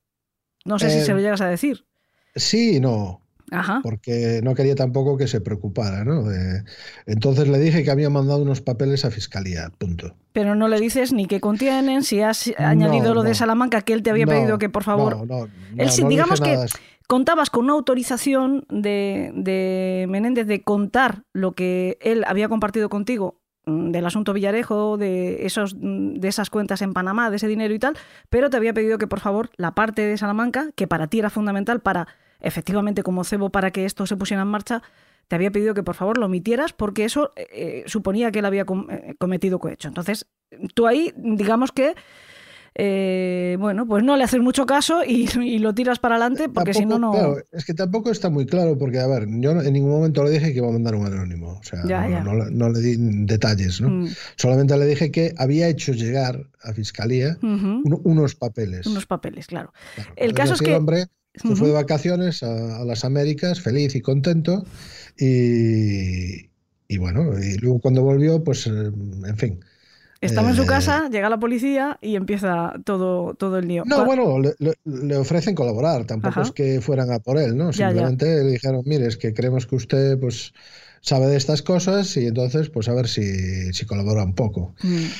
No 0.65 0.79
sé 0.79 0.91
si 0.91 0.99
Eh, 0.99 1.05
se 1.05 1.15
lo 1.15 1.21
llegas 1.21 1.41
a 1.41 1.49
decir. 1.49 1.87
Sí 2.37 2.81
no, 2.81 3.23
Ajá. 3.51 3.81
porque 3.83 4.41
no 4.43 4.55
quería 4.55 4.75
tampoco 4.75 5.17
que 5.17 5.27
se 5.29 5.41
preocupara, 5.41 6.05
¿no? 6.05 6.25
Entonces 7.07 7.49
le 7.49 7.59
dije 7.59 7.83
que 7.83 7.91
había 7.91 8.11
mandado 8.11 8.43
unos 8.43 8.61
papeles 8.61 9.05
a 9.05 9.11
fiscalía, 9.11 9.71
punto. 9.79 10.15
Pero 10.33 10.55
no 10.55 10.69
le 10.69 10.79
dices 10.81 11.13
ni 11.13 11.27
qué 11.27 11.41
contienen, 11.41 12.03
si 12.03 12.21
has 12.21 12.53
añadido 12.59 13.15
lo 13.15 13.23
de. 13.23 13.35
Salamanca, 13.35 13.83
que 13.83 13.93
él 13.93 14.03
te 14.03 14.11
había 14.11 14.27
No, 14.27 14.33
pedido 14.33 14.59
que 14.59 14.69
por 14.69 14.85
favor 14.85 15.17
no, 15.17 15.27
no, 15.27 15.45
Él 15.77 15.87
no, 15.87 15.93
sí, 15.93 16.05
digamos 16.05 16.41
que 16.41 16.57
contabas 17.07 17.51
con 17.51 17.65
una 17.65 17.73
autorización 17.73 18.65
de, 18.69 19.33
de 19.35 20.07
Menéndez 20.09 20.47
de 20.47 20.63
contar 20.63 21.23
lo 21.33 21.53
que 21.53 21.97
él 22.01 22.25
había 22.27 22.49
compartido 22.49 22.89
contigo 22.91 23.41
mm, 23.65 23.91
del 23.91 24.05
asunto 24.07 24.33
Villarejo, 24.35 24.99
de, 24.99 25.47
esos, 25.47 25.75
mm, 25.75 26.15
de 26.15 26.29
esas 26.29 26.51
cuentas 26.51 26.83
en 26.83 26.93
Panamá, 26.93 27.31
de 27.31 27.37
ese 27.37 27.49
dinero 27.49 27.73
y 27.73 27.79
tal, 27.79 27.97
pero 28.29 28.51
te 28.51 28.57
había 28.59 28.75
pedido 28.75 28.99
que 28.99 29.07
por 29.07 29.21
favor 29.21 29.51
la 29.57 29.75
parte 29.75 30.03
de 30.03 30.19
Salamanca, 30.19 30.71
que 30.77 30.87
para 30.87 31.07
ti 31.07 31.19
era 31.21 31.31
fundamental 31.31 31.81
para, 31.81 32.09
efectivamente, 32.41 33.03
como 33.03 33.25
cebo 33.25 33.51
para 33.51 33.71
que 33.71 33.85
esto 33.85 34.07
se 34.07 34.17
pusiera 34.17 34.43
en 34.43 34.49
marcha, 34.49 34.83
te 35.29 35.37
había 35.37 35.51
pedido 35.51 35.75
que 35.75 35.83
por 35.83 35.95
favor 35.95 36.19
lo 36.19 36.27
omitieras 36.27 36.73
porque 36.73 37.05
eso 37.05 37.33
eh, 37.37 37.47
eh, 37.53 37.83
suponía 37.87 38.31
que 38.31 38.39
él 38.39 38.45
había 38.47 38.65
com- 38.65 38.87
eh, 38.91 39.15
cometido 39.19 39.59
cohecho. 39.59 39.89
Entonces, 39.89 40.27
tú 40.75 40.87
ahí, 40.87 41.13
digamos 41.17 41.71
que 41.73 41.95
eh, 42.81 43.57
bueno, 43.59 43.87
pues 43.87 44.05
no 44.05 44.17
le 44.17 44.23
haces 44.25 44.41
mucho 44.41 44.65
caso 44.65 45.03
y, 45.05 45.29
y 45.43 45.59
lo 45.59 45.75
tiras 45.75 45.99
para 45.99 46.15
adelante 46.15 46.49
porque 46.49 46.75
si 46.75 46.87
no, 46.87 46.99
no. 46.99 47.11
claro, 47.11 47.37
es 47.51 47.65
que 47.65 47.75
tampoco 47.75 48.11
está 48.11 48.31
muy 48.31 48.47
claro, 48.47 48.79
porque, 48.79 49.01
a 49.01 49.07
ver, 49.09 49.27
yo 49.29 49.51
en 49.51 49.73
ningún 49.73 49.91
momento 49.91 50.23
le 50.23 50.31
dije 50.31 50.53
que 50.53 50.59
iba 50.59 50.69
a 50.69 50.73
mandar 50.73 50.95
un 50.95 51.07
anónimo. 51.07 51.59
O 51.59 51.63
sea, 51.65 51.83
Ya, 51.87 52.03
no, 52.03 52.09
ya. 52.11 52.21
no 52.23 52.35
le- 52.37 52.51
no 52.53 52.69
le 52.71 52.79
di 52.81 52.97
detalles, 53.27 53.81
¿no? 53.81 53.89
Mm, 53.91 54.09
Solamente 54.37 54.77
le 54.79 54.87
dije 54.87 55.11
que 55.11 55.35
había 55.39 55.67
hecho 55.69 55.93
llegar 55.93 56.47
a 56.63 56.73
fiscalía 56.73 57.37
unos 57.43 58.35
papeles. 58.37 58.87
Unos 58.87 59.07
papeles, 59.07 59.47
claro. 59.49 59.73
Claro, 59.97 60.13
el 60.17 60.33
caso 60.35 60.55
es 60.55 60.61
que- 60.63 60.75
hombre 60.75 61.07
se 61.35 61.55
Ujú. 61.55 61.57
fue 61.57 61.69
de 61.69 61.75
vacaciones 61.75 62.43
a, 62.43 62.81
a 62.83 62.85
las 62.85 63.05
Américas, 63.05 63.61
feliz 63.61 63.95
y 63.95 64.01
contento. 64.03 64.65
Y, 65.19 66.51
y 66.89 66.99
bueno, 66.99 67.39
y 67.39 67.59
luego 67.59 67.81
cuando 67.81 68.03
volvió, 68.03 68.43
pues, 68.45 68.67
eh, 68.67 68.71
en 68.71 69.37
fin. 69.39 69.61
Estaba 70.21 70.51
en 70.51 70.57
su 70.57 70.65
Eh, 70.65 70.67
casa, 70.67 71.09
llega 71.09 71.29
la 71.29 71.39
policía 71.39 71.99
y 72.01 72.17
empieza 72.17 72.73
todo, 72.85 73.35
todo 73.35 73.59
el 73.59 73.69
lío. 73.69 73.85
No, 73.85 74.05
bueno, 74.05 74.39
le, 74.41 74.55
le- 74.85 75.17
ofrecen 75.17 75.55
colaborar, 75.55 76.05
tampoco 76.05 76.41
Ajá. 76.41 76.43
es 76.43 76.51
que 76.53 76.81
fueran 76.81 77.11
a 77.13 77.21
por 77.21 77.39
él, 77.39 77.57
¿no? 77.57 77.73
Ya, 77.73 77.91
ya. 77.93 78.13
Simplemente 78.13 78.27
le 78.45 78.51
dijeron, 78.53 78.83
mire, 78.85 79.07
es 79.07 79.17
que 79.17 79.33
creemos 79.33 79.67
que 79.67 79.77
usted 79.77 80.19
pues 80.19 80.53
sabe 81.01 81.27
de 81.27 81.37
estas 81.37 81.63
cosas 81.63 82.17
y 82.17 82.27
entonces 82.27 82.71
pues 82.71 82.89
a 82.89 82.95
ver 82.95 83.07
si, 83.09 83.73
si 83.73 83.87
colabora 83.87 84.25
un 84.25 84.35
poco. 84.35 84.75
Mm, 84.85 85.19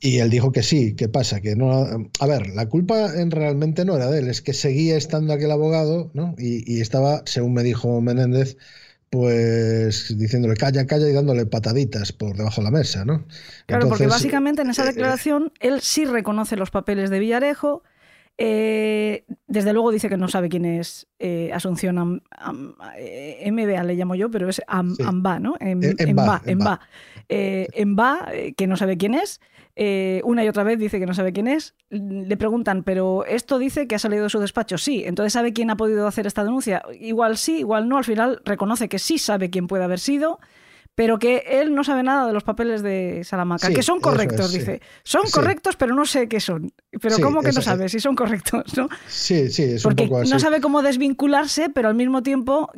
Y 0.00 0.18
él 0.18 0.30
dijo 0.30 0.52
que 0.52 0.62
sí, 0.62 0.94
¿qué 0.94 1.08
pasa? 1.08 1.40
Que 1.40 1.56
no, 1.56 2.08
a 2.20 2.26
ver, 2.26 2.48
la 2.54 2.68
culpa 2.68 3.20
en 3.20 3.32
realmente 3.32 3.84
no 3.84 3.96
era 3.96 4.08
de 4.10 4.20
él, 4.20 4.28
es 4.28 4.42
que 4.42 4.52
seguía 4.52 4.96
estando 4.96 5.32
aquel 5.32 5.50
abogado, 5.50 6.10
¿no? 6.14 6.36
Y, 6.38 6.72
y 6.72 6.80
estaba, 6.80 7.22
según 7.26 7.54
me 7.54 7.64
dijo 7.64 8.00
Menéndez, 8.00 8.56
pues 9.10 10.16
diciéndole 10.18 10.54
calla, 10.54 10.86
calla 10.86 11.08
y 11.08 11.12
dándole 11.12 11.46
pataditas 11.46 12.12
por 12.12 12.36
debajo 12.36 12.60
de 12.60 12.64
la 12.66 12.70
mesa, 12.70 13.04
¿no? 13.04 13.24
Claro, 13.66 13.88
porque 13.88 14.06
básicamente 14.06 14.62
en 14.62 14.70
esa 14.70 14.84
eh, 14.84 14.88
declaración 14.88 15.52
él 15.60 15.80
sí 15.80 16.04
reconoce 16.04 16.56
los 16.56 16.70
papeles 16.70 17.10
de 17.10 17.18
Villarejo. 17.18 17.82
Eh, 18.38 19.24
desde 19.48 19.72
luego 19.72 19.90
dice 19.90 20.08
que 20.08 20.16
no 20.16 20.28
sabe 20.28 20.48
quién 20.48 20.64
es 20.64 21.08
eh, 21.18 21.50
Asunción 21.52 21.98
Am- 21.98 22.20
Am- 22.30 22.74
eh, 22.96 23.42
MBA, 23.50 23.82
le 23.82 23.94
llamo 23.96 24.14
yo, 24.14 24.30
pero 24.30 24.48
es 24.48 24.62
Am- 24.68 24.94
Sí. 24.94 25.02
Amba, 25.04 25.40
¿no? 25.40 25.56
Em- 25.60 25.80
Emba, 25.82 25.96
Emba, 25.98 26.42
Emba. 26.46 26.80
Emba. 27.74 28.28
Eh, 28.32 28.54
que 28.56 28.66
no 28.66 28.76
sabe 28.76 28.96
quién 28.96 29.14
es. 29.14 29.40
eh, 29.80 30.22
una 30.24 30.44
y 30.44 30.48
otra 30.48 30.64
vez 30.64 30.76
dice 30.78 30.98
que 30.98 31.06
no 31.06 31.14
sabe 31.14 31.32
quién 31.32 31.46
es. 31.46 31.74
Le 31.90 32.36
preguntan, 32.36 32.82
¿pero 32.82 33.24
esto 33.26 33.58
dice 33.60 33.86
que 33.86 33.94
ha 33.94 33.98
salido 34.00 34.24
de 34.24 34.28
su 34.30 34.40
despacho? 34.40 34.76
Sí. 34.76 35.04
Entonces, 35.06 35.32
¿sabe 35.34 35.52
quién 35.52 35.70
ha 35.70 35.76
podido 35.76 36.06
hacer 36.08 36.26
esta 36.26 36.42
denuncia? 36.42 36.82
Igual 37.00 37.36
sí, 37.36 37.58
igual 37.58 37.88
no. 37.88 37.96
Al 37.98 38.04
final 38.04 38.40
reconoce 38.44 38.88
que 38.88 38.98
sí 38.98 39.18
sabe 39.18 39.50
quién 39.50 39.68
puede 39.68 39.84
haber 39.84 40.00
sido 40.00 40.40
pero 40.98 41.20
que 41.20 41.44
él 41.48 41.76
no 41.76 41.84
sabe 41.84 42.02
nada 42.02 42.26
de 42.26 42.32
los 42.32 42.42
papeles 42.42 42.82
de 42.82 43.22
Salamanca, 43.22 43.68
Sí, 43.68 43.72
que 43.72 43.84
son 43.84 44.00
correctos, 44.00 44.46
es, 44.46 44.50
sí. 44.50 44.58
dice. 44.58 44.80
Son 45.04 45.26
Sí. 45.26 45.32
correctos, 45.32 45.76
pero 45.76 45.94
no 45.94 46.04
sé 46.04 46.26
qué 46.26 46.40
son. 46.40 46.72
Pero 47.00 47.18
¿cómo 47.22 47.40
que 47.40 47.52
no 47.52 47.62
sabe 47.62 47.88
si 47.88 48.00
son 48.00 48.16
correctos? 48.16 48.76
¿no? 48.76 48.88
Sí, 49.06 49.48
sí, 49.48 49.62
es 49.62 49.82
Porque 49.84 50.02
un 50.02 50.08
poco 50.08 50.22
así. 50.22 50.32
no 50.32 50.40
sabe 50.40 50.60
cómo 50.60 50.82
desvincularse, 50.82 51.70
pero 51.72 51.86
al 51.86 51.94
mismo 51.94 52.24
tiempo 52.24 52.72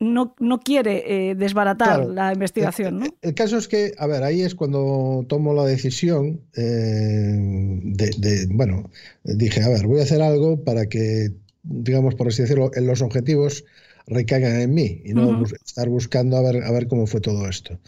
no, 0.00 0.34
no 0.40 0.60
quiere 0.60 1.04
eh, 1.30 1.34
desbaratar 1.34 1.96
Claro. 1.98 2.12
la 2.14 2.32
investigación, 2.32 2.98
¿no? 3.00 3.04
El, 3.04 3.12
el 3.20 3.34
caso 3.34 3.58
es 3.58 3.68
que, 3.68 3.92
a 3.98 4.06
ver, 4.06 4.22
ahí 4.22 4.40
es 4.40 4.54
cuando 4.54 5.26
tomo 5.28 5.52
la 5.52 5.66
decisión 5.66 6.40
eh, 6.56 7.36
de, 7.82 8.10
de- 8.16 8.46
bueno, 8.52 8.90
dije, 9.22 9.62
a 9.62 9.68
ver, 9.68 9.86
voy 9.86 10.00
a 10.00 10.04
hacer 10.04 10.22
algo 10.22 10.64
para 10.64 10.86
que, 10.86 11.30
digamos, 11.62 12.14
por 12.14 12.28
así 12.28 12.40
decirlo, 12.40 12.70
en 12.74 12.86
los 12.86 13.02
objetivos 13.02 13.64
recaigan 14.06 14.60
en 14.60 14.74
mí 14.74 15.02
y 15.04 15.14
no 15.14 15.24
Ujú. 15.26 15.36
bus- 15.40 15.54
estar 15.64 15.88
buscando 15.88 16.36
a 16.36 16.42
ver, 16.42 16.62
a 16.64 16.70
ver 16.72 16.88
cómo 16.88 17.06
fue 17.06 17.20
todo 17.20 17.48
esto. 17.48 17.80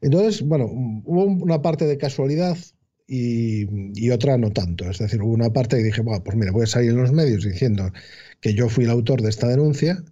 Entonces, 0.00 0.42
bueno, 0.42 0.66
hubo 0.66 1.24
una 1.24 1.62
parte 1.62 1.86
de 1.86 1.98
casualidad 1.98 2.56
y, 3.06 3.66
y 4.00 4.10
otra 4.10 4.38
no 4.38 4.52
tanto. 4.52 4.88
Es 4.90 4.98
decir, 4.98 5.22
hubo 5.22 5.32
una 5.34 5.52
parte 5.52 5.76
que 5.78 5.84
dije, 5.84 6.00
bueno, 6.02 6.22
pues 6.24 6.36
mira, 6.36 6.52
voy 6.52 6.64
a 6.64 6.66
salir 6.66 6.90
en 6.90 6.98
los 7.02 7.12
medios 7.12 7.44
diciendo 7.44 7.92
que 8.40 8.54
yo 8.54 8.68
fui 8.68 8.84
el 8.84 8.90
autor 8.90 9.22
de 9.22 9.30
esta 9.30 9.48
denuncia 9.48 10.04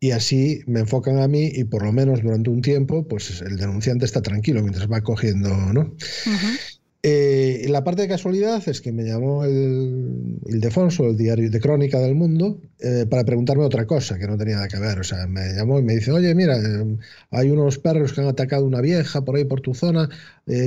y 0.00 0.12
así 0.12 0.62
me 0.66 0.80
enfocan 0.80 1.18
a 1.18 1.28
mí 1.28 1.50
y 1.54 1.64
por 1.64 1.84
lo 1.84 1.92
menos 1.92 2.22
durante 2.22 2.50
un 2.50 2.62
tiempo, 2.62 3.06
pues 3.08 3.40
el 3.42 3.56
denunciante 3.56 4.04
está 4.04 4.22
tranquilo 4.22 4.62
mientras 4.62 4.90
va 4.90 5.00
cogiendo, 5.02 5.50
¿no? 5.72 5.94
Ujú. 6.26 6.58
Eh, 7.00 7.64
la 7.68 7.84
parte 7.84 8.02
de 8.02 8.08
casualidad 8.08 8.60
es 8.68 8.80
que 8.80 8.90
me 8.90 9.04
llamó 9.04 9.44
el 9.44 10.40
Ildefonso, 10.46 11.04
el 11.04 11.16
diario 11.16 11.48
de 11.48 11.60
crónica 11.60 12.00
del 12.00 12.16
mundo, 12.16 12.60
eh, 12.80 13.06
para 13.08 13.22
preguntarme 13.24 13.62
otra 13.64 13.86
cosa 13.86 14.18
que 14.18 14.26
no 14.26 14.36
tenía 14.36 14.56
nada 14.56 14.68
que 14.68 14.80
ver. 14.80 14.98
O 14.98 15.04
sea, 15.04 15.26
me 15.28 15.52
llamó 15.54 15.78
y 15.78 15.82
me 15.82 15.94
dice, 15.94 16.10
oye, 16.10 16.34
mira, 16.34 16.56
eh, 16.56 16.96
hay 17.30 17.50
unos 17.50 17.78
perros 17.78 18.12
que 18.12 18.20
han 18.20 18.26
atacado 18.26 18.64
una 18.64 18.80
vieja 18.80 19.24
por 19.24 19.36
ahí 19.36 19.44
por 19.44 19.60
tu 19.60 19.74
zona, 19.74 20.08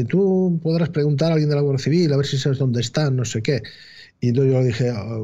tú 0.07 0.59
podrás 0.63 0.89
preguntar 0.89 1.31
a 1.31 1.33
alguien 1.33 1.49
de 1.49 1.55
la 1.55 1.61
Guardia 1.61 1.83
Civil 1.83 2.13
a 2.13 2.17
ver 2.17 2.25
si 2.25 2.37
sabes 2.37 2.59
dónde 2.59 2.81
están, 2.81 3.15
no 3.15 3.25
sé 3.25 3.41
qué. 3.41 3.61
Y 4.23 4.29
entonces 4.29 4.53
yo 4.53 4.59
le 4.61 4.67
dije, 4.67 4.89
"Ah, 4.91 5.17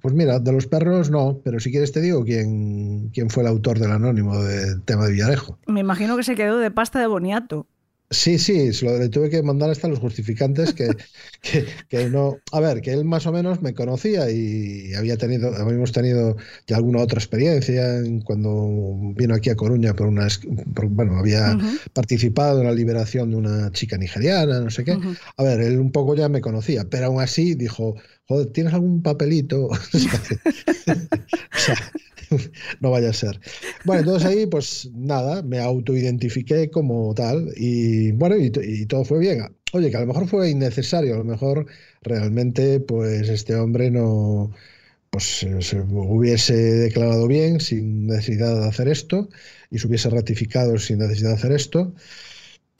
pues 0.00 0.14
mira, 0.14 0.40
de 0.40 0.52
los 0.52 0.66
perros 0.66 1.10
no, 1.10 1.40
pero 1.44 1.60
si 1.60 1.70
quieres 1.70 1.92
te 1.92 2.00
digo 2.00 2.24
quién, 2.24 3.10
quién 3.12 3.28
fue 3.28 3.42
el 3.42 3.48
autor 3.48 3.78
del 3.78 3.90
anónimo 3.90 4.42
del 4.42 4.80
tema 4.82 5.06
de 5.06 5.12
Villarejo. 5.12 5.58
Me 5.66 5.80
imagino 5.80 6.16
que 6.16 6.22
se 6.22 6.34
quedó 6.34 6.58
de 6.58 6.70
pasta 6.70 6.98
de 6.98 7.06
boniato. 7.06 7.66
Sí, 8.12 8.40
sí, 8.40 8.72
se 8.72 8.84
lo, 8.86 8.98
le 8.98 9.08
tuve 9.08 9.30
que 9.30 9.40
mandar 9.40 9.70
hasta 9.70 9.86
los 9.86 10.00
justificantes 10.00 10.74
que, 10.74 10.96
que, 11.42 11.64
que 11.88 12.08
no. 12.10 12.42
A 12.50 12.58
ver, 12.58 12.80
que 12.80 12.92
él 12.92 13.04
más 13.04 13.24
o 13.26 13.32
menos 13.32 13.62
me 13.62 13.72
conocía 13.72 14.28
y 14.30 14.92
había 14.94 15.16
tenido, 15.16 15.54
habíamos 15.54 15.92
tenido 15.92 16.36
ya 16.66 16.76
alguna 16.76 17.02
otra 17.02 17.20
experiencia 17.20 17.98
en 17.98 18.20
cuando 18.22 19.12
vino 19.14 19.34
aquí 19.36 19.48
a 19.50 19.54
Coruña 19.54 19.94
por 19.94 20.08
una, 20.08 20.26
por- 20.74 20.88
bueno, 20.88 21.18
había 21.18 21.56
participado 21.92 22.60
en 22.60 22.66
la 22.66 22.72
liberación 22.72 23.30
de 23.30 23.36
una 23.36 23.70
chica 23.70 23.96
nigeriana, 23.96 24.58
no 24.60 24.70
sé 24.70 24.82
qué. 24.84 24.98
A 25.36 25.44
ver, 25.44 25.60
él 25.60 25.78
un 25.78 25.92
poco 25.92 26.16
ya 26.16 26.28
me 26.28 26.40
conocía, 26.40 26.84
pero 26.90 27.06
aún 27.06 27.20
así 27.20 27.54
dijo, 27.54 27.94
joder, 28.30 28.46
¿tienes 28.52 28.72
algún 28.72 29.02
papelito? 29.02 29.68
O 31.52 31.58
sea, 31.58 31.76
no 32.80 32.92
vaya 32.92 33.10
a 33.10 33.12
ser. 33.12 33.40
Bueno, 33.84 34.02
entonces 34.02 34.28
ahí, 34.28 34.46
pues 34.46 34.88
nada, 34.94 35.42
me 35.42 35.58
autoidentifiqué 35.58 36.70
como 36.70 37.12
tal 37.12 37.52
y 37.56 38.12
bueno, 38.12 38.36
y, 38.36 38.52
y 38.62 38.86
todo 38.86 39.04
fue 39.04 39.18
bien. 39.18 39.56
Oye, 39.72 39.90
que 39.90 39.96
a 39.96 40.00
lo 40.00 40.06
mejor 40.06 40.28
fue 40.28 40.48
innecesario, 40.48 41.14
a 41.14 41.18
lo 41.18 41.24
mejor 41.24 41.66
realmente, 42.02 42.78
pues 42.78 43.28
este 43.28 43.56
hombre 43.56 43.90
no, 43.90 44.52
pues 45.10 45.24
se 45.24 45.80
hubiese 45.80 46.54
declarado 46.54 47.26
bien 47.26 47.60
sin 47.60 48.06
necesidad 48.06 48.60
de 48.60 48.68
hacer 48.68 48.88
esto 48.88 49.28
y 49.70 49.78
se 49.80 49.88
hubiese 49.88 50.08
ratificado 50.08 50.78
sin 50.78 50.98
necesidad 50.98 51.30
de 51.30 51.36
hacer 51.36 51.52
esto. 51.52 51.94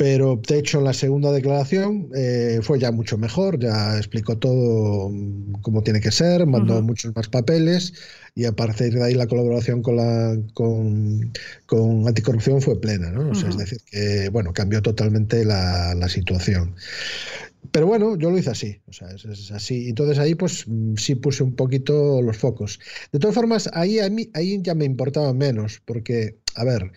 Pero 0.01 0.41
de 0.49 0.59
hecho 0.59 0.79
en 0.79 0.85
la 0.85 0.95
segunda 0.95 1.31
declaración 1.31 2.09
eh, 2.17 2.61
fue 2.63 2.79
ya 2.79 2.91
mucho 2.91 3.19
mejor, 3.19 3.59
ya 3.61 3.99
explicó 3.99 4.39
todo 4.39 5.11
mm, 5.11 5.61
como 5.61 5.83
tiene 5.83 6.01
que 6.01 6.11
ser, 6.11 6.47
mandó 6.47 6.79
Ujú. 6.79 6.83
muchos 6.83 7.15
más 7.15 7.29
papeles 7.29 7.93
y 8.35 8.47
a 8.47 8.53
partir 8.53 8.95
de 8.95 9.05
ahí 9.05 9.15
la 9.15 9.27
colaboración 9.27 9.83
con 9.83 9.97
la 9.97 10.39
con, 10.55 11.33
con 11.67 12.09
anticorrupción 12.09 12.63
fue 12.63 12.81
plena, 12.81 13.11
¿no? 13.11 13.29
O 13.31 13.35
sea, 13.35 13.51
es 13.51 13.59
decir, 13.59 13.81
que 13.91 14.31
bueno, 14.31 14.55
cambió 14.55 14.81
totalmente 14.81 15.45
la, 15.45 15.95
la 15.95 16.09
situación. 16.09 16.77
pero 17.73 17.87
bueno, 17.87 18.17
yo 18.17 18.31
lo 18.31 18.39
hice 18.39 18.51
así, 18.51 18.83
o 18.89 18.93
sea, 18.93 19.09
es, 19.11 19.51
así. 19.53 19.89
Entonces 19.89 20.19
ahí 20.19 20.35
pues 20.35 20.65
mm, 20.67 20.95
sí 20.97 21.15
puse 21.15 21.43
un 21.43 21.55
poquito 21.57 22.23
los 22.23 22.37
focos. 22.39 22.81
De 23.13 23.19
todas 23.19 23.35
formas, 23.35 23.71
ahí, 23.75 23.99
a 23.99 24.09
mí, 24.11 24.31
ahí 24.35 24.61
ya 24.63 24.75
me 24.75 24.85
importaba 24.85 25.33
menos, 25.35 25.81
porque, 25.85 26.39
a 26.55 26.65
ver, 26.65 26.93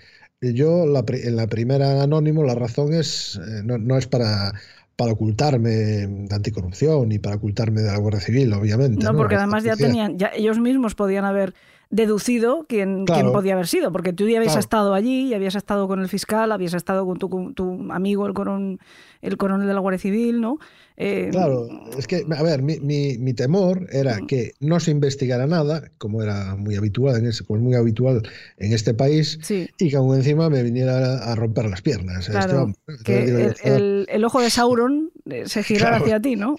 yo 0.51 0.83
en 0.83 1.35
la 1.35 1.47
primera 1.47 2.03
anónimo 2.03 2.43
la 2.43 2.55
razón 2.55 2.93
es, 2.93 3.39
eh, 3.47 3.61
no, 3.63 3.97
es 3.97 4.07
para, 4.07 4.53
para 4.95 5.13
ocultarme 5.13 5.69
de 5.69 6.35
anticorrupción 6.35 7.09
ni 7.09 7.19
para 7.19 7.37
ocultarme 7.37 7.81
de 7.81 7.91
la 7.91 7.97
Guardia 7.97 8.19
Civil, 8.19 8.51
obviamente. 8.53 9.05
No, 9.05 9.15
porque 9.15 9.35
además 9.35 9.63
ya 9.63 9.75
tenían, 9.75 10.17
ya 10.17 10.31
ellos 10.35 10.59
mismos 10.59 10.95
podían 10.95 11.23
haber 11.23 11.53
deducido 11.93 12.65
quién, 12.67 13.05
quién, 13.05 13.31
podía 13.31 13.53
haber 13.53 13.67
sido, 13.67 13.91
porque 13.91 14.13
tú 14.13 14.27
ya 14.27 14.39
habías 14.39 14.55
estado 14.55 14.95
allí, 14.95 15.27
y 15.27 15.33
habías 15.35 15.53
estado 15.53 15.87
con 15.87 16.01
el 16.01 16.09
fiscal, 16.09 16.51
habías 16.51 16.73
estado 16.73 17.05
con 17.05 17.19
tu, 17.19 17.29
con 17.29 17.53
tu 17.53 17.91
amigo, 17.91 18.25
el 18.25 18.33
coronel, 18.33 18.79
el 19.21 19.37
coronel 19.37 19.67
de 19.67 19.73
la 19.75 19.79
Guardia 19.79 19.99
Civil, 19.99 20.41
¿no? 20.41 20.57
Eh, 20.97 21.29
claro, 21.31 21.67
es 21.95 22.07
que, 22.07 22.25
a 22.35 22.43
ver, 22.43 22.63
mi, 22.63 22.79
mi, 22.79 23.33
temor 23.33 23.87
era 23.91 24.17
mm. 24.19 24.25
que 24.25 24.53
no 24.59 24.79
se 24.79 24.89
investigara 24.89 25.45
nada, 25.45 25.91
como 25.99 26.23
era 26.23 26.55
muy 26.55 26.75
habitual 26.75 27.17
en, 27.17 27.27
ese, 27.27 27.43
muy 27.47 27.75
habitual 27.75 28.27
en 28.57 28.73
este 28.73 28.95
país, 28.95 29.39
y 29.77 29.89
que 29.89 29.95
aún 29.95 30.15
encima 30.15 30.49
me 30.49 30.63
viniera 30.63 31.17
a 31.31 31.35
romper 31.35 31.65
las 31.69 31.83
piernas. 31.83 32.29
que 33.05 33.53
el, 33.63 34.07
el, 34.09 34.25
ojo 34.25 34.41
de 34.41 34.49
Sauron 34.49 35.11
eh, 35.29 35.43
se 35.47 35.63
girara 35.63 35.97
hacia 35.97 36.19
ti, 36.19 36.35
¿no? 36.35 36.57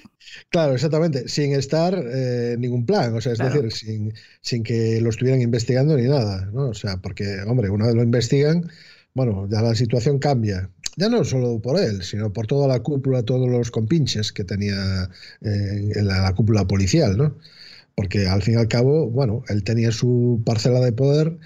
Claro, 0.51 0.75
exactamente, 0.75 1.29
sin 1.29 1.53
estar 1.53 1.95
eh, 1.95 2.57
ningún 2.59 2.87
plan, 2.87 3.15
o 3.15 3.21
sea, 3.21 3.33
es 3.33 3.39
decir, 3.39 3.71
sin, 3.73 4.15
sin 4.41 4.63
que 4.63 5.01
lo 5.01 5.11
estuvieran 5.11 5.41
investigando 5.41 5.97
ni 5.97 6.09
nada, 6.09 6.49
¿no? 6.53 6.69
O 6.69 6.75
sea, 6.75 6.97
porque, 6.99 7.43
hombre, 7.47 7.71
una 7.71 7.87
vez 7.87 7.95
lo 7.95 8.03
investigan, 8.03 8.71
bueno, 9.15 9.49
ya 9.51 9.61
la 9.63 9.75
situación 9.75 10.19
cambia 10.19 10.71
ya 10.97 11.09
no 11.09 11.25
solo 11.25 11.61
por 11.61 11.79
él, 11.79 12.03
sino 12.03 12.33
por 12.33 12.47
toda 12.47 12.69
la 12.69 12.81
cúpula, 12.81 13.23
todos 13.23 13.49
los 13.49 13.71
compinches 13.71 14.33
que 14.33 14.45
tenía 14.45 15.11
eh, 15.43 15.93
en 15.95 16.07
la, 16.07 16.33
cúpula 16.35 16.67
policial, 16.67 17.17
¿no? 17.17 17.37
Porque 17.95 18.27
al 18.27 18.43
fin 18.43 18.55
y 18.55 18.57
al 18.59 18.69
cabo, 18.69 19.09
bueno, 19.09 19.43
él 19.49 19.65
tenía 19.65 19.93
su 19.93 20.43
parcela 20.45 20.81
de 20.81 20.93
poder, 20.93 21.39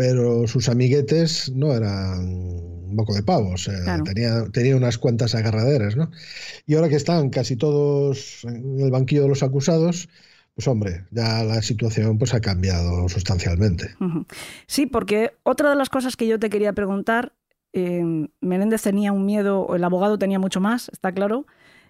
pero 0.00 0.46
sus 0.46 0.70
amiguetes 0.70 1.52
no 1.54 1.74
eran 1.74 2.20
un 2.26 2.96
poco 2.96 3.12
de 3.12 3.22
pavo, 3.22 3.50
o 3.50 3.58
sea, 3.58 4.02
tenía, 4.02 4.46
tenía 4.50 4.74
unas 4.74 4.96
cuantas 4.96 5.34
agarraderas, 5.34 5.94
¿no? 5.94 6.10
Y 6.66 6.74
ahora 6.74 6.88
que 6.88 6.96
están 6.96 7.28
casi 7.28 7.54
todos 7.54 8.42
en 8.44 8.80
el 8.80 8.90
banquillo 8.90 9.24
de 9.24 9.28
los 9.28 9.42
acusados, 9.42 10.08
pues 10.54 10.66
hombre, 10.68 11.04
ya 11.10 11.44
la 11.44 11.60
situación 11.60 12.16
pues 12.16 12.32
ha 12.32 12.40
cambiado 12.40 13.10
sustancialmente. 13.10 13.94
Sí, 14.66 14.86
porque 14.86 15.32
otra 15.42 15.68
de 15.68 15.76
las 15.76 15.90
cosas 15.90 16.16
que 16.16 16.26
yo 16.26 16.38
te 16.38 16.48
quería 16.48 16.72
preguntar 16.72 17.34
eh, 17.74 18.02
Menéndez 18.40 18.80
tenía 18.80 19.12
un 19.12 19.26
miedo, 19.26 19.76
el 19.76 19.84
abogado 19.84 20.18
tenía 20.18 20.38
mucho 20.38 20.62
más, 20.62 20.88
está 20.88 21.12
claro, 21.12 21.44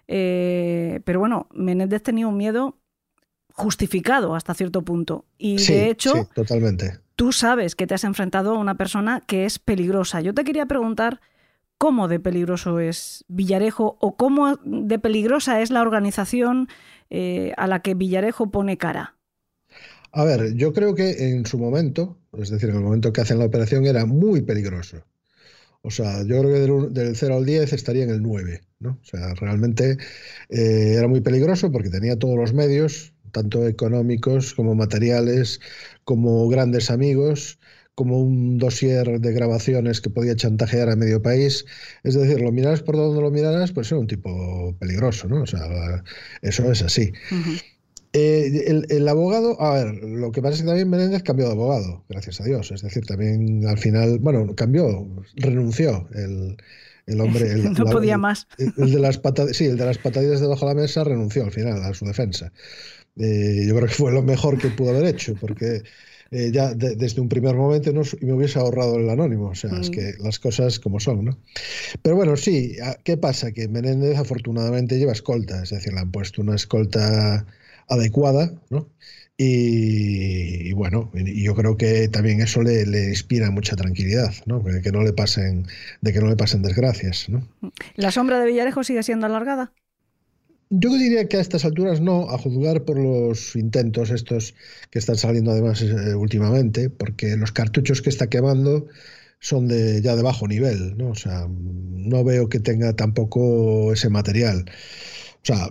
eh, 0.09 0.99
pero 1.05 1.21
bueno, 1.21 1.47
Menéndez 1.53 2.03
tenía 2.03 2.27
un 2.27 2.35
miedo 2.35 2.77
justificado 3.53 4.35
hasta 4.35 4.53
cierto 4.53 4.81
punto. 4.81 5.23
Y 5.37 5.65
de 5.65 5.89
hecho, 5.89 6.27
totalmente. 6.35 6.99
Tú 7.15 7.31
sabes 7.31 7.75
que 7.75 7.87
te 7.87 7.93
has 7.93 8.03
enfrentado 8.03 8.55
a 8.55 8.59
una 8.59 8.75
persona 8.75 9.21
que 9.25 9.45
es 9.45 9.59
peligrosa. 9.59 10.21
Yo 10.21 10.33
te 10.33 10.43
quería 10.43 10.65
preguntar 10.65 11.21
cómo 11.77 12.07
de 12.07 12.19
peligroso 12.19 12.79
es 12.79 13.25
Villarejo 13.27 13.97
o 13.99 14.15
cómo 14.15 14.57
de 14.63 14.99
peligrosa 14.99 15.61
es 15.61 15.71
la 15.71 15.81
organización 15.81 16.67
eh, 17.09 17.53
a 17.57 17.67
la 17.67 17.81
que 17.81 17.95
Villarejo 17.95 18.51
pone 18.51 18.77
cara. 18.77 19.15
A 20.11 20.25
ver, 20.25 20.53
yo 20.55 20.73
creo 20.73 20.93
que 20.93 21.29
en 21.29 21.45
su 21.45 21.57
momento, 21.57 22.17
es 22.37 22.49
decir, 22.49 22.69
en 22.69 22.75
el 22.75 22.83
momento 22.83 23.13
que 23.13 23.21
hacen 23.21 23.39
la 23.39 23.45
operación, 23.45 23.85
era 23.85 24.05
muy 24.05 24.41
peligroso. 24.41 25.03
O 25.83 25.89
sea, 25.89 26.21
yo 26.23 26.41
creo 26.41 26.89
que 26.89 26.99
del, 27.01 27.15
0 27.15 27.37
al 27.37 27.45
10 27.45 27.73
estaría 27.73 28.03
en 28.03 28.11
el 28.11 28.21
9, 28.21 28.61
¿no? 28.79 28.99
O 29.01 29.05
sea, 29.05 29.33
realmente 29.33 29.97
eh, 30.49 30.95
era 30.97 31.07
muy 31.07 31.21
peligroso 31.21 31.71
porque 31.71 31.89
tenía 31.89 32.19
todos 32.19 32.37
los 32.37 32.53
medios, 32.53 33.13
tanto 33.31 33.67
económicos 33.67 34.53
como 34.53 34.75
materiales, 34.75 35.59
como 36.03 36.47
grandes 36.47 36.91
amigos, 36.91 37.59
como 37.95 38.19
un 38.19 38.57
dossier 38.57 39.19
de 39.19 39.33
grabaciones 39.33 40.01
que 40.01 40.09
podía 40.09 40.35
chantajear 40.35 40.89
a 40.89 40.95
medio 40.95 41.21
país. 41.21 41.65
Es 42.03 42.15
decir, 42.15 42.41
lo 42.41 42.51
miraras 42.51 42.81
por 42.81 42.95
donde 42.95 43.21
lo 43.21 43.31
miraras, 43.31 43.71
pues 43.71 43.91
era 43.91 43.99
un 43.99 44.07
tipo 44.07 44.75
peligroso, 44.79 45.27
¿no? 45.27 45.43
O 45.43 45.45
sea, 45.45 46.03
eso 46.41 46.71
es 46.71 46.81
así. 46.81 47.11
Eh, 48.13 48.83
el, 48.89 49.07
abogado, 49.07 49.61
a 49.61 49.75
ver, 49.75 50.03
lo 50.03 50.31
que 50.31 50.41
pasa 50.41 50.55
es 50.55 50.61
que 50.61 50.67
también 50.67 50.89
Menéndez 50.89 51.23
cambió 51.23 51.45
de 51.45 51.53
abogado, 51.53 52.03
gracias 52.09 52.41
a 52.41 52.43
Dios. 52.43 52.71
Es 52.71 52.81
decir, 52.81 53.05
también 53.05 53.65
al 53.67 53.77
final, 53.77 54.19
bueno, 54.19 54.53
cambió, 54.55 55.07
renunció 55.35 56.09
el, 56.13 57.21
hombre. 57.21 57.55
no 57.77 57.85
podía 57.85 58.17
más. 58.17 58.47
El, 58.57 58.91
de 58.91 58.99
las 58.99 59.17
patadas, 59.17 59.55
sí, 59.55 59.65
el 59.65 59.77
de 59.77 59.85
las 59.85 59.97
patadillas 59.97 60.41
debajo 60.41 60.67
de 60.67 60.75
la 60.75 60.81
mesa 60.81 61.03
renunció 61.03 61.45
al 61.45 61.51
final 61.51 61.83
a 61.83 61.93
su 61.93 62.05
defensa. 62.05 62.51
Eh, 63.17 63.65
yo 63.67 63.75
creo 63.75 63.87
que 63.87 63.93
fue 63.93 64.11
lo 64.11 64.23
mejor 64.23 64.57
que 64.57 64.69
pudo 64.69 64.91
haber 64.91 65.05
hecho, 65.05 65.35
porque 65.39 65.83
eh, 66.31 66.49
ya 66.51 66.73
desde 66.73 67.19
un 67.19 67.27
primer 67.27 67.55
momento 67.55 67.91
no, 67.91 68.01
me 68.21 68.33
hubiese 68.33 68.59
ahorrado 68.59 68.97
el 68.97 69.09
anónimo. 69.09 69.49
O 69.49 69.55
sea, 69.55 69.71
es 69.79 69.89
mm. 69.89 69.93
que 69.93 70.13
las 70.19 70.39
cosas 70.39 70.79
como 70.79 70.99
son, 70.99 71.25
¿no? 71.25 71.37
Pero 72.01 72.15
bueno, 72.15 72.37
sí, 72.37 72.77
¿qué 73.03 73.17
pasa? 73.17 73.51
Que 73.51 73.67
Menéndez 73.67 74.17
afortunadamente 74.17 74.97
lleva 74.97 75.11
escolta, 75.11 75.63
es 75.63 75.71
decir, 75.71 75.93
le 75.93 75.99
han 75.99 76.11
puesto 76.11 76.41
una 76.41 76.55
escolta 76.55 77.45
adecuada, 77.87 78.53
¿no? 78.69 78.89
Y, 79.43 80.71
bueno, 80.73 81.09
yo 81.15 81.55
creo 81.55 81.75
que 81.75 82.07
también 82.09 82.41
eso 82.41 82.61
le, 82.61 82.83
inspira 83.09 83.49
mucha 83.49 83.75
tranquilidad, 83.75 84.31
¿no? 84.45 84.63
Que, 84.63 84.91
no 84.91 85.01
le 85.01 85.13
pasen, 85.13 85.65
de 86.01 86.13
que 86.13 86.19
no 86.19 86.29
le 86.29 86.35
pasen 86.35 86.61
desgracias, 86.61 87.27
¿no? 87.27 87.47
¿La 87.95 88.11
sombra 88.11 88.39
de 88.39 88.45
Villarejo 88.45 88.83
sigue 88.83 89.01
siendo 89.01 89.25
alargada? 89.25 89.73
Yo 90.71 90.89
diría 90.97 91.27
que 91.27 91.37
a 91.37 91.41
estas 91.41 91.65
alturas 91.65 92.01
no, 92.01 92.29
a 92.29 92.37
juzgar 92.37 92.85
por 92.85 92.97
los 92.97 93.55
intentos 93.55 94.09
estos 94.09 94.55
que 94.89 94.99
están 94.99 95.17
saliendo 95.17 95.51
además 95.51 95.81
eh, 95.81 96.15
últimamente, 96.15 96.89
porque 96.89 97.37
los 97.37 97.51
cartuchos 97.51 98.01
que 98.01 98.09
está 98.09 98.27
quemando 98.27 98.87
son 99.39 99.67
de 99.67 100.01
ya 100.01 100.15
de 100.15 100.23
bajo 100.23 100.47
nivel, 100.47 100.97
¿no? 100.97 101.09
O 101.09 101.15
sea, 101.15 101.47
no 101.49 102.23
veo 102.23 102.49
que 102.49 102.59
tenga 102.59 102.95
tampoco 102.95 103.93
ese 103.93 104.09
material. 104.09 104.65
O 105.43 105.45
sea, 105.45 105.69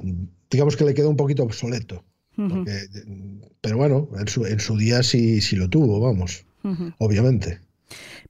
digamos 0.51 0.77
que 0.77 0.85
le 0.85 0.95
queda 0.95 1.09
un 1.09 1.17
poquito 1.17 1.43
obsoleto 1.43 2.05
pero 3.61 3.77
bueno, 3.77 4.09
en 4.19 4.29
su, 4.29 4.47
en 4.47 4.61
su, 4.61 4.77
día 4.77 5.03
sí, 5.03 5.41
sí 5.41 5.57
lo 5.57 5.69
tuvo, 5.69 6.01
vamos, 6.01 6.45
obviamente. 6.99 7.61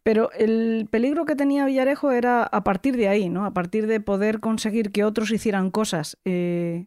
Pero 0.03 0.33
el 0.33 0.89
peligro 0.91 1.27
que 1.27 1.37
tenía 1.37 1.67
Villarejo 1.67 2.11
era 2.11 2.43
a 2.43 2.65
partir 2.65 2.97
de 2.97 3.09
ahí, 3.09 3.29
¿no? 3.29 3.45
A 3.45 3.53
partir 3.53 3.87
de 3.87 4.01
poder 4.01 4.41
conseguir 4.41 4.93
que 4.93 5.05
otros 5.05 5.31
hicieran 5.31 5.71
cosas 5.71 6.19
eh, 6.25 6.87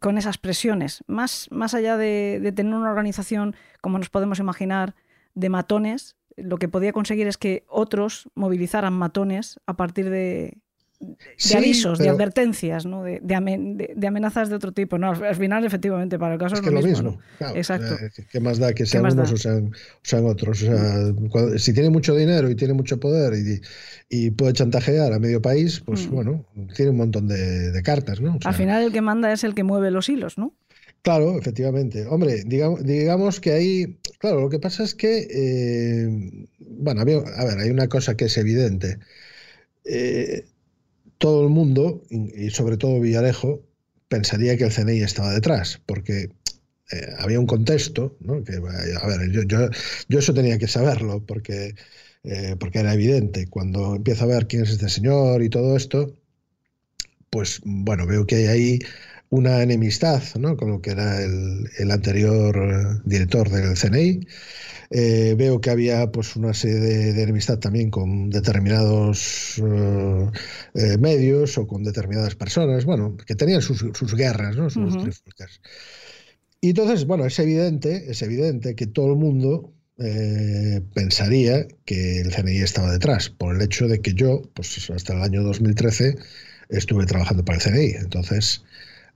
con 0.00 0.18
esas 0.18 0.36
presiones. 0.38 1.02
Más, 1.06 1.48
más 1.50 1.74
allá 1.74 1.96
de, 1.96 2.38
de, 2.42 2.52
tener 2.52 2.74
una 2.74 2.90
organización, 2.90 3.56
como 3.80 3.98
nos 3.98 4.10
podemos 4.10 4.38
imaginar, 4.38 4.94
de 5.34 5.48
matones, 5.48 6.16
lo 6.36 6.58
que 6.58 6.68
podía 6.68 6.92
conseguir 6.92 7.26
es 7.26 7.38
que 7.38 7.64
otros 7.68 8.28
movilizaran 8.34 8.92
matones 8.92 9.58
a 9.66 9.74
partir 9.74 10.10
de, 10.10 10.58
de 11.00 11.56
avisos, 11.56 11.98
de 11.98 12.08
advertencias, 12.08 12.84
¿no? 12.84 13.04
de, 13.04 13.20
de, 13.22 14.06
amenazas 14.06 14.48
de 14.48 14.56
otro 14.56 14.72
tipo. 14.72 14.98
No, 14.98 15.12
al 15.12 15.36
final, 15.36 15.64
efectivamente, 15.64 16.18
para 16.18 16.34
el 16.34 16.40
caso 16.40 16.56
es, 16.56 16.62
lo 16.62 16.82
mismo. 16.82 17.18
Exacto. 17.54 17.96
¿Qué 18.30 18.40
más 18.40 18.58
da 18.58 18.72
que 18.72 18.84
sean 18.84 19.04
unos 19.04 19.32
o 19.32 19.36
sean, 19.36 20.24
otros? 20.24 20.62
O 20.62 20.66
sea, 20.66 21.58
si 21.58 21.72
tiene 21.72 21.90
mucho 21.90 22.16
dinero 22.16 22.50
y 22.50 22.56
tiene 22.56 22.74
mucho 22.74 22.98
poder 22.98 23.34
y, 23.34 23.60
y 24.08 24.30
puede 24.32 24.52
chantajear 24.54 25.12
a 25.12 25.18
medio 25.20 25.40
país, 25.40 25.80
pues 25.80 26.08
mm. 26.08 26.10
bueno, 26.10 26.44
tiene 26.74 26.90
un 26.90 26.96
montón 26.96 27.28
de, 27.28 27.80
cartas. 27.84 28.20
¿no? 28.20 28.38
al 28.44 28.54
final, 28.54 28.82
el 28.82 28.92
que 28.92 29.00
manda 29.00 29.32
es 29.32 29.44
el 29.44 29.54
que 29.54 29.62
mueve 29.62 29.90
los 29.90 30.08
hilos, 30.08 30.36
¿no? 30.36 30.54
Claro, 31.02 31.38
efectivamente. 31.38 32.06
Hombre, 32.06 32.42
digamos, 32.44 32.84
digamos 32.84 33.40
que 33.40 33.52
ahí, 33.52 33.98
claro, 34.18 34.40
lo 34.40 34.48
que 34.50 34.58
pasa 34.58 34.82
es 34.82 34.96
que, 34.96 35.28
eh, 35.30 36.46
bueno, 36.58 37.02
a 37.02 37.04
ver, 37.04 37.58
hay 37.58 37.70
una 37.70 37.88
cosa 37.88 38.16
que 38.16 38.24
es 38.24 38.36
evidente. 38.36 38.98
Eh, 39.84 40.44
todo 41.18 41.42
el 41.44 41.50
mundo, 41.50 42.02
y 42.10 42.50
sobre 42.50 42.76
todo 42.76 43.00
Villarejo, 43.00 43.62
pensaría 44.08 44.56
que 44.56 44.64
el 44.64 44.72
CNI 44.72 45.02
estaba 45.02 45.32
detrás, 45.32 45.80
porque 45.84 46.30
eh, 46.90 47.14
había 47.18 47.38
un 47.38 47.46
contexto, 47.46 48.16
¿no? 48.20 48.34
a 48.34 49.06
ver, 49.06 49.30
yo, 49.30 50.18
eso 50.18 50.34
tenía 50.34 50.58
que 50.58 50.68
saberlo, 50.68 51.24
porque, 51.26 51.74
eh, 52.24 52.56
porque 52.58 52.78
era 52.78 52.94
evidente. 52.94 53.46
Cuando 53.48 53.96
empiezo 53.96 54.24
a 54.24 54.28
ver 54.28 54.46
quién 54.46 54.62
es 54.62 54.70
este 54.70 54.88
señor 54.88 55.42
y 55.42 55.50
todo 55.50 55.76
esto, 55.76 56.14
pues 57.30 57.60
bueno, 57.64 58.06
veo 58.06 58.26
que 58.26 58.36
hay 58.36 58.46
ahí 58.46 58.78
una 59.30 59.62
enemistad 59.62 60.22
¿no? 60.38 60.56
con 60.56 60.70
lo 60.70 60.80
que 60.80 60.90
era 60.90 61.22
el, 61.22 61.68
el 61.78 61.90
anterior 61.90 63.02
director 63.04 63.50
del 63.50 63.76
CNI. 63.76 64.20
Eh, 64.90 65.34
veo 65.36 65.60
que 65.60 65.70
había 65.70 66.10
pues 66.10 66.34
una 66.34 66.54
serie 66.54 66.78
de, 66.78 67.22
enemistad 67.22 67.58
también 67.58 67.90
con 67.90 68.30
determinados 68.30 69.58
eh, 69.58 70.30
eh, 70.74 70.98
medios 70.98 71.58
o 71.58 71.66
con 71.66 71.84
determinadas 71.84 72.34
personas, 72.36 72.86
bueno, 72.86 73.16
que 73.16 73.34
tenían 73.34 73.60
sus, 73.60 73.82
guerras, 74.14 74.56
¿no? 74.56 74.70
sus 74.70 74.96
Y 76.62 76.70
entonces, 76.70 77.04
bueno, 77.06 77.26
es 77.26 77.38
evidente, 77.38 78.10
es 78.10 78.22
evidente 78.22 78.74
que 78.74 78.86
todo 78.86 79.12
el 79.12 79.18
mundo 79.18 79.74
pensaría 80.94 81.66
que 81.84 82.20
el 82.20 82.32
CNI 82.32 82.58
estaba 82.58 82.92
detrás, 82.92 83.30
por 83.30 83.56
el 83.56 83.60
hecho 83.60 83.88
de 83.88 84.00
que 84.00 84.14
yo, 84.14 84.42
pues 84.54 84.88
hasta 84.90 85.12
el 85.12 85.22
año 85.22 85.42
2013, 85.42 86.14
estuve 86.68 87.04
trabajando 87.04 87.44
para 87.44 87.58
el 87.58 87.64
CNI. 87.64 87.90
Entonces, 87.98 88.62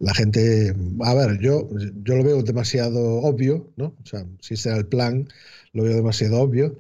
la 0.03 0.13
gente, 0.13 0.75
a 1.03 1.15
ver, 1.15 1.39
yo, 1.39 1.69
yo 2.03 2.17
lo 2.17 2.25
veo 2.25 2.43
demasiado 2.43 3.23
obvio, 3.23 3.73
¿no? 3.77 3.95
O 4.03 4.07
sea, 4.07 4.27
si 4.41 4.55
ese 4.55 4.71
era 4.71 4.79
el 4.79 4.87
plan, 4.87 5.29
lo 5.73 5.85
veo 5.85 5.97
demasiado 5.97 6.41
obvio. 6.41 6.79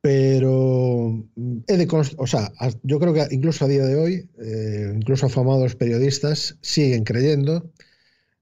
Pero 0.00 1.24
he 1.66 1.76
de 1.76 1.88
o 2.16 2.26
sea, 2.26 2.52
yo 2.82 3.00
creo 3.00 3.12
que 3.12 3.26
incluso 3.32 3.64
a 3.64 3.68
día 3.68 3.84
de 3.84 3.96
hoy, 3.96 4.28
eh, 4.38 4.92
incluso 4.94 5.26
afamados 5.26 5.74
periodistas 5.74 6.56
siguen 6.60 7.02
creyendo, 7.02 7.72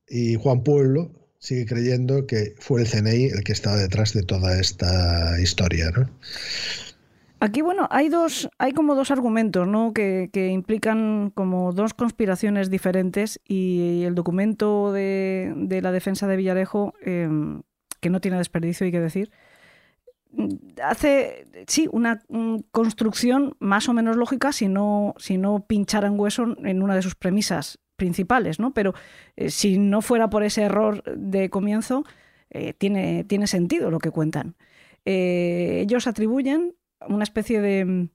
y 0.08 0.34
Juan 0.34 0.62
Pueblo 0.62 1.10
sigue 1.38 1.66
creyendo 1.66 2.26
que 2.26 2.54
fue 2.58 2.82
el 2.82 2.88
CNI 2.88 3.26
el 3.26 3.44
que 3.44 3.52
estaba 3.52 3.76
detrás 3.76 4.12
de 4.14 4.22
toda 4.22 4.58
esta 4.58 5.40
historia, 5.40 5.90
¿no? 5.90 6.08
Aquí, 7.40 7.60
bueno, 7.60 7.86
hay 7.90 8.08
dos, 8.08 8.48
hay 8.56 8.72
como 8.72 8.94
dos 8.94 9.10
argumentos, 9.10 9.68
¿no? 9.68 9.92
Que, 9.92 10.30
implican 10.50 11.30
como 11.34 11.72
dos 11.72 11.92
conspiraciones 11.92 12.70
diferentes 12.70 13.38
y 13.46 14.04
el 14.04 14.14
documento 14.14 14.92
de, 14.92 15.80
la 15.82 15.92
defensa 15.92 16.26
de 16.26 16.36
Villarejo, 16.36 16.94
em, 17.02 17.60
que 18.00 18.08
no 18.08 18.22
tiene 18.22 18.38
desperdicio, 18.38 18.86
hay 18.86 18.92
que 18.92 19.00
decir, 19.00 19.30
hace, 20.82 21.46
sí, 21.66 21.88
una 21.92 22.22
construcción 22.70 23.56
más 23.58 23.88
o 23.88 23.92
menos 23.92 24.16
lógica 24.16 24.52
si 24.52 24.68
no, 24.68 25.14
si 25.18 25.38
no 25.38 25.66
pincharan 25.66 26.18
hueso 26.18 26.56
en 26.64 26.82
una 26.82 26.94
de 26.94 27.02
sus 27.02 27.14
premisas 27.14 27.78
principales, 27.96 28.58
¿no? 28.58 28.74
Pero 28.74 28.94
eh, 29.36 29.50
si 29.50 29.78
no 29.78 30.02
fuera 30.02 30.30
por 30.30 30.42
ese 30.42 30.62
error 30.62 31.02
de 31.04 31.50
comienzo, 31.50 32.04
eh, 32.50 32.72
tiene, 32.72 33.24
tiene 33.24 33.46
sentido 33.46 33.90
lo 33.90 33.98
que 33.98 34.10
cuentan. 34.10 34.56
Eh, 35.04 35.80
ellos 35.82 36.06
atribuyen 36.06 36.74
una 37.08 37.24
especie 37.24 37.60
de... 37.60 38.08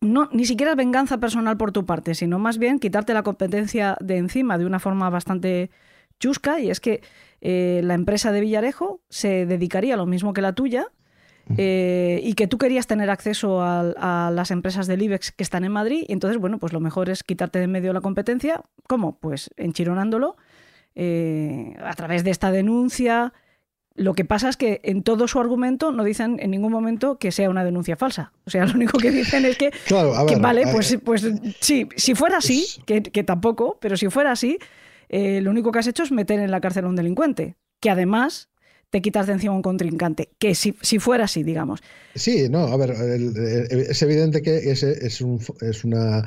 No, 0.00 0.30
ni 0.32 0.46
siquiera 0.46 0.74
venganza 0.74 1.18
personal 1.18 1.58
por 1.58 1.72
tu 1.72 1.84
parte, 1.84 2.14
sino 2.14 2.38
más 2.38 2.56
bien 2.56 2.78
quitarte 2.78 3.12
la 3.12 3.22
competencia 3.22 3.98
de 4.00 4.16
encima 4.16 4.56
de 4.56 4.64
una 4.64 4.78
forma 4.78 5.10
bastante 5.10 5.70
chusca, 6.18 6.58
y 6.58 6.70
es 6.70 6.80
que 6.80 7.02
la 7.42 7.94
empresa 7.94 8.32
de 8.32 8.40
Villarejo 8.40 9.02
se 9.10 9.44
dedicaría 9.44 9.94
a 9.94 9.96
lo 9.98 10.06
mismo 10.06 10.32
que 10.32 10.40
la 10.40 10.54
tuya, 10.54 10.86
eh, 11.56 12.20
y 12.22 12.34
que 12.34 12.46
tú 12.46 12.58
querías 12.58 12.86
tener 12.86 13.10
acceso 13.10 13.62
a, 13.62 14.30
las 14.32 14.50
empresas 14.50 14.86
del 14.86 15.02
IBEX 15.02 15.32
que 15.32 15.42
están 15.42 15.64
en 15.64 15.72
Madrid, 15.72 16.04
y 16.06 16.12
entonces, 16.12 16.38
bueno, 16.40 16.58
pues 16.58 16.72
lo 16.72 16.80
mejor 16.80 17.10
es 17.10 17.22
quitarte 17.22 17.58
de 17.58 17.64
en 17.64 17.72
medio 17.72 17.92
la 17.92 18.00
competencia. 18.00 18.62
¿Cómo? 18.86 19.18
Pues 19.18 19.50
enchironándolo 19.56 20.36
eh, 20.94 21.74
a 21.82 21.94
través 21.94 22.24
de 22.24 22.30
esta 22.30 22.50
denuncia, 22.50 23.32
lo 23.94 24.14
que 24.14 24.24
pasa 24.24 24.48
es 24.48 24.56
que 24.56 24.80
en 24.84 25.02
todo 25.02 25.28
su 25.28 25.40
argumento 25.40 25.92
no 25.92 26.04
dicen 26.04 26.38
en 26.40 26.50
ningún 26.50 26.72
momento 26.72 27.18
que 27.18 27.32
sea 27.32 27.50
una 27.50 27.64
denuncia 27.64 27.96
falsa. 27.96 28.32
O 28.44 28.50
sea, 28.50 28.64
lo 28.66 28.74
único 28.74 28.98
que 28.98 29.10
dicen 29.10 29.44
es 29.44 29.58
que, 29.58 29.72
vale, 30.40 30.64
pues, 30.72 30.98
pues 31.04 31.28
sí, 31.60 31.88
si 31.96 32.14
fuera 32.14 32.38
así, 32.38 32.66
que, 32.86 33.00
tampoco, 33.24 33.78
pero 33.80 33.96
si 33.96 34.08
fuera 34.08 34.32
así, 34.32 34.58
eh, 35.08 35.40
lo 35.40 35.50
único 35.50 35.72
que 35.72 35.80
has 35.80 35.86
hecho 35.86 36.02
es 36.02 36.12
meter 36.12 36.38
en 36.38 36.50
la 36.50 36.60
cárcel 36.60 36.84
a 36.84 36.88
un 36.88 36.96
delincuente, 36.96 37.56
que 37.80 37.90
además 37.90 38.49
te 38.90 39.00
quitas 39.00 39.26
de 39.26 39.34
encima 39.34 39.54
un 39.54 39.62
contrincante, 39.62 40.30
que 40.38 40.54
si, 40.54 40.74
si 40.82 40.98
fuera 40.98 41.24
así, 41.24 41.42
digamos. 41.42 41.80
Sí, 42.14 42.48
no, 42.48 42.64
a 42.66 42.76
ver, 42.76 42.90
es 42.90 44.02
evidente 44.02 44.42
que 44.42 44.70
ese 44.70 45.06
es, 45.06 45.24
es 45.60 45.84
una, 45.84 46.24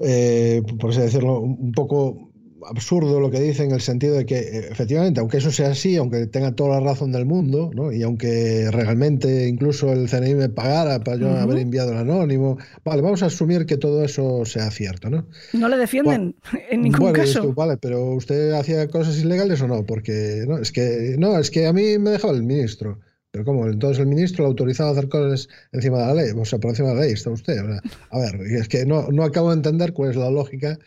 eh, 0.00 0.62
por 0.80 0.90
así 0.90 1.00
decirlo, 1.00 1.40
un 1.40 1.72
poco 1.72 2.32
absurdo 2.64 3.20
lo 3.20 3.30
que 3.30 3.40
dice 3.40 3.64
en 3.64 3.72
el 3.72 3.80
sentido 3.80 4.14
de 4.14 4.26
que 4.26 4.38
eh, 4.38 4.68
efectivamente, 4.70 5.20
aunque 5.20 5.38
eso 5.38 5.50
sea 5.50 5.70
así, 5.70 5.96
aunque 5.96 6.26
tenga 6.26 6.52
toda 6.52 6.80
la 6.80 6.86
razón 6.86 7.12
del 7.12 7.26
mundo, 7.26 7.70
¿no? 7.74 7.92
y 7.92 8.02
aunque 8.02 8.68
realmente 8.70 9.46
incluso 9.46 9.92
el 9.92 10.08
CNI 10.08 10.34
me 10.34 10.48
pagara 10.48 11.00
para 11.00 11.16
yo 11.16 11.30
haber 11.30 11.58
enviado 11.58 11.92
el 11.92 11.98
anónimo, 11.98 12.58
vale, 12.84 13.02
vamos 13.02 13.22
a 13.22 13.26
asumir 13.26 13.66
que 13.66 13.76
todo 13.76 14.04
eso 14.04 14.44
sea 14.44 14.70
cierto, 14.70 15.10
¿no? 15.10 15.26
No 15.52 15.68
le 15.68 15.76
defienden 15.76 16.36
en 16.70 16.82
ningún 16.82 17.12
caso. 17.12 17.52
vale, 17.52 17.76
pero 17.76 18.14
usted 18.14 18.52
hacía 18.52 18.88
cosas 18.88 19.18
ilegales 19.18 19.60
o 19.60 19.68
no, 19.68 19.84
porque 19.84 20.44
no, 20.46 20.58
es 20.58 20.72
que 20.72 21.16
no, 21.18 21.38
es 21.38 21.50
que 21.50 21.66
a 21.66 21.72
mí 21.72 21.98
me 21.98 22.10
dejaba 22.10 22.34
el 22.34 22.42
ministro. 22.42 23.00
Pero 23.32 23.44
¿cómo? 23.44 23.66
Entonces 23.66 23.98
el 23.98 24.06
ministro 24.06 24.44
lo 24.44 24.48
autorizaba 24.48 24.88
a 24.88 24.92
hacer 24.92 25.10
cosas 25.10 25.48
encima 25.72 25.98
de 25.98 26.06
la 26.06 26.14
ley, 26.14 26.32
o 26.34 26.44
sea, 26.46 26.58
por 26.58 26.70
encima 26.70 26.88
de 26.90 26.94
la 26.94 27.00
ley 27.02 27.12
está 27.12 27.28
usted. 27.30 27.58
a 27.58 28.18
ver, 28.18 28.40
es 28.40 28.66
que 28.68 28.86
no, 28.86 29.08
no 29.08 29.24
acabo 29.24 29.50
de 29.50 29.56
entender 29.56 29.92
cuál 29.92 30.10
es 30.10 30.16
la 30.16 30.30
lógica 30.30 30.78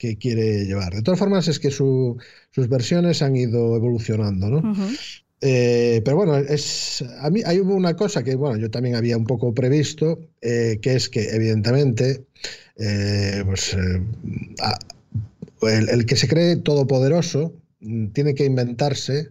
que 0.00 0.16
quiere 0.16 0.64
llevar. 0.64 0.94
De 0.94 1.02
todas 1.02 1.18
formas, 1.18 1.46
es 1.46 1.60
que 1.60 1.70
sus 1.70 2.16
versiones 2.56 3.20
han 3.20 3.36
ido 3.36 3.76
evolucionando, 3.76 4.48
¿no? 4.48 4.74
Eh, 5.42 6.00
pero 6.04 6.16
bueno, 6.16 6.36
es, 6.38 7.04
a 7.20 7.28
mí 7.28 7.42
hay 7.44 7.58
una 7.60 7.94
cosa 7.96 8.24
que 8.24 8.34
bueno, 8.34 8.56
yo 8.56 8.70
también 8.70 8.94
había 8.94 9.18
un 9.18 9.26
poco 9.26 9.52
previsto, 9.52 10.18
eh, 10.40 10.78
que 10.80 10.94
es 10.94 11.10
que 11.10 11.28
evidentemente 11.34 12.24
eh, 12.76 13.42
pues, 13.44 13.76
el, 15.62 15.88
el, 15.90 16.06
que 16.06 16.16
se 16.16 16.28
cree 16.28 16.56
todopoderoso 16.56 17.54
mm, 17.80 18.08
tiene 18.08 18.34
que 18.34 18.46
inventarse 18.46 19.28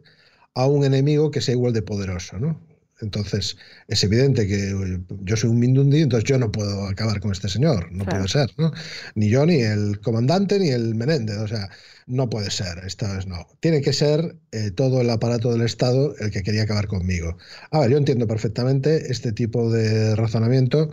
a 0.53 0.67
un 0.67 0.85
enemigo 0.85 1.31
que 1.31 1.41
sea 1.41 1.55
igual 1.55 1.73
de 1.73 1.81
poderoso, 1.81 2.37
¿no? 2.37 2.59
Entonces, 3.01 3.57
es 3.87 4.03
evidente 4.03 4.47
que 4.47 4.99
yo 5.23 5.35
soy 5.35 5.49
un 5.49 5.59
Mindundi, 5.59 6.01
entonces 6.01 6.27
yo 6.29 6.37
no 6.37 6.51
puedo 6.51 6.87
acabar 6.87 7.19
con 7.19 7.31
este 7.31 7.47
señor, 7.47 7.91
no 7.91 8.05
puede 8.05 8.27
ser, 8.27 8.51
¿no? 8.57 8.71
Ni 9.15 9.29
yo, 9.29 9.45
ni 9.45 9.61
el 9.61 9.99
comandante, 10.01 10.59
ni 10.59 10.69
el 10.69 10.95
Menéndez, 10.95 11.37
o 11.37 11.47
sea, 11.47 11.69
no 12.07 12.29
puede 12.29 12.49
ser, 12.49 12.79
esta 12.85 13.15
vez 13.15 13.27
no. 13.27 13.47
Tiene 13.59 13.81
que 13.81 13.93
ser 13.93 14.35
eh, 14.51 14.71
todo 14.71 14.99
el 15.01 15.09
aparato 15.09 15.51
del 15.51 15.61
Estado 15.61 16.15
el 16.19 16.31
que 16.31 16.43
quería 16.43 16.63
acabar 16.63 16.87
conmigo. 16.87 17.37
A 17.71 17.81
ver, 17.81 17.91
yo 17.91 17.97
entiendo 17.97 18.27
perfectamente 18.27 19.11
este 19.11 19.31
tipo 19.31 19.71
de 19.71 20.15
razonamiento 20.15 20.91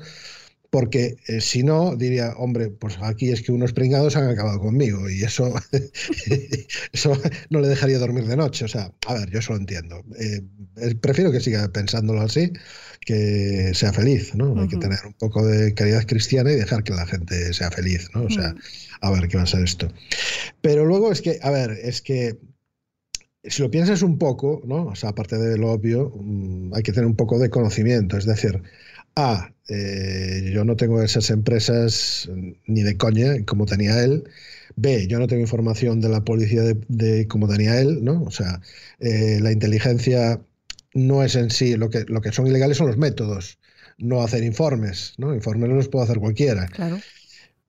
porque 0.70 1.16
eh, 1.28 1.40
si 1.40 1.62
no, 1.62 1.96
diría, 1.96 2.34
hombre, 2.36 2.70
pues 2.70 2.98
aquí 3.00 3.30
es 3.30 3.42
que 3.42 3.52
unos 3.52 3.72
pringados 3.72 4.16
han 4.16 4.28
acabado 4.28 4.58
conmigo 4.58 5.08
y 5.08 5.22
eso, 5.22 5.54
eso 6.92 7.20
no 7.50 7.60
le 7.60 7.68
dejaría 7.68 7.98
dormir 7.98 8.26
de 8.26 8.36
noche. 8.36 8.64
O 8.64 8.68
sea, 8.68 8.92
a 9.06 9.14
ver, 9.14 9.30
yo 9.30 9.38
eso 9.38 9.52
lo 9.52 9.58
entiendo. 9.58 10.02
Eh, 10.18 10.42
prefiero 11.00 11.32
que 11.32 11.40
siga 11.40 11.68
pensándolo 11.68 12.20
así, 12.20 12.52
que 13.00 13.72
sea 13.74 13.92
feliz, 13.92 14.34
¿no? 14.34 14.60
Hay 14.60 14.68
que 14.68 14.76
tener 14.76 14.98
un 15.06 15.14
poco 15.14 15.46
de 15.46 15.74
caridad 15.74 16.06
cristiana 16.06 16.52
y 16.52 16.56
dejar 16.56 16.82
que 16.82 16.92
la 16.92 17.06
gente 17.06 17.52
sea 17.52 17.70
feliz, 17.70 18.08
¿no? 18.14 18.24
O 18.24 18.30
sea, 18.30 18.54
a 19.00 19.10
ver 19.10 19.28
qué 19.28 19.36
va 19.36 19.44
a 19.44 19.46
ser 19.46 19.62
esto. 19.62 19.92
Pero 20.60 20.84
luego 20.84 21.12
es 21.12 21.22
que, 21.22 21.38
a 21.42 21.50
ver, 21.50 21.70
es 21.70 22.02
que 22.02 22.38
si 23.44 23.62
lo 23.62 23.70
piensas 23.70 24.02
un 24.02 24.18
poco, 24.18 24.60
¿no? 24.64 24.86
O 24.86 24.94
sea, 24.94 25.10
aparte 25.10 25.38
de 25.38 25.56
lo 25.56 25.70
obvio, 25.70 26.12
mm, 26.14 26.74
hay 26.74 26.82
que 26.82 26.92
tener 26.92 27.06
un 27.06 27.16
poco 27.16 27.38
de 27.38 27.50
conocimiento. 27.50 28.16
Es 28.16 28.26
decir, 28.26 28.62
A, 29.14 29.50
eh, 29.68 30.50
yo 30.52 30.64
no 30.64 30.76
tengo 30.76 31.02
esas 31.02 31.30
empresas 31.30 32.30
ni 32.66 32.82
de 32.82 32.96
coña 32.96 33.44
como 33.44 33.66
tenía 33.66 34.02
él. 34.02 34.24
B, 34.76 35.06
yo 35.08 35.18
no 35.18 35.26
tengo 35.26 35.42
información 35.42 36.00
de 36.00 36.08
la 36.08 36.24
policía 36.24 36.62
de, 36.62 37.26
como 37.28 37.48
tenía 37.48 37.80
él, 37.80 38.04
¿no? 38.04 38.22
O 38.22 38.30
sea, 38.30 38.60
eh, 39.00 39.38
la 39.40 39.52
inteligencia 39.52 40.40
no 40.94 41.22
es 41.22 41.34
en 41.34 41.50
sí, 41.50 41.76
lo 41.76 41.90
que, 41.90 42.04
lo 42.06 42.20
que 42.20 42.32
son 42.32 42.46
ilegales 42.46 42.76
son 42.76 42.88
los 42.88 42.98
métodos, 42.98 43.58
no 43.98 44.22
hacer 44.22 44.44
informes, 44.44 45.14
¿no? 45.18 45.34
Informes 45.34 45.68
no 45.68 45.76
los 45.76 45.88
puede 45.88 46.04
hacer 46.04 46.18
cualquiera. 46.18 46.66
Claro. 46.68 47.00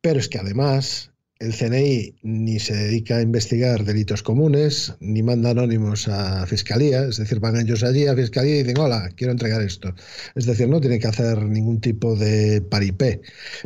Pero 0.01 0.19
es 0.19 0.27
que 0.27 0.37
además 0.37 1.11
el 1.39 1.53
CNI 1.53 2.15
ni 2.23 2.59
se 2.59 2.75
dedica 2.75 3.17
a 3.17 3.21
investigar 3.21 3.83
delitos 3.83 4.23
comunes, 4.23 4.95
ni 4.99 5.21
manda 5.21 5.51
anónimos 5.51 6.07
a 6.07 6.45
fiscalía, 6.47 7.03
es 7.03 7.17
decir, 7.17 7.39
van 7.39 7.57
ellos 7.57 7.83
allí 7.83 8.07
a 8.07 8.15
fiscalía 8.15 8.55
y 8.55 8.63
dicen, 8.63 8.79
hola, 8.79 9.09
quiero 9.15 9.31
entregar 9.31 9.61
esto. 9.61 9.93
Es 10.35 10.45
decir, 10.45 10.67
no 10.67 10.81
tiene 10.81 10.99
que 10.99 11.07
hacer 11.07 11.43
ningún 11.43 11.79
tipo 11.79 12.15
de 12.15 12.61
paripé. 12.61 13.21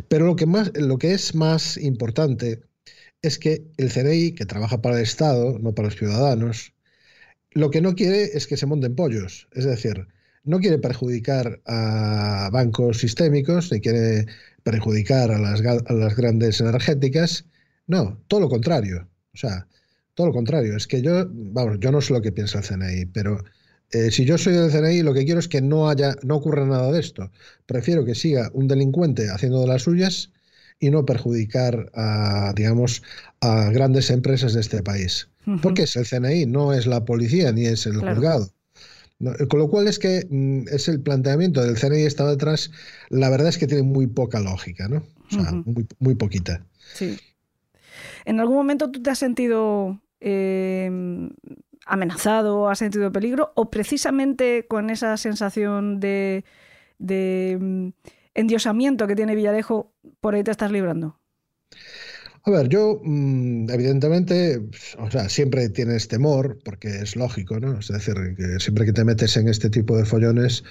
Pero 0.08 0.26
lo 0.26 0.36
que, 0.36 0.46
más, 0.46 0.72
lo 0.76 0.98
que 0.98 1.14
es 1.14 1.34
más 1.34 1.76
importante 1.78 2.60
es 3.22 3.38
que 3.38 3.64
el 3.78 3.90
CNI, 3.90 4.32
que 4.32 4.46
trabaja 4.46 4.82
para 4.82 4.96
el 4.96 5.02
Estado, 5.02 5.58
no 5.58 5.74
para 5.74 5.88
los 5.88 5.96
ciudadanos, 5.96 6.74
lo 7.52 7.70
que 7.70 7.80
no 7.80 7.94
quiere 7.94 8.24
es 8.36 8.46
que 8.46 8.56
se 8.56 8.66
monten 8.66 8.94
pollos. 8.94 9.48
Es 9.52 9.64
decir, 9.64 10.08
no 10.44 10.58
quiere 10.58 10.78
perjudicar 10.78 11.60
a 11.66 12.50
bancos 12.52 12.98
sistémicos, 12.98 13.72
ni 13.72 13.80
quiere 13.80 14.26
perjudicar 14.62 15.30
a 15.30 15.38
las, 15.38 15.60
a 15.62 15.92
las 15.92 16.16
grandes 16.16 16.60
energéticas, 16.60 17.46
no, 17.86 18.22
todo 18.28 18.40
lo 18.40 18.48
contrario. 18.48 19.08
O 19.34 19.36
sea, 19.36 19.66
todo 20.14 20.28
lo 20.28 20.32
contrario. 20.32 20.76
Es 20.76 20.86
que 20.86 21.02
yo, 21.02 21.26
vamos, 21.30 21.78
yo 21.80 21.90
no 21.90 22.00
sé 22.00 22.12
lo 22.12 22.22
que 22.22 22.32
piensa 22.32 22.58
el 22.58 22.64
CNI, 22.64 23.06
pero 23.06 23.42
eh, 23.92 24.10
si 24.10 24.24
yo 24.24 24.38
soy 24.38 24.54
del 24.54 24.70
CNI, 24.70 25.02
lo 25.02 25.14
que 25.14 25.24
quiero 25.24 25.40
es 25.40 25.48
que 25.48 25.60
no 25.60 25.88
haya, 25.88 26.14
no 26.22 26.36
ocurra 26.36 26.66
nada 26.66 26.90
de 26.92 27.00
esto. 27.00 27.30
Prefiero 27.66 28.04
que 28.04 28.14
siga 28.14 28.50
un 28.54 28.68
delincuente 28.68 29.30
haciendo 29.30 29.60
de 29.60 29.66
las 29.66 29.82
suyas 29.82 30.30
y 30.78 30.90
no 30.90 31.04
perjudicar 31.04 31.90
a, 31.94 32.52
digamos, 32.56 33.02
a 33.40 33.70
grandes 33.70 34.10
empresas 34.10 34.54
de 34.54 34.60
este 34.60 34.82
país. 34.82 35.28
Porque 35.60 35.82
es 35.82 35.96
el 35.96 36.06
CNI, 36.06 36.46
no 36.46 36.72
es 36.72 36.86
la 36.86 37.04
policía 37.04 37.50
ni 37.52 37.66
es 37.66 37.86
el 37.86 37.96
juzgado. 37.96 38.52
con 39.48 39.58
lo 39.58 39.68
cual 39.68 39.88
es 39.88 39.98
que 39.98 40.26
mm, 40.28 40.68
es 40.68 40.88
el 40.88 41.00
planteamiento 41.00 41.62
del 41.62 41.76
CNI 41.76 42.02
está 42.02 42.28
detrás, 42.28 42.70
la 43.10 43.28
verdad 43.28 43.48
es 43.48 43.58
que 43.58 43.66
tiene 43.66 43.82
muy 43.82 44.06
poca 44.06 44.40
lógica, 44.40 44.88
¿no? 44.88 45.04
O 45.26 45.34
sea, 45.34 45.52
muy, 45.52 45.86
muy 45.98 46.14
poquita. 46.14 46.64
Sí. 46.94 47.16
¿En 48.24 48.40
algún 48.40 48.56
momento 48.56 48.90
tú 48.90 49.02
te 49.02 49.10
has 49.10 49.18
sentido 49.18 50.00
eh, 50.20 50.90
amenazado, 51.86 52.68
has 52.68 52.78
sentido 52.78 53.12
peligro? 53.12 53.52
¿O 53.54 53.70
precisamente 53.70 54.66
con 54.68 54.90
esa 54.90 55.16
sensación 55.16 56.00
de, 56.00 56.44
de 56.98 57.58
mm, 57.60 57.88
endiosamiento 58.34 59.06
que 59.06 59.16
tiene 59.16 59.34
Villarejo, 59.34 59.92
por 60.20 60.34
ahí 60.34 60.44
te 60.44 60.50
estás 60.50 60.70
librando? 60.72 61.18
A 62.44 62.50
ver, 62.50 62.68
yo, 62.68 63.00
mm, 63.04 63.70
evidentemente, 63.70 64.60
o 64.98 65.10
sea, 65.10 65.28
siempre 65.28 65.68
tienes 65.68 66.08
temor, 66.08 66.58
porque 66.64 66.88
es 66.88 67.14
lógico, 67.16 67.60
¿no? 67.60 67.78
Es 67.78 67.88
decir, 67.88 68.14
que 68.36 68.58
siempre 68.58 68.84
que 68.84 68.92
te 68.92 69.04
metes 69.04 69.36
en 69.36 69.48
este 69.48 69.70
tipo 69.70 69.96
de 69.96 70.04
follones, 70.04 70.64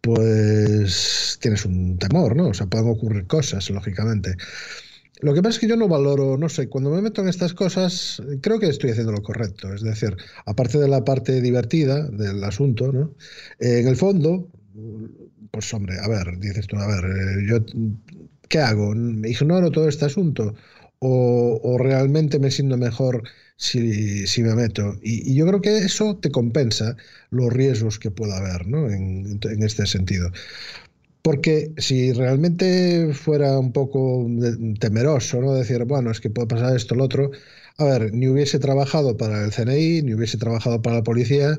pues 0.00 1.38
tienes 1.40 1.64
un 1.64 1.98
temor, 1.98 2.34
¿no? 2.36 2.48
O 2.48 2.54
sea, 2.54 2.66
pueden 2.66 2.88
ocurrir 2.88 3.26
cosas, 3.28 3.70
lógicamente. 3.70 4.36
Lo 5.22 5.34
que 5.34 5.40
pasa 5.40 5.54
es 5.54 5.60
que 5.60 5.68
yo 5.68 5.76
no 5.76 5.86
valoro, 5.86 6.36
no 6.36 6.48
sé, 6.48 6.68
cuando 6.68 6.90
me 6.90 7.00
meto 7.00 7.22
en 7.22 7.28
estas 7.28 7.54
cosas, 7.54 8.20
creo 8.40 8.58
que 8.58 8.66
estoy 8.66 8.90
haciendo 8.90 9.12
lo 9.12 9.22
correcto. 9.22 9.72
Es 9.72 9.82
decir, 9.82 10.16
aparte 10.46 10.78
de 10.78 10.88
la 10.88 11.04
parte 11.04 11.40
divertida 11.40 12.08
del 12.08 12.42
asunto, 12.42 12.90
¿no? 12.92 13.14
Eh, 13.60 13.78
en 13.78 13.86
el 13.86 13.94
fondo, 13.94 14.48
pues 15.52 15.72
hombre, 15.74 15.94
a 16.00 16.08
ver, 16.08 16.40
dices 16.40 16.66
tú, 16.66 16.76
a 16.76 16.88
ver, 16.88 17.04
eh, 17.04 17.46
yo, 17.48 17.58
¿qué 18.48 18.58
hago? 18.58 18.94
¿Ignoro 18.94 19.70
todo 19.70 19.88
este 19.88 20.06
asunto? 20.06 20.54
¿O, 20.98 21.78
realmente 21.78 22.40
me 22.40 22.50
siento 22.50 22.76
mejor 22.76 23.22
si, 23.56 23.78
me 24.38 24.54
meto? 24.56 24.98
Y, 25.02 25.34
yo 25.36 25.46
creo 25.46 25.60
que 25.60 25.78
eso 25.78 26.16
te 26.16 26.32
compensa 26.32 26.96
los 27.30 27.52
riesgos 27.52 28.00
que 28.00 28.10
pueda 28.10 28.38
haber 28.38 28.66
¿no? 28.66 28.88
en 28.90 29.62
este 29.62 29.86
sentido. 29.86 30.32
Porque 31.22 31.72
si 31.78 32.12
realmente 32.12 33.14
fuera 33.14 33.58
un 33.58 33.72
poco 33.72 34.26
temeroso, 34.80 35.40
¿no? 35.40 35.54
Decir, 35.54 35.84
bueno, 35.84 36.10
es 36.10 36.20
que 36.20 36.30
puede 36.30 36.48
pasar 36.48 36.76
esto, 36.76 36.94
lo 36.96 37.04
otro. 37.04 37.30
A 37.78 37.84
ver, 37.84 38.12
ni 38.12 38.28
hubiese 38.28 38.58
trabajado 38.58 39.16
para 39.16 39.44
el 39.44 39.52
CNI, 39.52 40.02
ni 40.02 40.14
hubiese 40.14 40.36
trabajado 40.38 40.82
para 40.82 40.96
la 40.96 41.02
policía, 41.04 41.58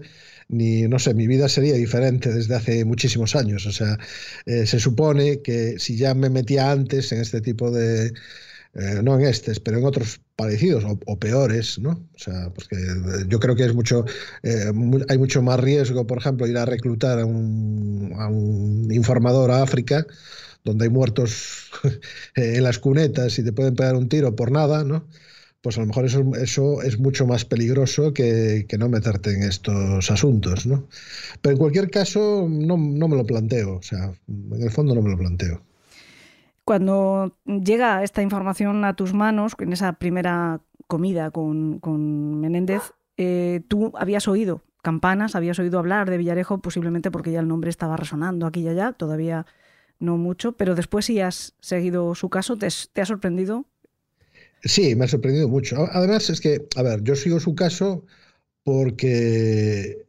ni, 0.49 0.83
no 0.83 0.99
sé, 0.99 1.13
mi 1.13 1.27
vida 1.27 1.49
sería 1.49 1.75
diferente 1.75 2.31
desde 2.33 2.55
hace 2.55 2.85
muchísimos 2.85 3.35
años. 3.35 3.65
O 3.65 3.71
sea, 3.71 3.97
eh, 4.45 4.65
se 4.67 4.79
supone 4.79 5.41
que 5.41 5.79
si 5.79 5.95
ya 5.97 6.13
me 6.13 6.29
metía 6.29 6.71
antes 6.71 7.11
en 7.13 7.21
este 7.21 7.41
tipo 7.41 7.71
de, 7.71 8.11
eh, 8.75 9.01
no 9.03 9.19
en 9.19 9.25
estos, 9.27 9.59
pero 9.59 9.77
en 9.77 9.85
otros 9.85 10.19
parecidos 10.35 10.83
o, 11.05 11.19
peores, 11.19 11.77
¿no? 11.77 11.91
O 11.91 12.17
sea, 12.17 12.49
porque 12.53 12.75
eh, 12.75 13.25
yo 13.27 13.39
creo 13.39 13.55
que 13.55 13.65
es 13.65 13.75
mucho, 13.75 14.03
eh, 14.41 14.71
hay 15.09 15.17
mucho 15.19 15.43
más 15.43 15.59
riesgo, 15.59 16.07
por 16.07 16.17
ejemplo, 16.17 16.47
ir 16.47 16.57
a 16.57 16.65
reclutar 16.65 17.19
a 17.19 17.25
un, 17.25 18.87
informador 18.91 19.51
a 19.51 19.61
África, 19.61 20.07
donde 20.63 20.85
hay 20.85 20.89
muertos 20.89 21.69
en 22.35 22.63
las 22.63 22.79
cunetas 22.79 23.37
y 23.37 23.43
te 23.43 23.53
pueden 23.53 23.75
pegar 23.75 23.95
un 23.95 24.09
tiro 24.09 24.35
por 24.35 24.51
nada, 24.51 24.83
¿no? 24.83 25.07
Pues 25.61 25.77
a 25.77 25.81
lo 25.81 25.87
mejor 25.87 26.05
eso, 26.05 26.23
eso 26.35 26.81
es 26.81 26.99
mucho 26.99 27.27
más 27.27 27.45
peligroso 27.45 28.13
que, 28.13 28.65
que, 28.67 28.77
no 28.77 28.89
meterte 28.89 29.33
en 29.33 29.43
estos 29.43 30.11
asuntos, 30.11 30.65
¿no? 30.65 30.89
Pero 31.41 31.53
en 31.53 31.59
cualquier 31.59 31.89
caso, 31.91 32.47
no, 32.49 32.77
no 32.77 33.07
me 33.07 33.15
lo 33.17 33.25
planteo, 33.25 33.77
o 33.77 33.81
sea, 33.83 34.13
en 34.27 34.61
el 34.61 34.71
fondo 34.71 34.95
no 34.95 35.01
me 35.01 35.11
lo 35.11 35.17
planteo. 35.17 35.63
Cuando 36.65 37.37
llega 37.45 38.03
esta 38.03 38.21
información 38.21 38.85
a 38.85 38.95
tus 38.95 39.13
manos, 39.13 39.53
en 39.59 39.73
esa 39.73 39.93
primera 39.93 40.61
comida 40.87 41.31
con, 41.31 42.39
Menéndez, 42.39 42.93
eh, 43.17 43.61
tú 43.67 43.91
habías 43.95 44.27
oído 44.27 44.63
campanas, 44.81 45.35
habías 45.35 45.59
oído 45.59 45.79
hablar 45.79 46.09
de 46.09 46.17
Villarejo, 46.17 46.59
posiblemente 46.59 47.09
porque 47.11 47.31
ya 47.31 47.39
el 47.39 47.47
nombre 47.47 47.69
estaba 47.69 47.97
resonando 47.97 48.45
aquí 48.45 48.61
y 48.61 48.67
allá, 48.67 48.91
todavía 48.91 49.45
no 49.99 50.17
mucho, 50.17 50.57
pero 50.57 50.75
después 50.75 51.05
si 51.05 51.21
has 51.21 51.55
seguido 51.61 52.15
su 52.15 52.29
caso, 52.29 52.57
¿te, 52.57 52.67
te 52.91 53.01
ha 53.01 53.05
sorprendido? 53.05 53.65
Sí, 54.63 54.95
me 54.95 55.05
ha 55.05 55.07
sorprendido 55.07 55.47
mucho. 55.47 55.87
Además 55.91 56.29
es 56.29 56.41
que, 56.41 56.67
a 56.75 56.83
ver, 56.83 57.03
yo 57.03 57.15
sigo 57.15 57.39
su 57.39 57.55
caso 57.55 58.05
porque 58.63 60.05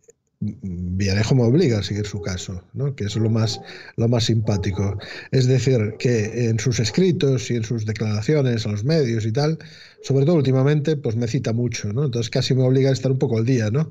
Villarejo 0.62 1.34
me 1.34 1.42
obliga 1.42 1.78
a 1.78 1.82
seguir 1.82 2.06
su 2.06 2.20
caso, 2.20 2.62
¿no? 2.72 2.94
que 2.94 3.04
es 3.04 3.16
lo 3.16 3.30
más, 3.30 3.60
lo 3.96 4.08
más 4.08 4.24
simpático. 4.24 4.98
Es 5.30 5.46
decir, 5.46 5.94
que 5.98 6.48
en 6.48 6.58
sus 6.58 6.80
escritos 6.80 7.50
y 7.50 7.56
en 7.56 7.64
sus 7.64 7.86
declaraciones 7.86 8.66
a 8.66 8.70
los 8.70 8.84
medios 8.84 9.24
y 9.24 9.32
tal, 9.32 9.58
sobre 10.02 10.26
todo 10.26 10.36
últimamente, 10.36 10.96
pues 10.96 11.16
me 11.16 11.26
cita 11.26 11.52
mucho, 11.52 11.92
¿no? 11.92 12.04
entonces 12.04 12.30
casi 12.30 12.54
me 12.54 12.62
obliga 12.62 12.90
a 12.90 12.92
estar 12.92 13.10
un 13.10 13.18
poco 13.18 13.38
al 13.38 13.46
día, 13.46 13.70
¿no? 13.70 13.90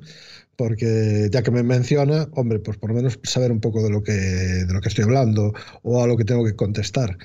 porque 0.56 1.30
ya 1.32 1.41
que 1.41 1.51
me 1.51 1.64
menciona, 1.64 2.28
hombre, 2.34 2.60
pues 2.60 2.78
por 2.78 2.89
lo 2.91 2.95
menos 2.95 3.20
saber 3.24 3.51
un 3.51 3.60
poco 3.60 3.82
de 3.84 3.89
lo 3.89 4.04
que, 4.04 4.12
de 4.12 4.74
lo 4.74 4.82
que 4.82 4.89
estoy 4.89 5.06
hablando 5.06 5.54
o 5.82 6.04
a 6.04 6.08
lo 6.08 6.16
que 6.18 6.26
tengo 6.26 6.45
que 6.45 6.56
contestar. 6.56 7.18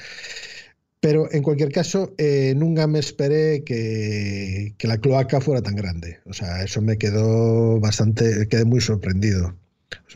Pero 1.01 1.33
en 1.33 1.43
cualquier 1.43 1.71
caso, 1.71 2.15
eh, 2.19 2.55
nunca 2.57 2.87
me 2.87 2.99
esperé 2.99 3.63
que, 3.63 4.75
la 4.81 4.99
cloaca 4.99 5.41
fuera 5.41 5.63
tan 5.63 5.77
grande. 5.77 6.19
O 6.27 6.33
sea, 6.33 6.63
eso 6.65 6.83
me 6.83 6.99
quedó 6.99 7.79
bastante, 7.79 8.49
quedé 8.49 8.65
muy 8.65 8.81
sorprendido. 8.81 9.57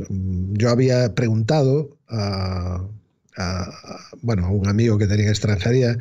yo 0.09 0.71
había 0.71 1.15
preguntado 1.15 1.97
a, 2.09 2.89
bueno, 4.23 4.47
a 4.47 4.51
un 4.51 4.69
amigo 4.69 4.99
que 4.99 5.07
tenía 5.07 5.29
extranjería 5.31 5.97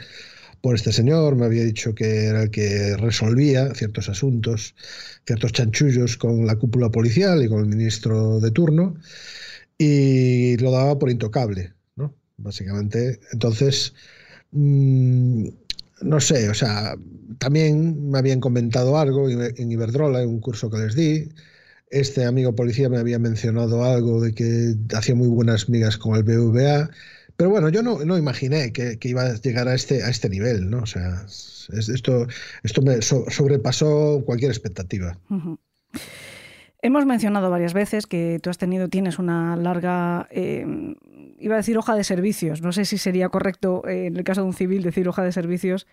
por 0.62 0.76
este 0.76 0.92
señor, 0.92 1.36
me 1.36 1.46
había 1.46 1.64
dicho 1.64 1.96
que 1.96 2.26
era 2.26 2.44
el 2.44 2.52
que 2.52 2.96
resolvía 2.98 3.74
ciertos 3.74 4.10
asuntos, 4.10 4.76
ciertos 5.26 5.54
chanchullos 5.54 6.18
con 6.18 6.46
la 6.46 6.56
cúpula 6.56 6.90
policial 6.90 7.44
y 7.44 7.50
con 7.50 7.62
el 7.62 7.66
ministro 7.66 8.40
de 8.40 8.52
turno, 8.52 8.96
y 9.78 10.58
lo 10.58 10.72
daba 10.72 11.00
por 11.00 11.10
intocable, 11.10 11.74
¿no? 11.96 12.14
Básicamente. 12.38 13.20
Entonces, 13.32 13.94
Mm, 14.52 15.48
no 16.02 16.20
sé, 16.20 16.50
o 16.50 16.54
sea, 16.54 16.96
también 17.38 18.10
me 18.10 18.20
habían 18.20 18.40
comentado 18.40 18.98
algo 18.98 19.30
en 19.30 19.72
Iberdrola, 19.72 20.22
en 20.22 20.30
un 20.30 20.40
curso 20.40 20.70
que 20.70 20.78
les 20.80 20.96
di. 20.96 21.30
Este 21.90 22.26
amigo 22.26 22.56
policía 22.56 22.90
me 22.90 22.98
había 22.98 23.20
mencionado 23.20 23.84
algo 23.84 24.22
de 24.22 24.34
que 24.34 24.76
hacía 24.96 25.16
muy 25.16 25.28
buenas 25.28 25.70
migas 25.70 25.98
con 25.98 26.16
el 26.16 26.24
BVA. 26.24 26.90
Pero 27.36 27.50
bueno, 27.50 27.70
yo 27.70 27.82
no, 27.84 28.06
no 28.06 28.18
imaginé 28.18 28.72
que, 28.72 28.98
iba 29.04 29.24
a 29.24 29.34
llegar 29.36 29.68
a 29.68 29.74
este, 29.74 30.04
a 30.04 30.10
este 30.10 30.30
nivel, 30.30 30.70
¿no? 30.70 30.84
O 30.84 30.86
sea, 30.86 31.26
esto, 31.28 32.28
esto 32.64 32.82
me 32.82 33.02
sobrepasó 33.02 34.24
cualquier 34.26 34.52
expectativa. 34.52 35.18
Hemos 36.82 37.06
mencionado 37.06 37.50
varias 37.50 37.74
veces 37.74 38.08
que 38.08 38.40
tú 38.42 38.50
has 38.50 38.58
tenido, 38.58 38.90
tienes 38.90 39.20
una 39.20 39.56
larga 39.56 40.28
eh, 40.32 40.96
iba 41.42 41.56
a 41.56 41.58
decir 41.58 41.78
hoja 41.78 41.96
de 41.96 42.04
servicios, 42.04 42.62
no 42.62 42.72
sé 42.72 42.86
si 42.86 42.98
sería 42.98 43.30
correcto 43.30 43.84
eh, 43.88 44.08
en 44.08 44.16
el 44.16 44.24
caso 44.24 44.42
de 44.42 44.48
un 44.48 44.54
civil 44.54 44.84
decir 44.84 45.08
hoja 45.08 45.24
de 45.24 45.32
servicios 45.32 45.88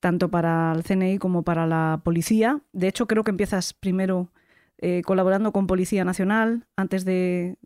tanto 0.00 0.30
para 0.30 0.72
el 0.74 0.82
CNI 0.82 1.18
como 1.18 1.44
para 1.44 1.66
la 1.66 2.00
policía. 2.02 2.60
De 2.72 2.88
hecho, 2.88 3.06
creo 3.06 3.22
que 3.22 3.30
empiezas 3.30 3.72
primero 3.72 4.32
eh, 4.78 5.02
colaborando 5.04 5.52
con 5.52 5.68
Policía 5.68 6.04
Nacional 6.04 6.66
antes 6.74 7.04
de, 7.04 7.56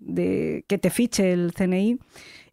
que 0.68 0.78
te 0.78 0.90
fiche 0.90 1.32
el 1.32 1.54
CNI 1.54 1.98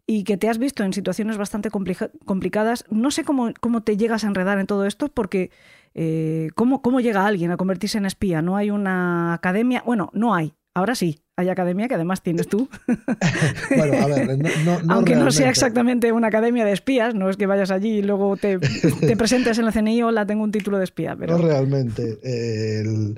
y 0.06 0.24
que 0.24 0.36
te 0.36 0.48
has 0.48 0.58
visto 0.58 0.84
en 0.84 0.92
situaciones 0.92 1.36
bastante 1.36 1.70
complicadas. 1.70 2.84
No 2.90 3.10
sé 3.10 3.24
cómo, 3.24 3.52
cómo, 3.60 3.82
te 3.82 3.96
llegas 3.96 4.24
a 4.24 4.26
enredar 4.26 4.58
en 4.58 4.66
todo 4.66 4.86
esto 4.86 5.08
porque 5.08 5.50
eh, 5.94 6.50
¿cómo, 6.54 6.82
¿cómo 6.82 7.00
llega 7.00 7.26
alguien 7.26 7.50
a 7.50 7.56
convertirse 7.56 7.98
en 7.98 8.06
espía? 8.06 8.42
No 8.42 8.56
hay 8.56 8.70
una 8.70 9.34
academia, 9.34 9.82
bueno, 9.86 10.10
no 10.12 10.34
hay, 10.34 10.54
ahora 10.74 10.94
sí, 10.94 11.20
hay 11.36 11.48
academia 11.48 11.88
que 11.88 11.94
además 11.94 12.22
tienes 12.22 12.48
tú. 12.48 12.68
bueno, 13.76 13.94
a 13.94 14.06
ver, 14.06 14.38
no, 14.38 14.78
Aunque 14.88 15.16
no 15.16 15.30
sea 15.30 15.50
exactamente 15.50 16.12
una 16.12 16.28
academia 16.28 16.64
de 16.64 16.72
espías, 16.72 17.14
no 17.14 17.30
es 17.30 17.36
que 17.36 17.46
vayas 17.46 17.70
allí 17.70 17.98
y 17.98 18.02
luego 18.02 18.36
te, 18.36 18.58
presentes 19.16 19.58
en 19.58 19.64
la 19.64 19.72
CNI, 19.72 20.02
la 20.12 20.26
tengo 20.26 20.44
un 20.44 20.52
título 20.52 20.78
de 20.78 20.84
espía. 20.84 21.16
Pero... 21.18 21.38
No 21.38 21.44
realmente. 21.44 22.18
Eh, 22.22 23.14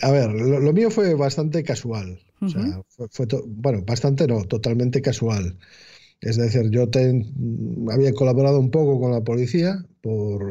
a 0.00 0.10
ver, 0.10 0.30
lo, 0.30 0.72
mío 0.72 0.90
fue 0.90 1.14
bastante 1.14 1.62
casual. 1.62 2.18
O 2.40 2.48
sea, 2.48 2.82
fue, 3.10 3.26
bueno, 3.46 3.82
bastante 3.86 4.26
no, 4.26 4.44
totalmente 4.44 5.00
casual. 5.00 5.56
Es 6.20 6.36
decir, 6.36 6.70
yo 6.70 6.88
había 7.92 8.12
colaborado 8.12 8.58
un 8.58 8.70
poco 8.70 9.00
con 9.00 9.12
la 9.12 9.22
policía 9.22 9.84
por, 10.00 10.42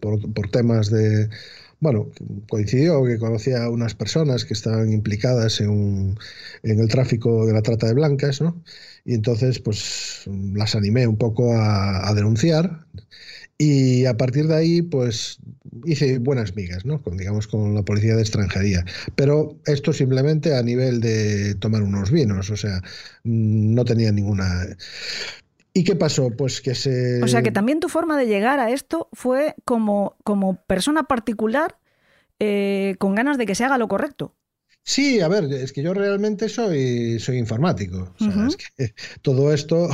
por 0.00 0.50
temas 0.50 0.90
de 0.90 1.28
bueno, 1.80 2.10
coincidió 2.48 3.04
que 3.04 3.18
conocía 3.18 3.64
a 3.64 3.70
unas 3.70 3.94
personas 3.94 4.44
que 4.44 4.54
estaban 4.54 4.92
implicadas 4.92 5.60
en, 5.60 6.16
el 6.62 6.88
tráfico 6.88 7.46
de 7.46 7.52
la 7.52 7.62
trata 7.62 7.86
de 7.86 7.94
blancas, 7.94 8.40
¿no? 8.40 8.62
Y 9.04 9.14
entonces, 9.14 9.60
pues 9.60 10.24
las 10.54 10.74
animé 10.74 11.06
un 11.06 11.18
poco 11.18 11.52
a, 11.54 12.12
denunciar. 12.14 12.86
Y 13.58 14.04
a 14.04 14.16
partir 14.16 14.48
de 14.48 14.54
ahí, 14.54 14.82
pues 14.82 15.38
hice 15.84 16.18
buenas 16.18 16.54
migas, 16.54 16.84
¿no? 16.84 17.00
Con, 17.02 17.16
digamos, 17.16 17.46
con 17.46 17.74
la 17.74 17.82
policía 17.82 18.14
de 18.14 18.20
extranjería. 18.22 18.84
Pero 19.14 19.58
esto 19.64 19.92
simplemente 19.92 20.54
a 20.54 20.62
nivel 20.62 21.00
de 21.00 21.54
tomar 21.54 21.82
unos 21.82 22.10
vinos, 22.10 22.50
o 22.50 22.56
sea, 22.56 22.82
no 23.24 23.84
tenía 23.84 24.12
ninguna. 24.12 24.66
¿Y 25.72 25.84
qué 25.84 25.96
pasó? 25.96 26.30
Pues 26.30 26.60
que 26.60 26.74
se... 26.74 27.22
O 27.22 27.28
sea 27.28 27.42
que 27.42 27.52
también 27.52 27.80
tu 27.80 27.88
forma 27.88 28.18
de 28.18 28.26
llegar 28.26 28.60
a 28.60 28.70
esto 28.70 29.08
fue 29.12 29.54
como, 29.64 30.16
como 30.24 30.56
persona 30.66 31.04
particular 31.04 31.78
eh, 32.38 32.96
con 32.98 33.14
ganas 33.14 33.38
de 33.38 33.46
que 33.46 33.54
se 33.54 33.64
haga 33.64 33.78
lo 33.78 33.88
correcto. 33.88 34.34
Sí, 34.88 35.20
a 35.20 35.26
ver, 35.26 35.52
es 35.52 35.72
que 35.72 35.82
yo 35.82 35.92
realmente 35.92 36.48
soy, 36.48 37.18
soy 37.18 37.38
informático. 37.38 38.14
O 38.20 38.24
sea, 38.24 38.46
es 38.46 38.56
que 38.56 38.94
todo 39.22 39.52
esto 39.52 39.88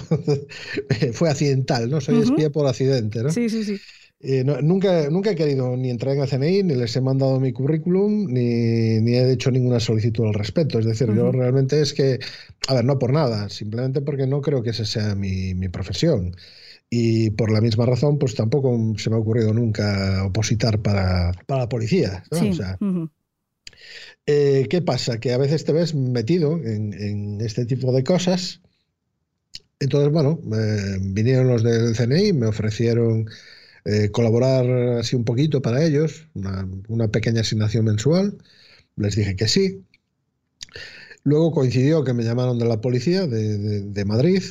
fue 1.14 1.30
accidental, 1.30 1.88
¿no? 1.88 2.02
Soy 2.02 2.20
espía 2.20 2.50
por 2.50 2.66
accidente, 2.66 3.22
¿no? 3.22 3.30
Sí, 3.30 3.48
sí, 3.48 3.64
sí. 3.64 3.80
Eh, 4.20 4.44
nunca, 4.44 5.08
nunca 5.08 5.30
he 5.30 5.34
querido 5.34 5.74
ni 5.78 5.88
entrar 5.88 6.14
en 6.14 6.22
el 6.22 6.28
CNI, 6.28 6.62
ni 6.62 6.74
les 6.74 6.94
he 6.94 7.00
mandado 7.00 7.40
mi 7.40 7.54
currículum, 7.54 8.26
ni, 8.26 9.00
ni 9.00 9.14
he 9.14 9.32
hecho 9.32 9.50
ninguna 9.50 9.80
solicitud 9.80 10.26
al 10.26 10.34
respecto. 10.34 10.78
Es 10.78 10.84
decir, 10.84 11.08
yo 11.14 11.32
realmente 11.32 11.80
es 11.80 11.94
que, 11.94 12.18
a 12.68 12.74
ver, 12.74 12.84
no 12.84 12.98
por 12.98 13.14
nada, 13.14 13.48
simplemente 13.48 14.02
porque 14.02 14.26
no 14.26 14.42
creo 14.42 14.62
que 14.62 14.70
esa 14.70 14.84
sea 14.84 15.14
mi, 15.14 15.54
mi 15.54 15.70
profesión. 15.70 16.36
Y 16.90 17.30
por 17.30 17.50
la 17.50 17.62
misma 17.62 17.86
razón, 17.86 18.18
pues 18.18 18.34
tampoco 18.34 18.78
se 18.98 19.08
me 19.08 19.16
ha 19.16 19.20
ocurrido 19.20 19.54
nunca 19.54 20.22
opositar 20.26 20.82
para, 20.82 21.32
para 21.46 21.62
la 21.62 21.68
policía. 21.70 22.22
¿no? 22.30 22.38
Sí. 22.38 22.50
O 22.50 22.52
sea. 22.52 22.78
Eh, 24.26 24.66
¿Qué 24.70 24.82
pasa? 24.82 25.18
Que 25.20 25.32
a 25.32 25.38
veces 25.38 25.64
te 25.64 25.72
ves 25.72 25.94
metido 25.94 26.60
en, 26.64 27.40
este 27.40 27.66
tipo 27.66 27.92
de 27.92 28.04
cosas. 28.04 28.60
Entonces, 29.80 30.12
bueno, 30.12 30.40
eh, 30.54 30.98
vinieron 31.00 31.48
los 31.48 31.62
del 31.62 31.96
CNI, 31.96 32.32
me 32.32 32.46
ofrecieron 32.46 33.28
eh, 33.84 34.10
colaborar 34.12 34.98
así 35.00 35.16
un 35.16 35.24
poquito 35.24 35.60
para 35.60 35.84
ellos, 35.84 36.28
una, 36.34 37.08
pequeña 37.08 37.40
asignación 37.40 37.84
mensual. 37.84 38.38
Les 38.96 39.16
dije 39.16 39.36
que 39.36 39.48
sí. 39.48 39.84
Luego 41.24 41.52
coincidió 41.52 42.04
que 42.04 42.14
me 42.14 42.24
llamaron 42.24 42.58
de 42.58 42.66
la 42.66 42.80
policía 42.80 43.26
de, 43.26 44.04
Madrid 44.04 44.42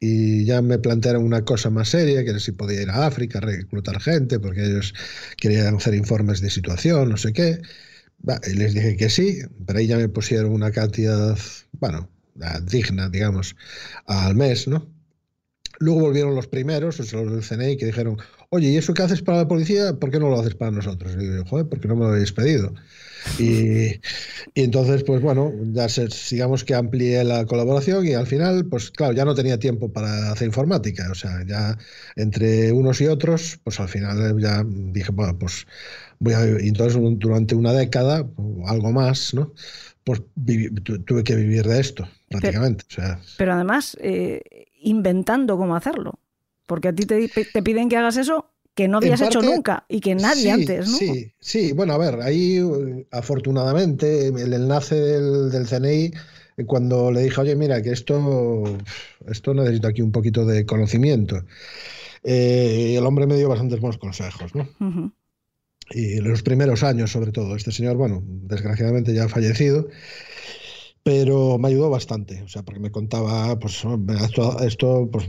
y 0.00 0.44
ya 0.44 0.62
me 0.62 0.78
plantearon 0.78 1.24
una 1.24 1.44
cosa 1.44 1.70
más 1.70 1.90
seria, 1.90 2.24
que 2.24 2.38
si 2.40 2.52
podía 2.52 2.82
ir 2.82 2.90
a 2.90 3.06
África 3.06 3.40
reclutar 3.40 4.00
gente, 4.00 4.40
porque 4.40 4.64
ellos 4.64 4.94
querían 5.36 5.76
hacer 5.76 5.94
informes 5.94 6.40
de 6.40 6.50
situación, 6.50 7.10
no 7.10 7.16
sé 7.16 7.32
qué. 7.32 7.60
Les 8.22 8.74
dije 8.74 8.96
que 8.96 9.08
sí, 9.08 9.38
pero 9.66 9.78
ahí 9.78 9.86
ya 9.86 9.96
me 9.96 10.08
pusieron 10.08 10.52
una 10.52 10.70
cantidad, 10.70 11.38
bueno, 11.72 12.08
digna, 12.64 13.08
digamos, 13.08 13.56
al 14.06 14.34
mes, 14.34 14.68
¿no? 14.68 14.86
Luego 15.78 16.00
volvieron 16.00 16.34
los 16.34 16.46
primeros, 16.46 16.98
los 16.98 17.32
del 17.32 17.42
CNI, 17.42 17.78
que 17.78 17.86
dijeron, 17.86 18.18
oye, 18.50 18.68
¿y 18.68 18.76
eso 18.76 18.92
que 18.92 19.02
haces 19.02 19.22
para 19.22 19.38
la 19.38 19.48
policía? 19.48 19.94
¿Por 19.94 20.10
qué 20.10 20.18
no 20.18 20.28
lo 20.28 20.38
haces 20.38 20.54
para 20.54 20.70
nosotros? 20.70 21.14
Y 21.14 21.26
digo, 21.26 21.44
joder, 21.46 21.66
¿por 21.68 21.80
qué 21.80 21.88
no 21.88 21.96
me 21.96 22.02
lo 22.02 22.08
habéis 22.08 22.32
pedido? 22.32 22.74
Y, 23.38 23.92
y 24.54 24.62
entonces, 24.62 25.04
pues 25.04 25.22
bueno, 25.22 25.52
ya 25.72 25.88
se, 25.88 26.08
digamos 26.30 26.64
que 26.64 26.74
amplié 26.74 27.24
la 27.24 27.46
colaboración 27.46 28.06
y 28.06 28.12
al 28.12 28.26
final, 28.26 28.66
pues 28.66 28.90
claro, 28.90 29.14
ya 29.14 29.24
no 29.24 29.34
tenía 29.34 29.58
tiempo 29.58 29.90
para 29.90 30.32
hacer 30.32 30.46
informática. 30.48 31.08
O 31.10 31.14
sea, 31.14 31.44
ya 31.46 31.78
entre 32.16 32.72
unos 32.72 33.00
y 33.00 33.06
otros, 33.06 33.58
pues 33.64 33.80
al 33.80 33.88
final 33.88 34.38
ya 34.38 34.62
dije, 34.66 35.12
bueno, 35.12 35.38
pues. 35.38 35.66
Y 36.22 36.68
entonces 36.68 37.00
durante 37.18 37.54
una 37.54 37.72
década, 37.72 38.28
o 38.36 38.68
algo 38.68 38.92
más, 38.92 39.32
¿no? 39.32 39.52
Pues 40.04 40.22
tu- 40.84 41.02
tuve 41.02 41.24
que 41.24 41.34
vivir 41.34 41.64
de 41.66 41.80
esto, 41.80 42.06
prácticamente. 42.28 42.84
O 42.90 42.92
sea, 42.92 43.20
Pero 43.36 43.54
además, 43.54 43.96
eh, 44.00 44.42
inventando 44.82 45.56
cómo 45.56 45.74
hacerlo. 45.76 46.18
Porque 46.66 46.88
a 46.88 46.94
ti 46.94 47.06
te, 47.06 47.28
te 47.28 47.62
piden 47.62 47.88
que 47.88 47.96
hagas 47.96 48.16
eso 48.16 48.50
que 48.74 48.86
no 48.86 48.98
habías 48.98 49.20
hecho 49.22 49.42
nunca 49.42 49.84
y 49.88 50.00
que 50.00 50.14
nadie 50.14 50.50
sí, 50.52 50.62
antes, 50.62 50.88
¿no? 50.88 50.98
Sí, 50.98 51.32
sí, 51.40 51.72
bueno, 51.72 51.94
a 51.94 51.98
ver, 51.98 52.20
ahí 52.22 52.58
eh, 52.58 53.06
afortunadamente 53.10 54.28
el 54.28 54.52
enlace 54.52 54.94
del, 54.94 55.50
del 55.50 55.66
CNI, 55.66 56.12
eh, 56.58 56.64
cuando 56.66 57.10
le 57.10 57.22
dije, 57.22 57.40
oye, 57.40 57.56
mira, 57.56 57.82
que 57.82 57.90
esto, 57.90 58.62
esto 59.26 59.54
necesito 59.54 59.88
aquí 59.88 60.02
un 60.02 60.12
poquito 60.12 60.46
de 60.46 60.64
conocimiento, 60.66 61.44
eh, 62.22 62.94
el 62.96 63.06
hombre 63.06 63.26
me 63.26 63.36
dio 63.36 63.48
bastantes 63.48 63.80
buenos 63.80 63.98
consejos, 63.98 64.54
¿no? 64.54 64.68
Ujú. 64.80 65.12
Y 65.90 66.20
los 66.20 66.42
primeros 66.42 66.82
años 66.82 67.10
sobre 67.12 67.32
todo. 67.32 67.56
Este 67.56 67.72
señor, 67.72 67.96
bueno, 67.96 68.22
desgraciadamente 68.26 69.12
ya 69.14 69.24
ha 69.24 69.28
fallecido, 69.28 69.88
pero 71.02 71.58
me 71.58 71.68
ayudó 71.68 71.90
bastante, 71.90 72.42
o 72.42 72.48
sea, 72.48 72.62
porque 72.62 72.80
me 72.80 72.90
contaba, 72.90 73.58
pues, 73.58 73.84
"Oh, 73.84 73.96
mira, 73.96 74.20
esto, 74.66 75.08
pues, 75.10 75.26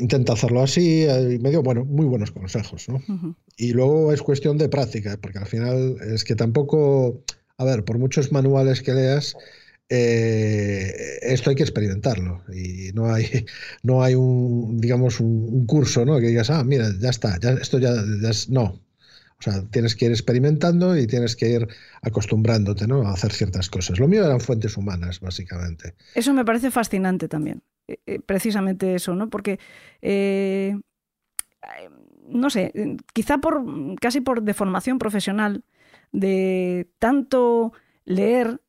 intenta 0.00 0.32
hacerlo 0.32 0.62
así, 0.62 1.02
eh, 1.02 1.34
y 1.34 1.38
me 1.38 1.50
dio, 1.50 1.62
bueno, 1.62 1.84
muy 1.84 2.06
buenos 2.06 2.30
consejos, 2.32 2.88
¿no? 2.88 2.96
Ujú. 2.96 3.36
Y 3.56 3.72
luego 3.72 4.12
es 4.12 4.22
cuestión 4.22 4.56
de 4.58 4.68
práctica, 4.68 5.18
porque 5.20 5.38
al 5.38 5.46
final 5.46 5.96
es 6.14 6.24
que 6.24 6.34
tampoco, 6.34 7.22
a 7.58 7.64
ver, 7.64 7.84
por 7.84 7.98
muchos 7.98 8.32
manuales 8.32 8.80
que 8.82 8.94
leas, 8.94 9.36
eh, 9.90 11.18
esto 11.22 11.50
hay 11.50 11.56
que 11.56 11.62
experimentarlo 11.64 12.42
y 12.54 12.90
no 12.94 13.12
hay, 13.12 13.26
no 13.82 14.02
hay 14.02 14.14
un, 14.14 14.78
digamos, 14.80 15.20
un, 15.20 15.46
un 15.52 15.66
curso, 15.66 16.04
¿no? 16.06 16.18
Que 16.20 16.28
digas, 16.28 16.48
ah, 16.50 16.64
mira, 16.64 16.88
ya 16.98 17.10
está, 17.10 17.38
ya, 17.40 17.50
esto 17.52 17.78
ya, 17.78 17.92
ya 18.22 18.30
es, 18.30 18.48
no. 18.48 18.80
O 19.40 19.42
sea, 19.42 19.62
tienes 19.70 19.96
que 19.96 20.04
ir 20.04 20.10
experimentando 20.10 20.96
y 20.96 21.06
tienes 21.06 21.34
que 21.34 21.48
ir 21.48 21.68
acostumbrándote, 22.02 22.86
¿no? 22.86 23.06
A 23.06 23.12
hacer 23.12 23.32
ciertas 23.32 23.70
cosas. 23.70 23.98
Lo 23.98 24.06
mío 24.06 24.24
eran 24.24 24.40
fuentes 24.40 24.76
humanas, 24.76 25.20
básicamente. 25.20 25.94
Eso 26.14 26.34
me 26.34 26.44
parece 26.44 26.70
fascinante 26.70 27.26
también, 27.26 27.62
eh, 27.88 27.96
eh, 28.06 28.20
precisamente 28.20 28.94
eso, 28.94 29.14
¿no? 29.14 29.30
Porque, 29.30 29.58
eh, 30.02 30.78
no 32.28 32.50
sé, 32.50 32.72
quizá 33.14 33.38
por 33.38 33.64
casi 33.98 34.20
por 34.20 34.42
deformación 34.42 34.98
profesional, 34.98 35.64
de 36.12 36.90
tanto 36.98 37.72
leer 38.04 38.60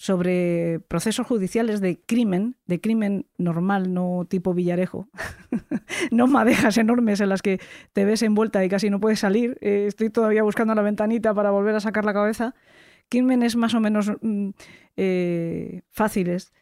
sobre 0.00 0.80
procesos 0.88 1.26
judiciales 1.26 1.82
de 1.82 2.00
crimen, 2.00 2.56
de 2.64 2.80
crimen 2.80 3.26
normal, 3.36 3.92
no 3.92 4.24
tipo 4.26 4.54
Villarejo, 4.54 5.10
no 6.10 6.26
madejas 6.26 6.78
enormes 6.78 7.20
en 7.20 7.28
las 7.28 7.42
que 7.42 7.60
te 7.92 8.06
ves 8.06 8.22
envuelta 8.22 8.64
y 8.64 8.70
casi 8.70 8.88
no 8.88 8.98
puedes 8.98 9.20
salir. 9.20 9.58
Eh, 9.60 9.84
estoy 9.86 10.08
todavía 10.08 10.42
buscando 10.42 10.74
la 10.74 10.80
ventanita 10.80 11.34
para 11.34 11.50
volver 11.50 11.74
a 11.74 11.80
sacar 11.80 12.06
la 12.06 12.14
cabeza. 12.14 12.54
Crímenes 13.10 13.56
más 13.56 13.74
o 13.74 13.80
menos 13.80 14.10
mm, 14.22 14.48
eh, 14.96 15.82
fáciles. 15.90 16.54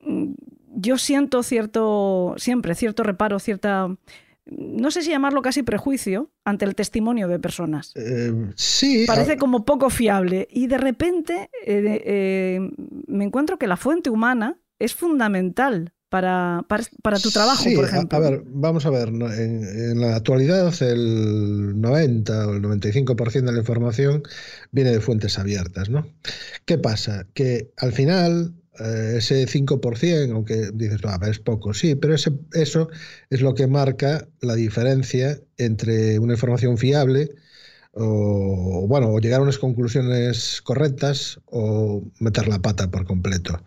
Mm, 0.00 0.32
Yo 0.74 0.98
siento 0.98 1.44
cierto, 1.44 2.34
siempre 2.38 2.74
cierto 2.74 3.04
reparo, 3.04 3.38
cierta, 3.38 3.96
no 4.46 4.90
sé 4.90 5.02
si 5.02 5.10
llamarlo 5.10 5.42
casi 5.42 5.62
prejuicio 5.62 6.30
ante 6.44 6.64
el 6.64 6.74
testimonio 6.74 7.28
de 7.28 7.38
personas. 7.38 7.92
Eh, 7.94 8.32
sí. 8.56 9.04
Parece 9.06 9.36
como 9.36 9.64
poco 9.64 9.90
fiable 9.90 10.48
y 10.50 10.66
de 10.66 10.78
repente 10.78 11.50
eh, 11.66 12.02
eh, 12.04 12.60
me 13.06 13.24
encuentro 13.24 13.58
que 13.58 13.66
la 13.66 13.76
fuente 13.76 14.10
humana 14.10 14.58
es 14.78 14.94
fundamental 14.94 15.94
para, 16.10 16.64
para, 16.68 16.84
para 17.02 17.18
tu 17.18 17.30
trabajo, 17.30 17.64
Sí, 17.64 17.74
por 17.74 17.86
ejemplo. 17.86 18.16
A, 18.16 18.20
ver, 18.20 18.42
vamos 18.46 18.86
a 18.86 18.90
ver. 18.90 19.08
En, 19.08 19.64
en 19.64 20.00
la 20.00 20.14
actualidad, 20.14 20.72
el 20.82 21.80
90 21.80 22.46
o 22.46 22.52
el 22.52 22.62
95% 22.62 23.32
de 23.44 23.52
la 23.52 23.58
información 23.58 24.22
viene 24.70 24.92
de 24.92 25.00
fuentes 25.00 25.38
abiertas, 25.40 25.90
¿no? 25.90 26.06
¿Qué 26.66 26.78
pasa? 26.78 27.26
Que 27.34 27.72
al 27.78 27.92
final, 27.92 28.54
ese 28.78 29.46
5%, 29.46 30.34
aunque 30.34 30.70
dices, 30.74 31.00
"Ah, 31.04 31.18
es 31.30 31.38
poco, 31.38 31.74
sí, 31.74 31.94
pero 31.94 32.14
ese, 32.14 32.32
eso 32.52 32.88
es 33.30 33.40
lo 33.40 33.54
que 33.54 33.66
marca 33.66 34.28
la 34.40 34.54
diferencia 34.54 35.40
entre 35.56 36.18
una 36.18 36.34
información 36.34 36.78
fiable 36.78 37.30
o, 37.96 38.86
bueno, 38.88 39.08
o 39.10 39.20
llegar 39.20 39.40
a 39.40 39.42
unas 39.42 39.58
conclusiones 39.58 40.60
correctas 40.62 41.40
o 41.46 42.02
meter 42.18 42.48
la 42.48 42.60
pata 42.60 42.90
por 42.90 43.06
completo. 43.06 43.62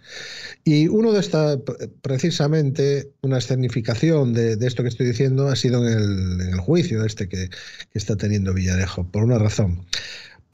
Y 0.63 0.87
uno 0.87 1.13
de 1.13 1.19
estas, 1.21 1.59
precisamente, 2.01 3.11
una 3.21 3.37
escenificación 3.37 4.33
de, 4.33 4.57
de 4.57 4.67
esto 4.67 4.83
que 4.83 4.89
estoy 4.89 5.07
diciendo 5.07 5.47
ha 5.47 5.55
sido 5.55 5.87
en 5.87 5.93
el, 5.93 6.41
en 6.41 6.53
el 6.53 6.59
juicio 6.59 7.05
este 7.05 7.29
que, 7.29 7.49
que 7.49 7.97
está 7.97 8.17
teniendo 8.17 8.53
Villarejo, 8.53 9.09
por 9.09 9.23
una 9.23 9.39
razón. 9.39 9.85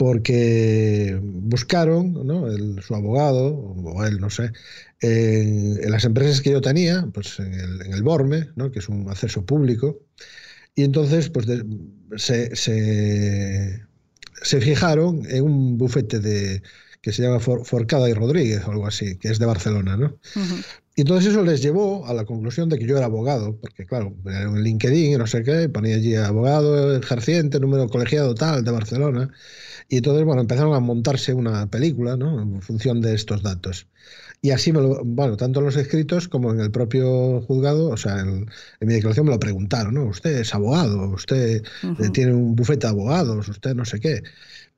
Porque 0.03 1.17
buscaron, 1.23 2.27
¿no? 2.27 2.45
Su 2.81 2.93
abogado, 2.93 3.55
o 3.55 4.03
él, 4.03 4.19
no 4.19 4.29
sé, 4.29 4.51
en, 4.99 5.79
las 5.89 6.03
empresas 6.03 6.41
que 6.41 6.51
yo 6.51 6.59
tenía, 6.59 7.07
pues 7.13 7.39
en 7.39 7.53
el, 7.53 7.81
en 7.83 8.03
Borme, 8.03 8.49
¿no? 8.57 8.69
que 8.69 8.79
es 8.79 8.89
un 8.89 9.09
acceso 9.09 9.45
público, 9.45 10.01
y 10.75 10.83
entonces 10.83 11.29
pues 11.29 11.47
se, 12.17 12.53
se, 12.53 13.81
se 14.41 14.59
fijaron 14.59 15.25
en 15.29 15.41
un 15.45 15.77
bufete 15.77 16.19
de, 16.19 16.61
que 16.99 17.13
se 17.13 17.21
llama 17.21 17.39
For- 17.39 17.63
Forcada 17.63 18.09
y 18.09 18.13
Rodríguez 18.13 18.61
o 18.67 18.71
algo 18.71 18.85
así, 18.85 19.15
que 19.15 19.29
es 19.29 19.39
de 19.39 19.45
Barcelona, 19.45 19.95
¿no? 19.95 20.19
Y 20.95 21.01
entonces 21.01 21.31
eso 21.31 21.43
les 21.43 21.61
llevó 21.61 22.05
a 22.05 22.13
la 22.13 22.23
conclusión 22.25 22.69
de 22.69 22.77
que 22.77 22.85
yo 22.85 22.97
era 22.97 23.07
abogado, 23.07 23.57
porque 23.59 23.85
claro, 23.85 24.15
era 24.25 24.43
en 24.43 24.61
LinkedIn 24.61 25.13
y 25.13 25.17
no 25.17 25.25
sé 25.25 25.43
qué, 25.43 25.67
ponía 25.67 25.95
allí 25.95 26.15
abogado 26.15 26.95
ejerciente, 26.95 27.59
número 27.59 27.89
colegiado 27.89 28.35
tal, 28.35 28.63
de 28.63 28.71
Barcelona. 28.71 29.31
Y 29.89 29.97
entonces, 29.97 30.23
bueno, 30.23 30.41
empezaron 30.41 30.73
a 30.75 30.79
montarse 30.79 31.33
una 31.33 31.67
película, 31.67 32.15
¿no? 32.15 32.41
En 32.41 32.61
función 32.61 33.01
de 33.01 33.15
estos 33.15 33.41
datos. 33.41 33.87
Y 34.41 34.51
así 34.51 34.71
me 34.71 34.81
lo, 34.81 35.03
bueno, 35.03 35.37
tanto 35.37 35.59
en 35.59 35.65
los 35.65 35.77
escritos 35.77 36.27
como 36.27 36.51
en 36.51 36.59
el 36.59 36.69
propio 36.69 37.41
juzgado, 37.41 37.89
o 37.89 37.97
sea, 37.97 38.19
en, 38.19 38.49
en 38.79 38.87
mi 38.87 38.93
declaración 38.93 39.25
me 39.25 39.31
lo 39.31 39.39
preguntaron, 39.39 39.95
¿no? 39.95 40.05
Usted 40.05 40.37
es 40.39 40.53
abogado, 40.53 41.09
usted 41.09 41.63
eh, 41.81 42.09
tiene 42.11 42.33
un 42.33 42.55
bufete 42.55 42.85
de 42.85 42.91
abogados, 42.91 43.47
usted 43.47 43.73
no 43.73 43.85
sé 43.85 43.99
qué. 43.99 44.21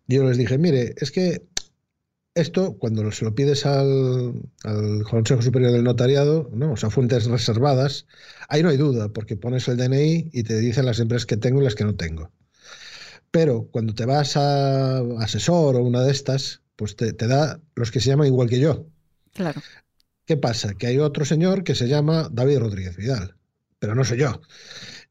Y 0.08 0.16
yo 0.16 0.24
les 0.26 0.38
dije, 0.38 0.58
mire, 0.58 0.94
es 0.98 1.12
que 1.12 1.44
esto, 2.36 2.78
cuando 2.78 3.10
se 3.12 3.24
lo 3.24 3.34
pides 3.34 3.66
al, 3.66 4.34
al 4.64 5.04
Consejo 5.04 5.42
Superior 5.42 5.72
del 5.72 5.86
Notariado, 5.86 6.50
¿no? 6.54 6.74
o 6.74 6.78
sea, 6.78 6.90
fuentes 6.90 7.26
reservadas, 7.26 8.06
ahí 8.50 8.62
no 8.62 8.70
hay 8.70 8.78
duda, 8.78 9.10
porque 9.10 9.38
pones 9.38 9.68
el 9.70 9.78
DNI 9.78 10.30
y 10.34 10.44
te 10.44 10.60
dicen 10.60 10.86
las 10.86 11.00
empresas 11.00 11.26
que 11.26 11.38
tengo 11.38 11.62
y 11.62 11.64
las 11.64 11.76
que 11.76 11.86
no 11.86 11.96
tengo. 11.96 12.32
Pero 13.32 13.68
cuando 13.72 13.94
te 13.94 14.06
vas 14.06 14.36
a 14.36 15.00
asesor 15.20 15.78
o 15.78 15.84
una 15.84 16.04
de 16.04 16.12
estas, 16.12 16.62
pues 16.76 16.98
te, 16.98 17.14
te 17.14 17.28
da 17.28 17.60
los 17.74 17.90
que 17.90 18.02
se 18.02 18.10
llaman 18.10 18.28
igual 18.28 18.50
que 18.50 18.60
yo. 18.60 18.86
Claro. 19.34 19.62
¿Qué 20.26 20.36
pasa? 20.36 20.74
Que 20.74 20.88
hay 20.88 21.00
otro 21.00 21.24
señor 21.24 21.64
que 21.64 21.76
se 21.76 21.88
llama 21.88 22.30
David 22.32 22.60
Rodríguez 22.60 22.98
Vidal, 22.98 23.36
pero 23.80 23.96
no 23.96 24.04
soy 24.04 24.20
yo, 24.20 24.42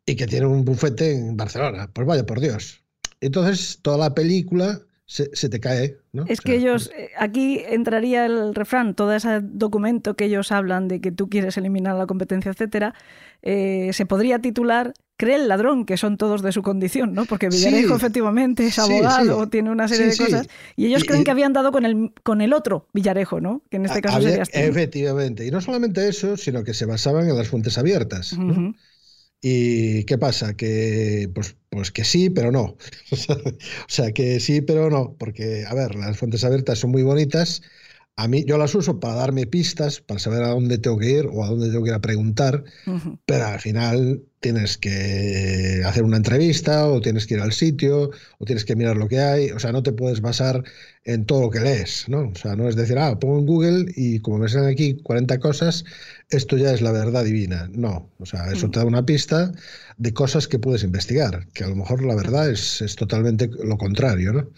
y 0.04 0.16
que 0.16 0.26
tiene 0.26 0.46
un 0.46 0.64
bufete 0.64 1.12
en 1.12 1.36
Barcelona. 1.38 1.90
Pues 1.90 2.06
vaya 2.06 2.26
por 2.26 2.40
Dios. 2.40 2.84
Entonces 3.20 3.78
toda 3.80 3.96
la 3.96 4.14
película 4.14 4.82
se, 5.06 5.30
se 5.34 5.48
te 5.48 5.60
cae. 5.60 5.98
¿no? 6.12 6.24
Es 6.28 6.40
O 6.40 6.42
que 6.42 6.56
ellos, 6.56 6.90
eh, 6.96 7.10
aquí 7.18 7.62
entraría 7.68 8.26
el 8.26 8.54
refrán, 8.54 8.94
todo 8.94 9.14
ese 9.14 9.40
documento 9.42 10.14
que 10.14 10.24
ellos 10.26 10.52
hablan 10.52 10.88
de 10.88 11.00
que 11.00 11.12
tú 11.12 11.28
quieres 11.28 11.56
eliminar 11.56 11.96
la 11.96 12.06
competencia, 12.06 12.50
etcétera, 12.50 12.94
eh, 13.42 13.90
se 13.92 14.06
podría 14.06 14.38
titular 14.38 14.94
cree 15.16 15.36
el 15.36 15.48
ladrón 15.48 15.86
que 15.86 15.96
son 15.96 16.16
todos 16.16 16.42
de 16.42 16.52
su 16.52 16.62
condición, 16.62 17.12
¿no? 17.14 17.24
Porque 17.24 17.48
Villarejo 17.48 17.94
efectivamente 17.94 18.66
es 18.66 18.78
abogado, 18.78 19.48
tiene 19.48 19.70
una 19.70 19.86
serie 19.88 20.06
de 20.06 20.16
cosas, 20.16 20.48
y 20.76 20.86
ellos 20.86 21.04
creen 21.04 21.24
que 21.24 21.30
habían 21.30 21.52
dado 21.52 21.72
con 21.72 21.84
el, 21.84 22.12
con 22.22 22.40
el 22.40 22.52
otro 22.52 22.88
Villarejo, 22.92 23.40
¿no? 23.40 23.62
Que 23.70 23.76
en 23.76 23.86
este 23.86 24.00
caso 24.00 24.20
sería 24.20 24.42
Efectivamente, 24.42 25.46
y 25.46 25.50
no 25.50 25.60
solamente 25.60 26.08
eso, 26.08 26.36
sino 26.36 26.64
que 26.64 26.74
se 26.74 26.86
basaban 26.86 27.28
en 27.28 27.36
las 27.36 27.48
fuentes 27.48 27.78
abiertas. 27.78 28.36
¿Y 29.40 30.04
qué 30.04 30.16
pasa? 30.16 30.56
Que 30.56 31.30
pues, 31.34 31.56
pues 31.74 31.90
que 31.92 32.04
sí, 32.04 32.30
pero 32.30 32.50
no. 32.52 32.62
o 33.10 33.56
sea, 33.88 34.12
que 34.12 34.40
sí, 34.40 34.60
pero 34.62 34.90
no, 34.90 35.16
porque, 35.18 35.64
a 35.66 35.74
ver, 35.74 35.94
las 35.96 36.18
fuentes 36.18 36.44
abiertas 36.44 36.78
son 36.78 36.90
muy 36.90 37.02
bonitas, 37.02 37.62
a 38.16 38.28
mí 38.28 38.44
yo 38.46 38.58
las 38.58 38.74
uso 38.74 39.00
para 39.00 39.14
darme 39.14 39.46
pistas, 39.46 40.00
para 40.00 40.20
saber 40.20 40.44
a 40.44 40.48
dónde 40.48 40.78
tengo 40.78 40.98
que 40.98 41.10
ir 41.10 41.26
o 41.32 41.44
a 41.44 41.48
dónde 41.48 41.68
tengo 41.70 41.82
que 41.82 41.90
ir 41.90 41.94
a 41.94 42.00
preguntar, 42.00 42.64
pero 43.26 43.46
al 43.46 43.60
final 43.60 44.22
tienes 44.38 44.78
que 44.78 45.82
hacer 45.84 46.04
una 46.04 46.18
entrevista 46.18 46.86
o 46.86 47.00
tienes 47.00 47.26
que 47.26 47.34
ir 47.34 47.40
al 47.40 47.52
sitio 47.52 48.10
o 48.38 48.44
tienes 48.44 48.64
que 48.64 48.76
mirar 48.76 48.96
lo 48.96 49.08
que 49.08 49.18
hay, 49.18 49.50
o 49.50 49.58
sea, 49.58 49.72
no 49.72 49.82
te 49.82 49.92
puedes 49.92 50.20
basar 50.20 50.62
en 51.04 51.24
todo 51.24 51.40
lo 51.42 51.50
que 51.50 51.60
lees, 51.60 52.08
¿no? 52.08 52.28
O 52.28 52.34
sea, 52.34 52.54
no 52.54 52.68
es 52.68 52.76
decir, 52.76 52.98
ah, 52.98 53.18
pongo 53.18 53.38
en 53.38 53.46
Google 53.46 53.92
y 53.96 54.20
como 54.20 54.38
me 54.38 54.48
salen 54.48 54.68
aquí 54.68 54.96
40 55.02 55.38
cosas, 55.40 55.84
esto 56.30 56.56
ya 56.56 56.72
es 56.72 56.82
la 56.82 56.92
verdad 56.92 57.24
divina. 57.24 57.68
No, 57.72 58.10
o 58.18 58.26
sea, 58.26 58.52
eso 58.52 58.70
te 58.70 58.78
da 58.78 58.84
una 58.84 59.04
pista 59.04 59.50
de 59.96 60.12
cosas 60.12 60.46
que 60.46 60.58
puedes 60.58 60.84
investigar, 60.84 61.48
que 61.52 61.64
a 61.64 61.68
lo 61.68 61.76
mejor 61.76 62.04
la 62.04 62.14
verdad 62.14 62.50
es, 62.50 62.80
es 62.80 62.94
totalmente 62.96 63.50
lo 63.64 63.76
contrario, 63.76 64.32
¿no? 64.32 64.48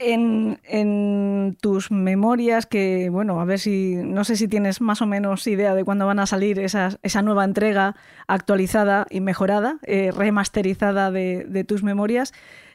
En, 0.00 1.56
tus 1.60 1.90
memorias, 1.90 2.66
que 2.66 3.08
bueno, 3.10 3.40
a 3.40 3.44
ver 3.44 3.58
si, 3.58 3.94
no 3.96 4.24
sé 4.24 4.36
si 4.36 4.48
tienes 4.48 4.80
más 4.80 5.02
o 5.02 5.06
menos 5.06 5.46
idea 5.46 5.74
de 5.74 5.84
cuándo 5.84 6.06
van 6.06 6.18
a 6.18 6.26
salir 6.26 6.58
esa 6.58 7.22
nueva 7.22 7.44
entrega 7.44 7.96
actualizada 8.26 9.06
y 9.10 9.20
mejorada, 9.20 9.78
eh, 9.82 10.10
remasterizada 10.14 11.10
de, 11.10 11.64
tus 11.66 11.82
memorias. 11.82 12.32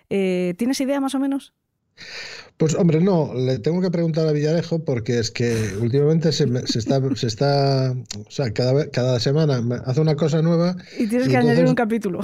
Eh, 0.10 0.54
¿Tienes 0.58 0.80
idea 0.82 1.00
más 1.00 1.16
o 1.16 1.20
menos? 1.20 1.54
Pues 2.58 2.76
hombre, 2.76 3.02
no, 3.02 3.34
le 3.34 3.58
tengo 3.60 3.82
que 3.82 3.90
preguntar 3.90 4.28
a 4.28 4.32
Villarejo 4.32 4.86
porque 4.86 5.20
es 5.20 5.32
que 5.32 5.74
últimamente 5.82 6.32
se, 6.32 6.46
está, 6.78 7.02
se 7.16 7.28
está, 7.28 7.92
o 7.92 8.32
sea, 8.32 8.54
cada, 8.54 8.90
cada 8.90 9.20
semana 9.20 9.62
hace 9.86 10.00
una 10.00 10.16
cosa 10.16 10.42
nueva. 10.42 10.76
Y 10.98 11.08
tienes 11.08 11.28
que 11.28 11.38
añadir 11.38 11.66
un 11.66 11.76
capítulo. 11.76 12.20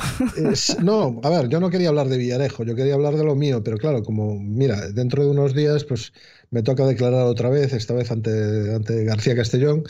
no, 0.84 1.20
a 1.24 1.30
ver, 1.30 1.50
yo 1.50 1.60
no 1.60 1.70
quería 1.70 1.90
hablar 1.90 2.10
de 2.10 2.18
Villarejo, 2.18 2.64
yo 2.64 2.76
quería 2.76 2.94
hablar 2.94 3.16
de 3.16 3.24
lo 3.24 3.36
mío, 3.36 3.64
pero 3.64 3.78
claro, 3.78 4.04
como, 4.04 4.40
mira, 4.40 4.90
dentro 4.92 5.24
de 5.24 5.32
unos 5.32 5.56
días, 5.56 5.84
pues 5.84 6.14
me 6.52 6.62
toca 6.62 6.86
declarar 6.86 7.26
otra 7.26 7.50
vez, 7.50 7.74
esta 7.74 7.94
vez 7.94 8.12
ante, 8.12 8.76
ante 8.76 9.04
García 9.04 9.36
Castellón 9.36 9.84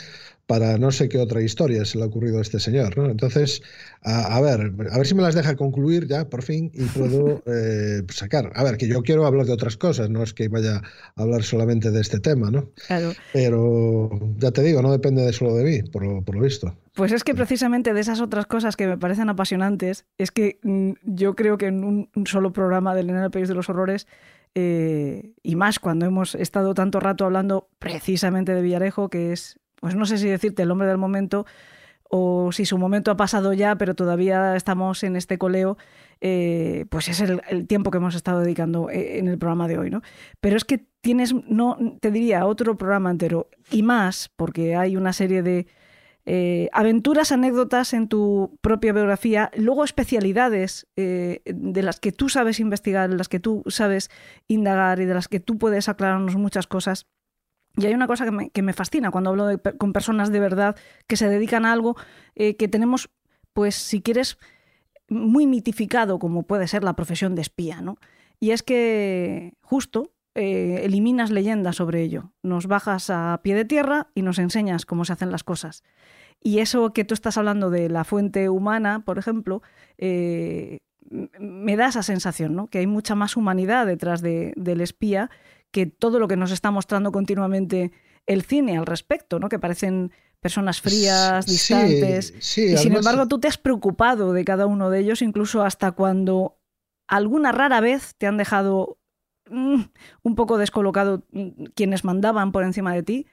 para 0.50 0.80
no 0.80 0.92
sé 0.92 1.10
qué 1.10 1.20
otra 1.20 1.44
historia 1.44 1.86
se 1.86 2.00
le 2.00 2.06
ha 2.06 2.08
ocurrido 2.08 2.40
a 2.40 2.42
este 2.42 2.60
señor. 2.60 2.98
¿no? 2.98 3.06
Entonces, 3.06 3.62
a, 4.02 4.42
ver, 4.42 4.74
a 4.92 4.98
ver 4.98 5.06
si 5.06 5.14
me 5.14 5.22
las 5.22 5.36
deja 5.36 5.56
concluir 5.56 6.08
ya, 6.08 6.28
por 6.28 6.42
fin, 6.42 6.72
y 6.74 6.86
puedo 6.86 7.44
eh, 7.46 8.02
sacar. 8.10 8.52
A 8.56 8.64
ver, 8.64 8.78
que 8.78 8.88
yo 8.88 9.04
quiero 9.04 9.28
hablar 9.28 9.46
de 9.46 9.54
otras 9.54 9.78
cosas, 9.78 10.10
no 10.10 10.24
es 10.24 10.34
que 10.34 10.48
vaya 10.48 10.82
a 11.16 11.22
hablar 11.22 11.44
solamente 11.44 11.92
de 11.92 12.02
este 12.02 12.20
tema, 12.20 12.50
¿no? 12.50 12.72
Claro. 12.88 13.12
Pero 13.32 14.10
ya 14.40 14.50
te 14.50 14.64
digo, 14.64 14.82
no 14.82 14.92
depende 14.92 15.22
de 15.22 15.34
solo 15.34 15.54
de 15.54 15.64
mí, 15.66 15.84
por 15.84 16.04
lo, 16.04 16.24
por 16.24 16.34
lo 16.34 16.42
visto. 16.42 16.76
Pues 16.96 17.12
es 17.12 17.24
que 17.24 17.36
precisamente 17.36 17.94
de 17.94 18.00
esas 18.00 18.20
otras 18.20 18.48
cosas 18.48 18.76
que 18.76 18.88
me 18.88 18.98
parecen 18.98 19.30
apasionantes, 19.30 20.08
es 20.18 20.32
que 20.32 20.58
mm, 20.64 20.94
yo 21.04 21.36
creo 21.36 21.60
que 21.60 21.68
en 21.68 21.84
un, 21.84 22.10
solo 22.26 22.54
programa 22.54 22.96
del 22.96 23.12
En 23.12 23.18
el 23.18 23.30
País 23.30 23.50
de 23.50 23.54
los 23.54 23.70
Horrores 23.70 24.08
eh, 24.56 25.34
y 25.44 25.56
más 25.56 25.78
cuando 25.78 26.08
hemos 26.08 26.34
estado 26.34 26.74
tanto 26.74 27.00
rato 27.00 27.26
hablando 27.26 27.70
precisamente 27.78 28.56
de 28.56 28.64
Villarejo, 28.64 29.10
que 29.10 29.32
es 29.32 29.60
pues 29.80 29.96
no 29.96 30.06
sé 30.06 30.18
si 30.18 30.28
decirte 30.28 30.64
el 30.64 30.72
hombre 30.72 30.88
del 30.88 30.98
momento 30.98 31.46
o 32.10 32.52
si 32.52 32.66
su 32.66 32.78
momento 32.78 33.12
ha 33.12 33.18
pasado 33.18 33.54
ya, 33.54 33.76
pero 33.76 33.96
todavía 33.96 34.56
estamos 34.56 35.04
en 35.04 35.16
este 35.16 35.38
coleo, 35.38 35.78
eh, 36.22 36.86
pues 36.90 37.08
es 37.08 37.22
el, 37.22 37.68
tiempo 37.68 37.92
que 37.92 37.98
hemos 37.98 38.16
estado 38.16 38.40
dedicando 38.40 38.90
eh, 38.90 39.20
en 39.20 39.28
el 39.28 39.38
programa 39.38 39.68
de 39.68 39.78
hoy, 39.78 39.90
¿no? 39.92 40.02
Pero 40.42 40.58
es 40.58 40.66
que 40.66 40.88
tienes, 41.02 41.34
no, 41.48 41.78
te 42.02 42.10
diría, 42.10 42.46
otro 42.48 42.78
programa 42.78 43.12
entero 43.12 43.48
y 43.72 43.84
más, 43.84 44.32
porque 44.36 44.76
hay 44.76 44.98
una 44.98 45.14
serie 45.14 45.44
de 45.44 45.68
eh, 46.26 46.70
aventuras, 46.74 47.32
anécdotas 47.32 47.94
en 47.94 48.08
tu 48.08 48.58
propia 48.62 48.92
biografía, 48.92 49.52
luego 49.56 49.84
especialidades 49.84 50.88
de 50.96 51.82
las 51.84 52.00
que 52.00 52.12
tú 52.12 52.28
sabes 52.28 52.60
investigar, 52.60 53.10
de 53.10 53.18
las 53.18 53.30
que 53.30 53.40
tú 53.40 53.64
sabes 53.68 54.10
indagar 54.48 55.00
y 55.00 55.06
de 55.06 55.14
las 55.14 55.28
que 55.28 55.40
tú 55.40 55.58
puedes 55.60 55.90
aclararnos 55.90 56.36
muchas 56.36 56.68
cosas 56.68 57.08
y 57.78 57.86
hay 57.86 57.94
una 57.94 58.08
cosa 58.08 58.26
que 58.52 58.62
me, 58.62 58.74
fascina 58.74 59.12
cuando 59.12 59.30
hablo 59.30 59.62
con 59.78 59.94
personas 59.94 60.32
de 60.32 60.40
verdad 60.40 60.76
que 61.08 61.16
se 61.16 61.30
dedican 61.30 61.66
a 61.66 61.72
algo 61.72 61.96
eh, 62.36 62.56
que 62.56 62.68
tenemos, 62.68 63.10
pues 63.54 63.76
si 63.76 64.02
quieres, 64.02 64.38
muy 65.08 65.48
mitificado 65.48 66.20
como 66.20 66.44
puede 66.44 66.68
ser 66.68 66.84
la 66.84 66.94
profesión 66.94 67.36
de 67.36 67.42
espía, 67.42 67.82
¿no? 67.82 67.98
Y 68.40 68.52
es 68.52 68.64
que 68.64 69.54
justo 69.62 70.12
eh, 70.36 70.82
eliminas 70.84 71.32
leyendas 71.32 71.78
sobre 71.78 72.02
ello, 72.02 72.32
nos 72.44 72.68
bajas 72.68 73.10
a 73.10 73.40
pie 73.44 73.56
de 73.56 73.66
tierra 73.66 74.08
y 74.14 74.22
nos 74.22 74.40
enseñas 74.40 74.86
cómo 74.86 75.06
se 75.06 75.14
hacen 75.14 75.32
las 75.32 75.44
cosas. 75.44 75.84
Y 76.42 76.60
eso 76.60 76.94
que 76.94 77.04
tú 77.04 77.14
estás 77.14 77.38
hablando 77.38 77.70
de 77.70 77.90
la 77.90 78.04
fuente 78.04 78.48
humana, 78.50 79.04
por 79.04 79.18
ejemplo, 79.18 79.62
eh, 79.98 80.80
me 81.10 81.76
da 81.76 81.88
esa 81.88 82.04
sensación, 82.04 82.56
¿no? 82.56 82.68
Que 82.68 82.80
hay 82.80 82.88
mucha 82.88 83.16
más 83.16 83.36
humanidad 83.36 83.86
detrás 83.86 84.22
del 84.22 84.82
espía 84.82 85.30
que 85.72 85.86
todo 85.86 86.20
lo 86.20 86.28
que 86.28 86.36
nos 86.36 86.52
está 86.52 86.72
mostrando 86.72 87.12
continuamente 87.12 87.92
el 88.26 88.44
cine 88.44 88.78
al 88.78 88.86
respecto, 88.86 89.40
¿no? 89.40 89.50
Que 89.50 89.60
parecen 89.60 90.12
personas 90.40 90.82
frías, 90.82 91.46
distantes. 91.46 92.34
y 92.58 92.78
sin 92.78 92.96
embargo, 92.96 93.28
tú 93.28 93.40
te 93.40 93.48
has 93.48 93.58
preocupado 93.58 94.34
de 94.34 94.46
cada 94.46 94.66
uno 94.66 94.90
de 94.90 95.00
ellos, 95.00 95.22
incluso 95.22 95.64
hasta 95.64 95.92
cuando 95.92 96.58
alguna 97.08 97.52
rara 97.52 97.82
vez 97.82 98.16
te 98.18 98.28
han 98.28 98.38
dejado 98.38 98.98
mm, 99.50 99.82
un 100.24 100.36
poco 100.36 100.58
descolocado 100.58 101.26
mm, 101.32 101.66
quienes 101.76 102.04
mandaban 102.04 102.52
por 102.52 102.64
encima 102.64 102.94
de 102.94 103.04
ti. 103.04 103.28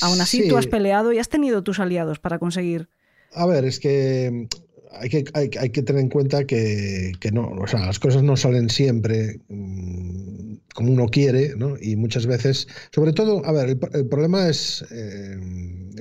Aún 0.00 0.20
así, 0.20 0.48
tú 0.48 0.56
has 0.56 0.66
peleado 0.66 1.12
y 1.12 1.18
has 1.18 1.28
tenido 1.28 1.62
tus 1.62 1.78
aliados 1.78 2.18
para 2.18 2.38
conseguir. 2.38 2.88
A 3.34 3.46
ver, 3.46 3.64
es 3.64 3.78
que 3.78 4.48
hay 4.94 5.08
que, 5.08 5.24
hay, 5.34 5.70
que 5.70 5.82
tener 5.82 6.02
en 6.02 6.08
cuenta 6.08 6.44
que, 6.44 7.12
no, 7.32 7.48
o 7.48 7.66
sea, 7.66 7.86
las 7.86 7.98
cosas 7.98 8.22
no 8.22 8.36
salen 8.36 8.68
siempre 8.70 9.40
mm, 9.48 10.54
como 10.74 10.92
uno 10.92 11.06
quiere, 11.08 11.54
¿no? 11.56 11.76
Y 11.80 11.96
muchas 11.96 12.26
veces, 12.26 12.68
sobre 12.92 13.12
todo, 13.12 13.44
a 13.44 13.52
ver, 13.52 13.70
el, 13.70 14.06
problema 14.06 14.48
es, 14.48 14.84
eh, 14.90 15.38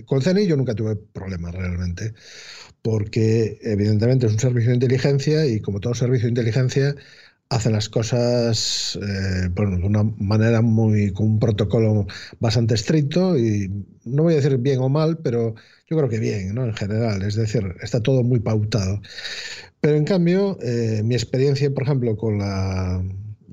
con 0.06 0.22
CNI 0.22 0.48
yo 0.48 0.58
nunca 0.58 0.76
tuve 0.76 0.96
problemas 0.96 1.56
realmente, 1.56 2.14
porque 2.82 3.60
evidentemente 3.62 4.28
es 4.28 4.34
un 4.34 4.40
servicio 4.40 4.70
de 4.70 4.76
inteligencia 4.76 5.46
y 5.46 5.60
como 5.60 5.80
todo 5.80 5.94
servicio 5.94 6.26
de 6.26 6.32
inteligencia, 6.32 6.96
hace 7.52 7.70
las 7.70 7.90
cosas 7.90 8.98
eh, 9.02 9.50
de 9.50 9.86
una 9.86 10.04
manera 10.04 10.62
muy, 10.62 11.12
con 11.12 11.28
un 11.28 11.40
protocolo 11.40 12.08
bastante 12.40 12.76
estricto 12.76 13.38
y 13.38 13.70
no 14.06 14.24
voy 14.24 14.34
a 14.34 14.38
decir 14.38 14.58
bien 14.58 14.80
o 14.80 14.88
mal, 14.88 15.18
pero 15.18 15.56
yo 15.92 15.98
creo 15.98 16.10
que 16.10 16.20
bien, 16.20 16.56
¿no? 16.56 16.66
En 16.66 16.74
general, 16.74 17.22
es 17.22 17.36
decir, 17.36 17.76
está 17.82 18.02
todo 18.02 18.24
muy 18.24 18.40
pautado. 18.40 19.02
Pero 19.82 19.98
en 19.98 20.06
cambio, 20.06 20.58
eh, 20.62 21.02
mi 21.04 21.16
experiencia, 21.16 21.70
por 21.74 21.84
ejemplo, 21.84 22.16
con 22.16 22.40
la, 22.40 23.04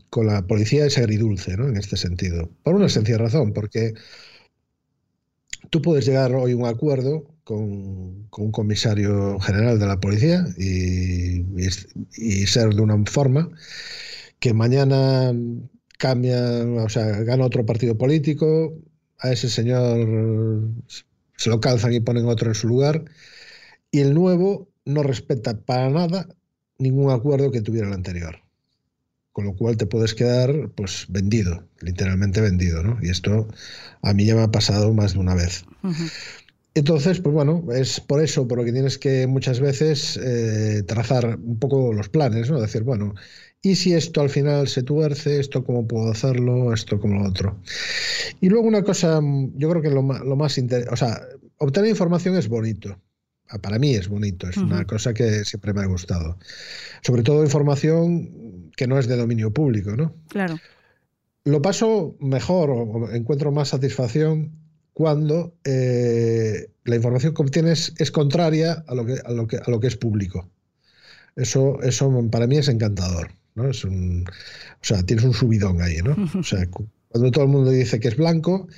con 0.09 0.29
la 0.29 0.47
policía 0.47 0.87
es 0.87 0.97
agridulce, 0.99 1.57
¿no? 1.57 1.69
En 1.69 1.77
este 1.77 1.97
sentido. 1.97 2.49
Por 2.63 2.77
una 2.77 2.89
sencilla 2.89 3.19
razón, 3.19 3.53
porque 3.53 3.95
tú 5.71 5.83
puedes 5.83 6.07
llegar 6.07 6.33
hoy 6.33 6.53
a 6.53 6.57
un 6.57 6.67
acuerdo 6.67 7.27
con, 7.43 8.29
con, 8.31 8.47
un 8.47 8.53
comisario 8.53 9.41
general 9.41 9.81
de 9.81 9.87
la 9.87 9.99
policía 9.99 10.47
y, 10.57 11.45
y, 12.15 12.47
ser 12.47 12.73
de 12.73 12.83
una 12.83 13.03
forma 13.07 13.51
que 14.39 14.55
mañana 14.55 15.33
cambia, 15.99 16.41
o 16.85 16.89
sea, 16.89 17.05
gana 17.25 17.45
otro 17.47 17.67
partido 17.67 17.99
político, 17.99 18.79
a 19.19 19.33
ese 19.33 19.49
señor 19.49 20.71
se 21.39 21.49
lo 21.49 21.61
calzan 21.61 21.95
y 21.95 22.01
ponen 22.01 22.27
otro 22.27 22.49
en 22.49 22.55
su 22.55 22.69
lugar, 22.69 23.05
y 23.91 24.01
el 24.01 24.13
nuevo 24.13 24.69
no 24.85 25.03
respeta 25.03 25.59
para 25.59 25.89
nada 25.89 26.29
ningún 26.79 27.11
acuerdo 27.11 27.51
que 27.51 27.63
tuviera 27.63 27.87
el 27.89 27.95
anterior. 27.95 28.41
Con 29.33 29.45
lo 29.45 29.55
cual 29.55 29.77
te 29.77 29.87
puedes 29.87 30.15
quedar 30.15 30.71
pues 30.75 31.07
vendido, 31.09 31.69
literalmente 31.81 32.41
vendido, 32.41 32.83
¿no? 32.83 32.99
Y 33.01 33.09
esto 33.09 33.47
a 34.03 34.13
mí 34.13 34.27
ya 34.27 34.35
me 34.35 34.43
ha 34.43 34.51
pasado 34.51 34.93
más 34.93 35.13
de 35.15 35.21
una 35.21 35.37
vez. 35.37 35.65
Entonces, 36.75 37.21
pues 37.21 37.33
bueno, 37.33 37.65
es 37.73 38.01
por 38.01 38.23
eso, 38.23 38.49
por 38.49 38.59
lo 38.59 38.65
que 38.65 38.73
tienes 38.73 38.99
que 38.99 39.27
muchas 39.29 39.61
veces 39.61 40.19
eh, 40.23 40.83
trazar 40.87 41.39
un 41.41 41.59
poco 41.59 41.93
los 41.93 42.09
planes, 42.09 42.51
¿no? 42.51 42.61
Decir, 42.61 42.83
bueno, 42.83 43.15
¿y 43.63 43.77
si 43.77 43.95
esto 43.95 44.21
al 44.21 44.31
final 44.31 44.69
se 44.69 44.83
tuerce? 44.83 45.41
¿Esto 45.41 45.65
cómo 45.65 45.87
puedo 45.87 46.11
hacerlo? 46.11 46.73
¿Esto 46.73 47.01
como 47.01 47.23
lo 47.23 47.29
otro? 47.29 47.59
Y 48.41 48.49
luego 48.49 48.67
una 48.67 48.83
cosa, 48.83 49.21
yo 49.55 49.71
creo 49.71 49.83
que 49.83 49.91
lo, 49.91 50.03
lo 50.03 50.37
más 50.37 50.59
interesante, 50.59 50.93
o 50.93 50.97
sea, 50.97 51.21
obtener 51.59 51.91
información 51.91 52.37
es 52.37 52.49
bonito. 52.49 52.99
Ah, 53.51 53.59
para 53.59 53.79
mí 53.79 53.95
es 53.95 54.09
bonito, 54.09 54.49
es 54.49 54.59
una 54.59 54.85
cosa 54.85 55.15
que 55.15 55.45
siempre 55.45 55.73
me 55.73 55.81
ha 55.81 55.87
gustado. 55.87 56.39
Sobre 57.03 57.23
todo 57.23 57.43
información 57.43 58.71
que 58.77 58.87
no 58.87 58.99
es 58.99 59.09
de 59.09 59.17
dominio 59.17 59.53
público, 59.53 59.97
¿no? 59.97 60.15
Claro. 60.29 60.59
Lo 61.45 61.63
paso 61.63 62.15
mejor 62.21 62.69
o 62.71 63.11
encuentro 63.11 63.51
más 63.51 63.69
satisfacción 63.69 64.53
cuando 64.93 65.55
eh, 65.65 66.69
la 66.85 66.97
información 66.97 67.33
que 67.33 67.43
obtienes 67.43 67.95
es 67.99 68.11
contraria 68.11 68.85
a 68.87 68.95
lo 68.95 69.07
que, 69.07 69.15
a 69.25 69.31
lo 69.31 69.47
que, 69.47 69.57
a 69.57 69.71
lo 69.71 69.81
que 69.81 69.87
es 69.87 69.97
público. 69.97 70.51
Eso, 71.35 71.81
eso 71.83 72.13
para 72.31 72.47
mí 72.47 72.59
es 72.59 72.69
encantador. 72.69 73.31
¿No? 73.55 73.69
Es 73.69 73.85
un, 73.85 74.25
o 74.29 74.85
sea, 74.85 75.03
tienes 75.03 75.25
un 75.25 75.35
subidón 75.35 75.83
ahí. 75.83 75.99
¿no? 75.99 76.17
O 76.39 76.43
sea, 76.43 76.69
cuando 76.69 77.31
todo 77.31 77.45
el 77.45 77.51
mundo 77.51 77.71
dice 77.71 78.01
que 78.01 78.09
es 78.09 78.17
blanco 78.17 78.69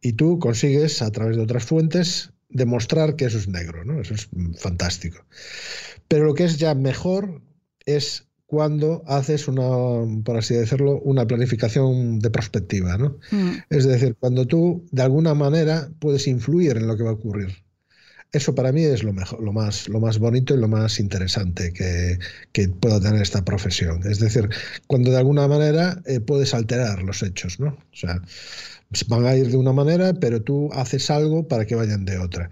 y 0.00 0.14
tú 0.14 0.38
consigues 0.38 1.02
a 1.02 1.10
través 1.10 1.36
de 1.36 1.42
otras 1.42 1.64
fuentes 1.64 2.32
demostrar 2.48 3.16
que 3.16 3.26
eso 3.26 3.38
es 3.38 3.48
negro. 3.48 3.84
¿no? 3.84 4.00
Eso 4.00 4.14
es 4.14 4.28
fantástico. 4.58 5.24
Pero 6.08 6.24
lo 6.24 6.34
que 6.34 6.44
es 6.44 6.58
ya 6.58 6.74
mejor 6.74 7.42
es 7.86 8.26
cuando 8.52 9.02
haces 9.06 9.48
una, 9.48 9.62
por 10.24 10.36
así 10.36 10.52
decirlo, 10.52 11.00
una 11.00 11.26
planificación 11.26 12.18
de 12.18 12.28
perspectiva, 12.28 12.98
¿no? 12.98 13.16
Mm. 13.30 13.52
Es 13.70 13.86
decir, 13.86 14.14
cuando 14.20 14.46
tú 14.46 14.84
de 14.90 15.00
alguna 15.00 15.32
manera 15.32 15.88
puedes 15.98 16.26
influir 16.26 16.76
en 16.76 16.86
lo 16.86 16.94
que 16.98 17.02
va 17.02 17.08
a 17.08 17.14
ocurrir. 17.14 17.61
Eso 18.32 18.54
para 18.54 18.72
mí 18.72 18.82
es 18.82 19.04
lo 19.04 19.12
mejor, 19.12 19.42
lo 19.42 19.52
más, 19.52 19.88
lo 19.88 20.00
más 20.00 20.18
bonito 20.18 20.54
y 20.54 20.56
lo 20.58 20.66
más 20.66 20.98
interesante 20.98 21.72
que, 21.72 22.18
que 22.52 22.68
pueda 22.68 22.98
tener 22.98 23.20
esta 23.20 23.44
profesión. 23.44 24.00
Es 24.10 24.20
decir, 24.20 24.48
cuando 24.86 25.10
de 25.10 25.18
alguna 25.18 25.46
manera 25.48 26.02
eh, 26.06 26.18
puedes 26.18 26.54
alterar 26.54 27.02
los 27.02 27.22
hechos, 27.22 27.60
¿no? 27.60 27.68
O 27.68 27.96
sea, 27.96 28.22
van 29.08 29.26
a 29.26 29.36
ir 29.36 29.50
de 29.50 29.56
una 29.56 29.72
manera, 29.72 30.14
pero 30.14 30.42
tú 30.42 30.70
haces 30.72 31.10
algo 31.10 31.46
para 31.46 31.66
que 31.66 31.74
vayan 31.74 32.06
de 32.06 32.18
otra. 32.18 32.50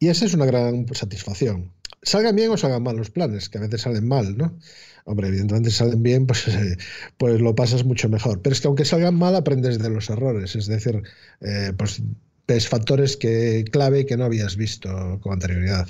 Y 0.00 0.08
esa 0.08 0.24
es 0.24 0.34
una 0.34 0.46
gran 0.46 0.86
satisfacción. 0.92 1.70
Salgan 2.02 2.34
bien 2.34 2.50
o 2.50 2.56
salgan 2.56 2.82
mal 2.82 2.96
los 2.96 3.10
planes, 3.10 3.48
que 3.48 3.58
a 3.58 3.60
veces 3.60 3.82
salen 3.82 4.08
mal, 4.08 4.36
¿no? 4.36 4.58
Hombre, 5.04 5.28
evidentemente 5.28 5.70
si 5.70 5.76
salen 5.76 6.02
bien, 6.02 6.26
pues, 6.26 6.48
eh, 6.48 6.76
pues 7.16 7.40
lo 7.40 7.54
pasas 7.54 7.84
mucho 7.84 8.08
mejor. 8.08 8.42
Pero 8.42 8.54
es 8.54 8.60
que 8.60 8.66
aunque 8.66 8.84
salgan 8.84 9.14
mal, 9.14 9.36
aprendes 9.36 9.78
de 9.78 9.88
los 9.88 10.10
errores. 10.10 10.56
Es 10.56 10.66
decir, 10.66 11.02
eh, 11.40 11.72
pues 11.76 12.02
ves 12.46 12.68
factores 12.68 13.16
que 13.16 13.64
clave 13.70 14.06
que 14.06 14.16
no 14.16 14.24
habías 14.24 14.56
visto 14.56 15.18
con 15.20 15.34
anterioridad. 15.34 15.88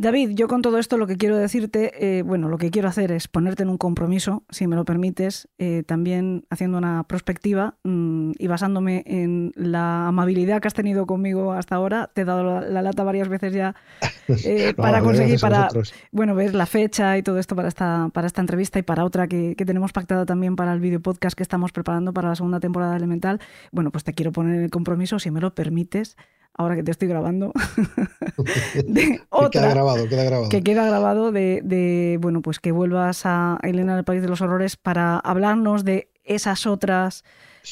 David, 0.00 0.30
yo 0.30 0.48
con 0.48 0.62
todo 0.62 0.78
esto 0.78 0.96
lo 0.96 1.06
que 1.06 1.18
quiero 1.18 1.36
decirte, 1.36 2.18
eh, 2.18 2.22
bueno, 2.22 2.48
lo 2.48 2.56
que 2.56 2.70
quiero 2.70 2.88
hacer 2.88 3.12
es 3.12 3.28
ponerte 3.28 3.64
en 3.64 3.68
un 3.68 3.76
compromiso, 3.76 4.44
si 4.48 4.66
me 4.66 4.74
lo 4.74 4.86
permites, 4.86 5.46
eh, 5.58 5.82
también 5.86 6.46
haciendo 6.48 6.78
una 6.78 7.04
prospectiva 7.04 7.74
mm, 7.84 8.32
y 8.38 8.46
basándome 8.46 9.02
en 9.04 9.52
la 9.56 10.08
amabilidad 10.08 10.62
que 10.62 10.68
has 10.68 10.74
tenido 10.74 11.04
conmigo 11.04 11.52
hasta 11.52 11.74
ahora. 11.74 12.10
Te 12.14 12.22
he 12.22 12.24
dado 12.24 12.62
la, 12.62 12.80
lata 12.80 13.04
varias 13.04 13.28
veces 13.28 13.52
ya 13.52 13.74
eh, 14.28 14.72
para 14.74 15.02
conseguir, 15.02 15.38
para, 15.38 15.68
bueno, 16.12 16.34
ver 16.34 16.54
la 16.54 16.64
fecha 16.64 17.18
y 17.18 17.22
todo 17.22 17.38
esto 17.38 17.54
para 17.54 17.68
esta, 17.68 18.08
para 18.14 18.26
esta 18.26 18.40
entrevista 18.40 18.78
y 18.78 18.82
para 18.82 19.04
otra 19.04 19.28
que, 19.28 19.54
que 19.54 19.66
tenemos 19.66 19.92
pactada 19.92 20.24
también 20.24 20.56
para 20.56 20.72
el 20.72 20.80
video 20.80 21.00
podcast 21.00 21.36
que 21.36 21.42
estamos 21.42 21.72
preparando 21.72 22.14
para 22.14 22.30
la 22.30 22.36
segunda 22.36 22.58
temporada 22.58 22.92
de 22.92 22.96
Elemental. 22.96 23.38
Bueno, 23.70 23.90
pues 23.90 24.04
te 24.04 24.14
quiero 24.14 24.32
poner 24.32 24.54
en 24.54 24.62
el 24.62 24.70
compromiso, 24.70 25.18
si 25.18 25.30
me 25.30 25.42
lo 25.42 25.54
permites, 25.54 26.16
ahora 26.54 26.76
que 26.76 26.82
te 26.82 26.90
estoy 26.90 27.08
grabando, 27.08 27.52
de 28.84 29.20
otra, 29.30 29.48
que 29.48 29.58
queda 29.58 29.70
grabado, 29.70 30.08
queda 30.08 30.24
grabado. 30.24 30.48
Que 30.48 30.62
queda 30.62 30.86
grabado 30.86 31.32
de, 31.32 32.18
bueno, 32.20 32.42
pues 32.42 32.60
que 32.60 32.72
vuelvas 32.72 33.22
a 33.24 33.58
Elena 33.62 33.96
del 33.96 34.04
País 34.04 34.22
de 34.22 34.28
los 34.28 34.40
Horrores 34.40 34.76
para 34.76 35.18
hablarnos 35.18 35.84
de 35.84 36.08
esas 36.24 36.66
otras 36.66 37.24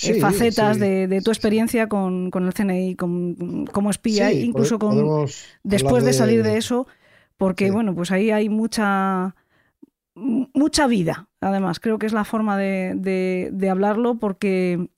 eh, 0.02 0.20
facetas 0.20 0.78
de, 0.78 1.20
tu 1.24 1.30
experiencia 1.30 1.88
con, 1.88 2.30
el 2.34 2.54
CNI 2.54 2.96
como 2.96 3.90
espía, 3.90 4.32
incluso 4.32 4.78
con 4.78 5.26
después 5.62 6.04
de... 6.04 6.12
salir 6.12 6.42
de 6.42 6.56
eso, 6.56 6.86
porque 7.36 7.70
bueno, 7.70 7.94
pues 7.94 8.10
ahí 8.10 8.30
hay 8.30 8.48
mucha 8.48 9.34
mucha 10.14 10.88
vida, 10.88 11.28
además, 11.40 11.78
creo 11.78 11.98
que 12.00 12.06
es 12.06 12.12
la 12.12 12.24
forma 12.24 12.58
de, 12.58 13.50
de 13.52 13.70
hablarlo 13.70 14.16
porque 14.16 14.88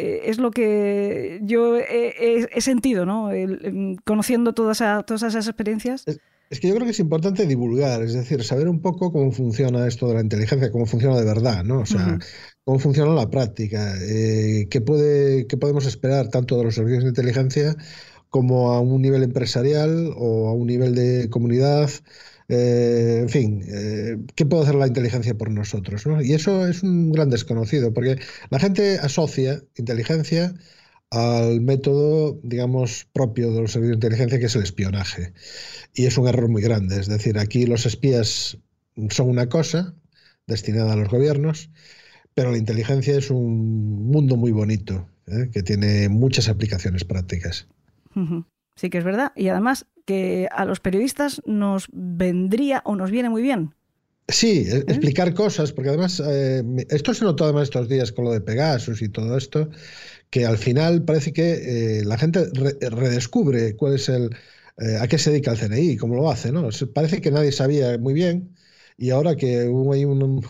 eh, 0.00 0.30
es 0.30 0.38
lo 0.38 0.52
que 0.52 1.40
yo 1.42 1.76
he, 1.76 2.60
sentido, 2.60 3.04
¿no? 3.04 3.32
Em, 3.32 3.96
conociendo 4.04 4.52
todas, 4.52 4.78
todas 4.78 5.24
esas 5.24 5.48
experiencias. 5.48 6.04
Es, 6.06 6.60
que 6.60 6.68
yo 6.68 6.74
creo 6.74 6.84
que 6.84 6.92
es 6.92 7.00
importante 7.00 7.46
divulgar, 7.46 8.02
es 8.02 8.14
decir, 8.14 8.44
saber 8.44 8.68
un 8.68 8.80
poco 8.80 9.12
cómo 9.12 9.32
funciona 9.32 9.88
esto 9.88 10.06
de 10.06 10.14
la 10.14 10.20
inteligencia, 10.20 10.70
cómo 10.70 10.86
funciona 10.86 11.18
de 11.18 11.24
verdad, 11.24 11.64
¿no? 11.64 11.80
O 11.80 11.86
sea, 11.86 12.16
cómo 12.64 12.78
funciona 12.78 13.12
la 13.12 13.28
práctica, 13.28 13.96
eh, 14.00 14.68
qué, 14.70 14.80
puede, 14.80 15.48
qué 15.48 15.56
podemos 15.56 15.84
esperar 15.84 16.28
tanto 16.28 16.56
de 16.56 16.64
los 16.64 16.76
servicios 16.76 17.02
de 17.02 17.10
inteligencia 17.10 17.76
como 18.30 18.72
a 18.72 18.80
un 18.80 19.02
nivel 19.02 19.24
empresarial 19.24 20.12
o 20.16 20.48
a 20.48 20.52
un 20.52 20.68
nivel 20.68 20.94
de 20.94 21.28
comunidad. 21.28 21.90
Eh, 22.48 23.18
en 23.20 23.28
fin, 23.28 23.62
eh, 23.68 24.16
¿qué 24.34 24.46
puede 24.46 24.62
hacer 24.62 24.74
la 24.74 24.86
inteligencia 24.86 25.36
por 25.36 25.50
nosotros? 25.50 26.04
Y 26.22 26.32
eso 26.32 26.66
es 26.66 26.82
un 26.82 27.12
gran 27.12 27.28
desconocido, 27.30 27.92
porque 27.92 28.18
la 28.50 28.58
gente 28.58 28.98
asocia 28.98 29.62
inteligencia 29.76 30.54
al 31.10 31.60
método, 31.60 32.38
digamos, 32.42 33.06
propio 33.12 33.52
de 33.52 33.62
los 33.62 33.72
servicios 33.72 34.00
de 34.00 34.06
inteligencia, 34.06 34.38
que 34.38 34.46
es 34.46 34.56
el 34.56 34.62
espionaje. 34.62 35.32
Y 35.94 36.06
es 36.06 36.18
un 36.18 36.28
error 36.28 36.48
muy 36.48 36.62
grande. 36.62 36.98
Es 37.00 37.06
decir, 37.06 37.38
aquí 37.38 37.66
los 37.66 37.86
espías 37.86 38.58
son 39.10 39.28
una 39.28 39.48
cosa 39.48 39.94
destinada 40.46 40.94
a 40.94 40.96
los 40.96 41.08
gobiernos, 41.08 41.70
pero 42.34 42.50
la 42.50 42.58
inteligencia 42.58 43.16
es 43.16 43.30
un 43.30 44.10
mundo 44.10 44.36
muy 44.36 44.52
bonito, 44.52 45.08
¿eh? 45.26 45.50
que 45.52 45.62
tiene 45.62 46.08
muchas 46.08 46.48
aplicaciones 46.48 47.04
prácticas. 47.04 47.68
Sí 48.78 48.90
que 48.90 48.98
es 48.98 49.04
verdad. 49.04 49.32
Y 49.36 49.48
además 49.48 49.86
que 50.06 50.48
a 50.50 50.64
los 50.64 50.80
periodistas 50.80 51.42
nos 51.44 51.88
vendría 51.92 52.82
o 52.84 52.96
nos 52.96 53.10
viene 53.10 53.28
muy 53.28 53.42
bien. 53.42 53.74
Sí, 54.28 54.66
e- 54.68 54.76
¿Eh? 54.78 54.84
explicar 54.88 55.34
cosas, 55.34 55.72
porque 55.72 55.88
además 55.88 56.22
eh, 56.24 56.62
esto 56.90 57.14
se 57.14 57.24
notó 57.24 57.44
además 57.44 57.64
estos 57.64 57.88
días 57.88 58.12
con 58.12 58.26
lo 58.26 58.32
de 58.32 58.40
Pegasus 58.40 59.00
y 59.02 59.08
todo 59.08 59.36
esto, 59.36 59.70
que 60.30 60.46
al 60.46 60.58
final 60.58 61.04
parece 61.04 61.32
que 61.32 62.00
eh, 62.00 62.04
la 62.04 62.18
gente 62.18 62.46
redescubre 62.90 63.76
cuál 63.76 63.94
es 63.94 64.08
el, 64.08 64.30
a 65.00 65.08
qué 65.08 65.18
se 65.18 65.30
dedica 65.30 65.52
el 65.52 65.58
CNI, 65.58 65.96
cómo 65.96 66.14
lo 66.16 66.30
hace, 66.30 66.52
¿no? 66.52 66.68
Parece 66.94 67.20
que 67.20 67.30
nadie 67.30 67.52
sabía 67.52 67.98
muy 67.98 68.14
bien 68.14 68.54
y 69.00 69.10
ahora 69.10 69.36
que 69.36 69.68
hubo 69.68 69.92
ahí 69.92 70.04
un, 70.04 70.44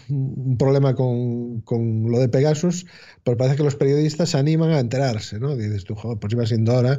problema 0.58 0.94
con, 0.94 1.60
con, 1.60 2.10
lo 2.10 2.18
de 2.18 2.30
Pegasus, 2.30 2.86
pues 3.22 3.36
parece 3.36 3.56
que 3.58 3.62
los 3.62 3.76
periodistas 3.76 4.30
se 4.30 4.38
animan 4.38 4.70
a 4.70 4.80
enterarse, 4.80 5.38
¿no? 5.38 5.54
Dices 5.54 5.84
tú, 5.84 5.94
joder, 5.94 6.18
pues 6.18 6.32
iba 6.32 6.46
siendo 6.46 6.74
hora 6.74 6.98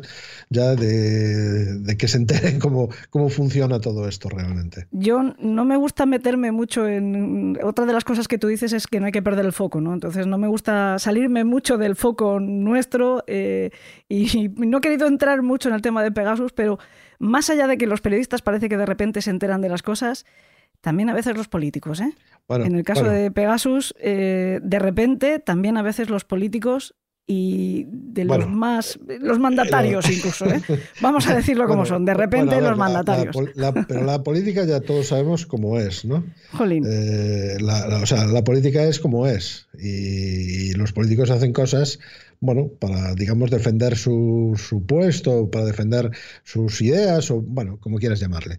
ya 0.52 0.76
de, 0.76 1.80
de, 1.80 1.98
que 1.98 2.08
se 2.08 2.18
enteren 2.18 2.60
cómo, 2.60 2.90
cómo 3.10 3.30
funciona 3.30 3.80
todo 3.80 4.08
esto 4.08 4.30
realmente. 4.30 4.86
Yo 4.92 5.24
no 5.40 5.66
me 5.66 5.76
gusta 5.76 6.06
meterme 6.06 6.52
mucho 6.52 6.88
en... 6.88 7.58
Otra 7.64 7.88
de 7.88 7.94
las 7.94 8.04
cosas 8.04 8.28
que 8.28 8.38
tú 8.38 8.48
dices 8.48 8.72
es 8.72 8.86
que 8.86 9.00
no 9.00 9.08
hay 9.08 9.12
que 9.12 9.24
perder 9.24 9.46
el 9.46 9.54
foco, 9.54 9.82
¿no? 9.82 9.96
Entonces 9.96 10.28
no 10.28 10.38
me 10.38 10.48
gusta 10.48 11.00
salirme 11.00 11.46
mucho 11.46 11.80
del 11.80 11.96
foco 11.96 12.40
nuestro 12.40 13.24
eh, 13.26 13.72
y 14.08 14.50
no 14.50 14.78
he 14.78 14.82
querido 14.82 15.08
entrar 15.08 15.42
mucho 15.42 15.70
en 15.70 15.74
el 15.74 15.82
tema 15.82 16.04
de 16.04 16.12
Pegasus, 16.12 16.52
pero 16.52 16.78
más 17.18 17.50
allá 17.50 17.66
de 17.66 17.80
que 17.80 17.88
los 17.88 18.02
periodistas 18.02 18.44
parece 18.44 18.70
que 18.70 18.78
de 18.78 18.86
repente 18.86 19.24
se 19.24 19.32
enteran 19.32 19.62
de 19.62 19.70
las 19.70 19.82
cosas, 19.82 20.28
también 20.82 21.10
a 21.10 21.14
veces 21.14 21.36
los 21.36 21.48
políticos, 21.48 22.02
¿eh? 22.02 22.14
en 22.50 22.76
el 22.76 22.84
caso 22.84 23.04
de 23.04 23.32
Pegasus, 23.32 23.94
eh, 24.00 24.60
de 24.64 24.80
repente 24.80 25.40
también 25.40 25.78
a 25.78 25.82
veces 25.82 26.10
los 26.10 26.26
políticos 26.26 26.96
y 27.32 27.86
de 27.88 28.26
los 28.26 28.50
más 28.50 28.98
los 29.22 29.38
mandatarios 29.38 30.10
incluso 30.10 30.48
¿eh? 30.48 30.62
vamos 31.00 31.28
a 31.28 31.36
decirlo 31.36 31.68
como 31.68 31.86
son 31.86 32.04
de 32.04 32.16
repente 32.16 32.60
los 32.60 32.76
mandatarios 32.76 33.36
pero 33.88 34.04
la 34.04 34.24
política 34.24 34.66
ya 34.66 34.80
todos 34.80 35.10
sabemos 35.10 35.46
cómo 35.46 35.78
es 35.78 36.06
no 36.06 36.24
Jolín. 36.54 36.84
Eh, 36.88 37.58
la, 37.60 38.00
o 38.02 38.06
sea 38.08 38.26
la 38.26 38.44
política 38.44 38.84
es 38.84 39.00
como 39.00 39.28
es 39.28 39.68
y, 39.78 40.74
los 40.74 40.92
políticos 40.92 41.30
hacen 41.30 41.54
cosas 41.54 42.00
bueno 42.40 42.68
para 42.80 43.14
digamos 43.14 43.52
defender 43.52 43.96
su, 43.96 44.56
su 44.58 44.84
puesto 44.88 45.52
para 45.52 45.66
defender 45.66 46.10
sus 46.44 46.82
ideas 46.82 47.30
o 47.30 47.42
bueno 47.42 47.78
como 47.80 48.00
quieras 48.00 48.20
llamarle 48.20 48.58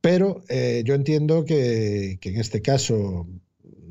pero 0.00 0.42
eh, 0.48 0.82
yo 0.84 0.94
entiendo 0.94 1.44
que, 1.44 2.18
en 2.22 2.40
este 2.40 2.62
caso, 2.62 3.26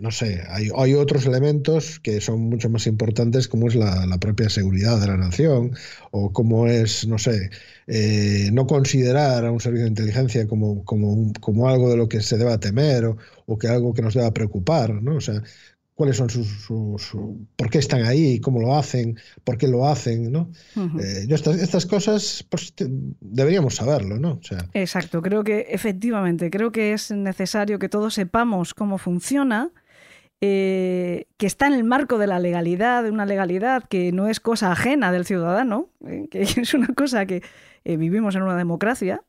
no 0.02 0.12
sé, 0.12 0.42
hay, 0.50 0.94
otros 0.94 1.26
elementos 1.26 2.00
que 2.00 2.22
son 2.22 2.42
mucho 2.42 2.70
más 2.70 2.88
importantes, 2.88 3.48
como 3.48 3.68
es 3.68 3.76
la, 3.76 4.18
propia 4.20 4.50
seguridad 4.50 5.00
de 5.00 5.08
la 5.08 5.18
nación, 5.18 5.76
o 6.12 6.32
como 6.32 6.68
es, 6.68 7.08
no 7.08 7.18
sé, 7.18 7.50
eh, 7.88 8.50
no 8.54 8.68
considerar 8.68 9.46
a 9.46 9.52
un 9.52 9.60
servicio 9.60 9.86
de 9.86 9.90
inteligencia 9.90 10.48
como, 10.48 10.84
como, 10.86 11.32
como 11.42 11.70
algo 11.70 11.90
de 11.90 11.98
lo 11.98 12.08
que 12.10 12.22
se 12.22 12.38
deba 12.38 12.60
temer 12.60 13.06
o, 13.06 13.18
o, 13.46 13.58
que 13.58 13.68
algo 13.68 13.94
que 13.94 14.02
nos 14.02 14.14
deba 14.14 14.34
preocupar, 14.34 15.02
¿no? 15.02 15.16
O 15.18 15.22
sea, 15.22 15.44
cuáles 15.98 16.18
son 16.18 16.30
sus, 16.30 16.48
por 17.56 17.70
qué 17.72 17.80
están 17.80 18.04
ahí, 18.06 18.40
cómo 18.40 18.62
lo 18.62 18.78
hacen, 18.78 19.20
por 19.44 19.58
qué 19.58 19.68
lo 19.68 19.88
hacen, 19.88 20.32
¿no? 20.32 20.52
Eh, 20.76 21.26
estas, 21.28 21.60
estas, 21.60 21.88
cosas 21.88 22.46
pues, 22.48 22.72
deberíamos 23.20 23.76
saberlo, 23.76 24.20
¿no? 24.20 24.40
Exacto, 24.76 25.24
creo 25.24 25.44
que 25.44 25.66
efectivamente, 25.72 26.52
creo 26.52 26.72
que 26.72 26.94
es 26.94 27.10
necesario 27.10 27.80
que 27.80 27.90
todos 27.90 28.14
sepamos 28.14 28.76
cómo 28.76 29.00
funciona, 29.00 29.72
eh, 30.40 31.26
que 31.38 31.48
está 31.48 31.66
en 31.66 31.74
el 31.74 31.84
marco 31.84 32.20
de 32.20 32.28
la 32.28 32.38
legalidad, 32.38 33.04
de 33.04 33.10
una 33.10 33.26
legalidad 33.26 33.84
que 33.84 34.12
no 34.12 34.28
es 34.28 34.40
cosa 34.40 34.72
ajena 34.72 35.12
del 35.12 35.26
ciudadano, 35.26 35.90
eh, 36.06 36.28
que 36.30 36.42
es 36.62 36.76
una 36.76 36.94
cosa 36.94 37.26
que 37.26 37.42
vivimos 37.84 38.36
en 38.36 38.44
una 38.44 38.56
democracia 38.56 39.24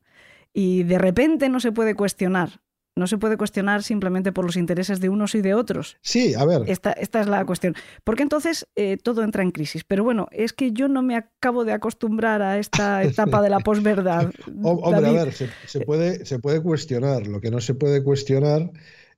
y 0.53 0.82
de 0.82 0.99
repente 0.99 1.49
no 1.49 1.61
se 1.61 1.73
puede 1.73 1.95
cuestionar 1.95 2.61
no 2.99 3.07
se 3.07 3.19
puede 3.19 3.37
cuestionar 3.37 3.83
simplemente 3.83 4.33
por 4.33 4.45
los 4.45 4.57
intereses 4.57 5.01
de 5.01 5.09
unos 5.09 5.35
y 5.35 5.41
de 5.41 5.55
otros. 5.55 5.97
Sí, 6.03 6.35
a 6.35 6.45
ver. 6.45 6.62
Esta, 6.66 6.93
esta 6.93 7.20
es 7.20 7.29
la 7.29 7.45
cuestión. 7.45 7.75
Porque 8.05 8.23
entonces 8.23 8.66
eh, 8.77 8.97
todo 9.03 9.23
entra 9.23 9.43
en 9.43 9.51
crisis. 9.51 9.85
Pero 9.85 10.05
bueno, 10.05 10.29
es 10.33 10.53
que 10.53 10.73
yo 10.73 10.89
no 10.89 11.03
me 11.03 11.16
acabo 11.16 11.65
de 11.65 11.73
acostumbrar 11.73 12.43
a 12.43 12.59
esta 12.59 13.03
etapa 13.05 13.41
de 13.43 13.51
la 13.51 13.61
posverdad. 13.61 14.31
Hombre, 14.62 15.09
a 15.09 15.25
ver, 15.25 15.33
se, 15.33 15.81
puede, 15.81 16.25
se 16.27 16.39
puede 16.39 16.61
cuestionar. 16.61 17.27
Lo 17.27 17.41
que 17.41 17.51
no 17.51 17.61
se 17.61 17.75
puede 17.75 18.03
cuestionar 18.03 18.70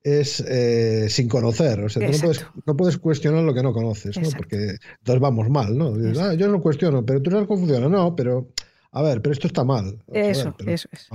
es 0.03 0.41
eh, 0.41 1.09
sin 1.09 1.29
conocer. 1.29 1.81
O 1.81 1.89
sea, 1.89 2.07
tú 2.07 2.13
no 2.13 2.19
puedes, 2.19 2.47
no 2.67 2.77
puedes, 2.77 2.99
cuestionar 2.99 3.43
lo 3.43 3.55
que 3.55 3.63
no 3.63 3.73
conoces, 3.73 4.17
¿no? 4.17 4.29
Porque 4.37 4.77
entonces 4.99 5.21
vamos 5.21 5.51
mal, 5.51 5.77
¿no? 5.77 5.93
ah, 6.21 6.35
yo 6.35 6.49
no 6.49 6.61
cuestiono, 6.61 7.05
pero 7.05 7.21
tú 7.21 7.31
no 7.31 7.47
Confuciano. 7.47 7.89
No, 7.89 8.15
pero 8.15 8.49
a 8.93 9.03
ver, 9.03 9.23
pero 9.23 9.33
esto 9.33 9.47
está 9.47 9.63
mal. 9.63 10.03
Eso, 10.13 10.55
eso 10.67 10.89
es. 10.93 11.09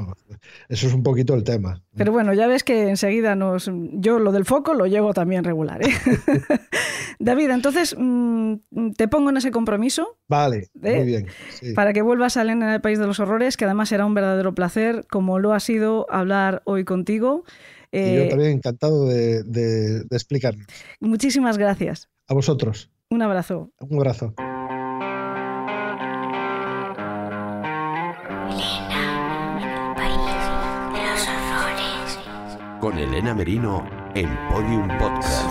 eso 0.70 0.88
es 0.88 0.94
un 0.94 1.04
poquito 1.04 1.34
el 1.34 1.44
tema. 1.44 1.84
Pero 1.96 2.14
bueno, 2.14 2.34
ya 2.34 2.48
ves 2.48 2.64
que 2.64 2.90
enseguida 2.90 3.36
nos. 3.36 3.70
Yo 3.92 4.18
lo 4.20 4.32
del 4.32 4.46
foco 4.46 4.74
lo 4.74 4.86
llevo 4.86 5.14
también 5.14 5.44
regular. 5.44 5.82
¿eh? 5.84 5.90
David, 7.20 7.50
entonces 7.50 7.96
mm, 7.98 8.56
te 8.96 9.10
pongo 9.10 9.30
en 9.30 9.38
ese 9.38 9.52
compromiso. 9.52 10.18
Vale, 10.30 10.70
¿eh? 10.84 10.96
muy 10.96 11.06
bien. 11.06 11.28
Para 11.76 11.92
que 11.92 12.02
vuelvas 12.02 12.38
a 12.38 12.46
leer 12.46 12.58
en 12.58 12.64
el 12.64 12.82
País 12.82 12.98
de 12.98 13.08
los 13.08 13.20
Horrores, 13.20 13.58
que 13.58 13.66
además 13.66 13.90
será 13.90 14.06
un 14.06 14.14
verdadero 14.14 14.56
placer, 14.56 15.06
como 15.10 15.40
lo 15.40 15.54
ha 15.54 15.60
sido 15.60 16.06
hablar 16.10 16.62
hoy 16.64 16.86
contigo. 16.86 17.44
y 17.92 17.98
yo 17.98 18.22
eh, 18.22 18.28
también 18.30 18.52
encantado 18.52 19.06
de, 19.06 19.44
de, 19.44 20.04
de. 20.04 20.58
Muchísimas 21.02 21.58
gracias. 21.58 22.10
A 22.28 22.34
vosotros. 22.34 22.90
Un 23.10 23.22
abrazo. 23.22 23.72
Un 23.80 23.98
abrazo. 23.98 24.34
Con 32.86 33.00
Elena 33.00 33.34
Merino 33.34 33.84
en 34.14 34.30
Podium 34.48 34.88
Podcast. 35.00 35.50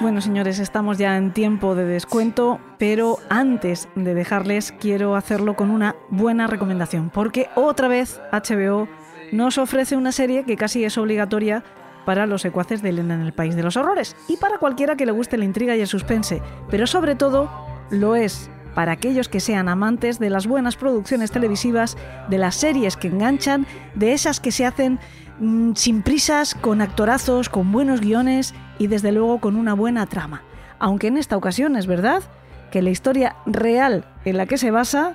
Bueno, 0.00 0.20
señores, 0.20 0.60
estamos 0.60 0.96
ya 0.96 1.16
en 1.16 1.32
tiempo 1.32 1.74
de 1.74 1.84
descuento, 1.84 2.60
pero 2.78 3.18
antes 3.28 3.88
de 3.96 4.14
dejarles 4.14 4.70
quiero 4.70 5.16
hacerlo 5.16 5.56
con 5.56 5.72
una 5.72 5.96
buena 6.10 6.46
recomendación, 6.46 7.10
porque 7.10 7.48
otra 7.56 7.88
vez 7.88 8.20
HBO 8.30 8.86
nos 9.32 9.58
ofrece 9.58 9.96
una 9.96 10.12
serie 10.12 10.44
que 10.44 10.56
casi 10.56 10.84
es 10.84 10.96
obligatoria 10.96 11.64
para 12.04 12.24
los 12.26 12.42
secuaces 12.42 12.82
de 12.82 12.90
Elena 12.90 13.14
en 13.14 13.22
el 13.22 13.32
País 13.32 13.56
de 13.56 13.64
los 13.64 13.76
Horrores 13.76 14.14
y 14.28 14.36
para 14.36 14.58
cualquiera 14.58 14.94
que 14.94 15.06
le 15.06 15.12
guste 15.12 15.38
la 15.38 15.44
intriga 15.44 15.74
y 15.74 15.80
el 15.80 15.88
suspense, 15.88 16.40
pero 16.70 16.86
sobre 16.86 17.16
todo 17.16 17.50
lo 17.90 18.14
es 18.14 18.48
para 18.76 18.92
aquellos 18.92 19.30
que 19.30 19.40
sean 19.40 19.70
amantes 19.70 20.18
de 20.18 20.28
las 20.28 20.46
buenas 20.46 20.76
producciones 20.76 21.30
televisivas, 21.30 21.96
de 22.28 22.36
las 22.36 22.56
series 22.56 22.98
que 22.98 23.08
enganchan, 23.08 23.66
de 23.94 24.12
esas 24.12 24.38
que 24.38 24.52
se 24.52 24.66
hacen 24.66 25.00
mm, 25.40 25.72
sin 25.76 26.02
prisas, 26.02 26.54
con 26.54 26.82
actorazos, 26.82 27.48
con 27.48 27.72
buenos 27.72 28.02
guiones 28.02 28.54
y 28.78 28.88
desde 28.88 29.12
luego 29.12 29.40
con 29.40 29.56
una 29.56 29.72
buena 29.72 30.04
trama. 30.04 30.42
Aunque 30.78 31.06
en 31.06 31.16
esta 31.16 31.38
ocasión 31.38 31.74
es 31.74 31.86
verdad 31.86 32.22
que 32.70 32.82
la 32.82 32.90
historia 32.90 33.36
real 33.46 34.04
en 34.26 34.36
la 34.36 34.44
que 34.44 34.58
se 34.58 34.70
basa 34.70 35.14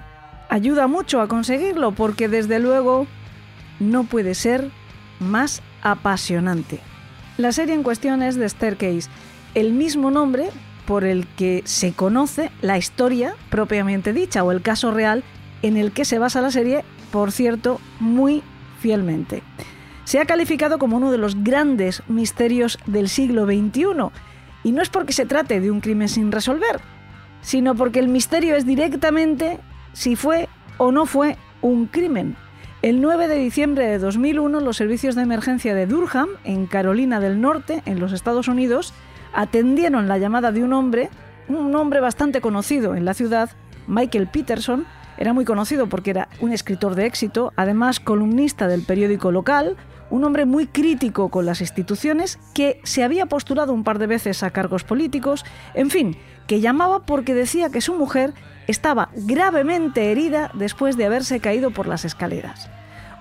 ayuda 0.50 0.88
mucho 0.88 1.22
a 1.22 1.28
conseguirlo 1.28 1.92
porque 1.92 2.28
desde 2.28 2.58
luego 2.58 3.06
no 3.80 4.06
puede 4.06 4.34
ser 4.34 4.72
más 5.20 5.62
apasionante. 5.84 6.80
La 7.38 7.52
serie 7.52 7.76
en 7.76 7.84
cuestión 7.84 8.24
es 8.24 8.40
The 8.40 8.50
Staircase, 8.50 9.08
el 9.54 9.72
mismo 9.74 10.10
nombre 10.10 10.50
por 10.92 11.06
el 11.06 11.26
que 11.26 11.62
se 11.64 11.94
conoce 11.94 12.52
la 12.62 12.78
historia 12.78 13.34
propiamente 13.50 14.12
dicha 14.12 14.44
o 14.44 14.52
el 14.52 14.62
caso 14.62 14.92
real 14.92 15.24
en 15.62 15.78
el 15.78 15.94
que 15.94 16.04
se 16.04 16.20
basa 16.20 16.42
la 16.42 16.52
serie, 16.52 16.84
por 17.14 17.32
cierto, 17.32 17.80
muy 18.02 18.44
fielmente. 18.82 19.42
Se 20.04 20.20
ha 20.20 20.26
calificado 20.26 20.80
como 20.80 20.98
uno 20.98 21.10
de 21.10 21.18
los 21.18 21.46
grandes 21.46 22.04
misterios 22.10 22.78
del 22.88 23.08
siglo 23.08 23.46
XXI, 23.46 23.86
y 24.66 24.74
no 24.74 24.82
es 24.82 24.90
porque 24.90 25.14
se 25.14 25.26
trate 25.26 25.62
de 25.62 25.72
un 25.72 25.80
crimen 25.80 26.10
sin 26.10 26.30
resolver, 26.30 26.82
sino 27.42 27.74
porque 27.74 28.00
el 28.00 28.10
misterio 28.10 28.58
es 28.58 28.66
directamente 28.66 29.62
si 29.94 30.18
fue 30.18 30.50
o 30.78 30.92
no 30.92 31.06
fue 31.06 31.38
un 31.62 31.86
crimen. 31.86 32.36
El 32.82 33.00
9 33.00 33.30
de 33.30 33.36
diciembre 33.36 33.88
de 33.88 33.98
2001, 33.98 34.60
los 34.60 34.76
servicios 34.76 35.16
de 35.16 35.22
emergencia 35.22 35.74
de 35.74 35.88
Durham, 35.88 36.28
en 36.44 36.66
Carolina 36.66 37.22
del 37.22 37.40
Norte, 37.40 37.82
en 37.86 38.02
los 38.02 38.12
Estados 38.12 38.50
Unidos, 38.50 38.94
atendieron 39.34 40.08
la 40.08 40.18
llamada 40.18 40.52
de 40.52 40.64
un 40.64 40.74
hombre, 40.74 41.10
un 41.48 41.76
hombre 41.76 42.00
bastante 42.00 42.42
conocido 42.42 42.96
en 42.96 43.06
la 43.06 43.14
ciudad, 43.14 43.50
Michael 43.88 44.28
Peterson, 44.28 44.86
era 45.18 45.34
muy 45.34 45.46
conocido 45.46 45.88
porque 45.88 46.12
era 46.12 46.30
un 46.40 46.52
escritor 46.52 46.96
de 46.96 47.06
éxito, 47.06 47.54
además 47.56 48.00
columnista 48.00 48.68
del 48.68 48.84
periódico 48.84 49.32
local, 49.32 49.78
un 50.10 50.24
hombre 50.24 50.46
muy 50.46 50.68
crítico 50.68 51.30
con 51.30 51.46
las 51.46 51.62
instituciones, 51.62 52.40
que 52.54 52.82
se 52.84 53.04
había 53.04 53.28
postulado 53.28 53.74
un 53.74 53.84
par 53.84 54.00
de 54.00 54.08
veces 54.08 54.44
a 54.44 54.50
cargos 54.50 54.84
políticos, 54.84 55.46
en 55.74 55.90
fin, 55.90 56.18
que 56.48 56.60
llamaba 56.60 57.06
porque 57.06 57.34
decía 57.34 57.70
que 57.70 57.82
su 57.82 57.94
mujer 57.94 58.34
estaba 58.68 59.10
gravemente 59.14 60.12
herida 60.12 60.52
después 60.54 60.98
de 60.98 61.06
haberse 61.06 61.40
caído 61.40 61.72
por 61.72 61.88
las 61.88 62.04
escaleras. 62.04 62.70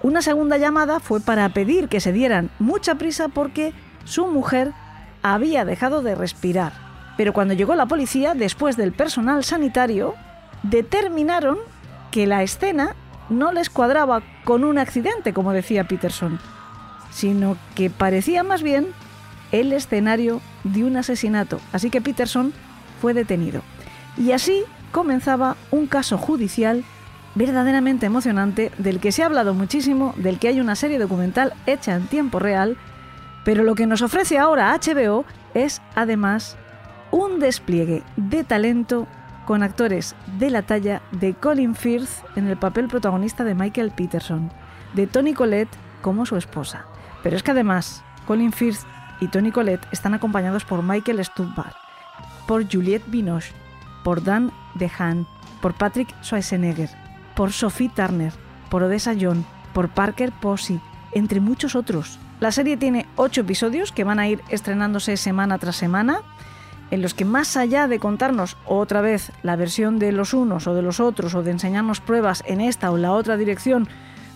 Una 0.02 0.22
segunda 0.22 0.56
llamada 0.56 0.98
fue 1.00 1.20
para 1.20 1.48
pedir 1.50 1.88
que 1.88 2.00
se 2.00 2.12
dieran 2.12 2.50
mucha 2.58 2.94
prisa 2.94 3.28
porque 3.28 3.72
su 4.04 4.26
mujer 4.26 4.72
había 5.22 5.64
dejado 5.64 6.02
de 6.02 6.14
respirar. 6.14 6.72
Pero 7.16 7.32
cuando 7.32 7.54
llegó 7.54 7.74
la 7.74 7.86
policía, 7.86 8.34
después 8.34 8.76
del 8.76 8.92
personal 8.92 9.44
sanitario, 9.44 10.14
determinaron 10.62 11.58
que 12.10 12.26
la 12.26 12.42
escena 12.42 12.94
no 13.28 13.52
les 13.52 13.70
cuadraba 13.70 14.22
con 14.44 14.64
un 14.64 14.78
accidente, 14.78 15.32
como 15.32 15.52
decía 15.52 15.84
Peterson, 15.84 16.38
sino 17.10 17.56
que 17.74 17.90
parecía 17.90 18.42
más 18.42 18.62
bien 18.62 18.88
el 19.52 19.72
escenario 19.72 20.40
de 20.64 20.84
un 20.84 20.96
asesinato. 20.96 21.60
Así 21.72 21.90
que 21.90 22.00
Peterson 22.00 22.52
fue 23.00 23.14
detenido. 23.14 23.62
Y 24.16 24.32
así 24.32 24.64
comenzaba 24.92 25.56
un 25.70 25.86
caso 25.86 26.18
judicial 26.18 26.84
verdaderamente 27.34 28.06
emocionante 28.06 28.72
del 28.78 28.98
que 28.98 29.12
se 29.12 29.22
ha 29.22 29.26
hablado 29.26 29.54
muchísimo, 29.54 30.14
del 30.16 30.38
que 30.38 30.48
hay 30.48 30.60
una 30.60 30.74
serie 30.74 30.98
documental 30.98 31.54
hecha 31.66 31.94
en 31.94 32.06
tiempo 32.06 32.38
real 32.38 32.76
pero 33.44 33.64
lo 33.64 33.74
que 33.74 33.86
nos 33.86 34.02
ofrece 34.02 34.38
ahora 34.38 34.78
HBO 34.78 35.24
es 35.54 35.80
además 35.94 36.56
un 37.10 37.40
despliegue 37.40 38.02
de 38.16 38.44
talento 38.44 39.06
con 39.46 39.62
actores 39.62 40.14
de 40.38 40.50
la 40.50 40.62
talla 40.62 41.02
de 41.12 41.34
Colin 41.34 41.74
Firth 41.74 42.24
en 42.36 42.46
el 42.46 42.56
papel 42.56 42.88
protagonista 42.88 43.42
de 43.42 43.54
Michael 43.54 43.90
Peterson, 43.90 44.52
de 44.94 45.06
Tony 45.06 45.34
Collette 45.34 45.76
como 46.02 46.26
su 46.26 46.36
esposa. 46.36 46.86
Pero 47.22 47.36
es 47.36 47.42
que 47.42 47.50
además 47.50 48.04
Colin 48.26 48.52
Firth 48.52 48.82
y 49.20 49.28
Tony 49.28 49.50
Collette 49.50 49.86
están 49.92 50.14
acompañados 50.14 50.64
por 50.64 50.82
Michael 50.82 51.24
Stuhlbarg, 51.24 51.74
por 52.46 52.70
Juliette 52.70 53.10
Binoche, 53.10 53.52
por 54.04 54.22
Dan 54.22 54.52
DeHaan, 54.74 55.26
por 55.60 55.74
Patrick 55.74 56.14
Schwarzenegger, 56.22 56.90
por 57.34 57.52
Sophie 57.52 57.90
Turner, 57.90 58.32
por 58.70 58.82
Odessa 58.82 59.14
John, 59.20 59.44
por 59.72 59.88
Parker 59.88 60.32
Posey, 60.32 60.80
entre 61.12 61.40
muchos 61.40 61.74
otros. 61.74 62.18
La 62.40 62.52
serie 62.52 62.78
tiene 62.78 63.06
ocho 63.16 63.42
episodios 63.42 63.92
que 63.92 64.02
van 64.02 64.18
a 64.18 64.26
ir 64.26 64.40
estrenándose 64.48 65.18
semana 65.18 65.58
tras 65.58 65.76
semana, 65.76 66.22
en 66.90 67.02
los 67.02 67.12
que 67.12 67.26
más 67.26 67.56
allá 67.58 67.86
de 67.86 67.98
contarnos 67.98 68.56
otra 68.64 69.02
vez 69.02 69.30
la 69.42 69.56
versión 69.56 69.98
de 69.98 70.10
los 70.10 70.32
unos 70.32 70.66
o 70.66 70.74
de 70.74 70.80
los 70.80 71.00
otros 71.00 71.34
o 71.34 71.42
de 71.42 71.50
enseñarnos 71.50 72.00
pruebas 72.00 72.42
en 72.46 72.62
esta 72.62 72.90
o 72.90 72.96
la 72.96 73.12
otra 73.12 73.36
dirección 73.36 73.88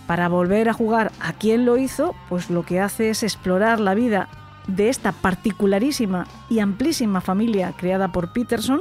para 0.07 0.29
volver 0.29 0.69
a 0.69 0.75
jugar 0.75 1.13
a 1.19 1.33
quién 1.33 1.65
lo 1.65 1.79
hizo, 1.79 2.15
pues 2.29 2.51
lo 2.51 2.63
que 2.63 2.79
hace 2.79 3.09
es 3.09 3.23
explorar 3.23 3.81
la 3.81 3.95
vida 3.95 4.29
de 4.67 4.91
esta 4.91 5.13
particularísima 5.13 6.27
y 6.51 6.59
amplísima 6.59 7.23
familia 7.23 7.73
creada 7.77 8.13
por 8.13 8.35
Peterson, 8.35 8.81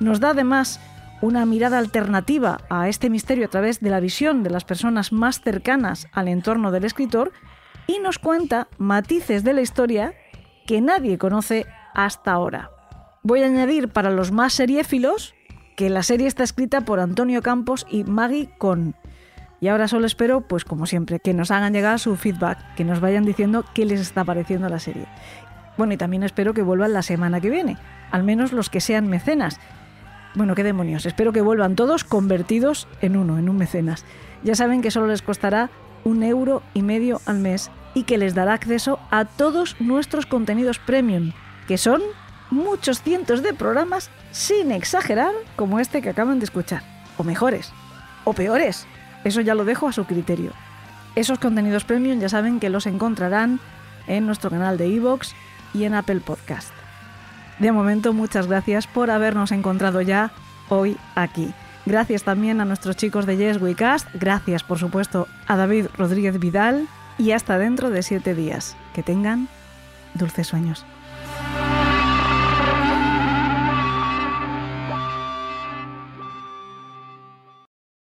nos 0.00 0.18
da 0.18 0.30
además 0.30 0.80
una 1.20 1.44
mirada 1.44 1.78
alternativa 1.78 2.60
a 2.70 2.88
este 2.88 3.10
misterio 3.10 3.46
a 3.46 3.50
través 3.50 3.80
de 3.80 3.90
la 3.90 4.00
visión 4.00 4.42
de 4.42 4.50
las 4.50 4.64
personas 4.64 5.12
más 5.12 5.40
cercanas 5.40 6.08
al 6.12 6.28
entorno 6.28 6.70
del 6.70 6.84
escritor 6.84 7.32
y 7.86 7.98
nos 8.00 8.18
cuenta 8.18 8.68
matices 8.78 9.44
de 9.44 9.52
la 9.52 9.60
historia 9.60 10.14
que 10.66 10.80
nadie 10.80 11.18
conoce 11.18 11.66
hasta 11.94 12.32
ahora. 12.32 12.70
Voy 13.22 13.42
a 13.42 13.46
añadir 13.46 13.88
para 13.88 14.10
los 14.10 14.32
más 14.32 14.52
seriéfilos 14.52 15.34
que 15.76 15.90
la 15.90 16.02
serie 16.02 16.26
está 16.26 16.42
escrita 16.42 16.80
por 16.80 17.00
Antonio 17.00 17.42
Campos 17.42 17.86
y 17.90 18.04
Maggie 18.04 18.48
Con. 18.58 18.94
Y 19.60 19.68
ahora 19.68 19.88
solo 19.88 20.06
espero, 20.06 20.42
pues 20.42 20.64
como 20.64 20.86
siempre, 20.86 21.20
que 21.20 21.34
nos 21.34 21.50
hagan 21.50 21.72
llegar 21.72 21.98
su 21.98 22.16
feedback, 22.16 22.74
que 22.74 22.84
nos 22.84 23.00
vayan 23.00 23.24
diciendo 23.24 23.64
qué 23.74 23.84
les 23.84 24.00
está 24.00 24.24
pareciendo 24.24 24.68
la 24.68 24.78
serie. 24.78 25.06
Bueno, 25.76 25.92
y 25.94 25.96
también 25.96 26.22
espero 26.22 26.54
que 26.54 26.62
vuelvan 26.62 26.92
la 26.92 27.02
semana 27.02 27.40
que 27.40 27.50
viene, 27.50 27.76
al 28.10 28.22
menos 28.22 28.52
los 28.52 28.70
que 28.70 28.80
sean 28.80 29.08
mecenas. 29.08 29.58
Bueno, 30.34 30.54
qué 30.54 30.62
demonios, 30.62 31.06
espero 31.06 31.32
que 31.32 31.40
vuelvan 31.40 31.76
todos 31.76 32.04
convertidos 32.04 32.88
en 33.00 33.16
uno, 33.16 33.38
en 33.38 33.48
un 33.48 33.56
mecenas. 33.56 34.04
Ya 34.42 34.54
saben 34.54 34.82
que 34.82 34.90
solo 34.90 35.06
les 35.06 35.22
costará 35.22 35.70
un 36.06 36.22
euro 36.22 36.62
y 36.72 36.82
medio 36.82 37.20
al 37.26 37.40
mes 37.40 37.68
y 37.92 38.04
que 38.04 38.16
les 38.16 38.32
dará 38.32 38.54
acceso 38.54 39.00
a 39.10 39.24
todos 39.24 39.74
nuestros 39.80 40.24
contenidos 40.24 40.78
premium, 40.78 41.32
que 41.66 41.78
son 41.78 42.00
muchos 42.48 43.02
cientos 43.02 43.42
de 43.42 43.52
programas 43.52 44.08
sin 44.30 44.70
exagerar 44.70 45.32
como 45.56 45.80
este 45.80 46.02
que 46.02 46.10
acaban 46.10 46.38
de 46.38 46.44
escuchar, 46.44 46.82
o 47.18 47.24
mejores, 47.24 47.72
o 48.24 48.32
peores, 48.32 48.86
Eso 49.24 49.40
ya 49.40 49.56
lo 49.56 49.64
dejo 49.64 49.88
a 49.88 49.92
su 49.92 50.04
criterio. 50.04 50.52
Esos 51.16 51.40
contenidos 51.40 51.82
premium 51.82 52.20
ya 52.20 52.28
saben 52.28 52.60
que 52.60 52.70
los 52.70 52.86
encontrarán 52.86 53.58
en 54.06 54.24
nuestro 54.26 54.50
canal 54.50 54.78
de 54.78 54.86
iVoox 54.86 55.32
y 55.74 55.82
en 55.82 55.94
Apple 55.94 56.20
Podcast. 56.20 56.70
De 57.58 57.72
momento, 57.72 58.12
muchas 58.12 58.46
gracias 58.46 58.86
por 58.86 59.10
habernos 59.10 59.50
encontrado 59.50 60.00
ya 60.00 60.30
hoy 60.68 60.96
aquí. 61.16 61.52
Gracias 61.86 62.24
también 62.24 62.60
a 62.60 62.64
nuestros 62.64 62.96
chicos 62.96 63.26
de 63.26 63.36
Yes 63.36 63.60
We 63.60 63.76
Cast, 63.76 64.08
gracias 64.12 64.64
por 64.64 64.78
supuesto 64.78 65.28
a 65.46 65.56
David 65.56 65.86
Rodríguez 65.96 66.40
Vidal 66.40 66.88
y 67.16 67.30
hasta 67.30 67.58
dentro 67.58 67.90
de 67.90 68.02
siete 68.02 68.34
días. 68.34 68.76
Que 68.92 69.04
tengan 69.04 69.48
dulces 70.14 70.48
sueños. 70.48 70.84